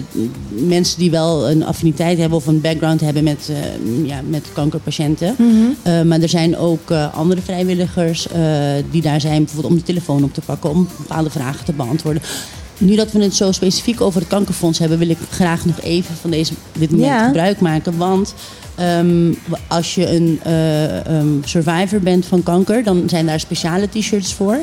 mensen 0.48 0.98
die 0.98 1.10
wel 1.10 1.50
een 1.50 1.64
affiniteit 1.64 2.18
hebben 2.18 2.38
of 2.38 2.46
een 2.46 2.60
background 2.60 3.00
hebben 3.00 3.24
met, 3.24 3.50
eh, 3.50 4.06
ja, 4.06 4.20
met 4.30 4.48
kankerpatiënten. 4.52 5.34
Mhm. 5.38 5.46
Uh, 5.86 6.02
maar 6.02 6.20
er 6.20 6.28
zijn 6.28 6.56
ook 6.56 6.90
uh, 6.90 7.14
andere 7.14 7.40
vrijwilligers 7.40 8.26
uh, 8.36 8.42
die 8.90 9.02
daar 9.02 9.20
zijn, 9.20 9.44
bijvoorbeeld 9.44 9.72
om 9.72 9.78
de 9.78 9.84
telefoon 9.84 10.24
op 10.24 10.34
te 10.34 10.40
pakken, 10.40 10.70
om 10.70 10.88
bepaalde 10.98 11.30
vragen 11.30 11.64
te 11.64 11.72
beantwoorden. 11.72 12.22
Nu 12.78 12.96
dat 12.96 13.12
we 13.12 13.22
het 13.22 13.34
zo 13.34 13.52
specifiek 13.52 14.00
over 14.00 14.20
het 14.20 14.28
kankerfonds 14.28 14.78
hebben, 14.78 14.98
wil 14.98 15.08
ik 15.08 15.18
graag 15.30 15.64
nog 15.64 15.80
even 15.80 16.14
van 16.20 16.30
deze, 16.30 16.52
dit 16.78 16.90
moment 16.90 17.08
Ja. 17.08 17.26
gebruik 17.26 17.60
maken. 17.60 17.96
Want 17.96 18.34
um, 18.80 19.38
als 19.66 19.94
je 19.94 20.10
een 20.10 20.40
uh, 20.46 21.18
um, 21.18 21.40
survivor 21.44 22.00
bent 22.00 22.26
van 22.26 22.42
kanker, 22.42 22.84
dan 22.84 23.02
zijn 23.06 23.26
daar 23.26 23.40
speciale 23.40 23.88
t-shirts 23.88 24.34
voor. 24.34 24.58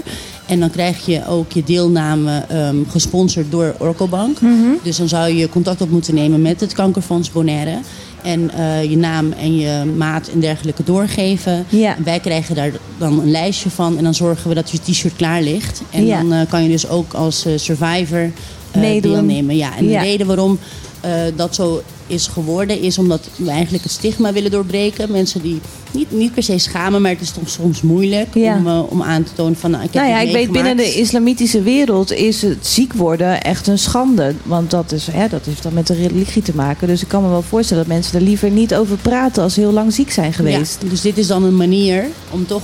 En 0.45 0.59
dan 0.59 0.69
krijg 0.69 1.05
je 1.05 1.27
ook 1.27 1.51
je 1.51 1.63
deelname 1.63 2.43
um, 2.53 2.85
gesponsord 2.89 3.51
door 3.51 3.75
Orcobank. 3.77 4.41
Mhm. 4.41 4.53
Dus 4.83 4.97
dan 4.97 5.07
zou 5.07 5.33
je 5.33 5.49
contact 5.49 5.81
op 5.81 5.89
moeten 5.89 6.15
nemen 6.15 6.41
met 6.41 6.59
het 6.59 6.73
kankerfonds 6.73 7.31
Bonaire. 7.31 7.79
En 8.25 8.51
uh, 8.57 8.83
je 8.83 8.97
naam 8.97 9.31
en 9.31 9.55
je 9.57 9.83
maat 9.97 10.27
en 10.27 10.39
dergelijke 10.39 10.83
doorgeven. 10.83 11.65
Ja. 11.69 11.95
Wij 12.03 12.19
krijgen 12.19 12.55
daar 12.55 12.71
dan 12.97 13.19
een 13.19 13.31
lijstje 13.31 13.69
van. 13.69 13.97
En 13.97 14.03
dan 14.03 14.13
zorgen 14.13 14.49
we 14.49 14.55
dat 14.55 14.69
je 14.71 14.79
t-shirt 14.79 15.15
klaar 15.15 15.41
ligt. 15.41 15.81
En 15.91 16.05
Ja. 16.05 16.17
dan 16.17 16.33
uh, 16.33 16.39
kan 16.49 16.63
je 16.63 16.69
dus 16.69 16.87
ook 16.89 17.13
als 17.13 17.45
uh, 17.45 17.57
survivor 17.57 18.31
uh, 18.77 19.01
deelnemen. 19.01 19.55
Ja, 19.55 19.77
en 19.77 19.87
de 19.87 19.97
reden 19.97 20.27
waarom 20.27 20.59
uh, 21.05 21.11
dat 21.35 21.55
zo 21.55 21.81
is 22.07 22.27
geworden... 22.27 22.81
is 22.81 22.97
omdat 22.97 23.29
we 23.35 23.49
eigenlijk 23.49 23.83
het 23.83 23.91
stigma 23.91 24.33
willen 24.33 24.51
doorbreken. 24.51 25.11
Mensen 25.11 25.41
die 25.41 25.59
niet, 25.91 26.11
niet 26.11 26.33
per 26.33 26.43
se 26.43 26.57
schamen... 26.57 27.01
maar 27.01 27.11
het 27.11 27.21
is 27.21 27.31
toch 27.31 27.49
soms 27.49 27.81
moeilijk 27.81 28.33
Ja. 28.33 28.55
om, 28.55 28.67
uh, 28.67 28.91
om 28.91 29.03
aan 29.03 29.23
te 29.23 29.33
tonen 29.33 29.55
van... 29.55 29.71
Nou, 29.71 29.83
ik 29.83 29.93
heb 29.93 30.01
Nou 30.03 30.15
ja, 30.15 30.21
ik 30.21 30.31
weet 30.31 30.51
binnen 30.51 30.77
de 30.77 30.93
islamitische 30.93 31.61
wereld 31.61 32.11
is 32.11 32.41
het 32.41 32.67
ziek 32.67 32.93
worden 32.93 33.41
echt 33.41 33.67
een 33.67 33.79
schande. 33.79 34.33
Want 34.43 34.71
dat, 34.71 34.91
is, 34.91 35.07
hè, 35.11 35.27
dat 35.27 35.45
heeft 35.45 35.63
dan 35.63 35.73
met 35.73 35.87
de 35.87 35.93
religie 35.93 36.41
te 36.41 36.55
maken. 36.55 36.87
Dus 36.87 37.01
ik 37.01 37.07
kan 37.07 37.23
me 37.23 37.29
wel 37.29 37.41
voorstellen 37.41 37.83
dat 37.83 37.93
mensen 37.93 38.19
er 38.19 38.25
liever 38.25 38.49
niet 38.51 38.75
over 38.75 38.97
praten 38.97 39.43
als 39.43 39.53
ze 39.53 39.59
heel 39.59 39.71
lang 39.73 39.93
ziek 39.93 40.11
zijn 40.11 40.33
geweest. 40.33 40.77
Ja, 40.81 40.89
dus 40.89 41.01
dit 41.01 41.17
is 41.17 41.27
dan 41.27 41.43
een 41.43 41.57
manier 41.57 42.05
om 42.29 42.45
toch 42.45 42.63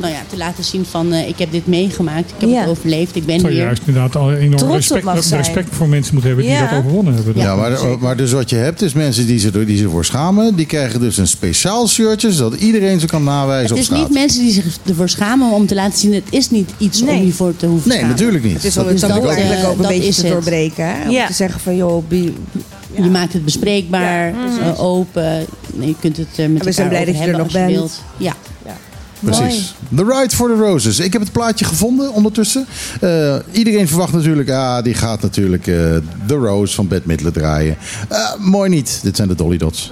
nou 0.00 0.12
ja, 0.12 0.20
te 0.28 0.36
laten 0.36 0.64
zien 0.64 0.84
van... 0.84 1.12
uh, 1.12 1.28
ik 1.28 1.38
heb 1.38 1.52
dit 1.52 1.66
meegemaakt, 1.66 2.30
ik 2.30 2.34
heb 2.40 2.48
Ja. 2.50 2.60
het 2.60 2.68
overleefd, 2.68 3.16
ik 3.16 3.26
ben 3.26 3.40
Zou 3.40 3.52
hier. 3.52 3.62
juist 3.62 3.82
inderdaad 3.84 4.16
al 4.16 4.32
enorm 4.32 4.72
respect, 4.72 5.30
respect 5.30 5.68
voor 5.74 5.88
mensen 5.88 6.12
moeten 6.14 6.30
hebben 6.34 6.50
die 6.50 6.58
dat 6.68 6.78
overwonnen 6.78 7.14
hebben. 7.14 7.36
Ja, 7.36 7.56
maar, 7.56 7.78
maar 8.00 8.16
dus 8.16 8.32
wat 8.32 8.50
je 8.50 8.56
hebt 8.56 8.82
is 8.82 8.92
mensen 8.92 9.26
die 9.26 9.38
zich, 9.38 9.50
die 9.64 9.76
zich 9.78 9.90
voor 9.90 10.04
schamen. 10.04 10.54
Die 10.56 10.66
krijgen 10.66 11.00
dus 11.00 11.16
een 11.16 11.26
speciaal 11.28 11.88
shirtje, 11.88 12.32
zodat 12.32 12.60
iedereen 12.60 13.00
ze 13.00 13.06
kan 13.06 13.24
nawijzen 13.24 13.76
Het 13.76 13.88
op 13.88 13.94
is 13.94 14.00
niet 14.00 14.10
mensen 14.12 14.40
die 14.42 14.52
zich 14.52 14.78
ervoor 14.88 15.08
schamen 15.08 15.52
om 15.52 15.66
te 15.66 15.74
laten 15.74 15.98
zien... 15.98 16.14
het 16.14 16.24
is 16.30 16.50
niet 16.50 16.70
iets 16.78 17.00
Nee. 17.02 17.18
om 17.18 17.24
je 17.26 17.32
voor 17.32 17.56
te 17.56 17.66
hoeven 17.66 17.88
Nee, 17.88 17.98
schamen. 17.98 18.16
natuurlijk 18.16 18.44
niet. 18.44 18.54
Het 18.54 18.64
is 18.64 18.76
om 18.76 18.86
het 18.86 18.98
taboe 18.98 19.28
eigenlijk 19.28 19.62
eh, 19.62 19.68
ook 19.70 19.78
een 19.78 19.86
beetje 19.88 20.12
te 20.14 20.20
het. 20.22 20.32
doorbreken. 20.32 20.84
Hè? 20.86 21.04
Om 21.04 21.10
Ja. 21.10 21.26
te 21.26 21.32
zeggen 21.32 21.60
van, 21.60 21.76
joh, 21.76 22.04
Je 22.94 23.10
maakt 23.10 23.32
het 23.32 23.44
bespreekbaar, 23.44 24.26
Ja, 24.34 24.60
eh, 24.60 24.82
open. 24.84 25.46
Je 25.80 25.94
kunt 26.00 26.16
het 26.16 26.26
eh, 26.36 26.46
met 26.46 26.60
En 26.60 26.66
we 26.66 26.72
zijn 26.72 26.88
elkaar 26.88 26.88
blij 26.88 27.04
dat 27.04 27.14
je 27.14 27.30
er 27.30 27.36
hebben 27.36 27.38
nog 27.38 27.52
bent. 27.52 28.00
Ja. 28.16 28.34
Precies. 29.20 29.74
The 29.94 30.04
Ride 30.04 30.36
for 30.36 30.48
the 30.48 30.54
Roses. 30.54 30.98
Ik 30.98 31.12
heb 31.12 31.22
het 31.22 31.32
plaatje 31.32 31.64
gevonden 31.64 32.12
ondertussen. 32.12 32.66
Eh, 33.00 33.36
iedereen 33.52 33.88
verwacht 33.88 34.12
natuurlijk, 34.12 34.50
ah, 34.50 34.82
die 34.82 34.94
gaat 34.94 35.22
natuurlijk 35.22 35.66
eh 35.66 35.74
The 36.26 36.34
Rose 36.34 36.74
van 36.74 36.88
Midler 37.04 37.32
draaien. 37.32 37.76
Eh, 38.08 38.34
mooi 38.38 38.70
niet. 38.70 39.00
Dit 39.02 39.16
zijn 39.16 39.28
de 39.28 39.34
Dolly 39.34 39.56
Dots. 39.56 39.90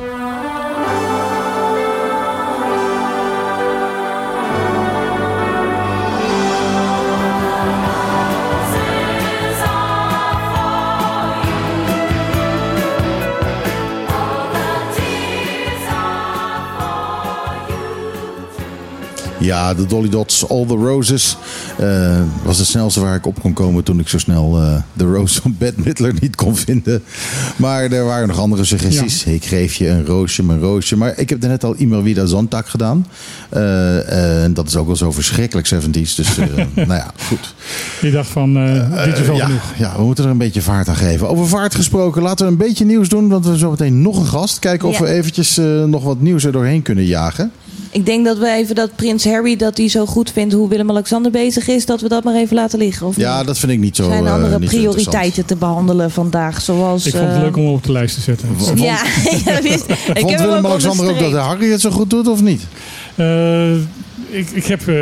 Ja, 19.40 19.74
de 19.74 19.86
Dolly 19.86 20.08
Dots, 20.08 20.48
All 20.48 20.66
the 20.66 20.74
Roses. 20.74 21.36
eh, 21.78 22.20
was 22.42 22.56
de 22.58 22.64
snelste 22.64 23.00
waar 23.00 23.14
ik 23.14 23.26
op 23.26 23.40
kon 23.40 23.52
komen 23.52 23.84
toen 23.84 23.98
ik 24.00 24.08
zo 24.08 24.18
snel 24.18 24.58
eh, 24.60 24.74
de 24.92 25.04
Rose 25.04 25.40
van 25.40 25.54
Bette 25.58 25.80
Midler 25.84 26.12
niet 26.20 26.36
kon 26.36 26.56
vinden. 26.56 27.02
Maar 27.56 27.82
er 27.82 28.04
waren 28.04 28.28
nog 28.28 28.38
andere 28.38 28.64
suggesties. 28.64 29.24
Ik 29.24 29.44
geef 29.44 29.74
je 29.74 29.88
een 29.88 30.06
roosje, 30.06 30.42
mijn 30.42 30.60
roosje. 30.60 30.96
Maar 30.96 31.12
ik 31.18 31.28
heb 31.28 31.40
net 31.40 31.64
al 31.64 31.74
Immer 31.76 32.02
Wieder 32.02 32.28
Zondag 32.28 32.70
gedaan. 32.70 33.06
Eh, 33.48 34.42
En 34.44 34.54
dat 34.54 34.66
is 34.66 34.76
ook 34.76 34.86
wel 34.86 34.96
zo 34.96 35.12
verschrikkelijk 35.12 35.66
70s. 35.74 36.14
Dus 36.16 36.36
nou 36.74 36.92
ja, 36.92 37.10
goed. 37.26 37.54
Je 38.00 38.10
dacht 38.10 38.28
van, 38.30 38.54
dit 39.04 39.18
is 39.18 39.26
wel 39.26 39.36
ja, 39.36 39.44
genoeg. 39.44 39.62
ja, 39.78 39.96
we 39.96 40.02
moeten 40.02 40.24
er 40.24 40.30
een 40.30 40.38
beetje 40.38 40.62
vaart 40.62 40.88
aan 40.88 40.96
geven. 40.96 41.28
Over 41.28 41.48
vaart 41.48 41.74
gesproken, 41.74 42.22
laten 42.22 42.46
we 42.46 42.52
een 42.52 42.58
beetje 42.58 42.84
nieuws 42.84 43.08
doen. 43.08 43.28
Want 43.28 43.44
we 43.44 43.50
hebben 43.50 43.58
zo 43.60 43.70
meteen 43.70 44.02
nog 44.02 44.18
een 44.18 44.26
gast. 44.26 44.58
Kijken 44.58 44.88
of 44.88 44.98
Ja. 44.98 45.04
we 45.04 45.10
eventjes 45.10 45.60
nog 45.86 46.02
wat 46.04 46.20
nieuws 46.20 46.44
er 46.44 46.52
doorheen 46.52 46.82
kunnen 46.82 47.04
jagen. 47.04 47.52
Ik 47.90 48.06
denk 48.06 48.24
dat 48.24 48.38
we 48.38 48.50
even 48.50 48.74
dat 48.74 48.96
prins 48.96 49.24
Harry, 49.24 49.56
dat 49.56 49.76
hij 49.76 49.88
zo 49.88 50.06
goed 50.06 50.30
vindt 50.32 50.54
hoe 50.54 50.68
Willem-Alexander 50.68 51.30
bezig 51.30 51.68
is, 51.68 51.86
dat 51.86 52.00
we 52.00 52.08
dat 52.08 52.24
maar 52.24 52.34
even 52.34 52.56
laten 52.56 52.78
liggen. 52.78 53.06
Of 53.06 53.16
Ja, 53.16 53.36
niet? 53.38 53.46
dat 53.46 53.58
vind 53.58 53.72
ik 53.72 53.78
niet 53.78 53.96
zo 53.96 54.02
Er 54.02 54.08
zijn 54.10 54.26
eh, 54.26 54.32
andere 54.32 54.58
prioriteiten 54.58 55.44
te 55.44 55.56
behandelen 55.56 56.10
vandaag, 56.10 56.60
zoals... 56.62 57.06
Ik 57.06 57.12
vond 57.12 57.24
het 57.26 57.34
eh, 57.36 57.42
leuk 57.42 57.56
om 57.56 57.62
hem 57.64 57.72
op 57.72 57.84
de 57.84 57.92
lijst 57.92 58.14
te 58.14 58.20
zetten. 58.20 58.48
Ja, 58.74 58.82
ja, 59.44 59.62
wist- 59.62 59.90
ik 59.90 60.18
Vond 60.18 60.40
Willem-Alexander 60.40 61.08
ook 61.10 61.18
dat. 61.18 61.32
Harry 61.32 61.70
het 61.70 61.80
zo 61.80 61.90
goed 61.90 62.10
doet 62.10 62.28
of 62.28 62.42
niet? 62.42 62.62
Eh, 63.14 63.70
ik, 64.28 64.50
ik 64.50 64.64
heb 64.66 64.80
eh, 64.80 64.94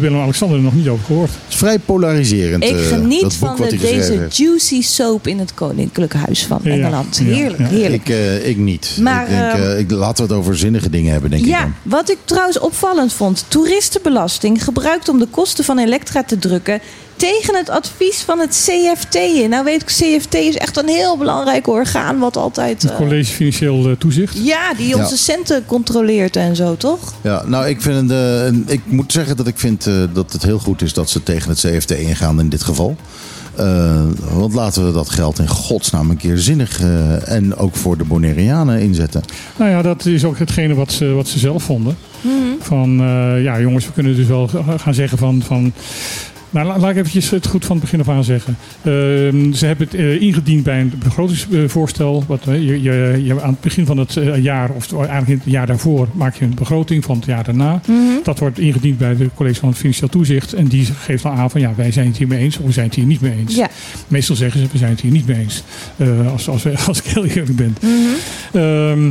Willem-Alexander 0.00 0.56
er 0.56 0.62
nog 0.62 0.74
niet 0.74 0.88
over 0.88 1.04
gehoord. 1.04 1.30
Het 1.30 1.38
is 1.52 1.56
vrij 1.56 1.78
polariserend. 1.78 2.64
Ik 2.64 2.70
eh, 2.70 2.86
geniet 2.86 3.20
dat 3.20 3.30
boek 3.38 3.48
van 3.48 3.56
wat 3.56 3.70
de, 3.70 3.76
deze 3.76 4.12
heeft. 4.12 4.36
juicy 4.36 4.82
soap 4.82 5.26
in 5.26 5.38
het 5.38 5.54
Koninklijk 5.54 6.12
Huis 6.12 6.44
van 6.46 6.60
Ja, 6.62 6.70
Engeland. 6.70 7.16
ja, 7.16 7.24
Heerlijk, 7.24 7.58
ja. 7.58 7.66
heerlijk. 7.66 8.08
Ik, 8.08 8.14
eh, 8.14 8.48
ik 8.48 8.56
niet. 8.56 8.96
Maar, 9.00 9.22
ik 9.22 9.28
denk, 9.28 9.52
ehm, 9.52 9.62
eh, 9.62 9.78
ik, 9.78 9.90
laten 9.90 10.26
we 10.26 10.32
het 10.32 10.40
over 10.42 10.56
zinnige 10.56 10.90
dingen 10.90 11.12
hebben, 11.12 11.30
denk 11.30 11.42
ik 11.42 11.48
Ja, 11.48 11.72
wat 11.82 12.10
ik 12.10 12.18
trouwens 12.24 12.58
opvallend 12.58 13.12
vond. 13.12 13.44
Toeristenbelasting 13.48 14.64
gebruikt 14.64 15.08
om 15.08 15.18
de 15.18 15.26
kosten 15.30 15.64
van 15.64 15.78
elektra 15.78 16.22
te 16.24 16.38
drukken 16.38 16.80
tegen 17.16 17.54
het 17.56 17.68
advies 17.70 18.20
van 18.22 18.38
het 18.38 18.50
CFT 18.66 19.14
in. 19.14 19.50
Nou 19.50 19.64
weet 19.64 19.82
ik, 19.82 19.86
CFT 19.86 20.34
is 20.34 20.56
echt 20.56 20.76
een 20.76 20.88
heel 20.88 21.16
belangrijk 21.18 21.66
orgaan 21.68 22.18
wat 22.18 22.36
altijd... 22.36 22.82
Het 22.82 22.90
eh, 22.90 22.96
College 22.96 23.32
Financieel 23.32 23.88
eh, 23.88 23.96
Toezicht. 23.98 24.38
ja, 24.44 24.74
die 24.74 24.96
onze 24.96 25.10
Ja. 25.10 25.16
centen 25.16 25.66
controleert 25.66 26.36
en 26.36 26.56
zo, 26.56 26.76
toch? 26.76 27.12
Ja, 27.20 27.42
nou, 27.46 27.68
ik, 27.68 27.80
vind, 27.82 28.10
eh, 28.10 28.46
ik 28.66 28.80
moet 28.84 29.12
zeggen 29.12 29.36
dat 29.36 29.46
ik 29.46 29.58
vind 29.58 29.86
eh, 29.86 29.94
dat 30.12 30.32
het 30.32 30.42
heel 30.42 30.58
goed 30.58 30.82
is 30.82 30.92
dat 30.92 31.10
ze 31.10 31.22
tegen 31.22 31.48
het 31.50 31.58
CFT 31.60 31.90
ingaan 31.90 32.40
in 32.40 32.48
dit 32.48 32.62
geval. 32.62 32.96
Eh, 33.56 34.02
want 34.32 34.54
laten 34.54 34.86
we 34.86 34.92
dat 34.92 35.10
geld 35.10 35.38
in 35.38 35.48
godsnaam 35.48 36.10
een 36.10 36.16
keer 36.16 36.38
zinnig 36.38 36.80
eh, 36.80 37.28
en 37.32 37.56
ook 37.56 37.76
voor 37.76 37.96
de 37.98 38.04
Bonaireanen 38.04 38.80
inzetten. 38.80 39.22
Nou 39.56 39.70
ja, 39.70 39.82
dat 39.82 40.06
is 40.06 40.24
ook 40.24 40.38
hetgene 40.38 40.74
wat 40.74 40.92
ze, 40.92 41.06
wat 41.12 41.28
ze 41.28 41.38
zelf 41.38 41.62
vonden. 41.62 41.96
Van, 42.60 43.00
eh, 43.00 43.42
ja 43.42 43.60
jongens, 43.60 43.86
we 43.86 43.92
kunnen 43.92 44.16
dus 44.16 44.26
wel 44.26 44.50
gaan 44.76 44.94
zeggen 44.94 45.18
van... 45.18 45.42
van 45.46 45.72
nou, 46.54 46.66
la- 46.66 46.78
laat 46.78 46.90
ik 46.90 46.96
eventjes 46.96 47.30
het 47.30 47.46
goed 47.46 47.64
van 47.64 47.76
het 47.76 47.84
begin 47.84 48.00
af 48.00 48.08
aan 48.08 48.24
zeggen. 48.24 48.56
Ehm, 48.82 49.52
ze 49.52 49.66
hebben 49.66 49.86
het 49.86 49.96
eh, 49.96 50.20
ingediend 50.20 50.62
bij 50.62 50.80
een 50.80 50.92
begrotingsvoorstel. 50.98 52.24
Wat, 52.26 52.46
eh, 52.46 52.54
je, 52.54 52.82
je, 52.82 53.20
je, 53.24 53.42
aan 53.42 53.50
het 53.50 53.60
begin 53.60 53.86
van 53.86 53.96
het 53.98 54.16
eh, 54.16 54.42
jaar, 54.42 54.70
of 54.70 54.92
eigenlijk 54.92 55.28
in 55.28 55.40
het 55.44 55.52
jaar 55.52 55.66
daarvoor, 55.66 56.08
maak 56.12 56.34
je 56.34 56.44
een 56.44 56.54
begroting 56.54 57.04
van 57.04 57.16
het 57.16 57.24
jaar 57.24 57.44
daarna. 57.44 57.80
Dat 58.22 58.38
wordt 58.38 58.58
ingediend 58.58 58.98
bij 58.98 59.16
de 59.16 59.30
college 59.34 59.60
van 59.60 59.68
het 59.68 59.78
Financieel 59.78 60.08
Toezicht. 60.08 60.52
En 60.52 60.66
die 60.66 60.84
geeft 60.84 61.22
dan 61.22 61.32
aan 61.32 61.50
van 61.50 61.60
ja, 61.60 61.72
wij 61.76 61.92
zijn 61.92 62.06
het 62.06 62.16
hiermee 62.16 62.38
eens 62.38 62.58
of 62.58 62.66
we 62.66 62.72
zijn 62.72 62.86
het 62.86 62.94
hier 62.94 63.06
niet 63.06 63.20
mee 63.20 63.34
eens. 63.38 63.60
Meestal 64.08 64.36
zeggen 64.36 64.60
ze 64.60 64.66
we 64.72 64.78
zijn 64.78 64.90
het 64.90 65.00
hier 65.00 65.12
niet 65.12 65.26
mee 65.26 65.38
eens. 65.38 65.62
Eh, 65.96 66.32
als, 66.32 66.48
als, 66.48 66.66
als 66.88 66.98
ik 66.98 67.04
heel 67.04 67.24
eerlijk 67.24 67.56
ben. 67.56 67.76
Ehm, 68.52 69.10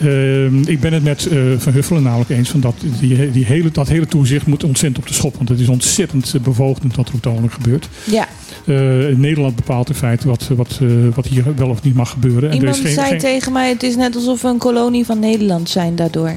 ehm, 0.00 0.62
ik 0.68 0.80
ben 0.80 0.92
het 0.92 1.02
met 1.04 1.26
eh, 1.26 1.38
Van 1.58 1.72
Huffelen 1.72 2.02
namelijk 2.02 2.30
eens 2.30 2.48
van 2.50 2.60
dat 2.60 2.74
die, 3.00 3.30
die 3.30 3.44
hele, 3.44 3.70
dat 3.70 3.88
hele 3.88 4.06
toezicht 4.06 4.46
moet 4.46 4.64
ontzettend 4.64 5.02
op 5.02 5.08
de 5.08 5.14
schop. 5.14 5.36
Want 5.36 5.48
het 5.48 5.60
is 5.60 5.68
ontzettend 5.68 6.32
eh, 6.34 6.40
bevoogdend 6.40 6.96
wat 6.96 7.08
er 7.08 7.14
op 7.14 7.22
het 7.22 7.32
ogenblik 7.32 7.52
gebeurt. 7.52 7.88
Ja. 8.04 8.28
Eh, 8.66 8.74
Nederland 9.16 9.56
bepaalt 9.56 9.88
in 9.88 9.94
feite 9.94 10.28
wat, 10.28 10.50
wat, 10.56 10.80
wat 11.14 11.26
hier 11.26 11.44
wel 11.56 11.68
of 11.68 11.82
niet 11.82 11.94
mag 11.94 12.10
gebeuren. 12.10 12.42
En 12.42 12.48
er 12.48 12.54
Iemand 12.54 12.76
is 12.76 12.82
geen, 12.82 12.92
zei 12.94 13.08
geen- 13.08 13.18
tegen 13.18 13.52
mij, 13.52 13.68
het 13.68 13.82
is 13.82 13.96
net 13.96 14.14
alsof 14.14 14.42
we 14.42 14.48
een 14.48 14.58
kolonie 14.58 15.04
van 15.04 15.18
Nederland 15.18 15.68
zijn 15.70 15.94
daardoor. 15.96 16.32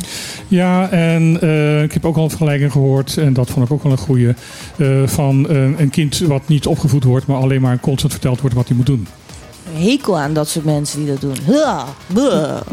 Ja, 0.47 0.89
en 0.89 1.33
ik 1.83 1.91
heb 1.93 2.05
ook 2.05 2.17
al 2.17 2.23
een 2.23 2.29
vergelijking 2.29 2.71
gehoord, 2.71 3.17
en 3.17 3.33
dat 3.33 3.49
vond 3.49 3.65
ik 3.65 3.71
ook 3.71 3.83
wel 3.83 3.91
een 3.91 3.97
goede, 3.97 4.35
van 5.05 5.49
een 5.49 5.89
kind 5.89 6.17
wat 6.19 6.47
niet 6.47 6.65
opgevoed 6.65 7.03
wordt, 7.03 7.25
maar 7.27 7.37
alleen 7.37 7.61
maar 7.61 7.79
constant 7.79 8.11
verteld 8.11 8.41
wordt 8.41 8.55
wat 8.55 8.67
hij 8.67 8.77
moet 8.77 8.85
doen. 8.85 9.07
Hekel 9.77 10.19
aan 10.19 10.33
dat 10.33 10.47
soort 10.49 10.65
mensen 10.65 10.99
die 10.99 11.07
dat 11.07 11.21
doen. 11.21 11.33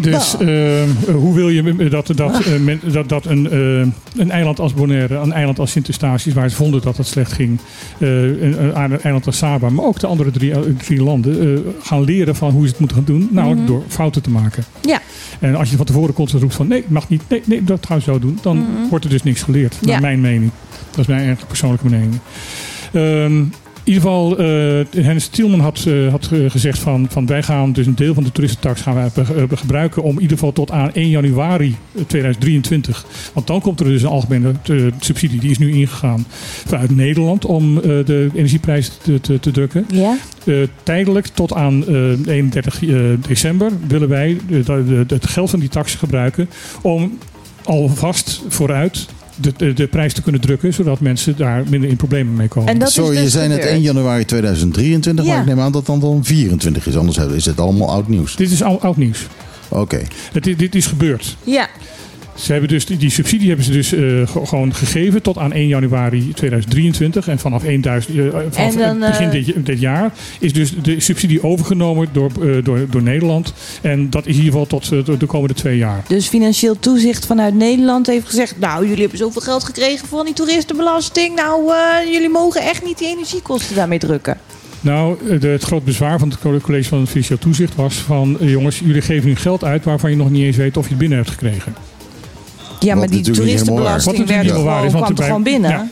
Dus 0.01 0.37
buh. 0.37 0.83
eh, 0.83 0.89
hoe 1.15 1.35
wil 1.35 1.49
je 1.49 1.89
dat, 1.89 2.07
dat, 2.15 2.41
eh, 2.45 2.59
men- 2.61 2.81
dat, 2.93 3.09
dat 3.09 3.27
een, 3.27 3.51
eh, 3.51 4.21
een 4.21 4.31
eiland 4.31 4.61
als 4.61 4.75
Bonaire, 4.75 5.15
een 5.17 5.33
eiland 5.33 5.59
als 5.59 5.71
Sint 5.71 5.87
Eustatius, 5.89 6.35
waar 6.35 6.49
ze 6.51 6.57
vonden 6.57 6.83
dat 6.83 6.97
het 6.97 7.07
slecht 7.07 7.33
ging, 7.33 7.59
eh, 7.99 8.09
een, 8.23 8.65
een 8.65 9.01
eiland 9.01 9.27
als 9.27 9.37
Saba, 9.37 9.69
maar 9.69 9.85
ook 9.85 9.99
de 10.01 10.07
andere 10.07 10.31
drie, 10.31 10.53
eh, 10.53 10.59
drie 10.79 11.03
landen, 11.03 11.41
eh, 11.55 11.61
gaan 11.87 12.05
leren 12.05 12.37
van 12.37 12.51
hoe 12.51 12.63
ze 12.63 12.69
het 12.71 12.79
moeten 12.79 12.97
gaan 12.97 13.07
doen, 13.07 13.29
namelijk 13.31 13.61
Mhm. 13.61 13.69
door 13.71 13.83
fouten 13.89 14.23
te 14.23 14.31
maken. 14.31 14.65
Ja. 14.83 15.01
En 15.41 15.55
als 15.57 15.71
je 15.71 15.77
van 15.77 15.87
tevoren 15.87 16.15
constant 16.15 16.43
roept 16.43 16.55
van 16.55 16.67
nee, 16.69 16.85
mag 16.89 17.09
niet, 17.09 17.23
nee, 17.29 17.43
nee, 17.45 17.65
dat 17.65 17.87
gaan 17.87 17.97
we 17.97 18.03
zo 18.03 18.19
doen, 18.19 18.39
dan 18.43 18.57
Mhm. 18.57 18.89
wordt 18.91 19.05
er 19.05 19.11
dus 19.11 19.23
niks 19.23 19.43
geleerd. 19.43 19.77
Ja. 19.81 19.91
Naar 19.91 20.01
mijn 20.01 20.21
mening. 20.21 20.51
Dat 20.91 20.99
is 21.01 21.07
mijn 21.07 21.19
eigenlijk 21.19 21.49
persoonlijke 21.49 21.89
mening. 21.89 22.15
Ehm, 22.93 23.45
ieder 23.85 24.03
geval, 24.03 24.39
eh 24.39 25.05
Hennis 25.05 25.26
Tielman 25.26 25.61
had, 25.61 25.85
eh, 25.89 26.11
had 26.11 26.30
gezegd 26.49 26.78
van, 26.78 27.07
van 27.11 27.26
wij 27.26 27.43
gaan 27.43 27.72
dus 27.72 27.87
een 27.87 27.95
deel 27.95 28.14
van 28.14 28.24
de 28.24 28.32
toeristentax 28.32 28.80
gaan 28.80 28.95
wij 28.95 29.09
be- 29.14 29.47
eh, 29.51 29.59
gebruiken 29.59 30.03
om 30.03 30.14
in 30.14 30.20
ieder 30.20 30.37
geval 30.37 30.53
tot 30.53 30.70
aan 30.70 30.91
1 30.93 31.09
januari 31.09 31.76
2023. 32.07 33.05
Want 33.32 33.47
dan 33.47 33.61
komt 33.61 33.80
er 33.80 33.87
dus 33.87 34.03
een 34.03 34.09
algemene 34.09 34.53
subsidie, 35.01 35.41
die 35.41 35.51
is 35.51 35.59
nu 35.59 35.72
ingegaan 35.72 36.26
vanuit 36.66 36.97
Nederland 36.97 37.45
om 37.45 37.74
de 37.80 38.30
energieprijzen 38.35 38.93
te, 39.03 39.20
te, 39.20 39.41
te 39.41 39.51
drukken. 39.51 39.87
Ja? 39.93 40.16
Tijdelijk 40.82 41.26
tot 41.26 41.53
aan 41.53 41.87
eh, 41.87 41.95
31 42.26 42.82
eh, 42.85 42.97
december 43.28 43.70
willen 43.87 44.09
wij 44.09 44.37
het 45.07 45.26
geld 45.26 45.51
van 45.51 45.61
die 45.61 45.68
tax 45.68 45.95
gebruiken 45.95 46.49
om 46.82 47.18
alvast 47.64 48.43
vooruit 48.49 49.07
de, 49.37 49.53
de, 49.57 49.72
de 49.72 49.87
prijs 49.87 50.12
te 50.12 50.22
kunnen 50.22 50.41
drukken, 50.41 50.74
zodat 50.74 51.01
mensen 51.01 51.37
daar 51.37 51.62
minder 51.68 51.91
in 51.91 51.97
problemen 51.97 52.35
mee 52.35 52.49
komen. 52.49 52.68
En 52.68 52.78
dat 52.78 52.89
is 52.89 52.95
Sorry, 52.95 53.16
je 53.16 53.22
dus 53.22 53.32
zei 53.32 53.49
net 53.49 53.57
gebeurd. 53.57 53.74
1 53.74 53.82
januari 53.82 54.24
2023, 54.24 55.24
Ja. 55.24 55.30
maar 55.32 55.41
ik 55.41 55.47
neem 55.47 55.61
aan 55.61 55.72
dat 55.72 55.87
dan 55.87 56.01
dan 56.01 56.24
24 56.24 56.87
is. 56.87 56.97
Anders 56.97 57.16
is 57.18 57.45
het 57.45 57.61
allemaal 57.61 57.91
oud 57.91 58.09
nieuws. 58.09 58.37
Dit 58.37 58.51
is 58.51 58.62
oud, 58.62 58.80
oud 58.80 58.97
nieuws. 58.97 59.26
Oké. 59.68 60.01
Het, 60.32 60.45
dit 60.59 60.74
is 60.74 60.87
gebeurd. 60.87 61.37
Ja. 61.45 61.68
Ze 62.35 62.53
hebben 62.53 62.70
dus, 62.70 62.87
die, 62.87 62.97
die 62.97 63.11
subsidie 63.11 63.47
hebben 63.49 63.64
ze 63.64 63.72
dus 63.72 63.93
eh, 63.93 64.01
ge- 64.01 64.47
gewoon 64.47 64.74
gegeven 64.74 65.22
tot 65.22 65.39
aan 65.39 65.53
1 65.53 65.66
januari 65.68 66.32
2023. 66.35 67.28
En 67.28 67.39
vanaf, 67.39 67.62
1000, 67.62 68.18
eh, 68.18 68.24
vanaf 68.51 68.57
En 68.57 68.78
dan, 68.78 69.01
het 69.03 69.11
begin 69.18 69.26
eh, 69.26 69.47
dit, 69.55 69.66
dit 69.66 69.80
jaar 69.80 70.12
is 70.41 70.53
dus 70.53 70.72
de 70.82 71.01
subsidie 71.01 71.43
overgenomen 71.43 72.09
door, 72.12 72.30
eh, 72.43 72.64
door, 72.64 72.87
door 72.91 73.03
Nederland. 73.03 73.53
En 73.82 74.11
dat 74.11 74.26
is 74.26 74.37
in 74.37 74.43
ieder 74.45 74.51
geval 74.53 74.66
tot 74.66 74.93
eh, 74.93 75.05
de- 75.05 75.16
de 75.16 75.26
komende 75.26 75.55
twee 75.55 75.76
jaar. 75.76 76.03
Dus 76.09 76.28
financieel 76.28 76.78
toezicht 76.78 77.26
vanuit 77.26 77.55
Nederland 77.55 78.07
heeft 78.07 78.26
gezegd... 78.26 78.59
nou, 78.59 78.82
jullie 78.87 79.01
hebben 79.01 79.18
zoveel 79.18 79.43
geld 79.43 79.64
gekregen 79.64 80.09
van 80.09 80.24
die 80.24 80.35
toeristenbelasting. 80.35 81.35
Nou, 81.37 81.72
eh, 81.72 82.12
jullie 82.12 82.28
mogen 82.30 82.61
echt 82.62 82.85
niet 82.85 82.99
die 82.99 83.09
energiekosten 83.09 83.76
daarmee 83.76 83.99
drukken. 83.99 84.37
Nou, 84.80 85.16
eh, 85.30 85.41
de, 85.41 85.49
het 85.49 85.62
groot 85.62 85.85
bezwaar 85.85 86.18
van 86.18 86.28
het 86.30 86.62
college 86.62 86.89
van 86.89 87.01
het 87.01 87.09
Financieel 87.09 87.39
Toezicht 87.39 87.74
was 87.74 87.95
van... 87.95 88.41
eh, 88.41 88.51
jongens, 88.51 88.78
jullie 88.78 89.03
geven 89.03 89.28
nu 89.28 89.37
geld 89.37 89.64
uit 89.64 89.85
waarvan 89.85 90.11
je 90.11 90.16
nog 90.16 90.30
niet 90.30 90.45
eens 90.45 90.57
weet 90.57 90.76
of 90.76 90.82
je 90.85 90.89
het 90.91 90.99
binnen 90.99 91.18
hebt 91.18 91.30
gekregen. 91.30 91.74
Ja, 92.85 92.95
maar 92.95 93.09
die 93.11 93.20
toeristenbelasting 93.20 94.26
werd 94.26 94.51
gewoon, 94.51 94.89
kwam 94.89 95.14
wij- 95.14 95.26
gewoon 95.26 95.43
binnen? 95.43 95.91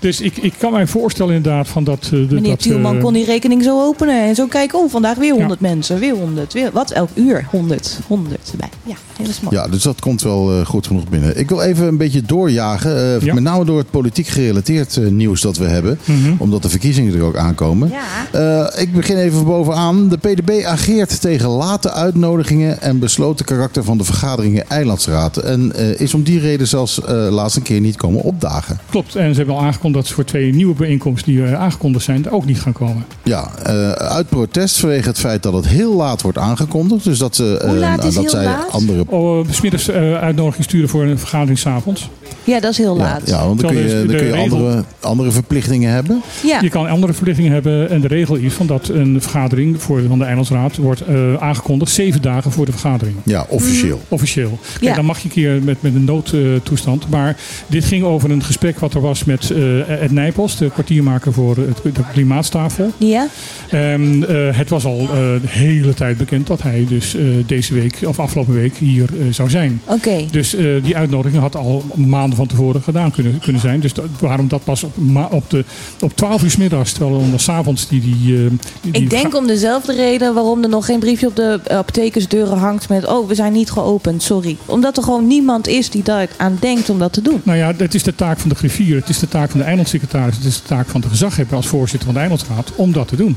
Dus 0.00 0.20
ik, 0.20 0.36
ik 0.36 0.54
kan 0.58 0.72
mij 0.72 0.86
voorstellen 0.86 1.34
inderdaad 1.34 1.68
van 1.68 1.84
dat... 1.84 2.04
eh, 2.04 2.10
de- 2.10 2.34
Meneer 2.34 2.50
dat, 2.50 2.58
Tielman 2.60 2.96
eh, 2.96 3.02
kon 3.02 3.12
die 3.12 3.24
rekening 3.24 3.62
zo 3.62 3.80
openen 3.86 4.22
en 4.28 4.34
zo 4.34 4.46
kijken... 4.46 4.78
oh, 4.78 4.90
vandaag 4.90 5.16
weer 5.16 5.34
100 5.34 5.60
mensen, 5.60 5.98
weer 5.98 6.14
100. 6.14 6.52
Weer, 6.52 6.70
wat, 6.72 6.90
elk 6.90 7.08
uur 7.14 7.46
100, 7.50 7.98
100 8.06 8.50
erbij. 8.50 8.68
Ja, 8.84 8.94
heel 9.16 9.32
smart. 9.32 9.54
Ja, 9.54 9.68
dus 9.68 9.82
dat 9.82 10.00
komt 10.00 10.22
wel 10.22 10.52
eh, 10.52 10.66
goed 10.66 10.86
genoeg 10.86 11.08
binnen. 11.08 11.38
Ik 11.38 11.48
wil 11.48 11.60
even 11.60 11.86
een 11.86 11.96
beetje 11.96 12.22
doorjagen. 12.22 12.96
eh, 12.96 13.20
Ja. 13.20 13.34
Met 13.34 13.42
name 13.42 13.64
door 13.64 13.78
het 13.78 13.90
politiek 13.90 14.26
gerelateerd 14.26 14.98
nieuws 15.10 15.40
dat 15.40 15.56
we 15.56 15.64
hebben. 15.64 15.98
Mhm. 16.04 16.32
Omdat 16.38 16.62
de 16.62 16.68
verkiezingen 16.68 17.14
er 17.14 17.22
ook 17.22 17.36
aankomen. 17.36 17.90
Ja. 18.32 18.66
Eh, 18.72 18.82
ik 18.82 18.92
begin 18.92 19.16
even 19.16 19.44
bovenaan. 19.44 20.08
De 20.08 20.16
PDB 20.18 20.64
ageert 20.64 21.20
tegen 21.20 21.48
late 21.48 21.92
uitnodigingen 21.92 22.80
en 22.80 22.98
besloten 22.98 23.44
karakter 23.44 23.84
van 23.84 23.98
de 23.98 24.04
vergaderingen 24.04 24.68
Eilandsraad. 24.68 25.36
En 25.36 25.72
eh, 25.74 26.00
is 26.00 26.14
om 26.14 26.22
die 26.22 26.40
reden 26.40 26.68
zelfs 26.68 27.00
eh 27.04 27.26
laatst 27.30 27.56
een 27.56 27.62
keer 27.62 27.80
niet 27.80 27.96
komen 27.96 28.20
opdagen. 28.22 28.78
Klopt, 28.90 29.14
en 29.16 29.30
ze 29.30 29.36
hebben 29.38 29.54
al 29.54 29.60
aangekondigd 29.60 29.88
dat 29.92 30.06
ze 30.06 30.14
voor 30.14 30.24
twee 30.24 30.54
nieuwe 30.54 30.74
bijeenkomsten 30.74 31.32
die 31.32 31.44
eh, 31.44 31.54
aangekondigd 31.54 32.04
zijn, 32.04 32.30
ook 32.30 32.44
niet 32.44 32.60
gaan 32.60 32.72
komen. 32.72 33.04
Ja, 33.22 33.50
eh, 33.62 33.90
uit 33.90 34.28
protest 34.28 34.78
vanwege 34.78 35.08
het 35.08 35.18
feit 35.18 35.42
dat 35.42 35.52
het 35.52 35.66
heel 35.66 35.94
laat 35.96 36.22
wordt 36.22 36.38
aangekondigd. 36.38 37.04
Dus 37.04 37.18
dat, 37.18 37.36
ze, 37.36 37.58
eh, 37.58 37.68
Hoe 37.68 37.78
laat 37.78 38.04
is 38.04 38.14
dat 38.14 38.22
heel 38.22 38.30
zij 38.30 38.44
laat? 38.44 38.70
andere 38.70 39.04
Oh, 39.06 39.46
smiddags 39.50 39.88
eh 39.88 40.14
uitnodiging 40.14 40.64
sturen 40.64 40.88
voor 40.88 41.04
een 41.04 41.18
vergadering 41.18 41.58
s'avonds. 41.58 42.10
Ja, 42.44 42.60
dat 42.60 42.70
is 42.70 42.78
heel 42.78 42.96
laat. 42.96 43.22
ja, 43.24 43.46
want 43.46 43.60
dan 43.60 43.70
kun 43.70 43.80
je, 43.82 43.88
dan 43.88 44.06
kun 44.16 44.26
je 44.26 44.32
regel- 44.32 44.56
andere, 44.56 44.84
andere 45.00 45.30
verplichtingen 45.30 45.90
hebben. 45.92 46.20
Ja. 46.44 46.60
Je 46.60 46.68
kan 46.68 46.88
andere 46.88 47.12
verplichtingen 47.12 47.52
hebben 47.52 47.90
en 47.90 48.00
de 48.00 48.08
regel 48.08 48.34
is 48.34 48.52
van 48.52 48.66
dat 48.66 48.88
een 48.88 49.22
vergadering 49.22 49.82
voor, 49.82 50.02
van 50.08 50.18
de 50.18 50.24
Eilandsraad 50.24 50.76
wordt 50.76 51.00
eh, 51.00 51.34
aangekondigd 51.34 51.92
zeven 51.92 52.22
dagen 52.22 52.52
voor 52.52 52.66
de 52.66 52.72
vergadering. 52.72 53.16
Ja, 53.24 53.46
officieel. 53.48 54.00
Officieel. 54.08 54.58
Kijk, 54.72 54.82
Ja. 54.84 54.94
dan 54.94 55.04
mag 55.04 55.18
je 55.18 55.24
een 55.24 55.30
keer 55.30 55.62
met, 55.62 55.82
met 55.82 55.94
een 55.94 56.04
noodtoestand. 56.04 57.08
maar 57.10 57.36
dit 57.66 57.84
ging 57.84 58.04
over 58.04 58.30
een 58.30 58.42
gesprek 58.42 58.78
wat 58.78 58.94
er 58.94 59.00
was 59.00 59.24
met 59.24 59.50
eh 59.50 60.02
Ed 60.02 60.10
Nijpels, 60.10 60.56
de 60.56 60.70
kwartiermaker 60.70 61.32
voor 61.32 61.56
het, 61.56 61.94
de 61.94 62.02
klimaatstafel. 62.12 62.90
Ja? 62.96 63.26
En 63.70 64.24
eh, 64.28 64.56
het 64.56 64.68
was 64.68 64.84
al 64.84 64.98
eh, 65.00 65.08
de 65.10 65.48
hele 65.48 65.94
tijd 65.94 66.16
bekend 66.18 66.46
dat 66.46 66.62
hij 66.62 66.84
dus 66.88 67.14
eh, 67.16 67.22
deze 67.46 67.74
week, 67.74 67.98
of 68.06 68.18
afgelopen 68.18 68.54
week, 68.54 68.76
hier 68.76 69.08
zou 69.30 69.50
zijn. 69.50 69.80
Oké. 69.84 70.24
Dus 70.30 70.54
eh, 70.54 70.64
die 70.82 70.96
uitnodiging 70.96 71.40
had 71.42 71.56
al 71.56 71.84
maanden 71.94 72.18
van 72.28 72.46
tevoren 72.46 72.82
gedaan 72.82 73.10
kunnen, 73.10 73.38
kunnen 73.38 73.60
zijn. 73.60 73.80
Dus 73.80 73.92
dat- 73.92 74.04
waarom 74.20 74.48
dat 74.48 74.64
pas 74.64 74.82
op, 74.84 74.94
op, 75.30 75.50
de, 75.50 75.64
op 76.00 76.16
12 76.16 76.42
uur 76.42 76.50
's 76.50 76.56
middags, 76.56 76.92
terwijl 76.92 77.16
onder 77.18 77.40
's 77.40 77.48
avonds 77.48 77.88
die. 77.88 78.00
die, 78.00 78.14
eh, 78.14 78.50
die- 78.80 78.92
die 78.92 79.02
Ik 79.02 79.10
denk 79.10 79.36
om 79.36 79.46
dezelfde 79.46 79.92
reden 79.94 80.34
waarom 80.34 80.62
er 80.62 80.68
nog 80.68 80.84
geen 80.84 80.98
briefje 80.98 81.26
op 81.26 81.36
de 81.36 81.60
apothekersdeuren 81.68 82.58
hangt 82.58 82.88
met... 82.88 83.06
oh, 83.06 83.28
we 83.28 83.34
zijn 83.34 83.52
niet 83.52 83.70
geopend, 83.70 84.22
sorry. 84.22 84.56
Omdat 84.66 84.96
er 84.96 85.02
gewoon 85.02 85.26
niemand 85.26 85.66
is 85.66 85.90
die 85.90 86.02
daar 86.02 86.28
aan 86.36 86.56
denkt 86.60 86.90
om 86.90 86.98
dat 86.98 87.12
te 87.12 87.22
doen. 87.22 87.40
Nou 87.44 87.58
ja, 87.58 87.72
het 87.76 87.94
is 87.94 88.02
de 88.02 88.14
taak 88.14 88.38
van 88.38 88.48
de 88.48 88.54
griffier, 88.54 88.96
het 88.96 89.08
is 89.08 89.18
de 89.18 89.28
taak 89.28 89.50
van 89.50 89.60
de 89.60 89.66
eilandsecretaris, 89.66 90.36
het 90.36 90.44
is 90.44 90.56
de 90.62 90.68
taak 90.68 90.88
van 90.88 91.00
de 91.00 91.08
gezaghebber 91.08 91.56
als 91.56 91.66
voorzitter 91.66 92.04
van 92.04 92.14
de 92.14 92.20
eilandsraad 92.20 92.72
om 92.74 92.92
dat 92.92 93.08
te 93.08 93.16
doen. 93.16 93.36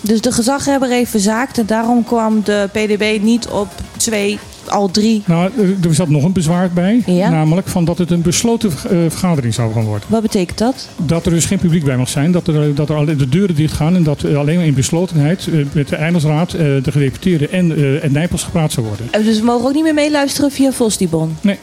Dus 0.00 0.20
de 0.20 0.32
gezaghebber 0.32 0.88
heeft 0.88 1.10
verzaakt 1.10 1.58
en 1.58 1.66
daarom 1.66 2.04
kwam 2.04 2.40
de 2.44 2.68
PDB 2.72 3.18
niet 3.22 3.46
op 3.48 3.68
twee, 3.96 4.38
al 4.68 4.90
drie. 4.90 5.22
Nou, 5.26 5.50
er- 5.84 5.94
zat 5.94 6.08
nog 6.08 6.24
een 6.24 6.32
bezwaar 6.32 6.70
bij, 6.70 7.02
Ja? 7.06 7.30
namelijk 7.30 7.68
van 7.68 7.84
dat 7.84 7.98
het 7.98 8.10
een 8.10 8.22
besloten 8.22 8.70
eh, 8.70 8.96
vergadering 9.08 9.54
zou 9.54 9.72
gaan 9.72 9.84
worden. 9.84 10.08
Wat 10.08 10.22
betekent 10.22 10.58
dat? 10.58 10.88
Dat 10.96 11.26
er 11.26 11.32
dus 11.32 11.44
geen 11.44 11.58
publiek 11.58 11.84
bij 11.84 11.96
mag 11.96 12.08
zijn, 12.08 12.32
dat 12.32 12.46
er, 12.48 12.74
dat 12.74 12.88
er 12.88 12.96
alleen 12.96 13.16
de 13.16 13.28
deuren 13.28 13.54
dicht 13.54 13.74
gaan 13.74 13.94
en 13.96 14.02
dat 14.02 14.24
alleen 14.24 14.56
maar 14.56 14.66
in 14.66 14.74
beslotenheid 14.74 15.46
eh, 15.46 15.54
met 15.72 15.88
de 15.88 15.96
eilandsraad, 15.96 16.52
eh, 16.52 16.58
de 16.58 16.92
gedeputeerden 16.92 17.50
en, 17.52 18.02
en 18.02 18.12
Nijpels 18.12 18.42
gepraat 18.42 18.72
zou 18.72 18.86
worden. 18.86 19.24
Dus 19.24 19.38
we 19.38 19.44
mogen 19.44 19.68
ook 19.68 19.74
niet 19.74 19.82
meer 19.82 19.94
meeluisteren 19.94 20.50
via 20.50 20.72
Vosdibon? 20.72 21.36
Nee. 21.40 21.58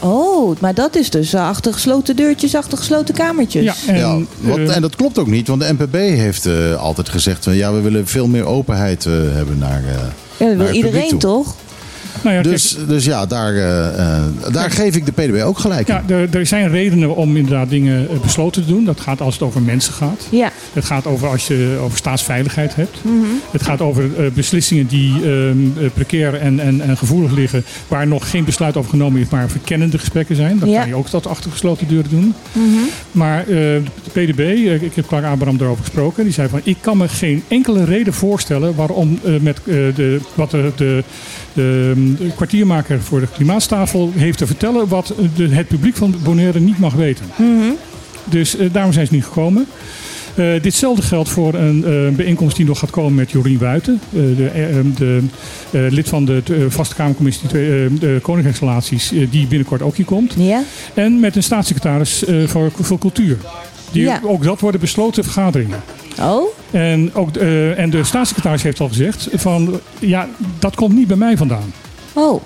Oh, 0.00 0.60
maar 0.60 0.74
dat 0.74 0.96
is 0.96 1.10
dus 1.10 1.34
achter 1.34 1.72
gesloten 1.72 2.16
deurtjes, 2.16 2.54
achter 2.54 2.78
gesloten 2.78 3.14
kamertjes. 3.14 3.62
Ja, 3.64 3.92
en, 3.92 3.98
ja, 3.98 4.18
wat, 4.40 4.58
en 4.58 4.82
dat 4.82 4.96
klopt 4.96 5.18
ook 5.18 5.26
niet, 5.26 5.48
want 5.48 5.60
de 5.60 5.72
NPB 5.78 5.94
heeft 5.94 6.46
eh, 6.46 6.74
altijd 6.76 7.08
gezegd... 7.08 7.44
van, 7.44 7.54
ja, 7.56 7.72
we 7.72 7.80
willen 7.80 8.06
veel 8.06 8.26
meer 8.26 8.44
openheid 8.44 9.06
eh, 9.06 9.12
hebben 9.12 9.58
naar, 9.58 9.82
eh 9.86 9.94
Ja, 10.36 10.46
dat 10.46 10.48
naar 10.48 10.56
wil 10.56 10.66
het 10.66 10.74
iedereen 10.74 11.18
toch? 11.18 11.54
Nou 12.22 12.36
ja, 12.36 12.42
Dus, 12.42 12.76
dus 12.88 13.04
ja, 13.04 13.26
daar, 13.26 13.54
eh, 13.54 14.16
eh, 14.16 14.24
daar 14.52 14.70
geef 14.70 14.96
ik 14.96 15.06
de 15.06 15.12
PDB 15.12 15.42
ook 15.42 15.58
gelijk 15.58 15.88
in. 15.88 15.94
Ja, 15.94 16.14
er, 16.14 16.28
er 16.36 16.46
zijn 16.46 16.68
redenen 16.70 17.16
om 17.16 17.36
inderdaad 17.36 17.70
dingen 17.70 18.08
eh, 18.10 18.20
besloten 18.20 18.62
te 18.64 18.68
doen. 18.68 18.84
Dat 18.84 19.00
gaat 19.00 19.20
als 19.20 19.34
het 19.34 19.42
over 19.42 19.62
mensen 19.62 19.92
gaat. 19.92 20.26
Ja. 20.30 20.50
Het 20.72 20.84
gaat 20.84 21.06
over 21.06 21.28
als 21.28 21.46
je 21.46 21.78
over 21.82 21.98
staatsveiligheid 21.98 22.74
hebt. 22.74 22.96
Mhm. 23.04 23.14
Het 23.50 23.62
gaat 23.62 23.80
over 23.80 24.04
eh, 24.18 24.30
beslissingen 24.34 24.86
die 24.86 25.12
ehm, 25.14 25.24
eh, 25.80 25.90
precair 25.94 26.34
en, 26.34 26.60
en, 26.60 26.80
en 26.80 26.96
gevoelig 26.96 27.32
liggen. 27.32 27.64
Waar 27.88 28.06
nog 28.06 28.30
geen 28.30 28.44
besluit 28.44 28.76
over 28.76 28.90
genomen 28.90 29.20
is, 29.20 29.28
maar 29.28 29.48
verkennende 29.50 29.98
gesprekken 29.98 30.36
zijn. 30.36 30.58
Dat 30.58 30.68
Ja. 30.68 30.78
kan 30.78 30.88
je 30.88 30.94
ook 30.94 31.08
tot 31.08 31.26
achter 31.26 31.50
gesloten 31.50 31.88
deuren 31.88 32.10
doen. 32.10 32.34
Mhm. 32.52 32.64
Maar 33.12 33.40
eh, 33.40 33.46
de 33.46 33.82
PDB, 34.12 34.40
ik 34.82 34.94
heb 34.94 35.06
Clark 35.06 35.24
Abraham 35.24 35.58
daarover 35.58 35.84
gesproken. 35.84 36.24
Die 36.24 36.32
zei 36.32 36.48
van 36.48 36.60
ik 36.64 36.76
kan 36.80 36.96
me 36.96 37.08
geen 37.08 37.42
enkele 37.48 37.84
reden 37.84 38.12
voorstellen 38.12 38.74
waarom 38.74 39.18
eh, 39.24 39.32
met 39.40 39.58
eh, 39.58 39.64
de, 39.94 40.20
wat 40.34 40.50
de, 40.50 40.72
de, 40.76 41.04
de, 41.58 42.14
de 42.18 42.30
kwartiermaker 42.34 43.00
voor 43.00 43.20
de 43.20 43.26
klimaatstafel 43.34 44.12
heeft 44.16 44.38
te 44.38 44.46
vertellen 44.46 44.88
wat 44.88 45.14
de, 45.36 45.48
het 45.48 45.68
publiek 45.68 45.96
van 45.96 46.14
Bonaire 46.22 46.60
niet 46.60 46.78
mag 46.78 46.94
weten. 46.94 47.24
Mhm. 47.36 47.70
Dus 48.24 48.56
eh, 48.56 48.72
daarom 48.72 48.92
zijn 48.92 49.06
ze 49.06 49.14
niet 49.14 49.24
gekomen. 49.24 49.66
Eh, 50.34 50.62
ditzelfde 50.62 51.02
geldt 51.02 51.28
voor 51.28 51.54
een 51.54 51.84
eh, 51.84 52.16
bijeenkomst 52.16 52.56
die 52.56 52.66
nog 52.66 52.78
gaat 52.78 52.90
komen 52.90 53.14
met 53.14 53.30
Jorien 53.30 53.58
Buiten, 53.58 54.00
eh, 54.12 54.20
de, 54.36 54.46
eh, 54.48 55.00
de 55.70 55.86
lid 55.90 56.08
van 56.08 56.24
de 56.24 56.42
Vaste 56.68 56.94
Kamercommissie 56.94 57.48
de 57.98 58.18
Koninkrijksrelaties, 58.22 59.12
eh, 59.12 59.26
die 59.30 59.46
binnenkort 59.46 59.82
ook 59.82 59.96
hier 59.96 60.06
komt. 60.06 60.34
Ja. 60.36 60.62
En 60.94 61.20
met 61.20 61.36
een 61.36 61.42
staatssecretaris 61.42 62.24
voor, 62.46 62.70
voor 62.80 62.98
cultuur. 62.98 63.36
Die, 63.92 64.02
Ja. 64.02 64.20
Ook 64.24 64.44
dat 64.44 64.60
worden 64.60 64.80
besloten 64.80 65.24
vergaderingen. 65.24 65.80
Oh? 66.20 66.48
En, 66.70 67.14
ook, 67.14 67.36
eh, 67.36 67.78
en 67.78 67.90
de 67.90 68.04
staatssecretaris 68.04 68.62
heeft 68.62 68.80
al 68.80 68.88
gezegd 68.88 69.28
van 69.32 69.80
ja, 69.98 70.28
dat 70.58 70.74
komt 70.74 70.94
niet 70.94 71.08
bij 71.08 71.16
mij 71.16 71.36
vandaan. 71.36 71.72
Oh. 72.12 72.42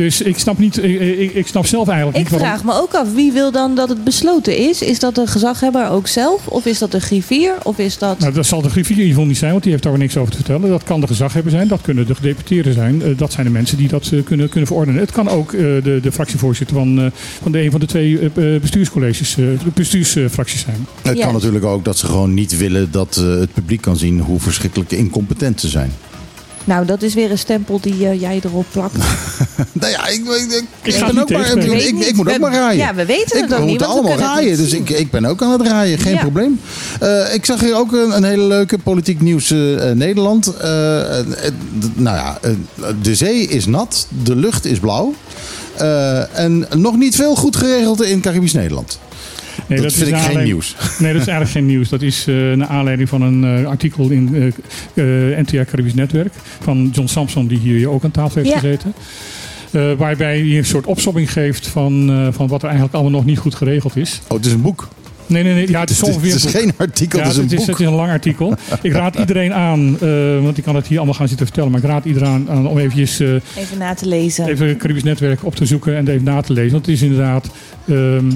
Dus 0.00 0.22
ik 0.22 0.38
snap, 0.38 0.58
niet, 0.58 0.82
ik, 0.84 1.00
ik, 1.00 1.34
ik 1.34 1.46
snap 1.46 1.66
zelf 1.66 1.88
eigenlijk 1.88 2.18
Ik 2.18 2.22
niet 2.30 2.40
waarom... 2.40 2.58
vraag 2.60 2.74
me 2.74 2.82
ook 2.82 2.94
af, 2.94 3.14
wie 3.14 3.32
wil 3.32 3.52
dan 3.52 3.74
dat 3.74 3.88
het 3.88 4.04
besloten 4.04 4.56
is? 4.56 4.82
Is 4.82 4.98
dat 4.98 5.14
de 5.14 5.26
gezaghebber 5.26 5.88
ook 5.90 6.06
zelf? 6.06 6.46
Of 6.46 6.66
is 6.66 6.78
dat 6.78 6.90
de 6.90 7.00
griffier? 7.00 7.52
Of 7.62 7.78
is 7.78 7.98
dat... 7.98 8.18
Nou, 8.18 8.32
dat 8.32 8.46
zal 8.46 8.62
de 8.62 8.68
griffier 8.70 8.94
in 8.96 9.00
ieder 9.00 9.12
geval 9.14 9.28
niet 9.28 9.38
zijn, 9.38 9.50
want 9.50 9.62
die 9.62 9.72
heeft 9.72 9.84
daar 9.84 9.98
niks 9.98 10.16
over 10.16 10.30
te 10.30 10.36
vertellen. 10.36 10.68
Dat 10.68 10.82
kan 10.84 11.00
de 11.00 11.06
gezaghebber 11.06 11.50
zijn, 11.52 11.68
dat 11.68 11.80
kunnen 11.80 12.06
de 12.06 12.14
gedeputeerden 12.14 12.74
zijn. 12.74 13.02
Eh, 13.02 13.08
dat 13.16 13.32
zijn 13.32 13.46
de 13.46 13.52
mensen 13.52 13.76
die 13.76 13.88
dat 13.88 14.10
eh, 14.12 14.22
kunnen, 14.24 14.48
kunnen 14.48 14.66
verordenen. 14.66 15.00
Het 15.00 15.12
kan 15.12 15.28
ook 15.28 15.52
eh, 15.52 15.60
de, 15.60 15.98
de 16.02 16.12
fractievoorzitter 16.12 16.76
van, 16.76 16.98
eh, 17.00 17.06
van 17.42 17.52
de 17.52 17.62
een 17.62 17.70
van 17.70 17.80
de 17.80 17.86
twee 17.86 18.18
eh, 18.18 18.54
eh, 18.54 18.60
bestuurscolleges, 18.60 19.30
eh, 19.30 19.36
de 19.36 19.70
bestuursfracties 19.74 20.60
zijn. 20.60 20.86
Het 21.02 21.16
Ja. 21.18 21.24
kan 21.24 21.34
natuurlijk 21.34 21.64
ook 21.64 21.84
dat 21.84 21.98
ze 21.98 22.06
gewoon 22.06 22.34
niet 22.34 22.56
willen 22.56 22.90
dat 22.90 23.16
eh, 23.16 23.24
het 23.40 23.52
publiek 23.54 23.80
kan 23.80 23.96
zien 23.96 24.20
hoe 24.20 24.40
verschrikkelijk 24.40 24.90
incompetent 24.92 25.60
ze 25.60 25.68
zijn. 25.68 25.92
Nou, 26.70 26.86
dat 26.86 27.02
is 27.02 27.14
weer 27.14 27.30
een 27.30 27.38
stempel 27.38 27.80
die 27.80 28.06
eh, 28.06 28.20
jij 28.20 28.40
erop 28.44 28.66
plakt. 28.70 28.96
nou 29.80 29.92
ja, 29.92 30.06
ik, 30.06 30.20
ik, 30.20 30.64
ik, 30.82 30.94
Ik 30.94 31.00
ben 31.06 31.18
ook 31.18 31.30
maar, 31.30 31.56
ik, 31.56 32.14
moet 32.14 32.32
ook 32.32 32.38
maar 32.38 32.52
raaien. 32.52 32.78
ja, 32.78 32.94
we 32.94 33.06
weten 33.06 33.36
ik, 33.36 33.42
het 33.42 33.54
ook 33.54 33.64
niet, 33.64 33.80
we 33.80 33.86
allemaal 33.86 34.18
raaien, 34.18 34.56
dus 34.56 34.72
ik, 34.72 34.90
ik 34.90 35.10
ben 35.10 35.24
ook 35.24 35.42
aan 35.42 35.52
het 35.52 35.62
raaien, 35.62 35.98
geen 35.98 36.14
Ja. 36.14 36.20
probleem. 36.20 36.60
Eh, 37.00 37.34
ik 37.34 37.44
zag 37.44 37.60
hier 37.60 37.76
ook 37.76 37.92
een, 37.92 38.16
een 38.16 38.24
hele 38.24 38.42
leuke 38.42 38.78
politiek 38.78 39.20
nieuws 39.20 39.50
eh, 39.50 39.90
Nederland. 39.90 40.52
Nou 41.94 42.16
ja, 42.16 42.38
de 43.02 43.14
zee 43.14 43.46
is 43.46 43.66
nat, 43.66 44.06
de 44.24 44.36
lucht 44.36 44.64
is 44.64 44.78
blauw. 44.78 45.14
Eh, 45.76 46.38
en 46.38 46.66
nog 46.76 46.96
niet 46.96 47.16
veel 47.16 47.34
goed 47.34 47.56
geregeld 47.56 48.02
in 48.02 48.20
Caribisch 48.20 48.52
Nederland. 48.52 48.98
Nee, 49.70 49.80
dat, 49.80 49.92
vind 49.92 50.06
is 50.06 50.12
ik 50.12 50.30
geen 50.32 50.44
nieuws. 50.44 50.76
Nee, 50.98 51.12
dat 51.12 51.20
is 51.20 51.26
eigenlijk 51.28 51.50
geen 51.50 51.66
nieuws. 51.66 51.88
Dat 51.88 52.02
is 52.02 52.26
eh 52.26 52.34
naar 52.52 52.66
aanleiding 52.68 53.08
van 53.08 53.22
een 53.22 53.44
eh, 53.62 53.66
artikel 53.68 54.08
in 54.10 54.52
eh 54.94 55.30
eh, 55.30 55.38
NTR 55.38 55.62
Caribisch 55.70 55.94
Netwerk 55.94 56.32
van 56.60 56.90
John 56.92 57.08
Samson, 57.08 57.46
die 57.46 57.58
hier 57.58 57.90
ook 57.90 58.04
aan 58.04 58.10
tafel 58.10 58.36
heeft 58.42 58.54
Ja. 58.54 58.58
gezeten. 58.58 58.92
Eh, 59.70 59.92
waarbij 59.98 60.38
hij 60.38 60.58
een 60.58 60.64
soort 60.64 60.86
opsomming 60.86 61.32
geeft 61.32 61.66
van, 61.66 62.10
eh, 62.10 62.28
van 62.30 62.48
wat 62.48 62.58
er 62.60 62.64
eigenlijk 62.68 62.94
allemaal 62.94 63.12
nog 63.18 63.24
niet 63.24 63.38
goed 63.38 63.54
geregeld 63.54 63.96
is. 63.96 64.20
Oh, 64.28 64.36
het 64.36 64.46
is 64.46 64.52
een 64.52 64.62
boek. 64.62 64.88
Nee, 65.26 65.42
nee, 65.42 65.54
nee. 65.54 65.68
Ja, 65.70 65.80
het 65.80 65.90
is 65.90 65.96
Het 66.00 66.08
is- 66.08 66.14
ongeveer 66.14 66.32
het 66.34 66.44
is 66.44 66.52
boek. 66.52 66.60
geen 66.60 66.72
artikel, 66.76 67.18
Ja, 67.18 67.24
het 67.24 67.32
is 67.32 67.38
een 67.38 67.44
het, 67.44 67.52
is, 67.52 67.58
boek. 67.58 67.68
het 67.68 67.80
is 67.80 67.86
een 67.86 67.92
lang 67.94 68.10
artikel. 68.10 68.54
Ik 68.82 68.92
raad 68.92 69.16
iedereen 69.24 69.54
aan, 69.54 69.96
eh, 70.00 70.42
want 70.42 70.58
ik 70.58 70.64
kan 70.64 70.74
het 70.74 70.86
hier 70.86 70.96
allemaal 70.96 71.14
gaan 71.14 71.28
zitten 71.28 71.46
vertellen, 71.46 71.70
maar 71.70 71.80
ik 71.80 71.86
raad 71.86 72.04
iedereen 72.04 72.46
aan, 72.50 72.66
om 72.68 72.78
eventjes, 72.78 73.20
eh, 73.20 73.28
Even 73.56 73.78
na 73.78 73.94
te 73.94 74.06
lezen. 74.06 74.48
even 74.48 74.68
het 74.68 74.76
Caribisch 74.78 75.02
Netwerk 75.02 75.44
op 75.44 75.54
te 75.54 75.66
zoeken 75.66 75.96
en 75.96 76.08
even 76.08 76.24
na 76.24 76.40
te 76.40 76.52
lezen. 76.52 76.72
Want 76.72 76.86
het 76.86 76.94
is 76.94 77.02
inderdaad 77.02 77.50
ehm, 77.88 78.30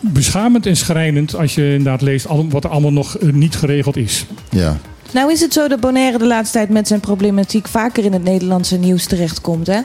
beschamend 0.00 0.66
en 0.66 0.76
schrijnend 0.76 1.36
als 1.36 1.54
je 1.54 1.66
inderdaad 1.68 2.02
leest 2.02 2.26
wat 2.48 2.64
er 2.64 2.70
allemaal 2.70 2.92
nog 2.92 3.16
eh, 3.18 3.32
niet 3.32 3.56
geregeld 3.56 3.96
is. 3.96 4.26
Ja. 4.50 4.78
Nou 5.12 5.32
is 5.32 5.40
het 5.40 5.52
zo 5.52 5.68
dat 5.68 5.80
Bonaire 5.80 6.18
de 6.18 6.26
laatste 6.26 6.56
tijd 6.58 6.68
met 6.68 6.88
zijn 6.88 7.00
problematiek 7.00 7.68
vaker 7.68 8.04
in 8.04 8.12
het 8.12 8.24
Nederlandse 8.24 8.76
nieuws 8.76 9.04
terechtkomt, 9.06 9.66
hè? 9.66 9.80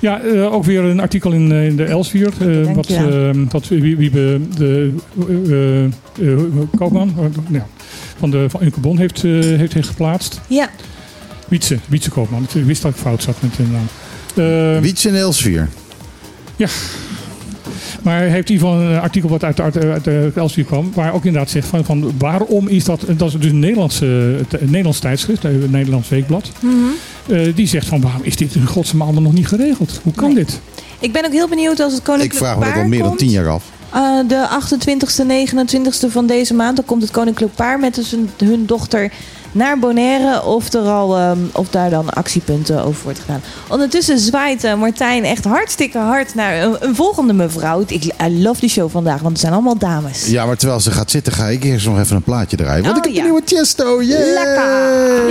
Ja, 0.00 0.20
eh, 0.20 0.52
ook 0.52 0.64
weer 0.64 0.84
een 0.84 1.00
artikel 1.00 1.32
in, 1.32 1.52
eh, 1.52 1.66
in 1.66 1.76
de 1.76 1.84
Elsevier. 1.84 2.32
eh, 2.40 2.64
Dank 2.64 3.52
wat, 3.52 3.68
wie, 3.68 3.96
wie 3.96 4.10
be- 4.10 4.40
de 4.56 4.94
eh, 5.28 5.84
eh, 6.32 6.38
Koopman 6.76 7.14
ja, 7.50 7.66
van 8.18 8.30
de 8.30 8.44
van 8.48 8.62
Unke 8.62 8.80
Bon 8.80 8.98
heeft, 8.98 9.24
eh, 9.24 9.30
heeft, 9.32 9.72
heeft 9.72 9.88
geplaatst. 9.88 10.40
Ja. 10.46 10.68
Wietse, 11.48 11.78
Wietse 11.88 12.10
Koopman. 12.10 12.46
Ik 12.54 12.64
wist 12.64 12.82
dat 12.82 12.90
ik 12.90 12.96
fout 12.96 13.22
zat 13.22 13.36
met 13.40 13.50
de 13.56 13.62
naam. 13.62 13.86
Eh, 14.76 14.80
Wiets 14.80 15.06
in 15.06 15.14
Elsvier. 15.14 15.68
Ja. 16.56 16.68
Maar 18.04 18.20
heeft 18.20 18.48
in 18.48 18.54
ieder 18.54 18.68
geval 18.68 18.82
een 18.82 19.00
artikel 19.00 19.28
wat 19.28 19.44
uit 19.44 19.56
de, 19.56 20.00
uit 20.04 20.36
Elsevier 20.36 20.64
kwam, 20.64 20.90
waar 20.94 21.14
ook 21.14 21.24
inderdaad 21.24 21.50
zegt 21.50 21.66
van, 21.68 21.84
van 21.84 22.12
waarom 22.18 22.68
is 22.68 22.84
dat, 22.84 23.04
dat 23.16 23.28
is 23.28 23.34
dus 23.38 23.50
een 23.50 23.58
Nederlandse, 23.58 24.06
een 24.48 24.58
Nederlands 24.60 24.98
tijdschrift, 24.98 25.44
een 25.44 25.68
Nederlands 25.70 26.08
weekblad, 26.08 26.50
Mhm. 26.60 26.74
eh, 27.26 27.54
die 27.54 27.66
zegt 27.66 27.86
van 27.86 28.00
waarom 28.00 28.22
is 28.22 28.36
dit 28.36 28.54
in 28.54 28.66
godsnaam 28.66 29.02
allemaal 29.02 29.22
nog 29.22 29.32
niet 29.32 29.46
geregeld? 29.48 30.00
Hoe 30.02 30.12
kan 30.12 30.34
dit? 30.34 30.60
Ik 30.98 31.12
ben 31.12 31.24
ook 31.24 31.32
heel 31.32 31.48
benieuwd 31.48 31.80
als 31.80 31.92
het 31.92 32.00
Ik 32.00 32.06
Koninklijk 32.06 32.44
vraag 32.44 32.58
me 32.58 32.64
dat 32.64 32.72
Paar 32.72 32.82
al 32.82 32.88
meer 32.88 33.02
dan 33.02 33.16
tien 33.16 33.30
jaar 33.30 33.48
af. 33.48 33.64
Eh, 33.92 34.18
de 34.28 34.46
28e, 34.48 35.24
29e 35.24 36.10
van 36.10 36.26
deze 36.26 36.54
maand, 36.54 36.76
dan 36.76 36.84
komt 36.84 37.02
het 37.02 37.10
Koninklijk 37.10 37.54
Paar 37.54 37.78
met 37.78 37.94
dus 37.94 38.10
hun, 38.10 38.30
hun 38.44 38.66
dochter 38.66 39.12
naar 39.54 39.78
Bonaire. 39.78 40.42
Of, 40.42 40.72
er 40.72 40.88
al, 40.88 41.16
ehm, 41.16 41.38
of 41.52 41.68
daar 41.68 41.90
dan 41.90 42.10
actiepunten 42.10 42.84
over 42.84 43.04
wordt 43.04 43.18
gedaan. 43.18 43.42
Ondertussen 43.68 44.18
zwaait 44.18 44.64
eh, 44.64 44.74
Martijn 44.74 45.24
echt 45.24 45.44
hartstikke 45.44 45.98
hard 45.98 46.34
naar 46.34 46.62
een, 46.62 46.76
een 46.80 46.94
volgende 46.94 47.32
mevrouw. 47.32 47.84
Ik 47.86 48.04
I 48.04 48.42
love 48.42 48.60
die 48.60 48.68
show 48.70 48.90
vandaag, 48.90 49.18
want 49.20 49.32
het 49.32 49.40
zijn 49.40 49.52
allemaal 49.52 49.78
dames. 49.78 50.26
Ja, 50.26 50.46
maar 50.46 50.56
terwijl 50.56 50.80
ze 50.80 50.90
gaat 50.90 51.10
zitten, 51.10 51.32
ga 51.32 51.46
ik 51.46 51.64
eerst 51.64 51.86
nog 51.86 51.98
even 51.98 52.16
een 52.16 52.22
plaatje 52.22 52.56
draaien. 52.56 52.84
Want 52.84 52.96
Oh, 52.96 52.98
ik 52.98 53.04
heb 53.04 53.12
ja. 53.14 53.18
een 53.20 53.26
nieuwe 53.26 53.44
Tiesto. 53.44 54.02
Yeah! 54.02 54.34
Lekker! 54.34 55.22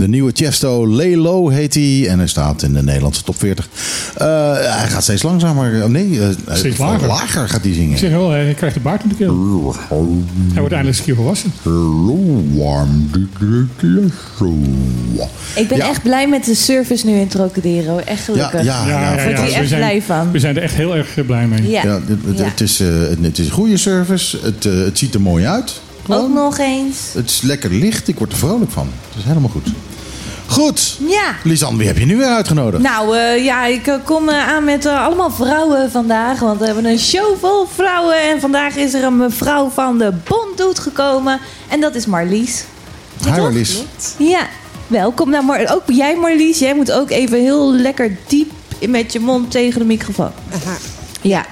De 0.00 0.08
nieuwe 0.08 0.30
Chesto 0.34 0.86
Lelo 0.86 1.48
heet 1.48 1.74
hij. 1.74 2.08
En 2.08 2.18
hij 2.18 2.26
staat 2.28 2.62
in 2.62 2.72
de 2.72 2.82
Nederlandse 2.82 3.22
top 3.22 3.38
40. 3.38 3.68
Eh, 4.16 4.26
hij 4.54 4.88
gaat 4.88 5.02
steeds 5.02 5.22
langzamer. 5.22 5.82
Oh 5.84 5.88
nee, 5.90 6.20
eh, 6.20 6.28
Steeds 6.56 6.78
eh, 6.78 6.94
lager. 7.06 7.48
gaat 7.48 7.60
hij 7.60 7.70
Ik 7.70 7.76
zingen. 7.76 7.98
zeg 7.98 8.10
wel, 8.10 8.30
hij 8.30 8.54
krijgt 8.54 8.74
de 8.74 8.80
baard 8.80 9.02
in 9.02 9.08
de 9.08 9.14
keel. 9.14 9.74
Hij 9.88 9.96
wordt 10.60 10.74
eindelijk 10.74 10.86
eens 10.86 10.98
een 10.98 11.04
keer 11.04 11.14
volwassen. 11.14 11.52
Hello, 11.62 12.44
warm 12.54 13.10
Chesto. 13.78 14.52
Ik 15.54 15.68
ben 15.68 15.78
Ja. 15.78 15.88
echt 15.88 16.02
blij 16.02 16.28
met 16.28 16.44
de 16.44 16.54
service 16.54 17.06
nu 17.06 17.12
in 17.12 17.28
Trocadero. 17.28 17.98
Echt 17.98 18.24
gelukkig. 18.24 18.62
Ja, 18.62 18.86
ja, 18.86 18.88
ja, 18.88 19.00
Daar 19.16 19.24
word 19.26 19.38
ik 19.38 19.46
We 19.46 19.52
echt 19.54 19.68
zijn- 19.68 19.80
blij 19.80 20.02
van. 20.02 20.30
We 20.30 20.38
zijn 20.38 20.56
er 20.56 20.62
echt 20.62 20.74
heel 20.74 20.96
erg 20.96 21.26
blij 21.26 21.46
mee. 21.46 21.70
Ja. 21.70 21.82
Ja, 21.84 21.94
het, 21.94 22.18
het- 22.26 22.38
Ja. 22.38 22.44
Het, 22.44 22.60
is, 22.60 22.80
eh, 22.80 22.88
het, 23.22 23.38
is 23.38 23.46
een 23.46 23.52
goede 23.52 23.76
service. 23.76 24.38
Het, 24.42 24.64
het 24.64 24.98
ziet 24.98 25.14
er 25.14 25.20
mooi 25.20 25.46
uit. 25.46 25.80
Ook 26.08 26.34
nog 26.34 26.58
eens. 26.58 26.96
Het 27.14 27.30
is 27.30 27.40
lekker 27.40 27.72
licht. 27.74 28.08
Ik 28.08 28.18
word 28.18 28.32
er 28.32 28.38
vrolijk 28.38 28.70
van. 28.70 28.86
Het 29.08 29.18
is 29.18 29.24
helemaal 29.24 29.48
goed. 29.50 29.68
Goed. 30.50 30.96
Ja. 31.08 31.34
Lisanne, 31.44 31.78
wie 31.78 31.86
heb 31.86 31.98
je 31.98 32.06
nu 32.06 32.16
weer 32.16 32.26
uitgenodigd? 32.26 32.82
Nou 32.82 33.16
eh, 33.16 33.44
ja, 33.44 33.64
ik 33.64 33.86
eh, 33.86 33.94
kom 34.04 34.28
eh, 34.28 34.48
aan 34.48 34.64
met 34.64 34.86
allemaal 34.86 35.30
vrouwen 35.30 35.90
vandaag. 35.90 36.40
Want 36.40 36.58
we 36.58 36.66
hebben 36.66 36.84
een 36.84 36.98
show 36.98 37.38
vol 37.38 37.66
vrouwen. 37.74 38.22
En 38.22 38.40
vandaag 38.40 38.76
is 38.76 38.94
er 38.94 39.04
een 39.04 39.16
mevrouw 39.16 39.68
van 39.68 39.98
de 39.98 40.12
Bonddoet 40.24 40.78
gekomen. 40.78 41.40
En 41.68 41.80
dat 41.80 41.94
is 41.94 42.06
Marlies. 42.06 42.64
Hi 43.24 43.40
Marlies. 43.40 43.82
Ja, 44.18 44.48
welkom. 44.86 45.30
Nou, 45.30 45.44
maar 45.44 45.74
ook 45.74 45.82
jij 45.86 46.16
Marlies, 46.16 46.58
jij 46.58 46.74
moet 46.74 46.92
ook 46.92 47.10
even 47.10 47.40
heel 47.40 47.72
lekker 47.72 48.16
diep 48.26 48.50
met 48.88 49.12
je 49.12 49.20
mond 49.20 49.50
tegen 49.50 49.80
de 49.80 49.86
microfoon. 49.86 50.32
Ja. 51.20 51.46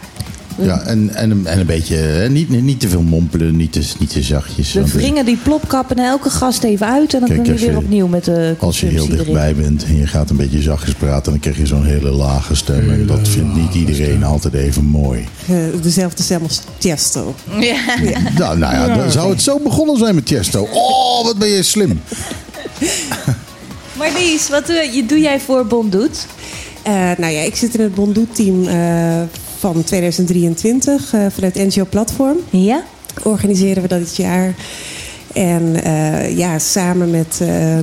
Ja, 0.62 0.80
en, 0.80 1.14
en, 1.14 1.30
een- 1.30 1.46
en 1.46 1.60
een 1.60 1.66
beetje, 1.66 1.94
hè, 1.96 2.28
niet, 2.30 2.48
niet, 2.48 2.62
niet 2.62 2.80
te 2.80 2.88
veel 2.88 3.02
mompelen, 3.02 3.56
niet 3.56 3.72
te, 3.72 3.82
niet 3.98 4.10
te 4.10 4.22
zachtjes. 4.22 4.72
We 4.72 4.80
eh, 4.80 4.86
wringen 4.86 5.24
die 5.24 5.36
plopkappen 5.36 5.96
naar 5.96 6.06
elke 6.08 6.30
gast 6.30 6.62
even 6.62 6.86
uit. 6.86 7.14
En 7.14 7.20
dan 7.20 7.28
Kijk, 7.28 7.46
we 7.46 7.52
als 7.52 7.60
weer 7.60 7.70
je- 7.70 7.76
opnieuw 7.76 8.06
met 8.06 8.24
de 8.24 8.54
Als 8.58 8.80
je 8.80 8.86
heel 8.86 9.08
dichtbij 9.08 9.48
erin. 9.48 9.62
bent 9.62 9.84
en 9.84 9.96
je 9.96 10.06
gaat 10.06 10.30
een 10.30 10.36
beetje 10.36 10.62
zachtjes 10.62 10.94
praten, 10.94 11.32
dan 11.32 11.40
krijg 11.40 11.56
je 11.56 11.66
zo'n 11.66 11.84
hele 11.84 12.10
lage 12.10 12.54
stem. 12.54 12.90
En 12.90 13.06
dat 13.06 13.28
vindt 13.28 13.54
niet 13.56 13.74
iedereen 13.74 14.24
altijd 14.24 14.54
even 14.54 14.84
mooi. 14.84 15.24
Eh, 15.48 15.56
dezelfde 15.82 16.22
stem 16.22 16.42
als 16.42 16.60
Tiesto. 16.78 17.34
Ja. 17.60 17.76
Nou, 18.38 18.58
nou 18.58 18.74
ja, 18.74 18.96
dan 18.96 19.10
zou 19.10 19.30
het 19.30 19.42
zo 19.42 19.58
begonnen 19.58 19.96
zijn 19.98 20.14
met 20.14 20.28
Chesto. 20.28 20.68
Oh, 20.72 21.24
wat 21.24 21.38
ben 21.38 21.48
je 21.48 21.62
slim. 21.62 22.00
Marlies, 23.96 24.48
wat 24.48 24.66
doe, 24.66 24.88
je- 24.92 25.06
doe 25.06 25.20
jij 25.20 25.40
voor 25.40 25.66
Bonddoet? 25.66 26.26
Eh, 26.82 26.92
nou 26.92 27.32
ja, 27.32 27.40
ik 27.40 27.56
zit 27.56 27.74
in 27.74 27.80
het 27.80 27.94
Bondoet-team 27.94 28.66
eh, 28.66 29.20
van 29.58 29.84
2023 29.84 31.12
eh, 31.12 31.26
vanuit 31.34 31.54
NGO 31.54 31.84
Platform. 31.90 32.36
Ja? 32.50 32.82
Organiseren 33.22 33.82
we 33.82 33.88
dat 33.88 33.98
dit 33.98 34.16
jaar. 34.16 34.54
En 35.34 35.82
eh, 35.84 36.36
ja, 36.36 36.58
samen 36.58 37.10
met 37.10 37.38
eh 37.40 37.78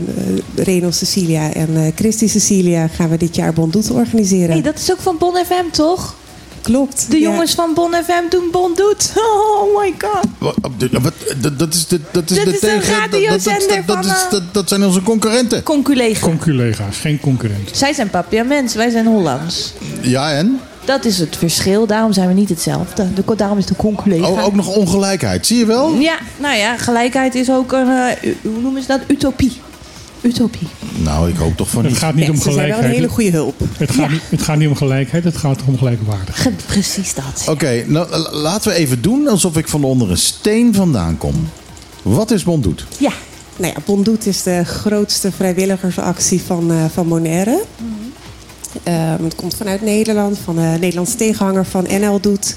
Reno 0.55 0.91
Cecilia 0.91 1.53
en 1.53 1.69
eh 1.75 1.91
Christy 1.95 2.27
Cecilia 2.27 2.87
gaan 2.87 3.09
we 3.09 3.17
dit 3.17 3.35
jaar 3.35 3.53
Bondoet 3.53 3.91
organiseren. 3.91 4.49
hey, 4.51 4.61
dat 4.61 4.77
is 4.79 4.91
ook 4.91 4.99
van 4.99 5.17
Bon 5.17 5.35
FM, 5.45 5.71
toch? 5.71 6.15
Klopt. 6.61 7.05
De 7.09 7.19
ja. 7.19 7.29
jongens 7.29 7.53
van 7.53 7.73
Bon 7.73 7.91
FM 7.93 8.29
doen 8.29 8.47
Bonddoet. 8.51 9.13
Oh 9.55 9.79
my 9.81 9.93
god. 9.97 10.25
Wat, 10.37 10.55
wat, 11.01 11.13
dat, 11.41 11.59
dat 11.59 11.73
is 11.73 11.87
de, 11.87 11.99
dat 12.11 12.29
is 12.29 12.37
Dat 12.37 12.45
de 12.45 12.51
is 12.53 12.59
de 12.59 12.67
tegen. 12.67 13.11
dat- 13.85 14.05
is- 14.63 14.69
zijn 14.69 14.83
onze 14.85 15.01
concurrenten. 15.01 15.63
Conculega. 15.63 16.19
Conculega's, 16.27 16.97
geen 16.97 17.19
concurrent. 17.19 17.69
Zij 17.73 17.93
zijn 17.93 18.09
papiaments, 18.09 18.73
wij 18.75 18.89
zijn 18.89 19.05
Hollands. 19.05 19.73
Ja, 20.01 20.31
en? 20.31 20.59
Dat 20.85 21.05
is 21.05 21.19
het 21.19 21.35
verschil, 21.37 21.85
daarom 21.87 22.13
zijn 22.13 22.27
we 22.27 22.33
niet 22.33 22.49
hetzelfde. 22.49 23.07
De, 23.13 23.35
daarom 23.35 23.57
is 23.57 23.65
de 23.65 23.75
conculega. 23.75 24.27
Oh, 24.29 24.45
ook 24.45 24.53
nog 24.55 24.75
ongelijkheid. 24.75 25.45
Zie 25.47 25.57
je 25.57 25.65
wel? 25.65 25.93
Ja, 25.93 26.17
nou 26.37 26.55
ja, 26.57 26.77
gelijkheid 26.77 27.35
is 27.35 27.49
ook 27.51 27.71
een, 27.71 27.87
eh, 27.89 28.33
hoe 28.41 28.61
noemen 28.61 28.81
ze 28.81 28.87
dat? 28.87 28.99
Utopie. 29.07 29.61
Utopie. 30.21 30.67
Nou, 30.95 31.29
ik 31.29 31.35
hoop 31.37 31.57
toch 31.57 31.69
van 31.69 31.81
Het 31.83 31.91
niet. 31.91 31.99
gaat 32.01 32.15
niet 32.15 32.29
om 32.29 32.35
Ze 32.35 32.41
zijn 32.41 32.55
wel 32.55 32.63
gelijkheid. 32.63 32.89
een 32.93 32.99
hele 33.01 33.13
goede 33.13 33.29
hulp. 33.31 33.61
Het 33.77 33.91
gaat, 33.91 34.09
niet, 34.09 34.21
het 34.29 34.41
gaat 34.41 34.57
niet 34.57 34.67
om 34.67 34.75
gelijkheid, 34.75 35.23
het 35.23 35.37
gaat 35.37 35.59
om 35.65 35.77
gelijkwaardig. 35.77 36.41
Ge- 36.41 36.51
precies 36.65 37.13
dat. 37.13 37.47
Oké, 37.49 37.83
nou, 37.87 38.09
la- 38.09 38.31
laten 38.33 38.71
we 38.71 38.77
even 38.77 39.01
doen 39.01 39.27
alsof 39.27 39.57
ik 39.57 39.67
van 39.67 39.83
onder 39.83 40.11
een 40.11 40.17
steen 40.17 40.73
vandaan 40.73 41.17
kom. 41.17 41.49
Wat 42.01 42.31
is 42.31 42.43
Bonddoet? 42.43 42.85
Ja. 42.97 43.11
Nou 43.57 43.73
ja, 43.75 43.79
Bondoet 43.85 44.25
is 44.25 44.43
de 44.43 44.63
grootste 44.65 45.31
vrijwilligersactie 45.31 46.41
van, 46.41 46.71
eh, 46.71 46.77
van 46.93 47.07
Bonaire. 47.07 47.63
Het 49.23 49.35
komt 49.35 49.55
vanuit 49.55 49.81
Nederland, 49.81 50.37
van 50.43 50.55
de 50.55 50.77
Nederlandse 50.79 51.15
tegenhanger 51.15 51.65
van 51.65 51.87
NL 51.99 52.19
Doet. 52.19 52.55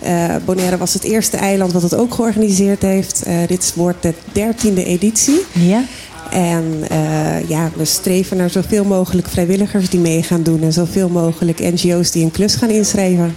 Eh, 0.00 0.34
Bonaire 0.44 0.76
was 0.76 0.94
het 0.94 1.04
eerste 1.04 1.36
eiland 1.36 1.72
wat 1.72 1.82
het 1.82 1.94
ook 1.94 2.14
georganiseerd 2.14 2.82
heeft. 2.82 3.22
Eh, 3.22 3.34
dit 3.46 3.72
wordt 3.76 4.02
de 4.02 4.14
dertiende 4.32 4.84
editie. 4.84 5.40
Ja. 5.52 5.82
En 6.30 6.84
eh, 6.88 7.48
ja, 7.48 7.70
we 7.76 7.84
streven 7.84 8.36
naar 8.36 8.50
zoveel 8.50 8.84
mogelijk 8.84 9.28
vrijwilligers 9.28 9.88
die 9.88 10.00
mee 10.00 10.22
gaan 10.22 10.42
doen. 10.42 10.62
En 10.62 10.72
zoveel 10.72 11.08
mogelijk 11.08 11.58
NGO's 11.58 12.10
die 12.10 12.24
een 12.24 12.30
klus 12.30 12.54
gaan 12.54 12.70
inschrijven. 12.70 13.36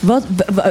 Wat, 0.00 0.22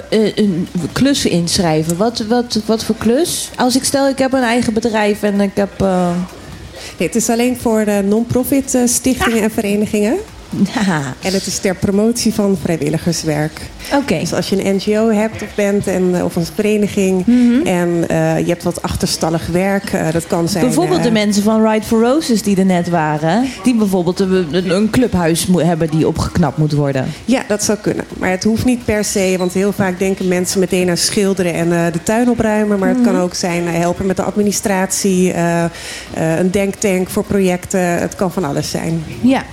eh, 0.10 0.35
een 0.35 0.68
klus 0.91 1.26
inschrijven. 1.26 1.97
Wat, 1.97 2.23
wat, 2.27 2.60
wat 2.65 2.84
voor 2.84 2.95
klus? 2.95 3.49
Als 3.56 3.76
ik 3.76 3.84
stel, 3.84 4.07
ik 4.07 4.18
heb 4.18 4.34
een 4.34 4.43
eigen 4.43 4.73
bedrijf 4.73 5.23
en 5.23 5.41
ik 5.41 5.51
heb... 5.56 5.81
eh, 5.81 6.10
Het 7.05 7.15
is 7.15 7.30
alleen 7.30 7.57
voor 7.57 7.85
de 7.85 8.01
non-profit 8.05 8.76
eh, 8.76 8.81
stichtingen 8.85 9.43
en 9.43 9.51
verenigingen. 9.51 10.17
Ja. 10.49 11.13
En 11.21 11.34
het 11.34 11.45
is 11.45 11.59
ter 11.59 11.76
promotie 11.76 12.34
van 12.34 12.57
vrijwilligerswerk. 12.61 13.61
Oké. 13.93 14.19
Dus 14.19 14.34
als 14.34 14.49
je 14.49 14.65
een 14.65 14.76
NGO 14.76 15.09
hebt 15.09 15.41
of 15.41 15.55
bent 15.55 15.88
en, 15.88 16.15
eh, 16.15 16.23
of 16.23 16.35
een 16.35 16.45
vereniging 16.55 17.26
en 17.65 18.03
eh, 18.07 18.39
je 18.39 18.47
hebt 18.47 18.63
wat 18.63 18.81
achterstallig 18.81 19.47
werk, 19.47 19.93
eh, 19.93 20.11
dat 20.11 20.27
kan 20.27 20.47
zijn. 20.47 20.63
Bijvoorbeeld 20.63 21.03
de 21.03 21.11
mensen 21.11 21.43
van 21.43 21.67
Ride 21.67 21.85
for 21.85 22.01
Roses 22.01 22.41
die 22.41 22.57
er 22.57 22.65
net 22.65 22.89
waren. 22.89 23.45
Die 23.63 23.76
bijvoorbeeld 23.76 24.19
een, 24.19 24.69
een 24.71 24.89
clubhuis 24.89 25.47
hebben 25.55 25.89
die 25.89 26.07
opgeknapt 26.07 26.57
moet 26.57 26.71
worden. 26.71 27.05
Ja, 27.26 27.43
dat 27.47 27.63
zou 27.63 27.77
kunnen. 27.77 28.05
Maar 28.17 28.30
het 28.30 28.43
hoeft 28.43 28.65
niet 28.65 28.85
per 28.85 29.03
se, 29.03 29.35
want 29.38 29.53
heel 29.53 29.71
vaak 29.71 29.99
denken 29.99 30.27
mensen 30.27 30.59
meteen 30.59 30.89
aan 30.89 30.97
schilderen 30.97 31.53
en 31.53 31.91
de 31.91 32.03
tuin 32.03 32.30
opruimen. 32.30 32.80
Maar 32.80 32.89
het 32.89 33.01
kan 33.01 33.17
ook 33.17 33.34
zijn 33.34 33.67
helpen 33.67 34.05
met 34.05 34.15
de 34.15 34.23
administratie, 34.23 35.34
een 36.15 36.51
denktank 36.51 37.09
voor 37.09 37.23
projecten. 37.23 37.80
Het 37.80 38.15
kan 38.15 38.31
van 38.31 38.43
alles 38.43 38.69
zijn. 38.69 39.03
Ja. 39.21 39.43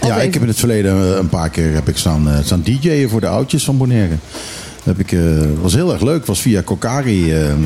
Ja, 0.00 0.20
ik 0.20 0.32
heb 0.34 0.42
in 0.42 0.48
het 0.48 0.58
verleden 0.58 0.92
eh, 0.92 1.16
een 1.16 1.28
paar 1.28 1.50
keer 1.50 1.72
heb 1.74 1.88
ik 1.88 1.96
staan, 1.96 2.28
eh, 2.30 2.38
staan 2.44 2.62
DJ'en 2.62 3.08
voor 3.08 3.20
de 3.20 3.26
oudjes 3.26 3.64
van 3.64 3.76
Bonaire. 3.76 4.16
Dat 4.84 4.96
heb 4.96 5.06
ik, 5.06 5.12
eh, 5.12 5.20
was 5.62 5.74
heel 5.74 5.92
erg 5.92 6.02
leuk. 6.02 6.26
was 6.26 6.40
via 6.40 6.60
Kokari. 6.60 7.32
eh, 7.32 7.50
eh, 7.50 7.56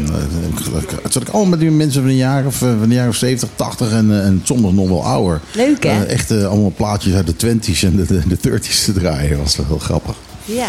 zat 1.09 1.23
ik 1.23 1.29
allemaal 1.29 1.51
met 1.51 1.61
die 1.61 1.71
mensen 1.71 2.01
van 2.01 2.11
de 2.11 2.17
jaren 2.17 2.47
of, 2.47 2.57
van 2.57 2.89
de 2.89 2.95
jaren 2.95 3.15
70, 3.15 3.49
80 3.55 3.91
en, 3.91 4.23
en 4.23 4.41
soms 4.45 4.73
nog 4.73 4.89
wel 4.89 5.05
ouder. 5.05 5.41
Leuk, 5.53 5.85
hè? 5.85 6.05
Echt 6.05 6.31
allemaal 6.31 6.73
plaatjes 6.77 7.15
uit 7.15 7.27
de 7.27 7.47
20s 7.47 7.83
en 7.85 7.97
de, 7.97 8.07
de, 8.07 8.23
de 8.41 8.51
30s 8.51 8.85
te 8.85 8.93
draaien. 8.93 9.31
Dat 9.31 9.39
was 9.39 9.57
wel 9.57 9.67
heel 9.67 9.79
grappig. 9.79 10.15
Ja. 10.45 10.69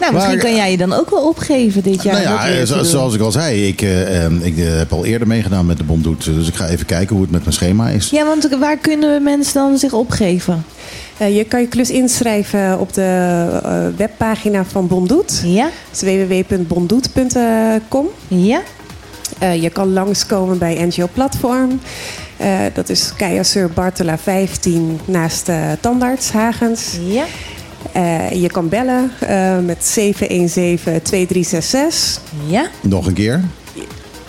Nou, 0.00 0.12
misschien 0.12 0.34
Maar, 0.34 0.44
kan 0.44 0.54
jij 0.56 0.70
je 0.70 0.76
dan 0.76 0.92
ook 0.92 1.10
wel 1.10 1.28
opgeven 1.28 1.82
dit 1.82 2.02
jaar. 2.02 2.22
nou 2.22 2.50
ja, 2.50 2.64
zo- 2.64 2.82
zoals 2.82 3.14
ik 3.14 3.20
al 3.20 3.32
zei, 3.32 3.66
ik, 3.66 3.82
eh, 3.82 4.24
eh, 4.24 4.32
ik 4.40 4.58
eh, 4.58 4.64
heb 4.76 4.92
al 4.92 5.04
eerder 5.04 5.28
meegedaan 5.28 5.66
met 5.66 5.76
de 5.76 5.84
Bonddoet. 5.84 6.24
Dus 6.24 6.48
ik 6.48 6.54
ga 6.54 6.66
even 6.68 6.86
kijken 6.86 7.14
hoe 7.14 7.22
het 7.24 7.32
met 7.32 7.40
mijn 7.42 7.52
schema 7.54 7.88
is. 7.88 8.10
Ja, 8.10 8.26
want 8.26 8.48
waar 8.60 8.76
kunnen 8.76 9.22
mensen 9.22 9.54
dan 9.54 9.78
zich 9.78 9.92
opgeven? 9.92 10.64
Eh, 11.16 11.36
je 11.36 11.44
kan 11.44 11.60
je 11.60 11.66
klus 11.68 11.90
inschrijven 11.90 12.78
op 12.80 12.94
de 12.94 13.46
eh, 13.62 13.86
webpagina 13.96 14.64
van 14.64 14.86
Bondoet. 14.86 15.42
Ja. 15.44 15.68
www.bondoet.com. 16.00 18.06
Ja. 18.28 18.60
Eh, 19.38 19.62
je 19.62 19.70
kan 19.70 19.92
langskomen 19.92 20.58
bij 20.58 20.84
NGO 20.86 21.08
Platform. 21.12 21.80
Eh, 22.36 22.58
dat 22.74 22.88
is 22.88 23.12
Keizer 23.16 23.70
Bartela 23.70 24.18
15 24.18 25.00
naast 25.04 25.48
uh, 25.48 25.56
Tandarts 25.80 26.30
Hagens. 26.30 26.96
Ja. 27.06 27.24
Uh, 27.96 28.30
je 28.32 28.48
kan 28.48 28.68
bellen 28.68 29.10
uh, 29.22 29.58
met 29.58 29.98
717-2366. 29.98 30.02
Ja. 32.46 32.68
Nog 32.80 33.06
een 33.06 33.12
keer. 33.12 33.44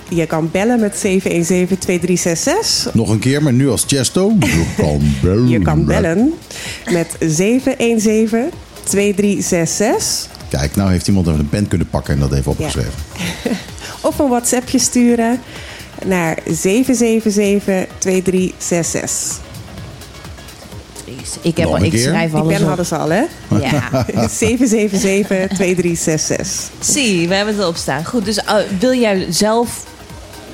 Je 0.09 0.25
kan 0.25 0.51
bellen 0.51 0.79
met 0.79 1.05
717-2366. 1.07 2.93
Nog 2.93 3.09
een 3.09 3.19
keer, 3.19 3.43
maar 3.43 3.53
nu 3.53 3.69
als 3.69 3.83
Chesto. 3.87 4.33
Je 4.39 4.65
kan 4.77 5.01
bellen. 5.21 5.47
Je 5.47 5.59
kan 5.59 5.85
bellen 5.85 6.33
met 6.91 7.17
717-2366. 7.17 7.19
Kijk, 10.49 10.75
nou 10.75 10.91
heeft 10.91 11.07
iemand 11.07 11.27
even 11.27 11.39
een 11.39 11.49
pen 11.49 11.67
kunnen 11.67 11.89
pakken 11.89 12.13
en 12.13 12.19
dat 12.19 12.33
even 12.33 12.51
opgeschreven. 12.51 12.93
Ja. 13.43 13.51
of 14.07 14.19
een 14.19 14.27
WhatsAppje 14.27 14.79
sturen 14.79 15.39
naar 16.05 16.37
777-2366. 16.39 16.43
Ik, 21.41 21.57
heb 21.57 21.67
al, 21.67 21.83
ik 21.83 21.97
schrijf 21.97 22.33
alles 22.33 22.45
Ik 22.51 22.53
ben 22.53 22.61
op. 22.61 22.67
hadden 22.67 22.85
ze 22.85 22.97
al, 22.97 23.09
hè? 23.09 23.23
Ja. 23.61 24.05
777-2366. 24.43 24.47
Zie, 26.79 27.27
we 27.27 27.35
hebben 27.35 27.53
het 27.53 27.63
erop 27.63 27.75
staan. 27.75 28.05
Goed, 28.05 28.25
dus 28.25 28.37
uh, 28.37 28.53
wil 28.79 28.93
jij 28.93 29.25
zelf 29.29 29.83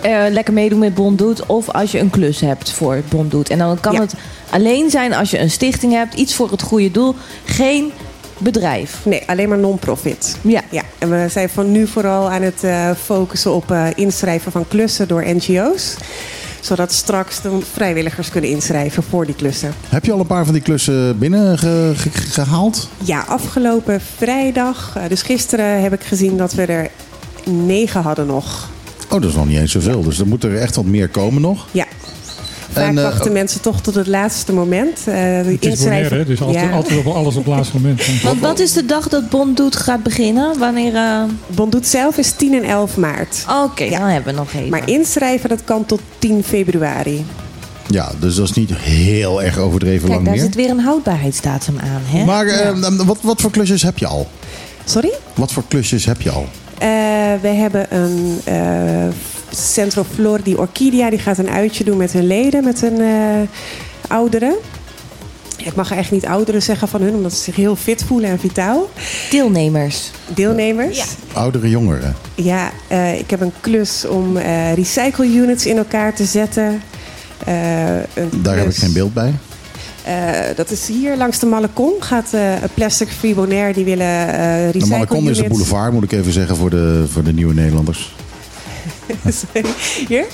uh, 0.05 0.23
lekker 0.29 0.53
meedoen 0.53 0.79
met 0.79 0.93
Bonddoet... 0.93 1.45
of 1.45 1.69
als 1.69 1.91
je 1.91 1.99
een 1.99 2.09
klus 2.09 2.39
hebt 2.39 2.71
voor 2.71 3.01
Bonddoet. 3.09 3.49
En 3.49 3.57
dan 3.57 3.79
kan 3.79 3.93
Ja. 3.93 3.99
het 3.99 4.13
alleen 4.49 4.89
zijn 4.89 5.13
als 5.13 5.31
je 5.31 5.39
een 5.39 5.51
stichting 5.51 5.93
hebt... 5.93 6.13
iets 6.13 6.35
voor 6.35 6.51
het 6.51 6.61
goede 6.61 6.91
doel. 6.91 7.15
Geen 7.45 7.91
bedrijf? 8.37 8.97
Nee, 9.03 9.23
alleen 9.25 9.49
maar 9.49 9.57
non-profit. 9.57 10.37
Ja. 10.41 10.61
ja. 10.69 10.81
En 10.97 11.09
we 11.09 11.27
zijn 11.29 11.49
van 11.49 11.71
nu 11.71 11.87
vooral 11.87 12.29
aan 12.31 12.41
het 12.41 12.63
eh, 12.63 12.89
focussen 13.03 13.53
op 13.53 13.71
eh, 13.71 13.87
inschrijven 13.95 14.51
van 14.51 14.67
klussen 14.67 15.07
door 15.07 15.23
NGO's. 15.27 15.95
Zodat 16.65 16.91
straks 16.93 17.41
de 17.41 17.57
vrijwilligers 17.73 18.29
kunnen 18.29 18.49
inschrijven 18.49 19.03
voor 19.03 19.25
die 19.25 19.35
klussen. 19.35 19.73
Heb 19.89 20.05
je 20.05 20.11
al 20.11 20.19
een 20.19 20.25
paar 20.27 20.43
van 20.45 20.53
die 20.53 20.63
klussen 20.63 21.17
binnen 21.19 21.57
ge- 21.57 21.93
ge- 21.95 22.09
gehaald? 22.11 22.89
Ja, 23.03 23.19
afgelopen 23.27 24.01
vrijdag, 24.15 24.93
eh, 24.97 25.03
dus 25.09 25.21
gisteren 25.21 25.81
heb 25.81 25.93
ik 25.93 26.03
gezien 26.03 26.37
dat 26.37 26.53
we 26.53 26.65
er 26.65 26.89
negen 27.45 28.01
hadden 28.01 28.25
nog. 28.27 28.69
Oh, 29.09 29.21
dat 29.21 29.29
is 29.29 29.35
nog 29.35 29.47
niet 29.47 29.57
eens 29.57 29.71
zoveel. 29.71 30.01
Dus 30.03 30.19
er 30.19 30.27
moet 30.27 30.43
er 30.43 30.57
echt 30.57 30.75
wat 30.75 30.85
meer 30.85 31.07
komen 31.09 31.41
nog. 31.41 31.67
Ja. 31.71 31.85
Vaak 32.75 32.87
En, 32.89 32.97
eh, 32.97 33.03
wachten 33.03 33.31
mensen 33.31 33.61
toch 33.61 33.81
tot 33.81 33.95
het 33.95 34.07
laatste 34.07 34.53
moment. 34.53 34.99
Eh, 35.05 35.13
Het 35.15 35.45
is 35.45 35.51
inschrijven- 35.51 35.83
Bonaire, 35.83 36.15
hè, 36.15 36.25
dus 36.25 36.41
altijd, 36.41 36.65
Ja. 36.65 36.71
altijd 36.71 37.05
op 37.05 37.13
alles 37.13 37.35
op 37.35 37.45
het 37.45 37.53
laatste 37.55 37.75
moment. 37.75 38.01
Want 38.23 38.39
wat 38.39 38.59
is 38.59 38.73
de 38.73 38.85
dag 38.85 39.07
dat 39.09 39.29
Bond 39.29 39.57
Doet 39.57 39.75
gaat 39.75 40.03
beginnen? 40.03 40.59
Wanneer... 40.59 40.95
eh, 40.95 41.23
Bond 41.47 41.71
Doet 41.71 41.87
zelf 41.87 42.17
is 42.17 42.31
10 42.31 42.53
en 42.53 42.63
11 42.63 42.97
maart. 42.97 43.45
Oké, 43.63 43.89
dan 43.89 44.01
hebben 44.01 44.33
we 44.33 44.39
nog 44.39 44.53
even. 44.53 44.69
Maar 44.69 44.89
inschrijven 44.89 45.49
dat 45.49 45.63
kan 45.63 45.85
tot 45.85 45.99
10 46.19 46.43
februari. 46.43 47.25
Ja, 47.87 48.11
dus 48.19 48.35
dat 48.35 48.45
is 48.49 48.53
niet 48.53 48.71
heel 48.75 49.43
erg 49.43 49.57
overdreven 49.57 49.99
Kijk, 50.01 50.11
lang 50.13 50.23
daar 50.25 50.33
meer. 50.33 50.43
zit 50.43 50.55
weer 50.55 50.69
een 50.69 50.79
houdbaarheidsdatum 50.79 51.75
aan. 51.79 52.01
Hè? 52.05 52.25
Maar 52.25 52.45
Ja. 52.47 52.53
eh, 52.53 52.73
wat, 53.05 53.17
wat 53.21 53.41
voor 53.41 53.51
klusjes 53.51 53.81
heb 53.83 53.97
je 53.97 54.07
al? 54.07 54.27
Sorry? 54.85 55.11
Wat 55.33 55.51
voor 55.51 55.63
klusjes 55.67 56.05
heb 56.05 56.21
je 56.21 56.29
al? 56.31 56.47
Eh, 56.77 56.87
we 57.41 57.47
hebben 57.47 57.95
een 57.95 58.39
eh 58.43 58.55
Centro 59.55 60.05
Flor 60.13 60.43
di 60.43 60.55
Orchidia. 60.55 61.09
Die 61.09 61.19
gaat 61.19 61.37
een 61.37 61.49
uitje 61.49 61.83
doen 61.83 61.97
met 61.97 62.11
hun 62.11 62.27
leden, 62.27 62.63
met 62.63 62.81
hun 62.81 62.99
eh, 63.01 63.47
ouderen. 64.07 64.55
Ik 65.57 65.75
mag 65.75 65.91
eigenlijk 65.91 66.23
niet 66.23 66.31
ouderen 66.31 66.61
zeggen 66.61 66.87
van 66.87 67.01
hun, 67.01 67.13
omdat 67.13 67.33
ze 67.33 67.41
zich 67.43 67.55
heel 67.55 67.75
fit 67.75 68.03
voelen 68.03 68.29
en 68.29 68.39
vitaal. 68.39 68.89
Deelnemers. 69.29 70.11
Deelnemers. 70.33 70.97
Ja. 70.97 71.05
Oudere 71.33 71.69
jongeren. 71.69 72.15
Ja, 72.35 72.71
eh, 72.87 73.19
ik 73.19 73.29
heb 73.29 73.41
een 73.41 73.53
klus 73.59 74.05
om 74.07 74.37
eh, 74.37 74.73
recycle 74.73 75.25
units 75.25 75.65
in 75.65 75.77
elkaar 75.77 76.13
te 76.15 76.25
zetten. 76.25 76.81
Eh, 77.45 77.95
een 78.13 78.29
Daar 78.41 78.57
heb 78.57 78.69
ik 78.69 78.75
geen 78.75 78.93
beeld 78.93 79.13
bij. 79.13 79.33
Eh, 80.03 80.55
dat 80.55 80.71
is 80.71 80.87
hier 80.87 81.17
langs 81.17 81.39
de 81.39 81.45
Malecon. 81.45 81.93
Gaat 81.99 82.33
eh, 82.33 82.61
een 82.61 82.69
Plastic 82.73 83.07
Free 83.09 83.33
Bonaire, 83.33 83.73
die 83.73 83.85
willen 83.85 84.33
eh 84.33 84.63
recycle 84.65 84.79
De 84.79 84.85
Malecon 84.85 85.29
is 85.29 85.37
de 85.37 85.43
units. 85.43 85.47
boulevard, 85.47 85.93
moet 85.93 86.03
ik 86.03 86.11
even 86.11 86.31
zeggen, 86.31 86.55
voor 86.55 86.69
de, 86.69 87.05
voor 87.11 87.23
de 87.23 87.33
nieuwe 87.33 87.53
Nederlanders. 87.53 88.15
Sorry. 89.53 89.69
Hier? 90.07 90.25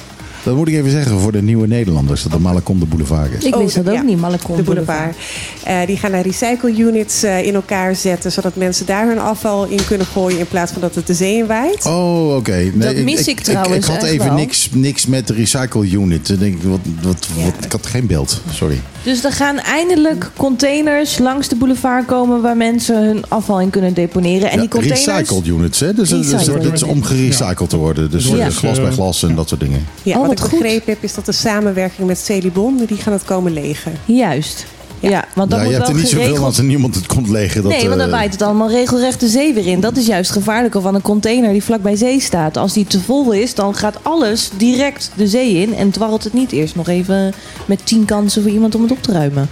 Dat 0.43 0.56
moet 0.56 0.68
ik 0.68 0.73
even 0.73 0.91
zeggen 0.91 1.19
voor 1.19 1.31
de 1.31 1.41
nieuwe 1.41 1.68
Nederlanders, 1.68 2.23
dat 2.23 2.31
de 2.31 2.39
Malecon 2.39 2.80
de 2.80 2.85
boulevard 2.85 3.31
is. 3.31 3.43
Ik 3.43 3.56
wist 3.56 3.77
Oh, 3.77 3.84
dat 3.84 3.93
ook 3.93 3.99
ja. 3.99 4.02
niet, 4.06 4.19
Malecon 4.19 4.56
De 4.56 4.64
boulevard. 4.64 5.15
Eh, 5.64 5.77
die 5.85 5.98
gaan 5.98 6.11
daar 6.11 6.22
recycle 6.22 6.77
units 6.77 7.23
eh, 7.23 7.45
in 7.45 7.53
elkaar 7.56 7.95
zetten, 7.95 8.31
zodat 8.31 8.56
mensen 8.56 8.85
daar 8.85 9.07
hun 9.07 9.19
afval 9.19 9.65
in 9.65 9.85
kunnen 9.85 10.07
gooien 10.07 10.39
in 10.39 10.48
plaats 10.48 10.72
van 10.72 10.81
dat 10.81 10.95
het 10.95 11.07
de 11.07 11.14
zee 11.14 11.38
in 11.38 11.45
waait. 11.48 11.85
Oh, 11.85 12.35
oké. 12.35 12.52
Nee, 12.52 12.72
Dat 12.95 12.95
mis 12.95 13.27
ik 13.27 13.39
trouwens 13.39 13.88
Ik, 13.88 13.93
had 13.93 14.03
echt 14.03 14.14
even 14.14 14.26
wel. 14.26 14.35
niks, 14.35 14.69
niks 14.72 15.06
met 15.06 15.27
de 15.27 15.34
recycle 15.34 15.89
unit. 15.89 16.30
Ik, 16.41 16.64
wat, 16.64 16.80
wat, 17.02 17.27
wat, 17.43 17.65
ik 17.65 17.72
had 17.72 17.85
geen 17.85 18.07
beeld. 18.07 18.41
Sorry. 18.52 18.81
Dus 19.03 19.23
er 19.23 19.32
gaan 19.32 19.57
eindelijk 19.60 20.30
containers 20.38 21.18
langs 21.18 21.48
de 21.48 21.56
boulevard 21.56 22.06
komen 22.06 22.41
waar 22.41 22.57
mensen 22.57 23.03
hun 23.06 23.23
afval 23.28 23.60
in 23.61 23.69
kunnen 23.69 23.94
deponeren. 23.94 24.49
En 24.49 24.56
Ja, 24.56 24.60
die 24.61 24.69
containers. 24.69 25.06
recycled 25.06 25.48
units, 25.48 25.80
hè? 25.80 25.94
Dus, 25.94 26.11
Recycled. 26.11 26.64
dat 26.64 26.73
is 26.73 26.84
om 26.84 27.03
gerecycled 27.03 27.69
te 27.69 27.78
worden. 27.78 28.11
Dus 28.11 28.28
Ja. 28.28 28.38
eh, 28.38 28.48
glas 28.48 28.82
bij 28.82 28.91
glas 28.91 29.23
en 29.23 29.36
dat 29.36 29.48
soort 29.49 29.61
dingen. 29.61 29.86
Ja, 30.03 30.14
Oh, 30.14 30.19
wat 30.19 30.28
wat 30.28 30.38
ik 30.38 30.44
goed. 30.52 30.60
begrepen 30.60 30.94
heb 30.94 31.03
is 31.03 31.14
dat 31.14 31.26
de 31.26 31.32
samenwerking 31.32 32.07
met 32.07 32.18
Celibon, 32.18 32.86
die 32.88 32.98
gaan 32.98 33.14
het 33.14 33.23
komen 33.23 33.53
legen. 33.53 33.91
Juist. 34.06 34.65
Ja, 35.02 35.26
want 35.36 35.49
dat 35.49 35.60
ja, 35.60 35.65
moet 35.65 35.73
je 35.73 35.78
hebt 35.78 35.88
wel 35.88 35.95
er 35.95 36.02
niet 36.02 36.11
zoveel 36.11 36.23
geregeld 36.23 36.45
als 36.45 36.57
er 36.57 36.64
niemand 36.64 36.95
het 36.95 37.06
komt 37.06 37.30
leggen. 37.30 37.61
Dat, 37.61 37.72
nee, 37.72 37.88
want 37.88 37.99
dan 37.99 38.07
eh, 38.07 38.14
waait 38.14 38.32
het 38.32 38.41
allemaal 38.41 38.69
regelrecht 38.69 39.19
de 39.19 39.28
zee 39.28 39.53
weer 39.53 39.68
in. 39.68 39.80
Dat 39.80 39.98
is 39.98 40.06
juist 40.06 40.32
gevaarlijker 40.32 40.82
van 40.82 40.95
een 40.95 41.02
container 41.02 41.52
die 41.52 41.64
vlak 41.64 41.82
bij 41.82 41.95
zee 41.95 42.19
staat. 42.19 42.57
Als 42.57 42.73
die 42.73 42.86
te 42.86 43.02
vol 43.02 43.32
is, 43.32 43.56
dan 43.56 43.76
gaat 43.76 43.98
alles 44.02 44.49
direct 44.57 45.11
de 45.15 45.28
zee 45.28 45.53
in 45.53 45.76
en 45.76 45.91
dwarrelt 45.91 46.23
het 46.23 46.34
niet 46.34 46.52
eerst 46.52 46.76
nog 46.76 46.88
even 46.88 47.34
met 47.65 47.86
tien 47.86 48.06
kansen 48.06 48.41
voor 48.41 48.52
iemand 48.52 48.76
om 48.76 48.82
het 48.82 48.91
op 48.91 49.02
te 49.03 49.11
ruimen. 49.11 49.49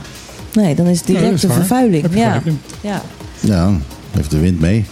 Nee, 0.53 0.75
dan 0.75 0.85
is 0.85 0.97
het 0.97 1.07
direct 1.07 1.33
is 1.33 1.43
een 1.43 1.51
vervuiling. 1.51 2.05
Ja. 2.13 2.41
ja, 2.81 3.01
Ja, 3.39 3.73
heeft 4.11 4.31
de 4.31 4.39
wind 4.39 4.59
mee. 4.59 4.85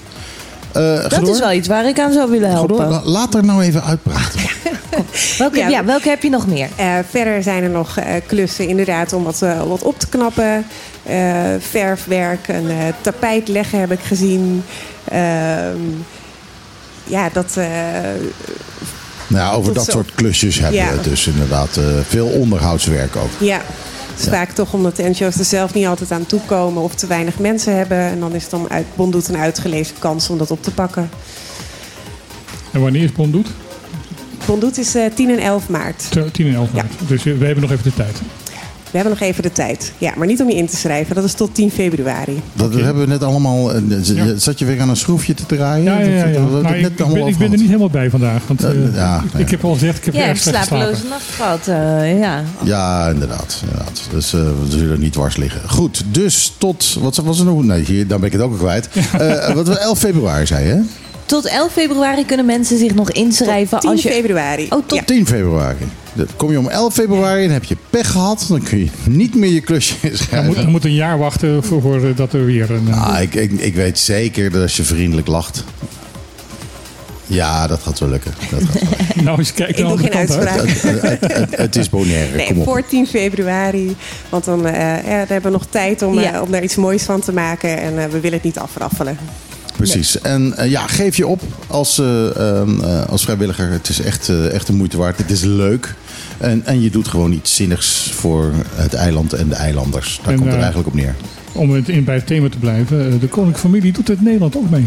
Eh, 0.72 1.10
dat 1.10 1.28
is 1.28 1.40
wel 1.40 1.52
iets 1.52 1.68
waar 1.68 1.88
ik 1.88 2.00
aan 2.00 2.12
zou 2.14 2.30
willen 2.32 2.50
helpen. 2.52 2.90
la- 2.90 3.02
laat 3.04 3.34
er 3.36 3.46
nou 3.46 3.62
even 3.64 3.84
uitpraten. 3.84 4.40
Welke, 5.38 5.58
Ja. 5.58 5.68
ja. 5.68 5.86
welke 5.86 6.10
heb 6.10 6.24
je 6.24 6.30
nog 6.30 6.48
meer? 6.48 6.70
Eh, 6.76 6.94
verder 7.10 7.44
zijn 7.44 7.64
er 7.64 7.70
nog 7.70 7.98
eh, 7.98 8.14
klussen 8.26 8.68
inderdaad 8.68 9.14
om 9.14 9.24
wat, 9.24 9.42
eh, 9.42 9.64
wat 9.64 9.82
op 9.82 10.00
te 10.00 10.08
knappen. 10.08 10.66
Eh, 11.04 11.42
verfwerk, 11.60 12.48
een 12.48 12.70
eh, 12.70 12.76
tapijt 13.02 13.48
leggen 13.48 13.80
heb 13.80 13.92
ik 13.92 14.00
gezien. 14.00 14.64
Ehm, 15.04 15.78
ja, 17.04 17.30
dat... 17.34 17.58
eh, 17.58 17.66
Nou, 19.28 19.56
over 19.58 19.74
dat 19.74 19.86
soort 19.92 20.12
klusjes 20.16 20.60
hebben 20.60 20.80
Ja. 20.80 20.88
we 20.88 20.94
het 20.94 21.04
dus 21.04 21.28
inderdaad. 21.28 21.78
eh, 21.78 21.84
veel 22.08 22.28
onderhoudswerk 22.28 23.16
ook. 23.16 23.30
ja, 23.40 23.62
is 24.20 24.28
vaak 24.28 24.52
toch 24.52 24.74
omdat 24.74 24.96
de 24.96 25.10
NGO's 25.10 25.36
er 25.36 25.46
zelf 25.46 25.74
niet 25.74 25.86
altijd 25.86 26.12
aan 26.12 26.26
toekomen... 26.26 26.84
of 26.84 26.96
te 26.96 27.08
weinig 27.08 27.40
mensen 27.40 27.76
hebben. 27.76 27.98
En 27.98 28.20
dan 28.20 28.34
is 28.34 28.42
het 28.42 28.52
dan 28.52 28.70
uit 28.70 28.86
Bond 28.96 29.12
doet 29.12 29.28
een 29.28 29.38
uitgelezen 29.38 29.96
kans 30.00 30.30
om 30.30 30.38
dat 30.38 30.52
op 30.52 30.64
te 30.64 30.72
pakken. 30.72 31.10
En 32.72 32.82
wanneer 32.82 33.04
is 33.04 33.12
Bond 33.12 33.32
doet? 33.32 33.48
Bond 34.46 34.62
doet 34.62 34.78
is 34.78 34.96
eh, 34.96 35.06
10 35.14 35.30
en 35.30 35.40
11 35.40 35.70
maart. 35.70 36.10
10 36.32 36.48
en 36.48 36.54
11 36.54 36.72
maart. 36.72 36.94
Dus 37.08 37.24
we 37.24 37.46
hebben 37.46 37.62
nog 37.62 37.72
even 37.72 37.84
de 37.84 37.94
tijd. 37.94 38.22
We 38.98 39.04
hebben 39.04 39.20
nog 39.22 39.30
even 39.30 39.44
de 39.44 39.52
tijd. 39.52 39.92
Ja, 39.98 40.14
maar 40.18 40.28
niet 40.28 40.42
om 40.42 40.50
je 40.50 40.56
in 40.56 40.68
te 40.68 40.76
schrijven. 40.76 41.16
Dat 41.16 41.24
is 41.24 41.34
tot 41.34 41.54
10 41.56 41.72
februari. 41.72 42.42
Dat 42.54 42.74
hebben 42.74 43.04
we 43.04 43.08
net 43.08 43.24
allemaal. 43.24 43.74
eh, 43.74 43.82
Zat 44.38 44.60
je 44.60 44.66
weer 44.66 44.82
aan 44.82 44.90
een 44.90 44.96
schroefje 44.98 45.34
te 45.34 45.46
draaien? 45.46 45.84
Ja, 45.84 46.00
ja, 46.00 46.06
ja. 46.08 46.24
Dat- 46.24 46.34
ja. 46.34 46.40
dat- 46.40 46.52
dat- 46.52 46.62
Maar 46.62 46.72
net 46.72 46.90
ik, 46.90 46.96
ben, 46.98 47.28
ik 47.28 47.38
ben 47.38 47.52
er 47.52 47.58
niet 47.58 47.66
helemaal 47.68 47.90
bij 47.90 48.10
vandaag. 48.10 48.42
Want 48.48 48.62
Ja, 48.62 48.68
eh, 48.70 48.96
ja, 48.96 49.24
ik, 49.34 49.40
ik 49.40 49.50
heb 49.52 49.64
al 49.64 49.74
gezegd, 49.74 49.98
ik 49.98 50.06
heb 50.06 50.14
Ja, 50.14 50.26
erg 50.28 50.38
slapeloze 50.38 51.04
nacht 51.10 51.24
gehad. 51.36 51.68
eh, 51.68 52.20
ja. 52.20 52.44
Ja, 52.64 53.10
inderdaad. 53.10 53.62
inderdaad. 53.64 54.02
Dus 54.12 54.34
eh, 54.34 54.40
we 54.40 54.78
zullen 54.78 55.00
niet 55.00 55.14
dwars 55.14 55.38
liggen. 55.38 55.62
Goed, 55.70 56.04
dus 56.12 56.54
tot. 56.58 56.98
Wat 57.00 57.16
was 57.16 57.40
er 57.40 57.46
nog? 57.46 57.64
Nee, 57.64 57.84
hier, 57.84 58.08
dan 58.08 58.18
ben 58.20 58.28
ik 58.28 58.34
het 58.34 58.42
ook 58.42 58.52
al 58.52 58.58
kwijt. 58.58 58.90
Eh, 59.18 59.54
wat 59.54 59.68
we 59.68 59.78
11 59.80 60.00
februari 60.00 60.46
zei, 60.46 60.66
hè? 60.66 60.78
Tot 61.28 61.46
11 61.46 61.72
februari 61.72 62.26
kunnen 62.26 62.46
mensen 62.46 62.78
zich 62.78 62.94
nog 62.96 63.12
inschrijven. 63.12 63.80
10 63.80 63.90
als 63.90 64.02
je... 64.04 64.10
februari. 64.10 64.68
Oh, 64.70 64.84
tot 64.86 65.08
10 65.08 65.26
februari. 65.28 65.78
Dan 66.14 66.28
kom 66.36 66.52
je 66.52 66.60
om 66.60 66.68
11 66.68 66.94
februari 66.94 67.44
en 67.44 67.52
heb 67.52 67.64
je 67.64 67.78
pech 67.90 68.12
gehad. 68.12 68.46
Dan 68.50 68.64
kun 68.64 68.78
je 68.78 68.88
niet 69.06 69.36
meer 69.36 69.52
je 69.52 69.62
klusje 69.62 69.96
Je 70.02 70.10
inschrijven. 70.12 70.48
moet, 70.48 70.58
je 70.58 70.68
moet 70.68 70.86
een 70.86 70.94
jaar 70.94 71.18
wachten 71.18 71.64
voor, 71.64 72.04
eh, 72.06 72.16
dat 72.16 72.34
er 72.34 72.46
weer 72.46 72.72
een... 72.72 72.94
Ah, 72.94 73.22
ik, 73.22 73.34
ik, 73.36 73.52
ik 73.52 73.76
weet 73.76 74.00
zeker 74.00 74.52
dat 74.52 74.62
als 74.62 74.78
je 74.78 74.84
vriendelijk 74.84 75.28
lacht. 75.28 75.64
Ja, 77.30 77.68
dat 77.68 77.80
gaat 77.84 78.00
wel 78.00 78.10
lukken. 78.10 78.34
Dat 78.50 78.62
gaat 78.64 78.74
wel. 79.16 79.24
nou 79.26 79.38
eens 79.38 79.54
kijken 79.54 79.84
Ik 79.84 79.88
doe 79.90 79.98
de 79.98 80.04
geen 80.04 80.14
uitspraak. 80.14 80.60
het, 80.68 80.82
het, 80.82 81.34
het, 81.34 81.58
het 81.58 81.76
is 81.76 81.90
Bonaire, 81.90 82.36
Nee, 82.36 82.48
kom 82.48 82.58
op. 82.60 82.64
voor 82.66 82.86
10 82.88 83.08
februari. 83.08 83.96
Want 84.30 84.46
dan 84.46 84.66
eh, 84.66 84.74
ja, 84.82 85.02
dan 85.02 85.28
hebben 85.28 85.42
we 85.52 85.58
nog 85.58 85.66
tijd 85.70 86.02
om, 86.02 86.20
Ja. 86.20 86.34
eh, 86.34 86.42
om 86.42 86.52
daar 86.52 86.64
iets 86.64 86.76
moois 86.76 87.04
van 87.04 87.20
te 87.20 87.34
maken. 87.34 87.78
En 87.82 87.96
we 87.96 88.20
willen 88.20 88.34
het 88.38 88.44
niet 88.44 88.58
afraffelen. 88.60 89.18
Precies. 89.78 90.22
En 90.22 90.54
eh, 90.58 90.70
ja, 90.72 90.88
geef 90.88 91.18
je 91.18 91.28
op 91.28 91.42
als, 91.68 92.00
eh, 92.00 92.36
ehm, 92.36 92.80
eh, 92.84 93.06
als 93.10 93.24
vrijwilliger. 93.24 93.70
Het 93.72 93.90
is 93.90 94.02
echt, 94.02 94.30
echt 94.52 94.68
de 94.68 94.74
moeite 94.74 94.98
waard. 94.98 95.18
Het 95.18 95.32
is 95.32 95.44
leuk. 95.44 95.94
En, 96.38 96.62
en 96.66 96.82
je 96.82 96.90
doet 96.90 97.08
gewoon 97.08 97.32
iets 97.32 97.56
zinnigs 97.56 98.12
voor 98.16 98.52
het 98.76 98.94
eiland 98.94 99.34
en 99.34 99.48
de 99.50 99.56
eilanders. 99.56 100.20
Daar 100.24 100.34
En, 100.34 100.40
komt 100.40 100.50
het 100.52 100.60
eigenlijk 100.60 100.88
op 100.88 100.94
neer. 100.94 101.16
Om 101.52 101.72
het 101.72 101.90
in 101.90 102.04
bij 102.04 102.16
het 102.16 102.28
thema 102.28 102.50
te 102.50 102.58
blijven. 102.58 102.98
De 103.20 103.28
koninklijke 103.28 103.60
familie 103.60 103.92
doet 103.92 104.08
het 104.08 104.18
in 104.18 104.24
Nederland 104.24 104.58
ook 104.58 104.70
mee. 104.70 104.86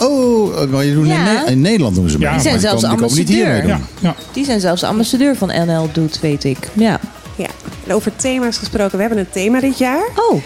Oh, 0.00 0.70
maar 0.70 0.84
je 0.84 0.94
doet 0.94 1.06
Ja. 1.06 1.14
in, 1.16 1.24
Ne- 1.24 1.50
in 1.50 1.60
Nederland 1.60 1.94
doen 1.94 2.08
ze 2.08 2.18
mee. 2.18 2.26
Ja, 2.26 2.34
maar 2.34 2.42
Die 2.42 2.48
zijn 2.50 2.60
die 2.60 2.68
zelfs 2.68 2.82
komen, 2.82 2.98
die 2.98 3.24
komen 3.24 3.24
niet 3.26 3.42
ambassadeur. 3.46 3.66
Ja, 4.00 4.08
ja. 4.08 4.14
Die 4.32 4.44
zijn 4.44 4.60
zelfs 4.60 4.82
ambassadeur 4.82 5.36
van 5.36 5.48
NL 5.66 5.88
Doet, 5.92 6.20
weet 6.20 6.44
ik. 6.44 6.58
Ja. 6.72 7.00
Ja. 7.36 7.46
En 7.86 7.94
over 7.94 8.12
thema's 8.16 8.58
gesproken. 8.58 8.96
We 8.96 9.00
hebben 9.00 9.18
een 9.18 9.30
thema 9.30 9.60
dit 9.60 9.78
jaar. 9.78 10.02
Oh, 10.30 10.42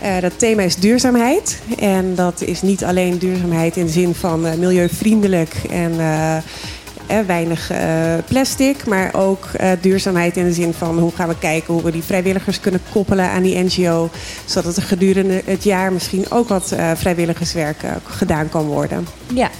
Eh, 0.00 0.20
dat 0.20 0.38
thema 0.38 0.62
is 0.62 0.76
duurzaamheid. 0.76 1.60
En 1.78 2.14
dat 2.14 2.40
is 2.40 2.62
niet 2.62 2.84
alleen 2.84 3.18
duurzaamheid 3.18 3.76
in 3.76 3.86
de 3.86 3.92
zin 3.92 4.14
van 4.14 4.46
eh, 4.46 4.54
milieuvriendelijk 4.54 5.54
en 5.70 5.92
eh, 6.00 6.36
eh, 6.36 6.42
weinig 7.26 7.70
plastic. 8.26 8.86
Maar 8.86 9.14
ook 9.14 9.48
duurzaamheid 9.80 10.36
in 10.36 10.44
de 10.44 10.52
zin 10.52 10.72
van 10.72 10.98
hoe 10.98 11.12
gaan 11.14 11.28
we 11.28 11.38
kijken 11.38 11.74
hoe 11.74 11.82
we 11.82 11.90
die 11.90 12.02
vrijwilligers 12.02 12.60
kunnen 12.60 12.80
koppelen 12.92 13.30
aan 13.30 13.42
die 13.42 13.64
NGO. 13.64 14.10
Zodat 14.44 14.76
er 14.76 14.82
gedurende 14.82 15.42
het 15.44 15.64
jaar 15.64 15.92
misschien 15.92 16.30
ook 16.30 16.48
wat 16.48 16.74
vrijwilligerswerk 16.94 17.78
gedaan 18.04 18.48
kan 18.48 18.64
worden. 18.64 19.06
ja. 19.34 19.50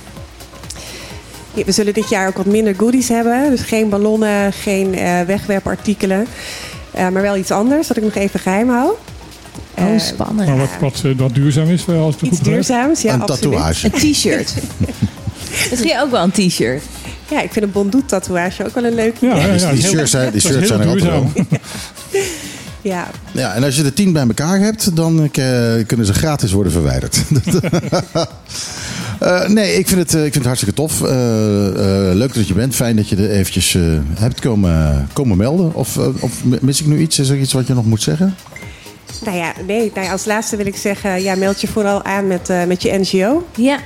We 1.65 1.73
zullen 1.73 1.95
dit 1.95 2.09
jaar 2.09 2.29
ook 2.29 2.37
wat 2.37 2.47
minder 2.47 2.75
goodies 2.75 3.09
hebben. 3.09 3.51
Dus 3.51 3.61
geen 3.61 3.89
ballonnen, 3.89 4.53
geen 4.53 4.95
eh, 4.95 5.21
wegwerpartikelen. 5.21 6.27
Maar 6.93 7.23
wel 7.23 7.37
iets 7.37 7.51
anders, 7.51 7.87
dat 7.87 7.97
ik 7.97 8.03
nog 8.03 8.15
even 8.15 8.41
geheim 8.41 8.69
hou. 8.69 8.93
Oh, 9.79 9.85
Eh, 9.95 10.01
spannend. 10.01 10.49
Maar 10.49 10.57
wat, 10.59 10.69
wat, 10.81 11.01
eh, 11.05 11.11
wat 11.17 11.35
duurzaam 11.35 11.69
is, 11.69 11.85
wel 11.85 12.03
als 12.05 12.15
het 12.15 12.23
iets 12.23 12.31
goed 12.31 12.39
begrijp. 12.39 12.67
duurzaams, 12.67 13.03
ja, 13.03 13.15
een 13.15 13.21
absoluut. 13.21 13.43
tatoeage. 13.43 13.87
Een 13.93 14.13
t-shirt. 14.13 14.55
Misschien 15.71 16.01
ook 16.01 16.11
wel 16.11 16.23
een 16.23 16.49
t-shirt. 16.49 16.83
Ja, 17.31 17.43
ik 17.43 17.53
vind 17.53 17.65
een 17.65 17.73
Bondoet 17.73 18.09
tatoeage 18.09 18.65
ook 18.67 18.75
wel 18.75 18.85
een 18.85 18.95
leuk 18.95 19.17
Ja, 19.21 19.31
idee. 19.31 19.43
ja, 19.43 19.51
Die- 19.53 19.61
ja, 19.61 19.71
die 19.73 19.83
shirts 19.83 20.11
zijn- 20.11 20.27
die 20.33 20.37
is 20.43 20.47
shirts 20.47 20.69
zijn 20.69 20.81
er 20.81 20.87
altijd 20.89 21.03
duurzaam. 21.05 21.33
Ja, 22.83 23.07
Ja, 23.33 23.55
en 23.55 23.65
als 23.65 23.77
je 23.77 23.85
er 23.85 23.93
tien 23.93 24.13
bij 24.13 24.23
elkaar 24.27 24.59
hebt, 24.61 24.97
dan 24.97 25.19
eh, 25.23 25.31
kunnen 25.87 26.07
ze 26.07 26.13
gratis 26.13 26.53
worden 26.53 26.73
verwijderd. 26.73 27.17
Eh, 29.21 29.49
nee, 29.49 29.75
ik 29.75 29.89
vind, 29.89 30.01
het, 30.01 30.15
eh, 30.15 30.19
ik 30.25 30.33
vind 30.33 30.35
het 30.35 30.45
hartstikke 30.45 30.75
tof. 30.75 31.03
Eh, 31.03 32.09
eh, 32.11 32.15
leuk 32.17 32.35
dat 32.35 32.49
je 32.49 32.55
bent. 32.55 32.75
Fijn 32.75 32.97
dat 32.97 33.09
je 33.09 33.17
er 33.17 33.31
eventjes 33.31 33.75
eh, 33.75 33.83
hebt 34.15 34.41
komen, 34.41 35.09
komen 35.13 35.37
melden. 35.37 35.75
Of, 35.75 35.97
eh, 35.99 36.07
of 36.21 36.33
mis 36.61 36.81
ik 36.81 36.87
nu 36.87 36.99
iets? 36.99 37.19
Is 37.19 37.29
er 37.29 37.37
iets 37.39 37.53
wat 37.53 37.67
je 37.67 37.75
nog 37.75 37.85
moet 37.87 38.03
zeggen? 38.03 38.35
Nou 39.25 39.37
ja, 39.37 39.53
nee, 39.67 39.91
nou 39.95 40.07
ja, 40.07 40.13
als 40.13 40.25
laatste 40.25 40.57
wil 40.57 40.67
ik 40.67 40.77
zeggen, 40.77 41.23
ja, 41.23 41.35
meld 41.35 41.61
je 41.61 41.67
vooral 41.69 42.03
aan 42.03 42.27
met, 42.27 42.49
eh, 42.51 42.65
met 42.65 42.83
je 42.83 42.99
NGO. 42.99 43.47
Ja. 43.55 43.77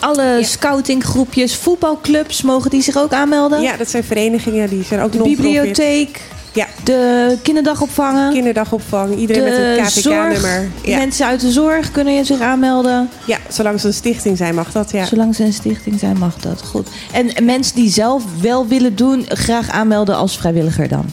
Alle 0.00 0.38
scoutinggroepjes, 0.42 1.56
voetbalclubs, 1.56 2.42
mogen 2.42 2.70
die 2.70 2.82
zich 2.82 2.96
ook 2.96 3.12
aanmelden? 3.12 3.60
Ja, 3.62 3.76
dat 3.76 3.90
zijn 3.90 4.04
verenigingen, 4.04 4.68
die 4.68 4.84
zijn 4.84 5.00
ook 5.00 5.12
De 5.12 5.18
non-profit. 5.18 5.52
bibliotheek, 5.52 6.20
Ja. 6.52 6.66
de 6.84 7.36
kinderdagopvangen. 7.42 8.32
Kinderdagopvang, 8.32 9.16
iedereen 9.16 9.42
met 9.42 9.52
een 9.52 9.84
KVK-nummer. 9.84 10.68
Ja. 10.82 10.96
Mensen 10.98 11.26
uit 11.26 11.40
de 11.40 11.50
zorg 11.50 11.90
kunnen 11.90 12.14
je 12.14 12.24
zich 12.24 12.40
aanmelden. 12.40 13.08
ja, 13.26 13.38
zolang 13.48 13.80
ze 13.80 13.86
een 13.86 13.94
stichting 13.94 14.36
zijn 14.36 14.54
mag 14.54 14.72
dat, 14.72 14.90
ja. 14.90 15.04
Zolang 15.04 15.34
ze 15.34 15.44
een 15.44 15.52
stichting 15.52 15.98
zijn, 15.98 16.18
mag 16.18 16.36
dat. 16.36 16.62
Goed. 16.62 16.88
En 17.12 17.44
mensen 17.44 17.74
die 17.74 17.90
zelf 17.90 18.22
wel 18.40 18.66
willen 18.66 18.96
doen, 18.96 19.24
graag 19.28 19.70
aanmelden 19.70 20.16
als 20.16 20.36
vrijwilliger 20.38 20.88
dan. 20.88 21.04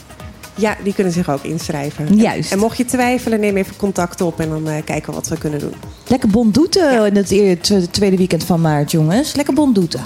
Ja, 0.54 0.76
die 0.84 0.94
kunnen 0.94 1.12
zich 1.12 1.30
ook 1.30 1.42
inschrijven. 1.42 2.16
Juist. 2.16 2.52
En 2.52 2.58
mocht 2.58 2.76
je 2.76 2.84
twijfelen, 2.84 3.40
neem 3.40 3.56
even 3.56 3.76
contact 3.76 4.20
op 4.20 4.40
en 4.40 4.48
dan 4.48 4.68
eh, 4.68 4.74
kijken 4.84 5.08
we 5.10 5.14
wat 5.14 5.28
we 5.28 5.38
kunnen 5.38 5.58
doen. 5.60 5.72
Lekker 6.06 6.28
bondoeten 6.28 7.06
in 7.06 7.16
het 7.16 7.92
tweede 7.92 8.16
weekend 8.16 8.44
van 8.44 8.60
maart, 8.60 8.90
jongens. 8.90 9.34
Lekker 9.34 9.54
bondoeten. 9.54 10.00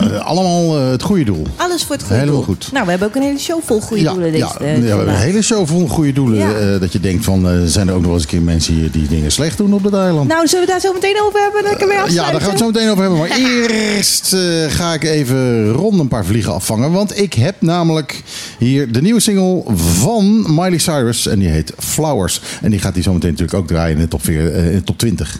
Eh, 0.00 0.26
allemaal 0.26 0.78
eh, 0.78 0.90
het 0.90 1.02
goede 1.02 1.24
doel. 1.24 1.46
Alles 1.56 1.82
voor 1.84 1.94
het 1.94 2.04
goede 2.04 2.18
Helemaal 2.18 2.44
doel. 2.44 2.54
goed. 2.54 2.72
Nou, 2.72 2.84
we 2.84 2.90
hebben 2.90 3.08
ook 3.08 3.14
een 3.14 3.22
hele 3.22 3.38
show 3.38 3.60
vol 3.64 3.80
goede 3.80 4.02
ja, 4.02 4.12
doelen 4.12 4.32
deze 4.32 4.44
ja, 4.60 4.66
ja, 4.66 4.80
we 4.80 4.86
hebben 4.86 5.08
een 5.08 5.14
hele 5.14 5.42
show 5.42 5.66
vol 5.66 5.88
goede 5.88 6.12
doelen. 6.12 6.38
Ja. 6.38 6.52
eh, 6.74 6.80
dat 6.80 6.92
je 6.92 7.00
denkt 7.00 7.24
van, 7.24 7.48
eh, 7.50 7.58
zijn 7.64 7.88
er 7.88 7.94
ook 7.94 8.00
nog 8.00 8.06
wel 8.10 8.14
eens 8.14 8.22
een 8.22 8.28
keer 8.30 8.42
mensen 8.42 8.74
hier 8.74 8.90
die 8.90 9.08
dingen 9.08 9.32
slecht 9.32 9.56
doen 9.56 9.72
op 9.72 9.82
dat 9.82 9.94
eiland? 9.94 10.28
Nou, 10.28 10.46
zullen 10.46 10.66
we 10.66 10.70
daar 10.70 10.80
zo 10.80 10.92
meteen 10.92 11.20
over 11.26 11.40
hebben? 11.40 11.62
Dan 11.64 11.76
kunnen 11.76 12.04
we 12.04 12.12
Ja, 12.12 12.22
daar 12.22 12.32
gaan 12.32 12.42
we 12.42 12.48
het 12.50 12.58
zo 12.58 12.66
meteen 12.66 12.90
over 12.90 13.02
hebben. 13.02 13.18
Maar 13.18 13.36
eerst 13.38 14.32
eh, 14.32 14.40
ga 14.68 14.94
ik 14.94 15.04
even 15.04 15.70
rond 15.72 15.98
een 16.00 16.08
paar 16.08 16.24
vliegen 16.24 16.52
afvangen. 16.54 16.92
Want 16.92 17.18
ik 17.18 17.34
heb 17.34 17.54
namelijk 17.60 18.22
hier 18.58 18.92
de 18.92 19.02
nieuwe 19.02 19.20
single 19.20 19.62
van 19.86 20.54
Miley 20.54 20.78
Cyrus. 20.78 21.26
En 21.26 21.38
die 21.38 21.48
heet 21.48 21.72
Flowers. 21.78 22.40
En 22.62 22.70
die 22.70 22.80
gaat 22.80 22.94
die 22.94 23.02
zo 23.02 23.12
meteen 23.12 23.30
natuurlijk 23.30 23.58
ook 23.58 23.66
draaien 23.66 23.96
in 23.96 24.02
de 24.02 24.08
top, 24.08 24.26
eh, 24.26 24.66
in 24.66 24.74
de 24.76 24.82
top 24.84 24.98
20. 24.98 25.38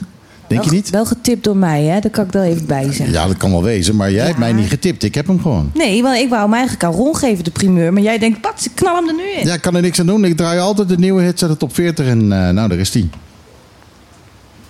Denk 0.49 0.61
je 0.63 0.67
Wel- 0.71 0.77
niet? 0.79 0.91
Wel 0.91 1.07
getipt 1.07 1.45
door 1.45 1.57
mij, 1.57 1.83
hè? 1.85 2.01
Daar 2.01 2.11
kan 2.11 2.25
ik 2.25 2.35
er 2.35 2.43
even 2.43 2.67
bij 2.67 2.85
zeggen. 2.93 3.11
Ja, 3.13 3.27
dat 3.27 3.37
kan 3.37 3.51
wel 3.51 3.63
wezen. 3.63 3.97
Maar 3.97 4.11
jij 4.13 4.27
hebt 4.27 4.39
mij 4.39 4.53
niet 4.53 4.69
getipt. 4.69 5.03
Ik 5.03 5.15
heb 5.15 5.27
hem 5.27 5.41
gewoon. 5.41 5.71
Nee, 5.75 6.03
want 6.03 6.19
ik 6.19 6.29
wou 6.29 6.43
hem 6.43 6.53
eigenlijk 6.53 6.85
aan 6.85 6.93
Ron 6.93 7.17
geven, 7.17 7.45
de 7.45 7.51
primeur. 7.51 7.93
Maar 7.93 8.03
jij 8.03 8.19
denkt, 8.19 8.41
pat, 8.41 8.69
knal 8.75 8.95
hem 8.95 9.09
er 9.09 9.15
nu 9.15 9.23
in. 9.41 9.47
Ja, 9.47 9.55
ik 9.55 9.61
kan 9.61 9.75
er 9.77 9.83
niks 9.83 10.01
aan 10.01 10.07
doen. 10.07 10.25
Ik 10.25 10.37
draai 10.37 10.59
altijd 10.59 10.89
de 10.89 10.99
nieuwe 10.99 11.23
hits 11.23 11.43
uit 11.43 11.51
de 11.51 11.57
top 11.57 11.75
40. 11.75 12.07
En 12.07 12.21
eh, 12.21 12.51
nou, 12.51 12.69
daar 12.69 12.79
is 12.79 12.91
die. 12.91 13.09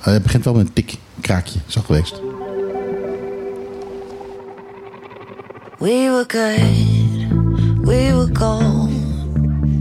Eh, 0.01 0.13
het 0.13 0.23
begint 0.23 0.45
wel 0.45 0.55
met 0.55 0.67
een 0.67 0.73
tik, 0.73 0.91
een 0.93 1.23
kraakje. 1.23 1.59
Is 1.69 1.77
al 1.77 1.83
geweest. 1.83 2.21
We 5.79 5.87
were 6.11 6.25
good, 6.27 6.59
we 7.87 8.13
were 8.13 8.29
gold, 8.33 8.91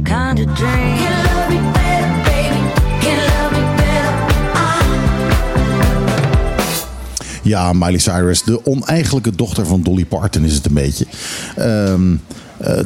kind 0.06 0.40
of 0.40 0.56
dream. 0.56 0.98
Can 0.98 1.24
love 1.24 1.50
me 1.50 1.72
better, 1.74 2.12
baby. 2.24 2.62
Can 3.02 3.18
love 3.18 3.52
me 3.52 3.64
better. 3.76 4.14
Ja, 7.44 7.74
Miley 7.74 8.00
Cyrus, 8.00 8.44
de 8.44 8.66
oneigenlijke 8.66 9.36
dochter 9.36 9.66
van 9.66 9.82
Dolly 9.82 10.06
Parton 10.06 10.44
is 10.44 10.54
het 10.54 10.66
een 10.66 10.74
beetje. 10.74 11.06
Ehm, 11.56 12.14
eh, 12.14 12.18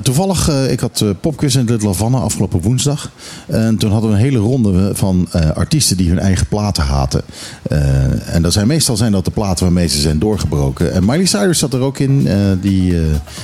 toevallig, 0.01 0.49
eh, 0.49 0.71
ik 0.71 0.79
had 0.79 1.01
uh, 1.03 1.09
popquiz 1.21 1.55
in 1.55 1.65
Little 1.65 1.87
Havana 1.87 2.17
afgelopen 2.17 2.61
woensdag. 2.61 3.11
En 3.47 3.77
toen 3.77 3.91
hadden 3.91 4.09
we 4.09 4.15
een 4.15 4.21
hele 4.21 4.37
ronde 4.37 4.95
van 4.95 5.27
eh, 5.31 5.49
artiesten 5.49 5.97
die 5.97 6.09
hun 6.09 6.19
eigen 6.19 6.47
platen 6.47 6.83
haten. 6.83 7.21
Eh, 7.61 8.35
en 8.35 8.41
dat 8.41 8.53
zijn, 8.53 8.67
meestal 8.67 8.97
zijn 8.97 9.11
dat 9.11 9.25
de 9.25 9.31
platen 9.31 9.63
waarmee 9.63 9.87
ze 9.87 9.99
zijn 9.99 10.19
doorgebroken. 10.19 10.93
En 10.93 11.05
Miley 11.05 11.25
Cyrus 11.25 11.59
zat 11.59 11.73
er 11.73 11.79
ook 11.79 11.99
in. 11.99 12.27
Eh, 12.27 12.35
die 12.61 12.95
eh, 12.95 13.01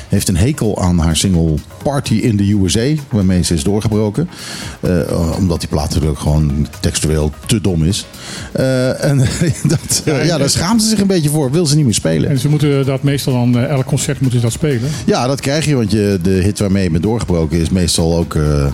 heeft 0.09 0.27
een 0.27 0.37
hekel 0.37 0.81
aan 0.81 0.99
haar 0.99 1.15
single 1.15 1.53
Party 1.83 2.13
in 2.13 2.37
the 2.37 2.59
USA, 2.61 3.01
waarmee 3.09 3.43
ze 3.43 3.53
is 3.53 3.63
doorgebroken. 3.63 4.29
Eh, 4.79 4.91
omdat 5.37 5.59
die 5.59 5.69
plaat 5.69 5.89
natuurlijk 5.89 6.19
gewoon 6.19 6.67
textueel 6.79 7.31
te 7.45 7.61
dom 7.61 7.83
is. 7.83 8.05
Eh, 8.51 9.03
en 9.03 9.17
dat, 9.73 10.01
eh, 10.05 10.25
ja, 10.25 10.37
daar 10.37 10.49
schaamt 10.49 10.81
ze 10.81 10.89
zich 10.89 10.99
een 10.99 11.07
beetje 11.07 11.29
voor. 11.29 11.51
Wil 11.51 11.65
ze 11.65 11.75
niet 11.75 11.85
meer 11.85 11.93
spelen. 11.93 12.29
En 12.29 12.39
ze 12.39 12.49
moeten 12.49 12.85
dat 12.85 13.03
meestal 13.03 13.33
dan, 13.33 13.57
eh, 13.57 13.69
elk 13.69 13.85
concert 13.85 14.19
moeten 14.19 14.39
ze 14.39 14.45
dat 14.45 14.53
spelen. 14.53 14.89
Ja, 15.05 15.27
dat 15.27 15.41
krijg 15.41 15.65
je, 15.65 15.75
want 15.75 15.91
je, 15.91 16.19
de 16.25 16.31
hit 16.43 16.59
waarmee 16.59 16.83
je 16.83 16.89
bent 16.89 17.03
doorgebroken 17.03 17.59
is 17.59 17.69
meestal 17.69 18.17
ook 18.17 18.35
eh, 18.35 18.65
eh, 18.65 18.71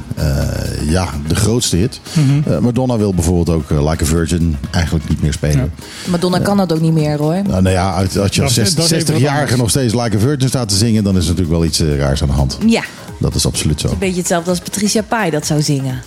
ja, 0.90 1.08
de 1.28 1.36
grootste 1.36 1.76
hit. 1.76 2.00
Mhm. 2.14 2.52
Eh, 2.54 2.60
Madonna 2.60 2.98
wil 2.98 3.14
bijvoorbeeld 3.14 3.50
ook 3.58 3.70
Like 3.90 4.04
a 4.04 4.08
Virgin 4.08 4.58
eigenlijk 4.72 5.10
niet 5.10 5.22
meer 5.22 5.34
spelen. 5.34 5.72
Madonna 6.10 6.40
kan 6.40 6.58
dat 6.58 6.74
ook 6.74 6.82
niet 6.82 6.94
meer, 6.94 7.18
hoor. 7.18 7.34
Nou, 7.48 7.62
nou 7.62 7.70
ja, 7.70 7.92
als 7.94 8.14
je 8.14 8.20
als 8.22 8.36
Dat 8.36 8.48
is- 8.48 8.56
dat 8.56 8.86
is 8.86 8.92
even 8.92 8.92
wat 8.92 8.92
60-jarige 9.08 9.40
anders. 9.42 9.60
nog 9.60 9.70
steeds 9.70 9.94
Like 9.94 10.16
a 10.18 10.20
Virgin 10.20 10.48
staat 10.48 10.70
te 10.70 10.76
zingen, 10.76 11.04
dan 11.04 11.18
is 11.18 11.24
er 11.24 11.30
natuurlijk 11.30 11.58
wel 11.58 11.66
iets 11.66 11.80
raars 11.80 12.22
aan 12.22 12.28
de 12.28 12.34
hand. 12.34 12.58
Ja, 12.66 12.84
Dat 13.20 13.36
is 13.36 13.46
absoluut 13.46 13.80
zo. 13.80 13.88
een 13.90 13.98
beetje 13.98 14.18
hetzelfde 14.20 14.50
als 14.50 14.60
Patricia 14.60 15.02
Pai 15.02 15.30
dat 15.32 15.46
zou 15.46 15.62
zingen. 15.62 16.02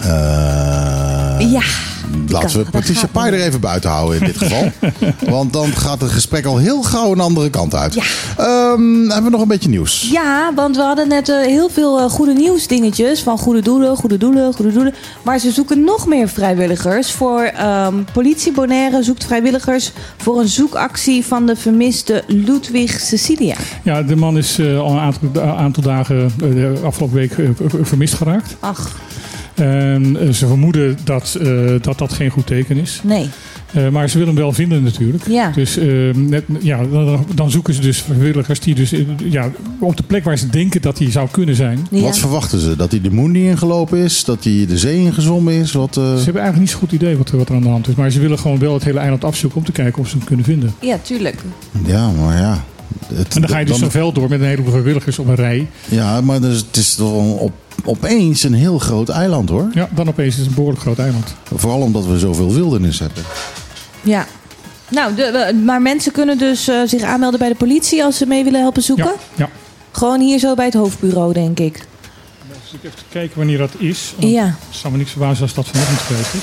Eh, 0.00 0.06
ja. 1.52 1.62
Laten 2.28 2.64
we 2.64 2.70
Patricia 2.70 3.06
Pai 3.06 3.32
er 3.32 3.40
even 3.40 3.60
buiten 3.60 3.90
houden 3.90 4.20
in 4.20 4.26
dit 4.26 4.38
geval. 4.42 4.72
Want 5.28 5.52
dan 5.52 5.72
gaat 5.72 6.00
het 6.00 6.10
gesprek 6.10 6.44
al 6.44 6.58
heel 6.58 6.82
gauw 6.82 7.12
een 7.12 7.20
andere 7.20 7.50
kant 7.50 7.74
uit. 7.74 7.96
Ehm, 8.36 9.08
hebben 9.08 9.24
we 9.24 9.30
nog 9.30 9.40
een 9.40 9.48
beetje 9.48 9.68
nieuws? 9.68 10.08
Ja, 10.12 10.54
want 10.54 10.76
we 10.76 10.82
hadden 10.82 11.08
net 11.08 11.28
eh, 11.28 11.40
heel 11.40 11.68
veel 11.68 11.98
eh, 12.00 12.10
goede 12.10 12.32
nieuwsdingetjes. 12.32 13.22
Van 13.22 13.38
goede 13.38 13.62
doelen, 13.62 13.96
goede 13.96 14.16
doelen, 14.16 14.54
goede 14.54 14.72
doelen. 14.72 14.94
Maar 15.22 15.38
ze 15.38 15.50
zoeken 15.50 15.84
nog 15.84 16.06
meer 16.06 16.28
vrijwilligers. 16.28 17.12
Voor 17.12 17.42
ehm, 17.42 17.94
politie 18.12 18.52
Bonaire 18.52 19.02
zoekt 19.02 19.24
vrijwilligers 19.24 19.92
voor 20.16 20.40
een 20.40 20.48
zoekactie 20.48 21.24
van 21.24 21.46
de 21.46 21.56
vermiste 21.56 22.22
Ludwig 22.26 23.00
Cecilia. 23.00 23.56
Ja, 23.82 24.02
de 24.02 24.16
man 24.16 24.36
is 24.36 24.58
eh, 24.58 24.80
al 24.80 24.90
een 24.90 24.98
aantal, 24.98 25.42
aantal 25.42 25.82
dagen 25.82 26.32
de 26.36 26.74
afgelopen 26.84 27.16
week 27.16 27.34
vermist 27.82 28.14
geraakt. 28.14 28.56
Ach, 28.60 28.96
En 29.54 30.16
eh, 30.20 30.28
ze 30.30 30.46
vermoeden 30.46 30.98
dat, 31.04 31.38
eh, 31.40 31.48
dat 31.80 31.98
dat 31.98 32.12
geen 32.12 32.30
goed 32.30 32.46
teken 32.46 32.76
is. 32.76 33.00
nee. 33.04 33.28
Eh, 33.72 33.88
maar 33.88 34.08
ze 34.08 34.18
willen 34.18 34.34
hem 34.34 34.42
wel 34.42 34.52
vinden 34.52 34.82
natuurlijk. 34.82 35.28
Ja. 35.28 35.50
Dus 35.54 35.78
net, 36.14 36.44
ja, 36.60 36.84
dan, 36.86 37.26
dan 37.34 37.50
zoeken 37.50 37.74
ze 37.74 37.80
dus 37.80 37.98
vrijwilligers 38.02 38.60
die 38.60 38.74
dus 38.74 38.92
ja, 39.24 39.50
op 39.80 39.96
de 39.96 40.02
plek 40.02 40.24
waar 40.24 40.38
ze 40.38 40.48
denken 40.50 40.82
dat 40.82 40.98
hij 40.98 41.10
zou 41.10 41.28
kunnen 41.30 41.54
zijn. 41.54 41.86
Wat 41.90 42.18
verwachten 42.18 42.60
ze? 42.60 42.76
Dat 42.76 42.90
hij 42.90 43.00
de 43.00 43.10
moon 43.10 43.30
niet 43.30 43.44
ingelopen 43.44 43.98
is? 43.98 44.24
Dat 44.24 44.44
hij 44.44 44.66
de 44.68 44.78
zee 44.78 44.96
ingezwommen 44.98 45.54
is? 45.54 45.72
Wat, 45.72 45.96
eh, 45.96 46.02
Ze 46.02 46.24
hebben 46.24 46.42
eigenlijk 46.42 46.58
niet 46.58 46.70
zo'n 46.70 46.78
goed 46.80 46.92
idee 46.92 47.16
wat, 47.16 47.30
wat 47.30 47.48
er 47.48 47.54
aan 47.54 47.62
de 47.62 47.68
hand 47.68 47.88
is. 47.88 47.94
Maar 47.94 48.10
ze 48.10 48.20
willen 48.20 48.38
gewoon 48.38 48.58
wel 48.58 48.74
het 48.74 48.84
hele 48.84 48.98
eiland 48.98 49.24
afzoeken 49.24 49.58
om 49.58 49.64
te 49.64 49.72
kijken 49.72 50.02
of 50.02 50.08
ze 50.08 50.16
hem 50.16 50.26
kunnen 50.26 50.44
vinden. 50.44 50.72
Ja, 50.80 50.98
tuurlijk. 51.02 51.36
Ja, 51.86 52.10
maar 52.10 52.36
ja. 52.38 52.64
Het- 53.14 53.34
En 53.34 53.40
dan 53.40 53.50
ga 53.50 53.58
je 53.58 53.64
dus 53.64 53.72
dan- 53.72 53.82
zo'n 53.82 53.90
veld 54.00 54.14
door 54.14 54.28
met 54.28 54.40
een 54.40 54.46
heleboel 54.46 54.70
vrijwilligers 54.70 55.18
op 55.18 55.26
een 55.28 55.34
rij. 55.34 55.66
Ja, 55.88 56.20
maar 56.20 56.40
dus, 56.40 56.56
het 56.66 56.76
is 56.76 56.94
toch 56.94 57.38
op, 57.38 57.52
opeens 57.84 58.42
een 58.42 58.54
heel 58.54 58.78
groot 58.78 59.08
eiland 59.08 59.48
hoor. 59.48 59.68
Ja, 59.74 59.88
dan 59.94 60.08
opeens 60.08 60.32
is 60.34 60.38
het 60.40 60.48
een 60.48 60.54
behoorlijk 60.54 60.80
groot 60.82 60.98
eiland. 60.98 61.34
Vooral 61.54 61.80
omdat 61.80 62.06
we 62.06 62.18
zoveel 62.18 62.52
wildernis 62.52 62.98
hebben. 62.98 63.22
Ja. 64.02 64.26
Nou, 64.88 65.14
de, 65.14 65.60
maar 65.64 65.82
mensen 65.82 66.12
kunnen 66.12 66.38
dus 66.38 66.68
eh, 66.68 66.76
zich 66.86 67.02
aanmelden 67.02 67.38
bij 67.38 67.48
de 67.48 67.54
politie 67.54 68.04
als 68.04 68.16
ze 68.16 68.26
mee 68.26 68.44
willen 68.44 68.60
helpen 68.60 68.82
zoeken? 68.82 69.12
Ja. 69.34 69.48
Gewoon 69.92 70.20
hier 70.20 70.38
zo 70.38 70.54
bij 70.54 70.64
het 70.64 70.74
hoofdbureau, 70.74 71.32
denk 71.32 71.58
ik. 71.58 71.74
Dus 72.48 72.72
ik 72.72 72.84
even 72.84 72.98
kijken 73.10 73.36
wanneer 73.38 73.58
dat 73.58 73.70
is. 73.78 74.14
Ja. 74.18 74.44
Het 74.44 74.54
zou 74.76 74.92
me 74.92 74.98
niks 74.98 75.10
verbazen 75.10 75.42
als 75.42 75.54
dat 75.54 75.66
vanochtend 75.68 75.98
geweest 76.00 76.34
is. 76.34 76.42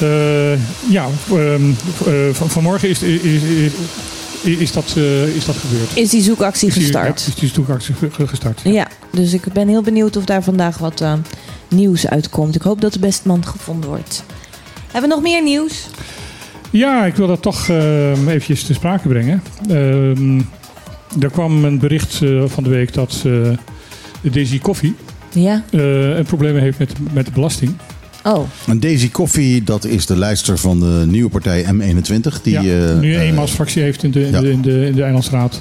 Eh, 0.00 0.92
ja, 0.92 1.06
ehm, 1.30 1.70
eh, 2.06 2.14
van, 2.34 2.50
vanmorgen 2.50 2.88
is, 2.88 3.02
is, 3.02 3.20
is, 3.22 3.72
is, 4.58 4.72
dat, 4.72 4.92
eh, 4.96 5.26
is 5.36 5.44
dat 5.44 5.56
gebeurd. 5.56 5.90
Is 5.96 6.10
die 6.10 6.22
zoekactie 6.22 6.68
Is 6.68 6.74
die- 6.74 6.82
gestart? 6.82 7.20
Ja, 7.20 7.26
is 7.32 7.34
die 7.34 7.50
zoekactie 7.54 7.94
ge- 7.94 8.10
ge- 8.10 8.26
gestart. 8.28 8.60
Ja, 8.64 8.88
dus 9.14 9.32
ik 9.32 9.52
ben 9.52 9.68
heel 9.68 9.82
benieuwd 9.82 10.16
of 10.16 10.24
daar 10.24 10.42
vandaag 10.42 10.78
wat 10.78 11.00
eh, 11.00 11.12
nieuws 11.68 12.06
uitkomt. 12.08 12.54
Ik 12.54 12.62
hoop 12.62 12.80
dat 12.80 12.92
de 12.92 12.98
beste 12.98 13.28
man 13.28 13.46
gevonden 13.46 13.88
wordt. 13.88 14.24
Hebben 14.92 15.10
we 15.10 15.14
nog 15.16 15.24
meer 15.24 15.42
nieuws? 15.42 15.86
Ja, 16.70 17.04
ik 17.06 17.14
wil 17.14 17.26
dat 17.26 17.42
toch 17.42 17.68
ehm 17.68 18.28
eventjes 18.28 18.62
te 18.62 18.74
sprake 18.74 19.08
brengen. 19.08 19.42
Ehm, 19.68 20.38
er 21.20 21.30
kwam 21.30 21.64
een 21.64 21.78
bericht 21.78 22.22
eh, 22.22 22.42
van 22.46 22.62
de 22.64 22.70
week 22.70 22.94
dat 22.94 23.12
eh, 23.16 23.22
de 24.20 24.30
Daisy 24.30 24.58
Coffee 24.58 24.94
Ja. 25.32 25.62
eh, 25.70 26.16
een 26.16 26.24
probleem 26.24 26.56
heeft 26.56 26.78
met, 26.78 26.92
met 27.12 27.24
de 27.26 27.30
belasting. 27.32 27.72
Oh. 28.24 28.44
En 28.66 28.80
Daisy 28.80 29.10
Koffie, 29.10 29.62
dat 29.64 29.84
is 29.84 30.06
de 30.06 30.16
lijster 30.18 30.58
van 30.58 30.80
de 30.80 31.04
nieuwe 31.06 31.30
partij 31.30 31.64
M21. 31.64 32.42
Die, 32.42 32.52
ja, 32.52 32.60
eh, 32.60 32.98
nu 32.98 33.14
een 33.14 33.20
eh, 33.20 33.26
eenmansfractie 33.26 33.82
heeft 33.82 34.02
in 34.02 34.10
de, 34.10 34.20
in, 34.26 34.30
ja. 34.30 34.40
de, 34.40 34.50
in, 34.50 34.62
de, 34.62 34.86
in 34.86 34.94
de 34.94 35.02
Eilandsraad. 35.02 35.60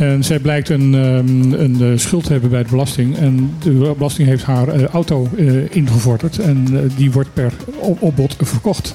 En 0.00 0.24
zij 0.24 0.38
blijkt 0.38 0.68
een, 0.68 0.94
ehm, 0.94 1.52
een 1.52 1.76
eh, 1.80 1.98
schuld 1.98 2.24
te 2.24 2.32
hebben 2.32 2.50
bij 2.50 2.62
de 2.62 2.70
belasting. 2.70 3.16
En 3.16 3.54
de 3.62 3.92
belasting 3.96 4.28
heeft 4.28 4.44
haar 4.44 4.68
eh, 4.68 4.84
auto 4.84 5.28
eh, 5.36 5.74
ingevorderd. 5.76 6.38
En 6.38 6.90
die 6.96 7.12
wordt 7.12 7.34
per 7.34 7.52
op- 7.78 8.02
opbod 8.02 8.36
verkocht. 8.38 8.94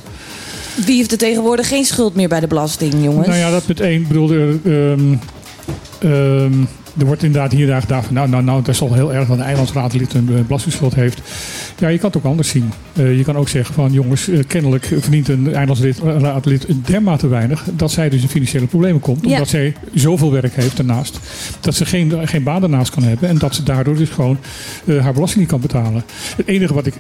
Wie 0.85 0.95
heeft 0.95 1.11
er 1.11 1.17
tegenwoordig 1.17 1.67
geen 1.67 1.85
schuld 1.85 2.15
meer 2.15 2.27
bij 2.27 2.39
de 2.39 2.47
belasting, 2.47 2.93
jongens? 3.03 3.27
Nou 3.27 3.39
ja, 3.39 3.51
dat 3.51 3.67
meteen. 3.67 4.01
Ik 4.01 4.07
bedoel, 4.07 4.31
ehm, 4.31 5.15
ehm, 5.99 6.53
er 6.97 7.05
wordt 7.05 7.23
inderdaad 7.23 7.51
hier 7.51 7.67
daar 7.67 7.81
gedacht 7.81 8.11
nou, 8.11 8.29
nou, 8.29 8.43
nou, 8.43 8.61
dat 8.63 8.73
is 8.75 8.81
al 8.81 8.93
heel 8.93 9.13
erg 9.13 9.27
dat 9.27 9.37
een 9.37 9.43
eilandsraadlid 9.43 10.13
een 10.13 10.29
eh, 10.29 10.41
belastingschuld 10.41 10.95
heeft. 10.95 11.21
Ja, 11.77 11.87
je 11.87 11.97
kan 11.97 12.07
het 12.07 12.17
ook 12.17 12.25
anders 12.25 12.49
zien. 12.49 12.71
Eh, 12.93 13.17
je 13.17 13.23
kan 13.23 13.37
ook 13.37 13.49
zeggen 13.49 13.75
van, 13.75 13.91
jongens, 13.91 14.29
eh, 14.29 14.39
kennelijk 14.47 14.85
verdient 14.85 15.27
een 15.27 15.53
eilandsraadlid 15.53 16.67
dermate 16.85 17.27
weinig 17.27 17.63
dat 17.73 17.91
zij 17.91 18.09
dus 18.09 18.21
in 18.21 18.27
financiële 18.27 18.65
problemen 18.65 19.01
komt. 19.01 19.25
Ja. 19.25 19.31
Omdat 19.31 19.47
zij 19.47 19.73
zoveel 19.93 20.31
werk 20.31 20.55
heeft 20.55 20.77
daarnaast, 20.77 21.19
dat 21.59 21.75
ze 21.75 21.85
geen, 21.85 22.27
geen 22.27 22.43
baan 22.43 22.61
daarnaast 22.61 22.91
kan 22.93 23.03
hebben 23.03 23.29
en 23.29 23.37
dat 23.37 23.55
ze 23.55 23.63
daardoor 23.63 23.95
dus 23.95 24.09
gewoon 24.09 24.37
haar 24.85 25.13
belasting 25.13 25.39
niet 25.39 25.49
kan 25.49 25.61
betalen. 25.61 26.03
Het 26.37 26.47
enige 26.47 26.73
wat 26.73 26.85
ik 26.85 26.93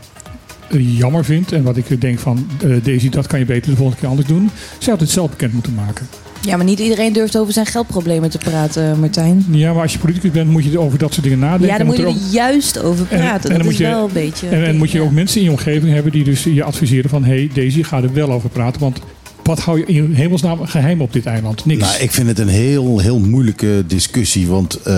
jammer 0.77 1.25
vind 1.25 1.51
en 1.51 1.63
wat 1.63 1.77
ik 1.77 2.01
denk 2.01 2.19
van, 2.19 2.47
Daisy, 2.83 3.09
dat 3.09 3.27
kan 3.27 3.39
je 3.39 3.45
beter 3.45 3.69
de 3.69 3.77
volgende 3.77 3.99
keer 3.99 4.09
anders 4.09 4.27
doen. 4.27 4.49
Zij 4.79 4.91
had 4.91 5.01
het 5.01 5.09
zelf 5.09 5.29
bekend 5.29 5.53
moeten 5.53 5.73
maken. 5.73 6.07
Ja, 6.45 6.55
maar 6.55 6.65
niet 6.65 6.79
iedereen 6.79 7.13
durft 7.13 7.37
over 7.37 7.53
zijn 7.53 7.65
geldproblemen 7.65 8.29
te 8.29 8.37
praten, 8.37 8.99
Martijn. 8.99 9.45
Ja, 9.51 9.73
maar 9.73 9.81
als 9.81 9.93
je 9.93 9.99
politicus 9.99 10.31
bent, 10.31 10.49
moet 10.49 10.63
je 10.63 10.79
over 10.79 10.97
dat 10.97 11.11
soort 11.13 11.23
dingen 11.23 11.39
nadenken. 11.39 11.67
Ja, 11.67 11.71
dan 11.77 11.81
En 11.81 11.85
moet 11.85 11.97
je 11.97 12.03
er 12.03 12.09
ook- 12.09 12.31
juist 12.31 12.83
over 12.83 13.05
praten. 13.05 13.41
dan 13.49 13.53
dat 13.57 13.63
moet 13.63 13.71
is 13.71 13.77
je- 13.77 13.83
wel 13.83 14.05
een 14.05 14.13
beetje... 14.13 14.47
En, 14.47 14.65
en 14.65 14.77
moet 14.77 14.91
je 14.91 15.01
ook 15.01 15.11
mensen 15.11 15.37
in 15.39 15.43
je 15.45 15.51
omgeving 15.51 15.93
hebben 15.93 16.11
die 16.11 16.23
dus 16.23 16.43
je 16.43 16.63
adviseren 16.63 17.09
van... 17.09 17.23
hé, 17.23 17.35
hey, 17.35 17.49
Daisy, 17.53 17.83
ga 17.83 18.01
er 18.01 18.13
wel 18.13 18.31
over 18.31 18.49
praten. 18.49 18.81
Want 18.81 18.99
wat 19.45 19.59
hou 19.59 19.77
je 19.79 19.85
in 19.85 20.13
hemelsnaam 20.13 20.65
geheim 20.65 21.01
op 21.01 21.13
dit 21.13 21.25
eiland? 21.25 21.65
Niks. 21.65 21.81
Nou, 21.81 22.01
ik 22.01 22.11
vind 22.11 22.27
het 22.27 22.39
een 22.39 22.47
heel, 22.47 22.99
heel 22.99 23.19
moeilijke 23.19 23.83
discussie. 23.87 24.47
Want 24.47 24.75
eh, 24.81 24.93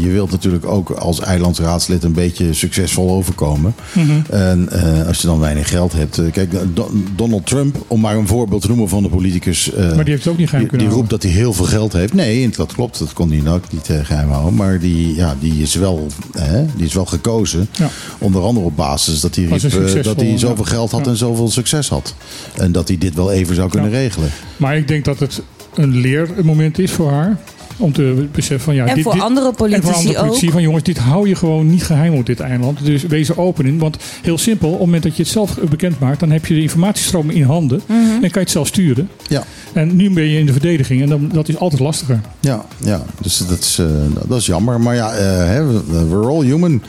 je 0.00 0.08
wilt 0.08 0.30
natuurlijk 0.30 0.66
ook 0.66 0.90
als 0.90 1.20
eilandsraadslid 1.20 2.04
een 2.04 2.12
beetje 2.12 2.52
succesvol 2.52 3.10
overkomen. 3.10 3.74
Mhm. 3.92 4.10
En 4.30 4.68
eh, 4.70 5.06
als 5.06 5.20
je 5.20 5.26
dan 5.26 5.38
weinig 5.40 5.68
geld 5.68 5.92
hebt. 5.92 6.18
eh, 6.18 6.32
kijk, 6.32 6.52
Don- 6.74 7.06
Donald 7.16 7.46
Trump, 7.46 7.84
om 7.86 8.00
maar 8.00 8.16
een 8.16 8.26
voorbeeld 8.26 8.62
te 8.62 8.68
noemen 8.68 8.88
van 8.88 9.02
de 9.02 9.08
politicus. 9.08 9.70
Maar 9.76 9.94
die 10.04 10.12
heeft 10.12 10.24
het 10.24 10.32
ook 10.32 10.38
niet 10.38 10.48
geheim 10.48 10.60
die, 10.62 10.68
kunnen 10.68 10.86
die 10.88 10.96
roept 10.96 11.10
dat 11.10 11.22
hij 11.22 11.32
heel 11.32 11.52
veel 11.52 11.64
geld 11.64 11.92
heeft. 11.92 12.14
Nee, 12.14 12.48
dat 12.48 12.72
klopt. 12.72 12.98
Dat 12.98 13.12
kon 13.12 13.32
hij 13.32 13.52
ook 13.52 13.72
niet 13.72 13.88
eh, 13.90 13.96
geheim 14.04 14.28
houden. 14.30 14.54
Maar 14.54 14.78
die, 14.78 15.14
ja, 15.14 15.36
die, 15.40 15.62
is 15.62 15.74
wel, 15.74 16.06
hè, 16.38 16.64
die 16.76 16.86
is 16.86 16.94
wel 16.94 17.06
gekozen. 17.06 17.68
Ja. 17.78 17.88
Onder 18.18 18.42
andere 18.42 18.66
op 18.66 18.76
basis 18.76 19.20
dat 19.20 19.34
hij, 19.34 19.44
riep, 19.44 20.02
dat 20.04 20.20
hij 20.20 20.38
zoveel 20.38 20.64
ja. 20.64 20.70
geld 20.70 20.90
had 20.90 21.04
Ja. 21.04 21.10
en 21.10 21.16
zoveel 21.16 21.50
succes 21.50 21.88
had. 21.88 22.14
En 22.56 22.72
dat 22.72 22.88
hij 22.88 22.98
dit 22.98 23.14
wel 23.14 23.32
even 23.32 23.54
zou 23.54 23.68
kunnen 23.68 23.78
regelen. 23.88 24.30
Maar 24.56 24.76
ik 24.76 24.88
denk 24.88 25.04
dat 25.04 25.18
het 25.18 25.42
een 25.74 25.96
leermoment 25.96 26.78
is 26.78 26.92
voor 26.92 27.10
haar. 27.10 27.36
Om 27.80 27.92
te 27.92 28.26
beseffen 28.32 28.64
van 28.64 28.74
ja. 28.74 28.86
En 28.86 28.94
dit, 28.94 29.04
voor 29.04 29.12
dit- 29.12 29.22
andere 29.22 29.52
politici 29.52 29.80
En 29.80 29.86
voor 29.94 29.98
andere 30.00 30.20
politici 30.20 30.46
ook. 30.46 30.52
van 30.52 30.62
jongens, 30.62 30.82
dit 30.84 30.98
hou 30.98 31.28
je 31.28 31.34
gewoon 31.34 31.70
niet 31.70 31.82
geheim 31.84 32.14
op 32.14 32.26
dit 32.26 32.40
eiland. 32.40 32.84
Dus 32.84 33.02
wees 33.02 33.28
er 33.28 33.40
open 33.40 33.66
in. 33.66 33.78
Want 33.78 33.96
heel 34.22 34.38
simpel, 34.38 34.68
op 34.68 34.74
het 34.76 34.84
moment 34.84 35.02
dat 35.02 35.16
je 35.16 35.22
het 35.22 35.32
zelf 35.32 35.58
bekend 35.70 35.98
maakt, 35.98 36.20
dan 36.20 36.30
heb 36.30 36.46
je 36.46 36.54
de 36.54 36.60
informatiestroom 36.62 37.30
in 37.30 37.42
handen. 37.42 37.80
Mhm. 37.86 37.98
En 37.98 38.20
kan 38.20 38.30
je 38.32 38.38
het 38.38 38.50
zelf 38.50 38.66
sturen. 38.66 39.08
Ja. 39.28 39.44
En 39.72 39.96
nu 39.96 40.10
ben 40.10 40.24
je 40.24 40.38
in 40.38 40.46
de 40.46 40.52
verdediging 40.52 41.02
en 41.02 41.08
dan, 41.08 41.30
dat 41.32 41.48
is 41.48 41.56
altijd 41.58 41.80
lastiger. 41.80 42.20
Ja, 42.40 42.64
ja 42.84 43.02
dus 43.20 43.38
dat 43.48 43.58
is, 43.58 43.78
eh, 43.78 43.86
dat 44.28 44.38
is 44.38 44.46
jammer. 44.46 44.80
Maar 44.80 44.94
ja, 44.94 45.12
eh, 45.12 45.66
we're 46.08 46.26
all 46.26 46.44
human. 46.44 46.82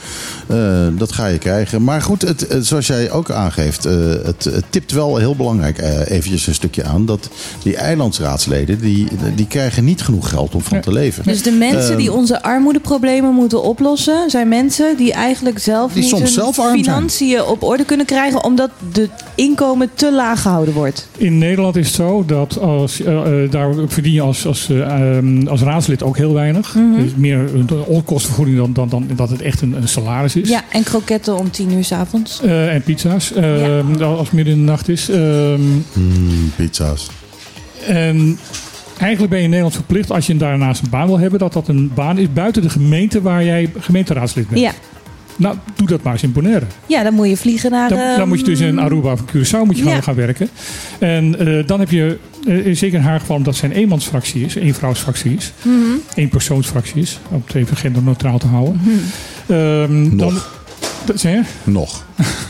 Eh, 0.48 0.88
dat 0.98 1.12
ga 1.12 1.26
je 1.28 1.38
krijgen. 1.38 1.84
Maar 1.84 2.02
goed, 2.02 2.22
het, 2.22 2.46
het- 2.50 2.66
zoals 2.68 2.88
jij 2.88 3.12
ook 3.12 3.32
aangeeft, 3.32 3.86
eh, 3.86 3.94
het, 4.24 4.44
het 4.44 4.64
tipt 4.70 4.92
wel 4.92 5.18
heel 5.18 5.36
belangrijk 5.36 5.78
eh, 5.78 6.00
eventjes 6.10 6.48
een 6.48 6.54
stukje 6.54 6.84
aan. 6.84 7.06
Dat 7.06 7.30
die 7.64 7.76
eilandsraadsleden, 7.76 8.80
die, 8.80 9.08
die 9.36 9.48
krijgen 9.48 9.84
niet 9.86 10.02
genoeg 10.02 10.30
geld 10.30 10.56
om 10.56 10.62
van 10.62 10.81
te 10.82 10.92
leven. 10.92 11.24
Dus 11.24 11.42
de 11.44 11.52
mensen 11.52 11.90
Ehm, 11.90 11.98
die 11.98 12.12
onze 12.12 12.44
armoedeproblemen 12.44 13.34
moeten 13.34 13.64
oplossen, 13.64 14.30
zijn 14.30 14.48
mensen 14.48 14.98
die 14.98 15.14
eigenlijk 15.14 15.60
zelf 15.60 15.92
Die 15.92 16.02
niet 16.02 16.10
soms 16.10 16.22
hun 16.24 16.32
zelf 16.32 16.60
arm 16.60 16.70
zijn. 16.72 16.84
financiën 16.84 17.44
op 17.44 17.64
orde 17.64 17.86
kunnen 17.86 18.06
krijgen, 18.06 18.44
omdat 18.44 18.70
de 18.94 19.10
inkomen 19.36 19.90
te 19.94 20.12
laag 20.14 20.42
gehouden 20.42 20.74
wordt. 20.74 21.08
In 21.18 21.38
Nederland 21.38 21.76
is 21.76 21.86
het 21.88 21.96
zo 21.96 22.24
dat 22.26 22.60
als, 22.60 23.02
eh, 23.02 23.44
eh, 23.44 23.52
daar 23.52 23.74
verdien 23.88 24.14
je 24.14 24.22
als, 24.22 24.46
als, 24.46 24.70
eh, 24.70 25.16
ehm, 25.18 25.48
als 25.48 25.62
raadslid 25.62 26.04
ook 26.04 26.18
heel 26.18 26.34
weinig. 26.34 26.76
Mhm. 26.76 27.02
Dus 27.04 27.12
meer 27.16 27.38
een 27.56 27.70
onkostenvergoeding 27.86 28.58
dan, 28.58 28.74
dan, 28.74 28.90
dan 28.90 29.08
dat 29.16 29.30
het 29.30 29.42
echt 29.42 29.62
een, 29.62 29.74
een 29.74 29.88
salaris 29.88 30.36
is. 30.36 30.50
Ja, 30.50 30.62
en 30.70 30.84
kroketten 30.84 31.38
om 31.38 31.52
tien 31.52 31.72
uur 31.72 31.84
s'avonds. 31.84 32.42
Eh, 32.42 32.74
en 32.74 32.82
pizza's, 32.84 33.34
ehm, 33.34 34.02
als 34.02 34.20
het 34.20 34.32
midden 34.32 34.54
in 34.54 34.60
de 34.60 34.66
nacht 34.72 34.90
is. 34.90 35.10
Ehm, 35.10 35.60
Mm, 35.94 36.52
pizza's. 36.56 37.08
En 37.88 38.40
eigenlijk 39.02 39.30
ben 39.30 39.38
je 39.38 39.44
in 39.44 39.50
Nederland 39.50 39.76
verplicht, 39.76 40.12
als 40.12 40.28
je 40.28 40.38
daarnaast 40.38 40.82
een 40.82 40.90
baan 40.90 41.08
wil 41.08 41.20
hebben, 41.20 41.40
dat 41.40 41.54
dat 41.54 41.68
een 41.68 41.92
baan 41.94 42.18
is 42.18 42.34
buiten 42.34 42.62
de 42.62 42.70
gemeente 42.70 43.22
waar 43.22 43.44
jij 43.44 43.72
gemeenteraadslid 43.80 44.50
bent. 44.50 44.62
Ja. 44.62 44.72
Nou, 45.36 45.56
doe 45.76 45.88
dat 45.88 46.04
maar 46.04 46.14
eens 46.14 46.24
in 46.24 46.32
Bonaire. 46.32 46.66
Ja, 46.86 47.04
dan 47.04 47.14
moet 47.14 47.30
je 47.30 47.38
vliegen 47.38 47.72
naar... 47.72 47.90
Dan, 47.90 48.00
dan 48.18 48.28
moet 48.28 48.40
je 48.40 48.46
dus 48.46 48.60
in 48.60 48.78
ehm, 48.78 48.86
Aruba 48.86 49.12
of 49.12 49.22
Curaçao 49.22 49.66
moet 49.66 49.78
je 49.78 49.84
gaan, 49.84 49.94
ja. 49.94 50.02
gaan 50.02 50.16
werken. 50.16 50.50
En 51.00 51.40
eh, 51.40 51.68
dan 51.68 51.80
heb 51.80 51.90
je, 51.90 52.18
eh, 52.48 52.76
zeker 52.76 53.00
in 53.00 53.06
haar 53.06 53.20
geval, 53.20 53.36
omdat 53.36 53.56
zij 53.56 53.70
een 53.70 53.76
eenmansfractie 53.76 54.46
is, 54.46 54.56
een 54.56 54.74
vrouwsfractie 54.74 55.36
is, 55.36 55.52
één 56.16 56.30
persoonsfractie 56.30 57.02
is, 57.02 57.20
om 57.30 57.44
het 57.46 57.56
even 57.56 57.78
genderneutraal 57.78 58.38
te 58.38 58.48
houden. 58.48 58.80
Mhm. 58.84 59.54
Ehm, 59.54 60.18
Dan, 60.18 60.34
dat, 61.06 61.20
zeg 61.20 61.34
je? 61.34 61.72
Nog. 61.72 62.06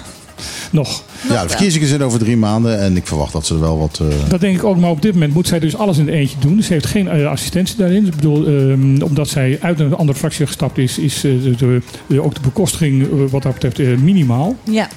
Nog. 0.72 1.04
Ja, 1.30 1.42
de 1.44 1.50
verkiezingen 1.50 1.88
zijn 1.88 2.04
over 2.04 2.20
drie 2.20 2.38
maanden 2.38 2.80
en 2.80 2.96
ik 2.98 3.08
verwacht 3.08 3.34
dat 3.34 3.46
ze 3.46 3.54
er 3.54 3.60
wel 3.60 3.78
wat... 3.80 4.00
eh, 4.02 4.30
Dat 4.30 4.40
denk 4.40 4.56
ik 4.58 4.64
ook, 4.64 4.78
maar 4.78 4.90
op 4.90 5.02
dit 5.02 5.14
moment 5.14 5.34
moet 5.34 5.48
zij 5.48 5.60
dus 5.60 5.78
alles 5.78 5.98
in 5.98 6.06
het 6.06 6.16
eentje 6.16 6.38
doen. 6.40 6.64
Ze 6.64 6.74
heeft 6.74 6.86
geen 6.86 7.08
eh, 7.10 7.28
assistentie 7.30 7.76
daarin. 7.78 8.06
Ik 8.06 8.16
bedoel, 8.16 8.46
ehm, 8.48 9.02
omdat 9.02 9.28
zij 9.28 9.58
uit 9.62 9.80
een 9.80 9.96
andere 9.96 10.18
fractie 10.18 10.46
gestapt 10.46 10.78
is, 10.78 10.98
is 10.98 11.16
eh, 11.16 11.32
de, 11.58 11.82
de- 12.08 12.22
ook 12.24 12.34
de 12.34 12.42
bekostiging 12.42 13.08
wat 13.30 13.44
dat 13.44 13.60
betreft 13.60 14.02
minimaal. 14.02 14.56
Ja. 14.64 14.88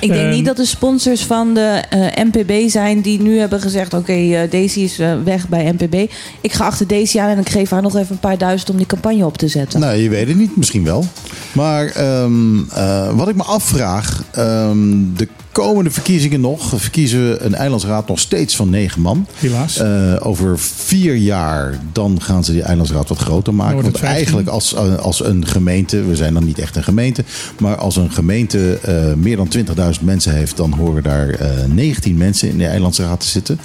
Ik 0.00 0.08
denk 0.10 0.22
Ehm, 0.22 0.30
niet 0.34 0.44
dat 0.44 0.56
de 0.56 0.64
sponsors 0.64 1.24
van 1.24 1.54
de 1.54 1.82
eh, 1.90 2.24
MPB 2.24 2.68
zijn 2.68 3.00
die 3.00 3.20
nu 3.22 3.38
hebben 3.38 3.60
gezegd: 3.60 3.94
Oké, 3.94 4.12
eh, 4.12 4.50
Daisy 4.50 4.80
is 4.80 4.96
weg 5.24 5.48
bij 5.48 5.72
MPB. 5.72 6.10
Ik 6.40 6.52
ga 6.52 6.64
achter 6.66 6.86
Daisy 6.86 7.18
aan 7.18 7.28
en 7.30 7.38
ik 7.38 7.48
geef 7.48 7.70
haar 7.70 7.82
nog 7.82 7.96
even 7.96 8.12
een 8.12 8.18
paar 8.18 8.38
duizend 8.38 8.70
om 8.70 8.76
die 8.76 8.86
campagne 8.86 9.26
op 9.26 9.38
te 9.38 9.48
zetten. 9.48 9.80
Nou, 9.80 9.96
je 9.96 10.08
weet 10.08 10.28
het 10.28 10.36
niet, 10.36 10.56
misschien 10.56 10.84
wel. 10.84 11.04
Maar 11.52 11.86
ehm, 11.86 12.58
eh, 12.70 13.16
wat 13.16 13.28
ik 13.28 13.34
me 13.36 13.42
afvraag, 13.42 14.24
ehm, 14.32 14.78
de 15.16 15.28
komende 15.54 15.90
verkiezingen 15.90 16.40
nog, 16.40 16.72
verkiezen 16.76 17.30
we 17.30 17.40
een 17.40 17.54
eilandsraad 17.54 18.08
nog 18.08 18.18
steeds 18.18 18.56
van 18.56 18.70
negen 18.70 19.00
man. 19.00 19.26
Helaas. 19.34 19.76
Eh, 19.76 20.16
over 20.18 20.58
vier 20.58 21.14
jaar, 21.14 21.78
dan 21.92 22.20
gaan 22.22 22.44
ze 22.44 22.52
die 22.52 22.62
eilandsraad 22.62 23.08
wat 23.08 23.18
groter 23.18 23.54
maken. 23.54 23.74
Want 23.74 23.86
het 23.86 23.98
15. 23.98 24.16
eigenlijk 24.16 24.48
als, 24.48 24.74
eh, 24.74 24.96
als 24.96 25.24
een 25.24 25.46
gemeente, 25.46 26.04
we 26.04 26.16
zijn 26.16 26.34
dan 26.34 26.44
niet 26.44 26.58
echt 26.58 26.76
een 26.76 26.84
gemeente, 26.84 27.24
maar 27.58 27.76
als 27.76 27.96
een 27.96 28.10
gemeente 28.10 28.78
eh, 28.82 29.14
meer 29.14 29.36
dan 29.36 29.48
20.000 29.48 30.04
mensen 30.04 30.34
heeft, 30.34 30.56
dan 30.56 30.72
horen 30.72 31.02
daar 31.02 31.28
eh 31.28 31.48
19 31.66 32.16
mensen 32.16 32.48
in 32.48 32.58
de 32.58 32.66
eilandsraad 32.66 33.20
te 33.20 33.26
zitten. 33.26 33.58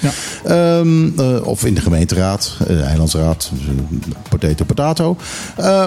Ehm, 0.46 1.20
eh, 1.20 1.48
of 1.48 1.66
in 1.66 1.74
de 1.74 1.82
gemeenteraad, 1.82 2.58
de 2.68 2.82
eilandsraad, 2.82 3.52
dus, 3.54 4.16
potato 4.30 4.66
potato. 4.66 5.18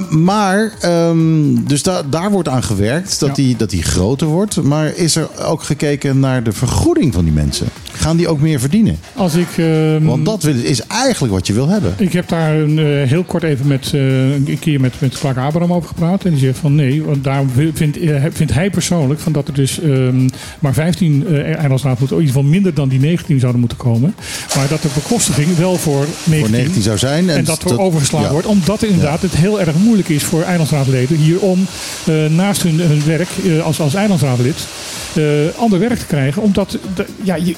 Maar, 0.09 0.73
ehm, 0.81 1.65
dus 1.65 1.83
da 1.83 2.03
daar 2.11 2.31
wordt 2.31 2.49
aan 2.49 2.63
gewerkt 2.63 3.21
dat, 3.21 3.35
die, 3.35 3.57
dat 3.57 3.71
die 3.71 3.83
groter 3.83 4.27
wordt. 4.27 4.63
Maar 4.63 4.97
is 4.97 5.17
er 5.17 5.29
ook 5.45 5.63
gekeken 5.63 5.92
naar 6.01 6.43
de 6.43 6.53
vergoeding 6.53 7.13
van 7.13 7.25
die 7.25 7.33
mensen? 7.33 7.67
Gaan 7.93 8.17
die 8.17 8.29
ook 8.29 8.41
meer 8.41 8.61
verdienen? 8.61 8.99
Als 9.15 9.35
ik, 9.35 9.49
ehm, 9.57 10.05
Want 10.05 10.25
dat 10.25 10.45
is 10.45 10.87
eigenlijk 10.87 11.33
wat 11.33 11.47
je 11.47 11.53
wil 11.53 11.69
hebben. 11.69 11.95
Ik 11.99 12.13
heb 12.13 12.29
daar 12.29 12.55
een, 12.55 12.79
eh, 12.79 13.09
heel 13.09 13.23
kort 13.23 13.43
even 13.43 13.67
met, 13.67 13.91
eh, 13.95 14.33
een 14.33 14.59
keer 14.61 14.81
met, 14.81 14.95
met 14.99 15.19
Clark 15.19 15.37
Abraham 15.37 15.73
over 15.73 15.89
gepraat. 15.89 16.25
En 16.25 16.31
die 16.31 16.41
zegt 16.41 16.59
van 16.59 16.75
nee, 16.75 17.03
want 17.03 17.25
daar 17.25 17.45
vindt, 17.75 17.99
eh, 17.99 18.25
vindt 18.33 18.53
hij 18.55 18.71
persoonlijk 18.71 19.21
van 19.21 19.33
dat 19.33 19.49
er 19.49 19.55
dus 19.55 19.81
ehm, 19.81 20.29
maar 20.59 20.75
15 20.75 21.27
eh 21.27 21.55
eilandsraad 21.55 21.99
moeten, 21.99 22.17
in 22.17 22.23
ieder 22.23 22.37
geval 22.37 22.51
minder 22.51 22.75
dan 22.75 22.89
die 22.89 23.01
19 23.01 23.39
zouden 23.39 23.61
moeten 23.61 23.79
komen. 23.79 24.15
Maar 24.57 24.69
dat 24.69 24.83
de 24.83 24.89
bekostiging 24.95 25.57
wel 25.57 25.77
voor 25.77 26.07
19, 26.25 26.57
19 26.57 26.83
zou 26.83 26.99
zijn. 26.99 27.31
En, 27.31 27.37
En 27.37 27.45
dat 27.45 27.71
er 27.71 27.81
overgeslagen 27.81 28.27
ja. 28.27 28.33
wordt. 28.33 28.47
Omdat 28.47 28.83
inderdaad 28.83 29.23
het 29.23 29.35
heel 29.35 29.61
erg 29.61 29.75
moeilijk 29.77 30.09
is 30.09 30.25
voor 30.25 30.43
eilandsraadleden 30.43 31.17
hier 31.17 31.41
om 31.41 31.67
naast 32.29 32.63
hun, 32.63 32.81
hun 32.81 33.03
werk 33.05 33.29
als, 33.65 33.81
als 33.81 33.95
eilandsraadlid 33.95 34.67
eh, 35.15 35.59
ander 35.59 35.79
werk 35.89 35.99
te 35.99 36.07
krijgen. 36.07 36.43
Omdat, 36.43 36.79
de- 36.95 37.07
ja, 37.23 37.35
je, 37.35 37.57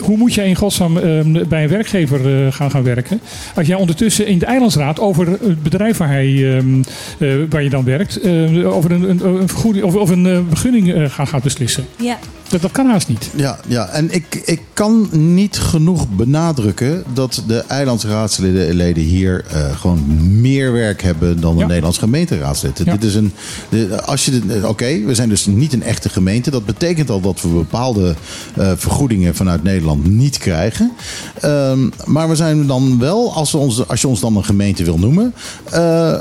hoe 0.00 0.16
moet 0.16 0.34
jij 0.34 0.48
in 0.48 0.54
godsnaam 0.56 0.96
eh, 0.96 1.20
bij 1.48 1.62
een 1.62 1.68
werkgever 1.68 2.46
eh, 2.46 2.52
gaan, 2.52 2.70
gaan 2.70 2.82
werken? 2.82 3.20
Als 3.54 3.66
jij 3.66 3.76
ondertussen 3.76 4.26
in 4.26 4.38
de 4.38 4.46
eilandsraad 4.46 5.00
over 5.00 5.26
het 5.28 5.62
bedrijf 5.62 5.96
waar, 5.96 6.08
hij, 6.08 6.56
ehm, 6.56 6.82
eh, 7.18 7.28
waar 7.50 7.62
je 7.62 7.70
dan 7.70 7.84
werkt, 7.84 8.20
eh, 8.20 8.74
over 8.76 8.90
een, 8.92 9.10
een, 9.10 9.26
een 9.26 9.48
vergoeding 9.48 9.84
of, 9.84 9.94
of 9.94 10.10
een 10.10 10.26
eh, 10.26 10.38
begunning 10.50 10.92
eh, 10.94 11.04
gaat, 11.10 11.28
gaat 11.28 11.42
beslissen. 11.42 11.84
Ja. 11.96 12.18
Dat, 12.48 12.62
dat 12.62 12.72
kan 12.72 12.86
haast 12.86 13.08
niet. 13.08 13.30
Ja, 13.36 13.58
ja. 13.66 13.88
en 13.88 14.10
ik, 14.14 14.42
ik 14.44 14.60
kan 14.72 15.08
niet 15.10 15.58
genoeg 15.58 16.08
benadrukken 16.08 17.02
dat 17.14 17.42
de 17.46 17.64
eilandsraadsleden 17.68 18.74
leden 18.74 19.02
hier 19.02 19.44
eh, 19.50 19.76
gewoon 19.76 20.04
meer 20.40 20.72
werk 20.72 21.02
hebben 21.02 21.40
dan 21.40 21.60
een 21.60 21.66
Nederlands 21.66 21.98
gemeenteraadslid. 21.98 22.80
Ja. 22.84 22.92
Dit 22.92 23.04
is 23.04 23.14
een, 23.14 23.32
de, 23.68 24.02
als 24.02 24.24
je 24.24 24.30
de- 24.46 24.68
Oké, 24.68 25.00
we 25.04 25.14
zijn 25.14 25.28
dus 25.28 25.46
niet 25.46 25.72
een 25.72 25.82
echte 25.82 26.08
gemeente. 26.08 26.50
Dat 26.50 26.64
betekent 26.66 27.10
al 27.10 27.20
dat 27.20 27.40
we 27.42 27.48
bepaalde 27.48 28.14
eh, 28.56 28.72
vergoedingen 28.76 29.34
vanuit 29.34 29.62
Nederland 29.62 29.82
niet 29.92 30.38
krijgen. 30.38 30.92
Ehm, 31.40 31.88
maar 32.04 32.28
we 32.28 32.36
zijn 32.36 32.66
dan 32.66 32.98
wel, 32.98 33.34
als, 33.34 33.52
we 33.52 33.58
ons, 33.58 33.88
als 33.88 34.00
je 34.00 34.08
ons 34.08 34.20
dan 34.20 34.36
een 34.36 34.44
gemeente 34.44 34.84
wil 34.84 34.98
noemen, 34.98 35.34
eh, 35.70 36.12
eh, 36.12 36.20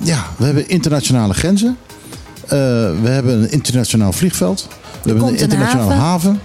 ja, 0.00 0.26
we 0.36 0.44
hebben 0.44 0.68
internationale 0.68 1.34
grenzen. 1.34 1.76
Eh, 2.44 2.48
we 3.02 3.08
hebben 3.08 3.42
een 3.42 3.50
internationaal 3.50 4.12
vliegveld. 4.12 4.68
We 5.02 5.10
hebben 5.10 5.28
een 5.28 5.34
een 5.34 5.40
internationale 5.40 5.92
haven. 5.92 6.04
haven. 6.04 6.40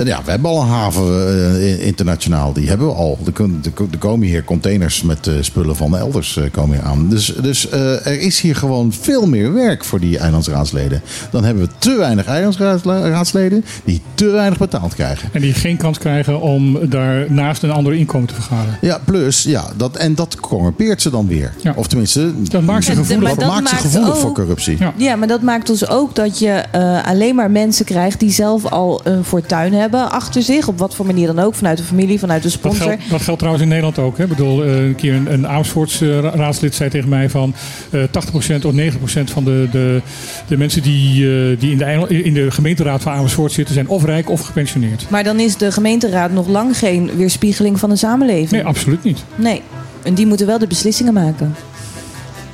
Eh, 0.00 0.06
ja, 0.06 0.20
we 0.24 0.30
hebben 0.30 0.50
al 0.50 0.60
een 0.62 0.68
haven 0.68 1.02
eh, 1.28 1.70
in- 1.72 1.80
internationaal. 1.80 2.52
Die 2.52 2.68
hebben 2.68 2.86
we 2.86 2.92
al. 2.94 3.18
Er, 3.26 3.98
komen 3.98 4.26
hier 4.26 4.44
containers 4.44 5.02
met 5.02 5.26
eh, 5.26 5.34
spullen 5.40 5.76
van 5.76 5.96
elders 5.96 6.36
eh, 6.36 6.44
komen 6.50 6.76
hier 6.76 6.86
aan. 6.86 7.08
Dus, 7.08 7.34
dus 7.42 7.68
eh, 7.68 8.06
er 8.06 8.20
is 8.20 8.40
hier 8.40 8.56
gewoon 8.56 8.92
veel 8.92 9.26
meer 9.26 9.52
werk 9.52 9.84
voor 9.84 10.00
die 10.00 10.18
eilandsraadsleden. 10.18 11.02
Dan 11.30 11.44
hebben 11.44 11.64
we 11.64 11.70
te 11.78 11.96
weinig 11.96 12.26
eilandsraadsleden 12.26 13.64
die 13.84 14.00
te 14.14 14.26
weinig 14.30 14.58
betaald 14.58 14.94
krijgen. 14.94 15.28
En 15.32 15.40
die 15.40 15.52
geen 15.54 15.76
kans 15.76 15.98
krijgen 15.98 16.40
om 16.40 16.88
daarnaast 16.90 17.62
een 17.62 17.70
ander 17.70 17.94
inkomen 17.94 18.28
te 18.28 18.34
vergaren. 18.34 18.78
Ja, 18.80 18.98
plus, 19.04 19.42
ja, 19.42 19.64
dat, 19.76 19.96
en 19.96 20.14
dat 20.14 20.36
corrumpeert 20.40 21.02
ze 21.02 21.10
dan 21.10 21.26
weer. 21.26 21.52
Of 21.76 21.86
tenminste, 21.86 22.32
dat 22.50 22.62
maakt 22.62 22.84
ze 22.84 22.94
gevoelig, 22.94 23.28
dat 23.28 23.38
dat 23.38 23.48
maakt 23.48 23.68
ze 23.68 23.74
maakt 23.74 23.84
gevoelig 23.86 24.14
ook- 24.14 24.20
voor 24.20 24.32
corruptie. 24.32 24.78
Ja, 24.96 25.16
maar 25.16 25.28
dat 25.28 25.42
maakt 25.42 25.66
dus 25.66 25.88
ook 25.88 26.14
dat 26.14 26.38
je 26.38 26.48
eh, 26.50 27.04
alleen 27.06 27.34
maar 27.34 27.50
mensen 27.50 27.84
krijgt 27.84 28.20
die 28.20 28.30
zelf 28.30 28.66
al 28.66 29.00
een 29.04 29.24
fortuin 29.24 29.72
hebben 29.74 29.89
achter 29.98 30.42
zich. 30.42 30.68
Op 30.68 30.78
wat 30.78 30.94
voor 30.94 31.06
manier 31.06 31.26
dan 31.26 31.38
ook. 31.38 31.54
Vanuit 31.54 31.78
de 31.78 31.84
familie, 31.84 32.18
vanuit 32.18 32.42
de 32.42 32.48
Dat 32.48 32.58
sponsor. 32.58 32.86
geldt, 32.86 33.10
dat 33.10 33.20
geldt 33.22 33.38
trouwens 33.38 33.62
in 33.64 33.70
Nederland 33.70 33.98
ook. 33.98 34.16
Hè. 34.16 34.22
Ik 34.22 34.28
bedoel, 34.28 34.64
eh, 34.64 34.84
een 34.86 34.94
keer 34.94 35.14
een, 35.14 35.32
een 35.32 35.48
Amersfoorts 35.48 36.00
eh, 36.00 36.18
ra- 36.20 36.30
raadslid 36.34 36.74
zei 36.74 36.90
tegen 36.90 37.08
mij 37.08 37.30
van 37.30 37.54
eh 37.90 38.02
80% 38.02 38.64
of 38.64 38.72
90% 38.74 39.30
van 39.32 39.44
de, 39.44 39.68
de, 39.72 40.02
de 40.48 40.56
mensen 40.56 40.82
die, 40.82 41.24
eh, 41.50 41.60
die 41.60 41.70
in, 41.70 41.78
de, 41.78 42.22
in 42.22 42.34
de 42.34 42.50
gemeenteraad 42.50 43.02
van 43.02 43.12
Amersfoort 43.12 43.52
zitten 43.52 43.74
zijn 43.74 43.88
of 43.88 44.04
rijk 44.04 44.30
of 44.30 44.40
gepensioneerd. 44.40 45.06
Maar 45.10 45.24
dan 45.24 45.40
is 45.40 45.56
de 45.56 45.72
gemeenteraad 45.72 46.32
nog 46.32 46.48
lang 46.48 46.78
geen 46.78 47.10
weerspiegeling 47.16 47.78
van 47.78 47.88
de 47.90 47.96
samenleving. 47.96 48.50
Nee, 48.50 48.64
absoluut 48.64 49.04
niet. 49.04 49.24
Nee. 49.36 49.62
En 50.02 50.14
die 50.14 50.26
moeten 50.26 50.46
wel 50.46 50.58
de 50.58 50.66
beslissingen 50.66 51.12
maken. 51.12 51.54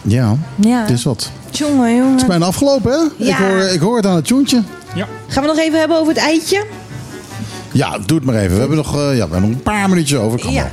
Ja, 0.02 0.36
Ja. 0.54 0.80
het 0.80 0.90
is 0.90 1.04
wat. 1.04 1.30
Jongen, 1.50 1.96
jongen. 1.96 2.10
Het 2.12 2.20
is 2.20 2.26
bijna 2.26 2.44
afgelopen, 2.46 2.92
hè? 2.92 3.24
Ik, 3.24 3.28
Ja. 3.28 3.38
hoor, 3.48 3.58
ik 3.60 3.80
hoor 3.80 3.96
het 3.96 4.06
aan 4.06 4.14
het 4.16 4.24
tjoentje. 4.24 4.62
Gaan 5.28 5.42
we 5.42 5.48
nog 5.48 5.58
even 5.58 5.78
hebben 5.78 5.96
over 5.98 6.12
het 6.14 6.22
eitje? 6.22 6.64
Ja, 7.76 7.98
doe 8.06 8.16
het 8.16 8.26
maar 8.26 8.34
even. 8.34 8.52
We 8.52 8.58
hebben 8.58 8.76
nog, 8.76 8.94
eh, 8.96 9.00
ja, 9.02 9.26
we 9.26 9.32
hebben 9.32 9.40
nog 9.40 9.50
een 9.50 9.62
paar 9.62 9.88
minuutjes 9.88 10.18
over. 10.18 10.40
Kan 10.40 10.52
Ja. 10.52 10.70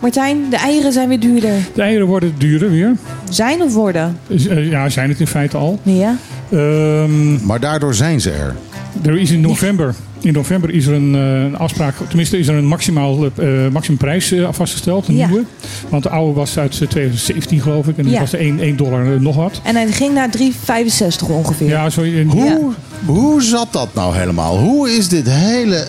Martijn, 0.00 0.50
de 0.50 0.56
eieren 0.56 0.92
zijn 0.92 1.08
weer 1.08 1.20
duurder. 1.20 1.52
De 1.74 1.82
eieren 1.82 2.06
worden 2.06 2.34
duurder 2.38 2.70
weer. 2.70 2.96
Zijn 3.30 3.62
of 3.62 3.74
worden? 3.74 4.18
Eh, 4.28 4.70
Ja, 4.70 4.88
zijn 4.88 5.08
het 5.08 5.20
in 5.20 5.26
feite 5.26 5.56
al. 5.56 5.80
Ja. 5.82 6.16
Ehm, 6.50 7.46
maar 7.46 7.60
daardoor 7.60 7.94
zijn 7.94 8.20
ze 8.20 8.30
er. 8.30 8.54
Er 9.02 9.18
is 9.18 9.30
in 9.30 9.40
november, 9.40 9.94
in 10.22 10.32
november 10.32 10.70
is 10.70 10.86
er 10.86 10.94
een, 10.94 11.14
eh, 11.14 11.42
een 11.42 11.56
afspraak, 11.58 11.94
tenminste 12.08 12.38
is 12.38 12.48
er 12.48 12.54
een 12.54 12.66
maximaal, 12.66 13.24
eh 13.36 13.48
maximumprijs 13.72 14.32
eh, 14.32 14.48
vastgesteld, 14.50 15.08
een 15.08 15.16
Ja. 15.16 15.26
nieuwe. 15.26 15.44
Want 15.88 16.02
de 16.02 16.08
oude 16.08 16.32
was 16.32 16.58
uit 16.58 16.80
eh, 16.80 16.88
2017 16.88 17.60
geloof 17.60 17.86
ik 17.88 17.96
en 17.98 18.04
die 18.04 18.12
Ja. 18.12 18.20
was 18.20 18.32
1, 18.34 18.58
1 18.60 18.76
dollar 18.76 19.20
nog 19.20 19.36
wat. 19.36 19.60
En 19.64 19.74
hij 19.76 19.86
ging 19.92 20.14
naar 20.14 20.30
3,65 20.30 21.28
ongeveer. 21.28 21.68
Ja, 21.68 21.90
zo, 21.90 22.00
in- 22.02 22.28
Hoe, 22.28 22.72
hoe 23.06 23.42
zat 23.42 23.72
dat 23.72 23.88
nou 23.94 24.16
helemaal? 24.16 24.58
Hoe 24.58 24.90
is 24.90 25.08
dit 25.08 25.30
hele 25.30 25.86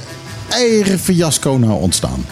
eigen 0.50 1.00
fiasco 1.00 1.58
nou 1.60 1.82
ontstaan? 1.82 2.26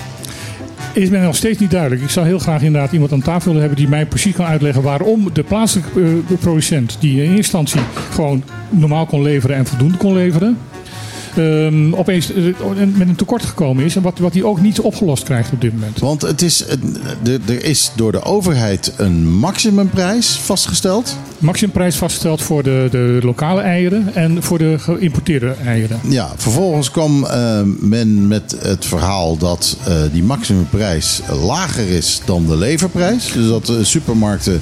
Is 0.93 1.09
mij 1.09 1.21
nog 1.21 1.35
steeds 1.35 1.59
niet 1.59 1.71
duidelijk. 1.71 2.01
Ik 2.01 2.09
zou 2.09 2.25
heel 2.25 2.39
graag 2.39 2.61
inderdaad 2.61 2.91
iemand 2.91 3.11
aan 3.11 3.21
tafel 3.21 3.45
willen 3.45 3.59
hebben 3.59 3.77
die 3.79 3.87
mij 3.89 4.05
precies 4.05 4.35
kan 4.35 4.45
uitleggen 4.45 4.81
waarom 4.83 5.29
de 5.33 5.43
plaatselijke 5.43 6.01
eh, 6.01 6.37
producent, 6.39 6.97
die 6.99 7.11
in 7.13 7.19
eerste 7.21 7.35
instantie 7.35 7.79
gewoon 8.11 8.43
normaal 8.69 9.05
kon 9.05 9.21
leveren 9.21 9.55
en 9.55 9.65
voldoende 9.65 9.97
kon 9.97 10.13
leveren, 10.13 10.57
ehm, 11.39 11.93
opeens 11.93 12.33
eh, 12.33 12.43
met 12.95 13.07
een 13.07 13.15
tekort 13.15 13.45
gekomen 13.45 13.83
is 13.85 13.95
en 13.95 14.01
wat, 14.01 14.19
wat 14.19 14.33
hij 14.33 14.43
ook 14.43 14.61
niet 14.61 14.79
opgelost 14.79 15.23
krijgt 15.23 15.51
op 15.51 15.61
dit 15.61 15.73
moment. 15.73 15.99
Want 15.99 16.21
het 16.21 16.41
is, 16.41 16.65
er- 16.67 17.63
is 17.63 17.91
door 17.95 18.11
de 18.11 18.23
overheid 18.23 18.93
een 18.97 19.27
maximumprijs 19.27 20.27
vastgesteld. 20.29 21.15
Maximumprijs 21.37 21.95
vastgesteld 21.95 22.41
voor 22.41 22.63
de, 22.63 22.87
de 22.91 23.19
lokale 23.21 23.61
eieren 23.61 24.15
en 24.15 24.43
voor 24.43 24.57
de 24.57 24.75
geïmporteerde 24.79 25.55
eieren. 25.65 25.99
Ja, 26.09 26.31
vervolgens 26.35 26.91
kwam 26.91 27.25
eh, 27.25 27.61
men 27.79 28.27
met 28.27 28.55
het 28.61 28.85
verhaal 28.85 29.37
dat 29.37 29.77
eh, 29.87 29.93
die 30.11 30.23
maximumprijs 30.23 31.21
lager 31.45 31.87
is 31.89 32.21
dan 32.25 32.45
de 32.45 32.57
leverprijs. 32.57 33.31
Dus 33.33 33.47
dat 33.47 33.65
de 33.65 33.83
supermarkten, 33.83 34.61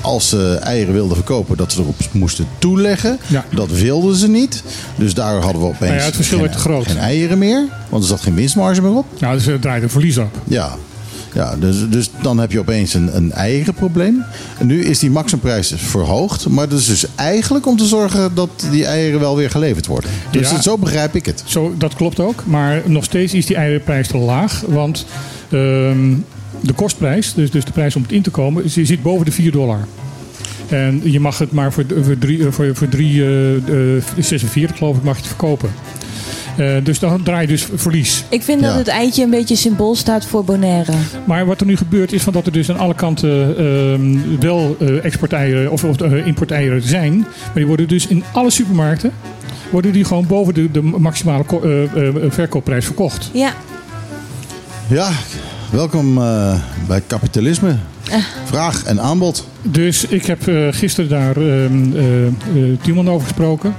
als 0.00 0.28
ze 0.28 0.58
eieren 0.62 0.94
wilden 0.94 1.16
verkopen, 1.16 1.56
dat 1.56 1.72
ze 1.72 1.80
erop 1.80 1.96
moesten 2.12 2.46
toeleggen. 2.58 3.18
Dat 3.54 3.70
wilden 3.70 4.16
ze 4.16 4.28
niet. 4.28 4.62
Dus 4.96 5.14
daar 5.14 5.42
hadden 5.42 5.62
we 5.62 5.68
opeens 5.82 5.90
Nou 5.90 6.00
ja, 6.00 6.06
het 6.06 6.14
verschil 6.16 6.38
geen, 6.38 6.46
werd 6.46 6.58
te 6.58 6.62
groot. 6.68 6.86
geen 6.86 6.96
eieren 6.98 7.38
meer. 7.38 7.64
Want 7.88 8.02
er 8.02 8.08
zat 8.08 8.20
geen 8.20 8.34
winstmarge 8.34 8.82
meer 8.82 8.90
op. 8.96 9.06
Ja, 9.18 9.32
dus 9.32 9.46
het 9.46 9.62
draait 9.62 9.82
een 9.82 9.90
verlies 9.90 10.18
op. 10.18 10.38
Ja, 10.44 10.74
ja 11.34 11.56
dus, 11.56 11.76
dus 11.88 12.10
dan 12.22 12.38
heb 12.38 12.52
je 12.52 12.58
opeens 12.58 12.94
een, 12.94 13.16
een 13.16 13.32
eierenprobleem. 13.32 14.22
En 14.58 14.66
nu 14.66 14.84
is 14.84 14.98
die 14.98 15.10
maximumprijs 15.10 15.72
verhoogd. 15.76 16.48
Maar 16.48 16.68
dat 16.68 16.78
is 16.78 16.86
dus 16.86 17.04
eigenlijk 17.14 17.66
om 17.66 17.76
te 17.76 17.84
zorgen 17.86 18.34
dat 18.34 18.50
die 18.70 18.84
eieren 18.86 19.20
wel 19.20 19.36
weer 19.36 19.50
geleverd 19.50 19.86
worden. 19.86 20.10
Dus 20.30 20.50
Ja. 20.50 20.60
zo 20.62 20.78
begrijp 20.78 21.14
ik 21.14 21.26
het. 21.26 21.42
Zo, 21.46 21.74
dat 21.78 21.94
klopt 21.94 22.20
ook. 22.20 22.42
Maar 22.46 22.82
nog 22.84 23.04
steeds 23.04 23.34
is 23.34 23.46
die 23.46 23.56
eierenprijs 23.56 24.08
te 24.08 24.16
laag. 24.18 24.62
Want 24.66 25.06
ehm, 25.50 26.14
de 26.60 26.72
kostprijs, 26.72 27.34
dus, 27.34 27.50
dus 27.50 27.64
de 27.64 27.72
prijs 27.72 27.96
om 27.96 28.02
het 28.02 28.12
in 28.12 28.22
te 28.22 28.30
komen, 28.30 28.70
zit 28.70 29.02
boven 29.02 29.24
de 29.24 29.32
4 29.32 29.52
dollar. 29.52 29.78
En 30.70 31.00
je 31.04 31.20
mag 31.20 31.38
het 31.38 31.52
maar 31.52 31.72
voor, 31.72 31.84
voor, 32.02 32.18
drie, 32.18 32.46
eh, 32.46 32.52
voor, 32.52 32.74
voor 32.74 32.88
drie, 32.88 33.22
eh, 33.22 33.56
eh, 33.96 34.02
46 34.18 34.76
geloof 34.76 34.96
ik 34.96 35.02
mag 35.02 35.14
je 35.14 35.20
het 35.20 35.28
verkopen. 35.28 35.70
Eh, 36.56 36.74
dus 36.82 36.98
dan 36.98 37.22
draai 37.22 37.40
je 37.40 37.46
dus 37.46 37.66
verlies. 37.74 38.24
Ik 38.28 38.42
vind 38.42 38.62
dat 38.62 38.74
het 38.74 38.88
eitje 38.88 39.22
een 39.24 39.30
beetje 39.30 39.56
symbool 39.56 39.94
staat 39.94 40.26
voor 40.26 40.44
Bonaire. 40.44 40.92
Maar 41.24 41.46
wat 41.46 41.60
er 41.60 41.66
nu 41.66 41.76
gebeurt 41.76 42.12
is 42.12 42.22
van 42.22 42.32
dat 42.32 42.46
er 42.46 42.52
dus 42.52 42.70
aan 42.70 42.78
alle 42.78 42.94
kanten 42.94 43.56
ehm, 43.58 44.40
wel 44.40 44.76
eh, 44.80 45.04
exporteieren 45.04 45.70
of, 45.70 45.84
of 45.84 46.00
importeieren 46.24 46.82
zijn. 46.82 47.18
Maar 47.18 47.50
die 47.54 47.66
worden 47.66 47.88
dus 47.88 48.06
in 48.06 48.24
alle 48.32 48.50
supermarkten 48.50 49.12
worden 49.70 49.92
die 49.92 50.04
gewoon 50.04 50.26
boven 50.26 50.54
de, 50.54 50.70
de 50.70 50.82
maximale 50.82 51.44
ko- 51.44 51.60
eh, 51.62 52.06
eh, 52.06 52.14
verkoopprijs 52.28 52.84
verkocht. 52.84 53.30
Ja. 53.32 53.52
Ja, 54.88 55.10
welkom 55.70 56.18
eh, 56.18 56.54
bij 56.88 57.02
kapitalisme. 57.06 57.76
Vraag 58.44 58.84
en 58.84 59.00
aanbod. 59.00 59.46
Dus 59.62 60.04
ik 60.04 60.26
heb 60.26 60.48
eh, 60.48 60.66
gisteren 60.70 61.10
daar 61.10 61.36
ehm 61.36 61.96
eh, 61.96 62.26
eh, 62.26 62.32
Timon 62.82 63.10
over 63.10 63.26
gesproken. 63.26 63.74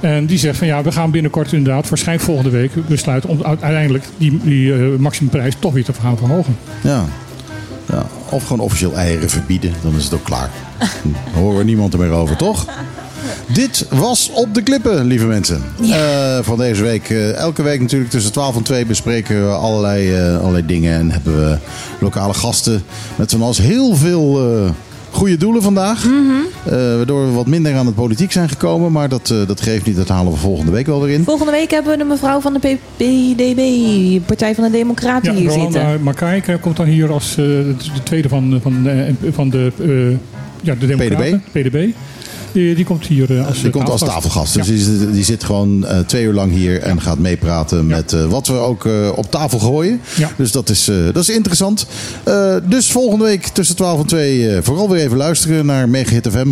En 0.00 0.26
die 0.26 0.38
zegt 0.38 0.58
van 0.58 0.66
ja, 0.66 0.82
we 0.82 0.92
gaan 0.92 1.10
binnenkort 1.10 1.52
inderdaad, 1.52 1.88
waarschijnlijk 1.88 2.26
volgende 2.26 2.50
week, 2.50 2.86
besluiten 2.86 3.30
om 3.30 3.42
uiteindelijk 3.42 4.04
die, 4.16 4.40
die 4.42 4.74
eh, 4.74 4.98
maximumprijs 4.98 5.54
toch 5.58 5.72
weer 5.72 5.84
te 5.84 5.92
gaan 5.92 6.16
verhogen. 6.16 6.56
Ja. 6.80 7.04
ja. 7.88 8.06
Of 8.30 8.42
gewoon 8.42 8.64
officieel 8.64 8.94
eieren 8.94 9.30
verbieden, 9.30 9.72
dan 9.82 9.96
is 9.96 10.04
het 10.04 10.14
ook 10.14 10.24
klaar. 10.24 10.50
Dan 11.32 11.42
horen 11.42 11.58
we 11.58 11.64
niemand 11.64 11.92
er 11.92 11.98
meer 11.98 12.10
over, 12.10 12.36
toch? 12.36 12.66
Dit 13.46 13.86
was 13.90 14.30
Op 14.34 14.54
de 14.54 14.62
Klippen, 14.62 15.04
lieve 15.04 15.26
mensen. 15.26 15.62
Eh, 15.90 16.38
van 16.42 16.58
deze 16.58 16.82
week. 16.82 17.10
Eh, 17.10 17.34
elke 17.34 17.62
week 17.62 17.80
natuurlijk 17.80 18.10
tussen 18.10 18.32
12 18.32 18.56
en 18.56 18.62
2 18.62 18.86
bespreken 18.86 19.46
we 19.48 19.54
allerlei, 19.54 20.14
eh, 20.14 20.38
allerlei 20.38 20.66
dingen. 20.66 20.98
En 20.98 21.10
hebben 21.10 21.36
we 21.50 21.58
lokale 22.00 22.34
gasten 22.34 22.82
met 23.16 23.30
van 23.30 23.42
alles 23.42 23.58
heel 23.58 23.94
veel 23.94 24.54
eh, 24.64 24.70
goede 25.16 25.36
doelen 25.36 25.62
vandaag. 25.62 26.04
Mhm. 26.04 26.14
Eh, 26.64 26.72
waardoor 26.96 27.26
we 27.26 27.32
wat 27.32 27.46
minder 27.46 27.74
aan 27.76 27.86
het 27.86 27.94
politiek 27.94 28.32
zijn 28.32 28.48
gekomen. 28.48 28.92
Maar 28.92 29.08
dat, 29.08 29.30
eh, 29.30 29.46
dat 29.46 29.60
geeft 29.60 29.86
niet, 29.86 29.96
dat 29.96 30.08
halen 30.08 30.32
we 30.32 30.38
volgende 30.38 30.72
week 30.72 30.86
wel 30.86 31.02
weer 31.02 31.14
in. 31.14 31.24
Volgende 31.24 31.52
week 31.52 31.70
hebben 31.70 31.92
we 31.92 31.98
de 31.98 32.04
mevrouw 32.04 32.40
van 32.40 32.52
de 32.52 32.78
PDB, 32.96 33.60
Partij 34.26 34.54
van 34.54 34.64
de 34.64 34.70
Democraten, 34.70 35.32
Ja, 35.32 35.38
hier 35.38 35.48
Rolanda 35.48 35.80
zitten. 35.80 36.02
Makaik 36.02 36.58
komt 36.60 36.76
dan 36.76 36.86
hier 36.86 37.12
als 37.12 37.30
eh, 37.30 37.36
de 37.36 37.74
de 37.94 38.02
tweede 38.02 38.28
van, 38.28 38.58
van, 38.62 38.88
eh, 38.88 39.14
van 39.32 39.50
de, 39.50 39.72
eh, 39.80 40.16
ja, 40.62 40.74
de 40.74 40.86
Democraten, 40.86 41.42
PDB. 41.52 41.94
Die, 42.56 42.74
die 42.74 42.84
komt 42.84 43.06
hier 43.06 43.38
eh, 43.38 43.46
als 43.46 43.60
Die 43.62 43.70
komt 43.70 43.88
als 43.90 44.00
tafelgast. 44.00 44.54
Dus 44.54 44.66
die, 44.66 44.78
zit- 44.78 45.12
die 45.12 45.24
zit 45.24 45.44
gewoon 45.44 45.86
eh, 45.86 45.98
twee 45.98 46.24
uur 46.24 46.32
lang 46.32 46.52
hier 46.52 46.82
en 46.82 47.00
gaat 47.00 47.18
meepraten 47.18 47.86
met 47.86 48.12
eh, 48.12 48.24
wat 48.24 48.46
we 48.46 48.52
ook 48.54 48.86
eh, 48.86 48.92
op 49.14 49.30
tafel 49.30 49.58
gooien. 49.58 50.00
Dus 50.36 50.52
dat 50.52 50.68
is, 50.68 50.88
eh, 50.88 50.96
dat 51.12 51.16
is 51.22 51.28
interessant. 51.28 51.86
Eh, 52.24 52.54
dus 52.68 52.90
volgende 52.90 53.24
week 53.24 53.46
tussen 53.46 53.76
12 53.76 54.00
en 54.00 54.06
2 54.06 54.48
eh, 54.50 54.58
vooral 54.62 54.90
weer 54.90 55.00
even 55.04 55.16
luisteren 55.16 55.66
naar 55.66 55.88
Megahit 55.88 56.28
FM 56.30 56.48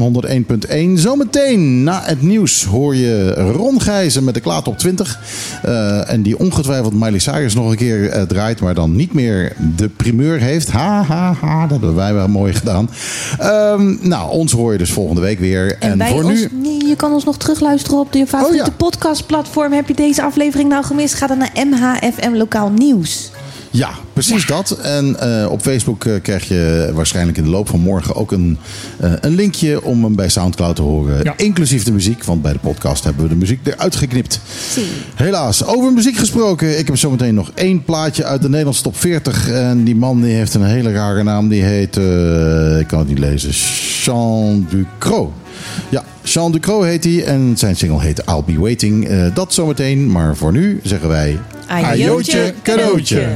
101.1. 0.94 1.00
Zometeen 1.00 1.82
na 1.82 2.02
het 2.04 2.22
nieuws 2.22 2.64
hoor 2.64 2.96
je 2.96 3.32
Ron 3.34 3.80
Gijzen 3.80 4.24
met 4.24 4.34
de 4.34 4.40
Klaat 4.40 4.68
op 4.68 4.78
20. 4.78 5.20
Eh, 5.62 6.10
en 6.10 6.22
die 6.22 6.38
ongetwijfeld 6.38 6.94
Miley 6.94 7.18
Cyrus 7.18 7.54
nog 7.54 7.70
een 7.70 7.76
keer 7.76 8.08
eh, 8.08 8.22
draait, 8.22 8.60
maar 8.60 8.74
dan 8.74 8.96
niet 8.96 9.12
meer 9.14 9.52
de 9.76 9.88
primeur 9.88 10.38
heeft. 10.40 10.70
Ha, 10.70 11.02
ha, 11.02 11.34
ha, 11.40 11.60
dat 11.66 11.70
hebben 11.70 11.94
wij 11.94 12.14
wel 12.14 12.28
mooi 12.28 12.52
gedaan. 12.52 12.90
Ehm, 13.38 13.94
nou, 14.00 14.30
ons 14.30 14.52
hoor 14.52 14.72
je 14.72 14.78
dus 14.78 14.90
volgende 14.92 15.20
week 15.20 15.38
weer. 15.38 15.76
En, 15.78 15.93
bij 15.98 16.10
voor 16.10 16.24
ons, 16.24 16.40
nu... 16.40 16.48
nee, 16.52 16.86
je 16.86 16.96
kan 16.96 17.12
ons 17.12 17.24
nog 17.24 17.36
terugluisteren 17.36 17.98
op 17.98 18.14
je 18.14 18.26
favoriete 18.26 18.70
podcastplatform. 18.70 19.72
Heb 19.72 19.88
je 19.88 19.94
deze 19.94 20.22
aflevering 20.22 20.68
nou 20.68 20.84
gemist? 20.84 21.14
Ga 21.14 21.26
dan 21.26 21.38
naar 21.38 21.52
MHFM 21.54 22.32
Lokaal 22.32 22.70
Nieuws. 22.70 23.30
Ja, 23.74 23.90
precies 24.12 24.46
dat. 24.46 24.70
En 24.70 25.20
eh, 25.20 25.50
op 25.50 25.60
Facebook 25.60 26.04
eh, 26.04 26.12
krijg 26.22 26.48
je 26.48 26.90
waarschijnlijk 26.94 27.38
in 27.38 27.44
de 27.44 27.50
loop 27.50 27.68
van 27.68 27.80
morgen 27.80 28.14
ook 28.14 28.32
een, 28.32 28.58
eh, 29.00 29.12
een 29.20 29.34
linkje 29.34 29.82
om 29.82 30.04
hem 30.04 30.14
bij 30.14 30.28
Soundcloud 30.28 30.76
te 30.76 30.82
horen. 30.82 31.34
Inclusief 31.36 31.84
de 31.84 31.92
muziek, 31.92 32.24
want 32.24 32.42
bij 32.42 32.52
de 32.52 32.58
podcast 32.58 33.04
hebben 33.04 33.22
we 33.22 33.28
de 33.28 33.34
muziek 33.34 33.66
eruit 33.66 33.96
geknipt. 33.96 34.40
Helaas, 35.14 35.64
over 35.64 35.92
muziek 35.92 36.16
gesproken. 36.16 36.78
Ik 36.78 36.86
heb 36.86 36.96
zometeen 36.96 37.34
nog 37.34 37.50
één 37.54 37.84
plaatje 37.84 38.24
uit 38.24 38.42
de 38.42 38.48
Nederlandse 38.48 38.82
top 38.82 38.96
40. 38.96 39.50
En 39.50 39.84
die 39.84 39.96
man 39.96 40.20
die 40.20 40.34
heeft 40.34 40.54
een 40.54 40.64
hele 40.64 40.92
rare 40.92 41.22
naam. 41.22 41.48
Die 41.48 41.62
heet, 41.62 41.96
eh, 41.96 42.78
ik 42.78 42.86
kan 42.86 42.98
het 42.98 43.08
niet 43.08 43.18
lezen, 43.18 43.50
Jean 44.02 44.66
Ducrot. 44.70 45.32
Ja, 45.88 46.04
Jean 46.22 46.52
Ducrot 46.52 46.84
heet 46.84 47.04
hij 47.04 47.24
en 47.24 47.56
zijn 47.56 47.76
single 47.76 48.00
heet 48.00 48.22
I'll 48.28 48.42
Be 48.46 48.58
Waiting. 48.58 49.08
Eh, 49.08 49.34
dat 49.34 49.54
zometeen, 49.54 50.12
maar 50.12 50.36
voor 50.36 50.52
nu 50.52 50.80
zeggen 50.82 51.08
wij... 51.08 51.38
Ajootje, 51.66 52.54
cadeautje. 52.62 53.28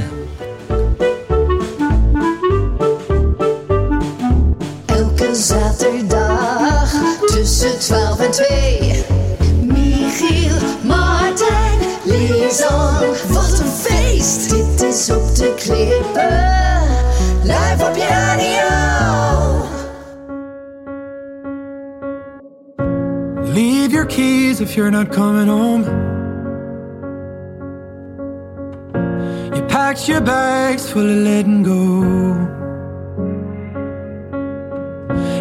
Keys 24.09 24.61
if 24.61 24.77
you're 24.77 24.91
not 24.91 25.13
coming 25.13 25.49
home. 25.49 25.83
You 29.55 29.63
packed 29.67 30.09
your 30.09 30.21
bags 30.21 30.91
full 30.91 31.09
of 31.09 31.19
letting 31.29 31.63
go. 31.63 32.03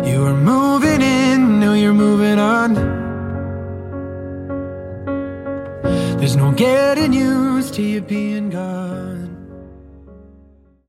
You 0.09 0.21
were 0.21 0.37
moving 0.53 1.01
in, 1.01 1.59
now 1.59 1.73
you're 1.73 1.93
moving 1.93 2.39
on. 2.39 2.73
There's 6.17 6.35
no 6.35 6.51
getting 6.51 7.13
used 7.13 7.73
to 7.75 7.81
you 7.81 8.01
being 8.01 8.49
gone. 8.49 9.06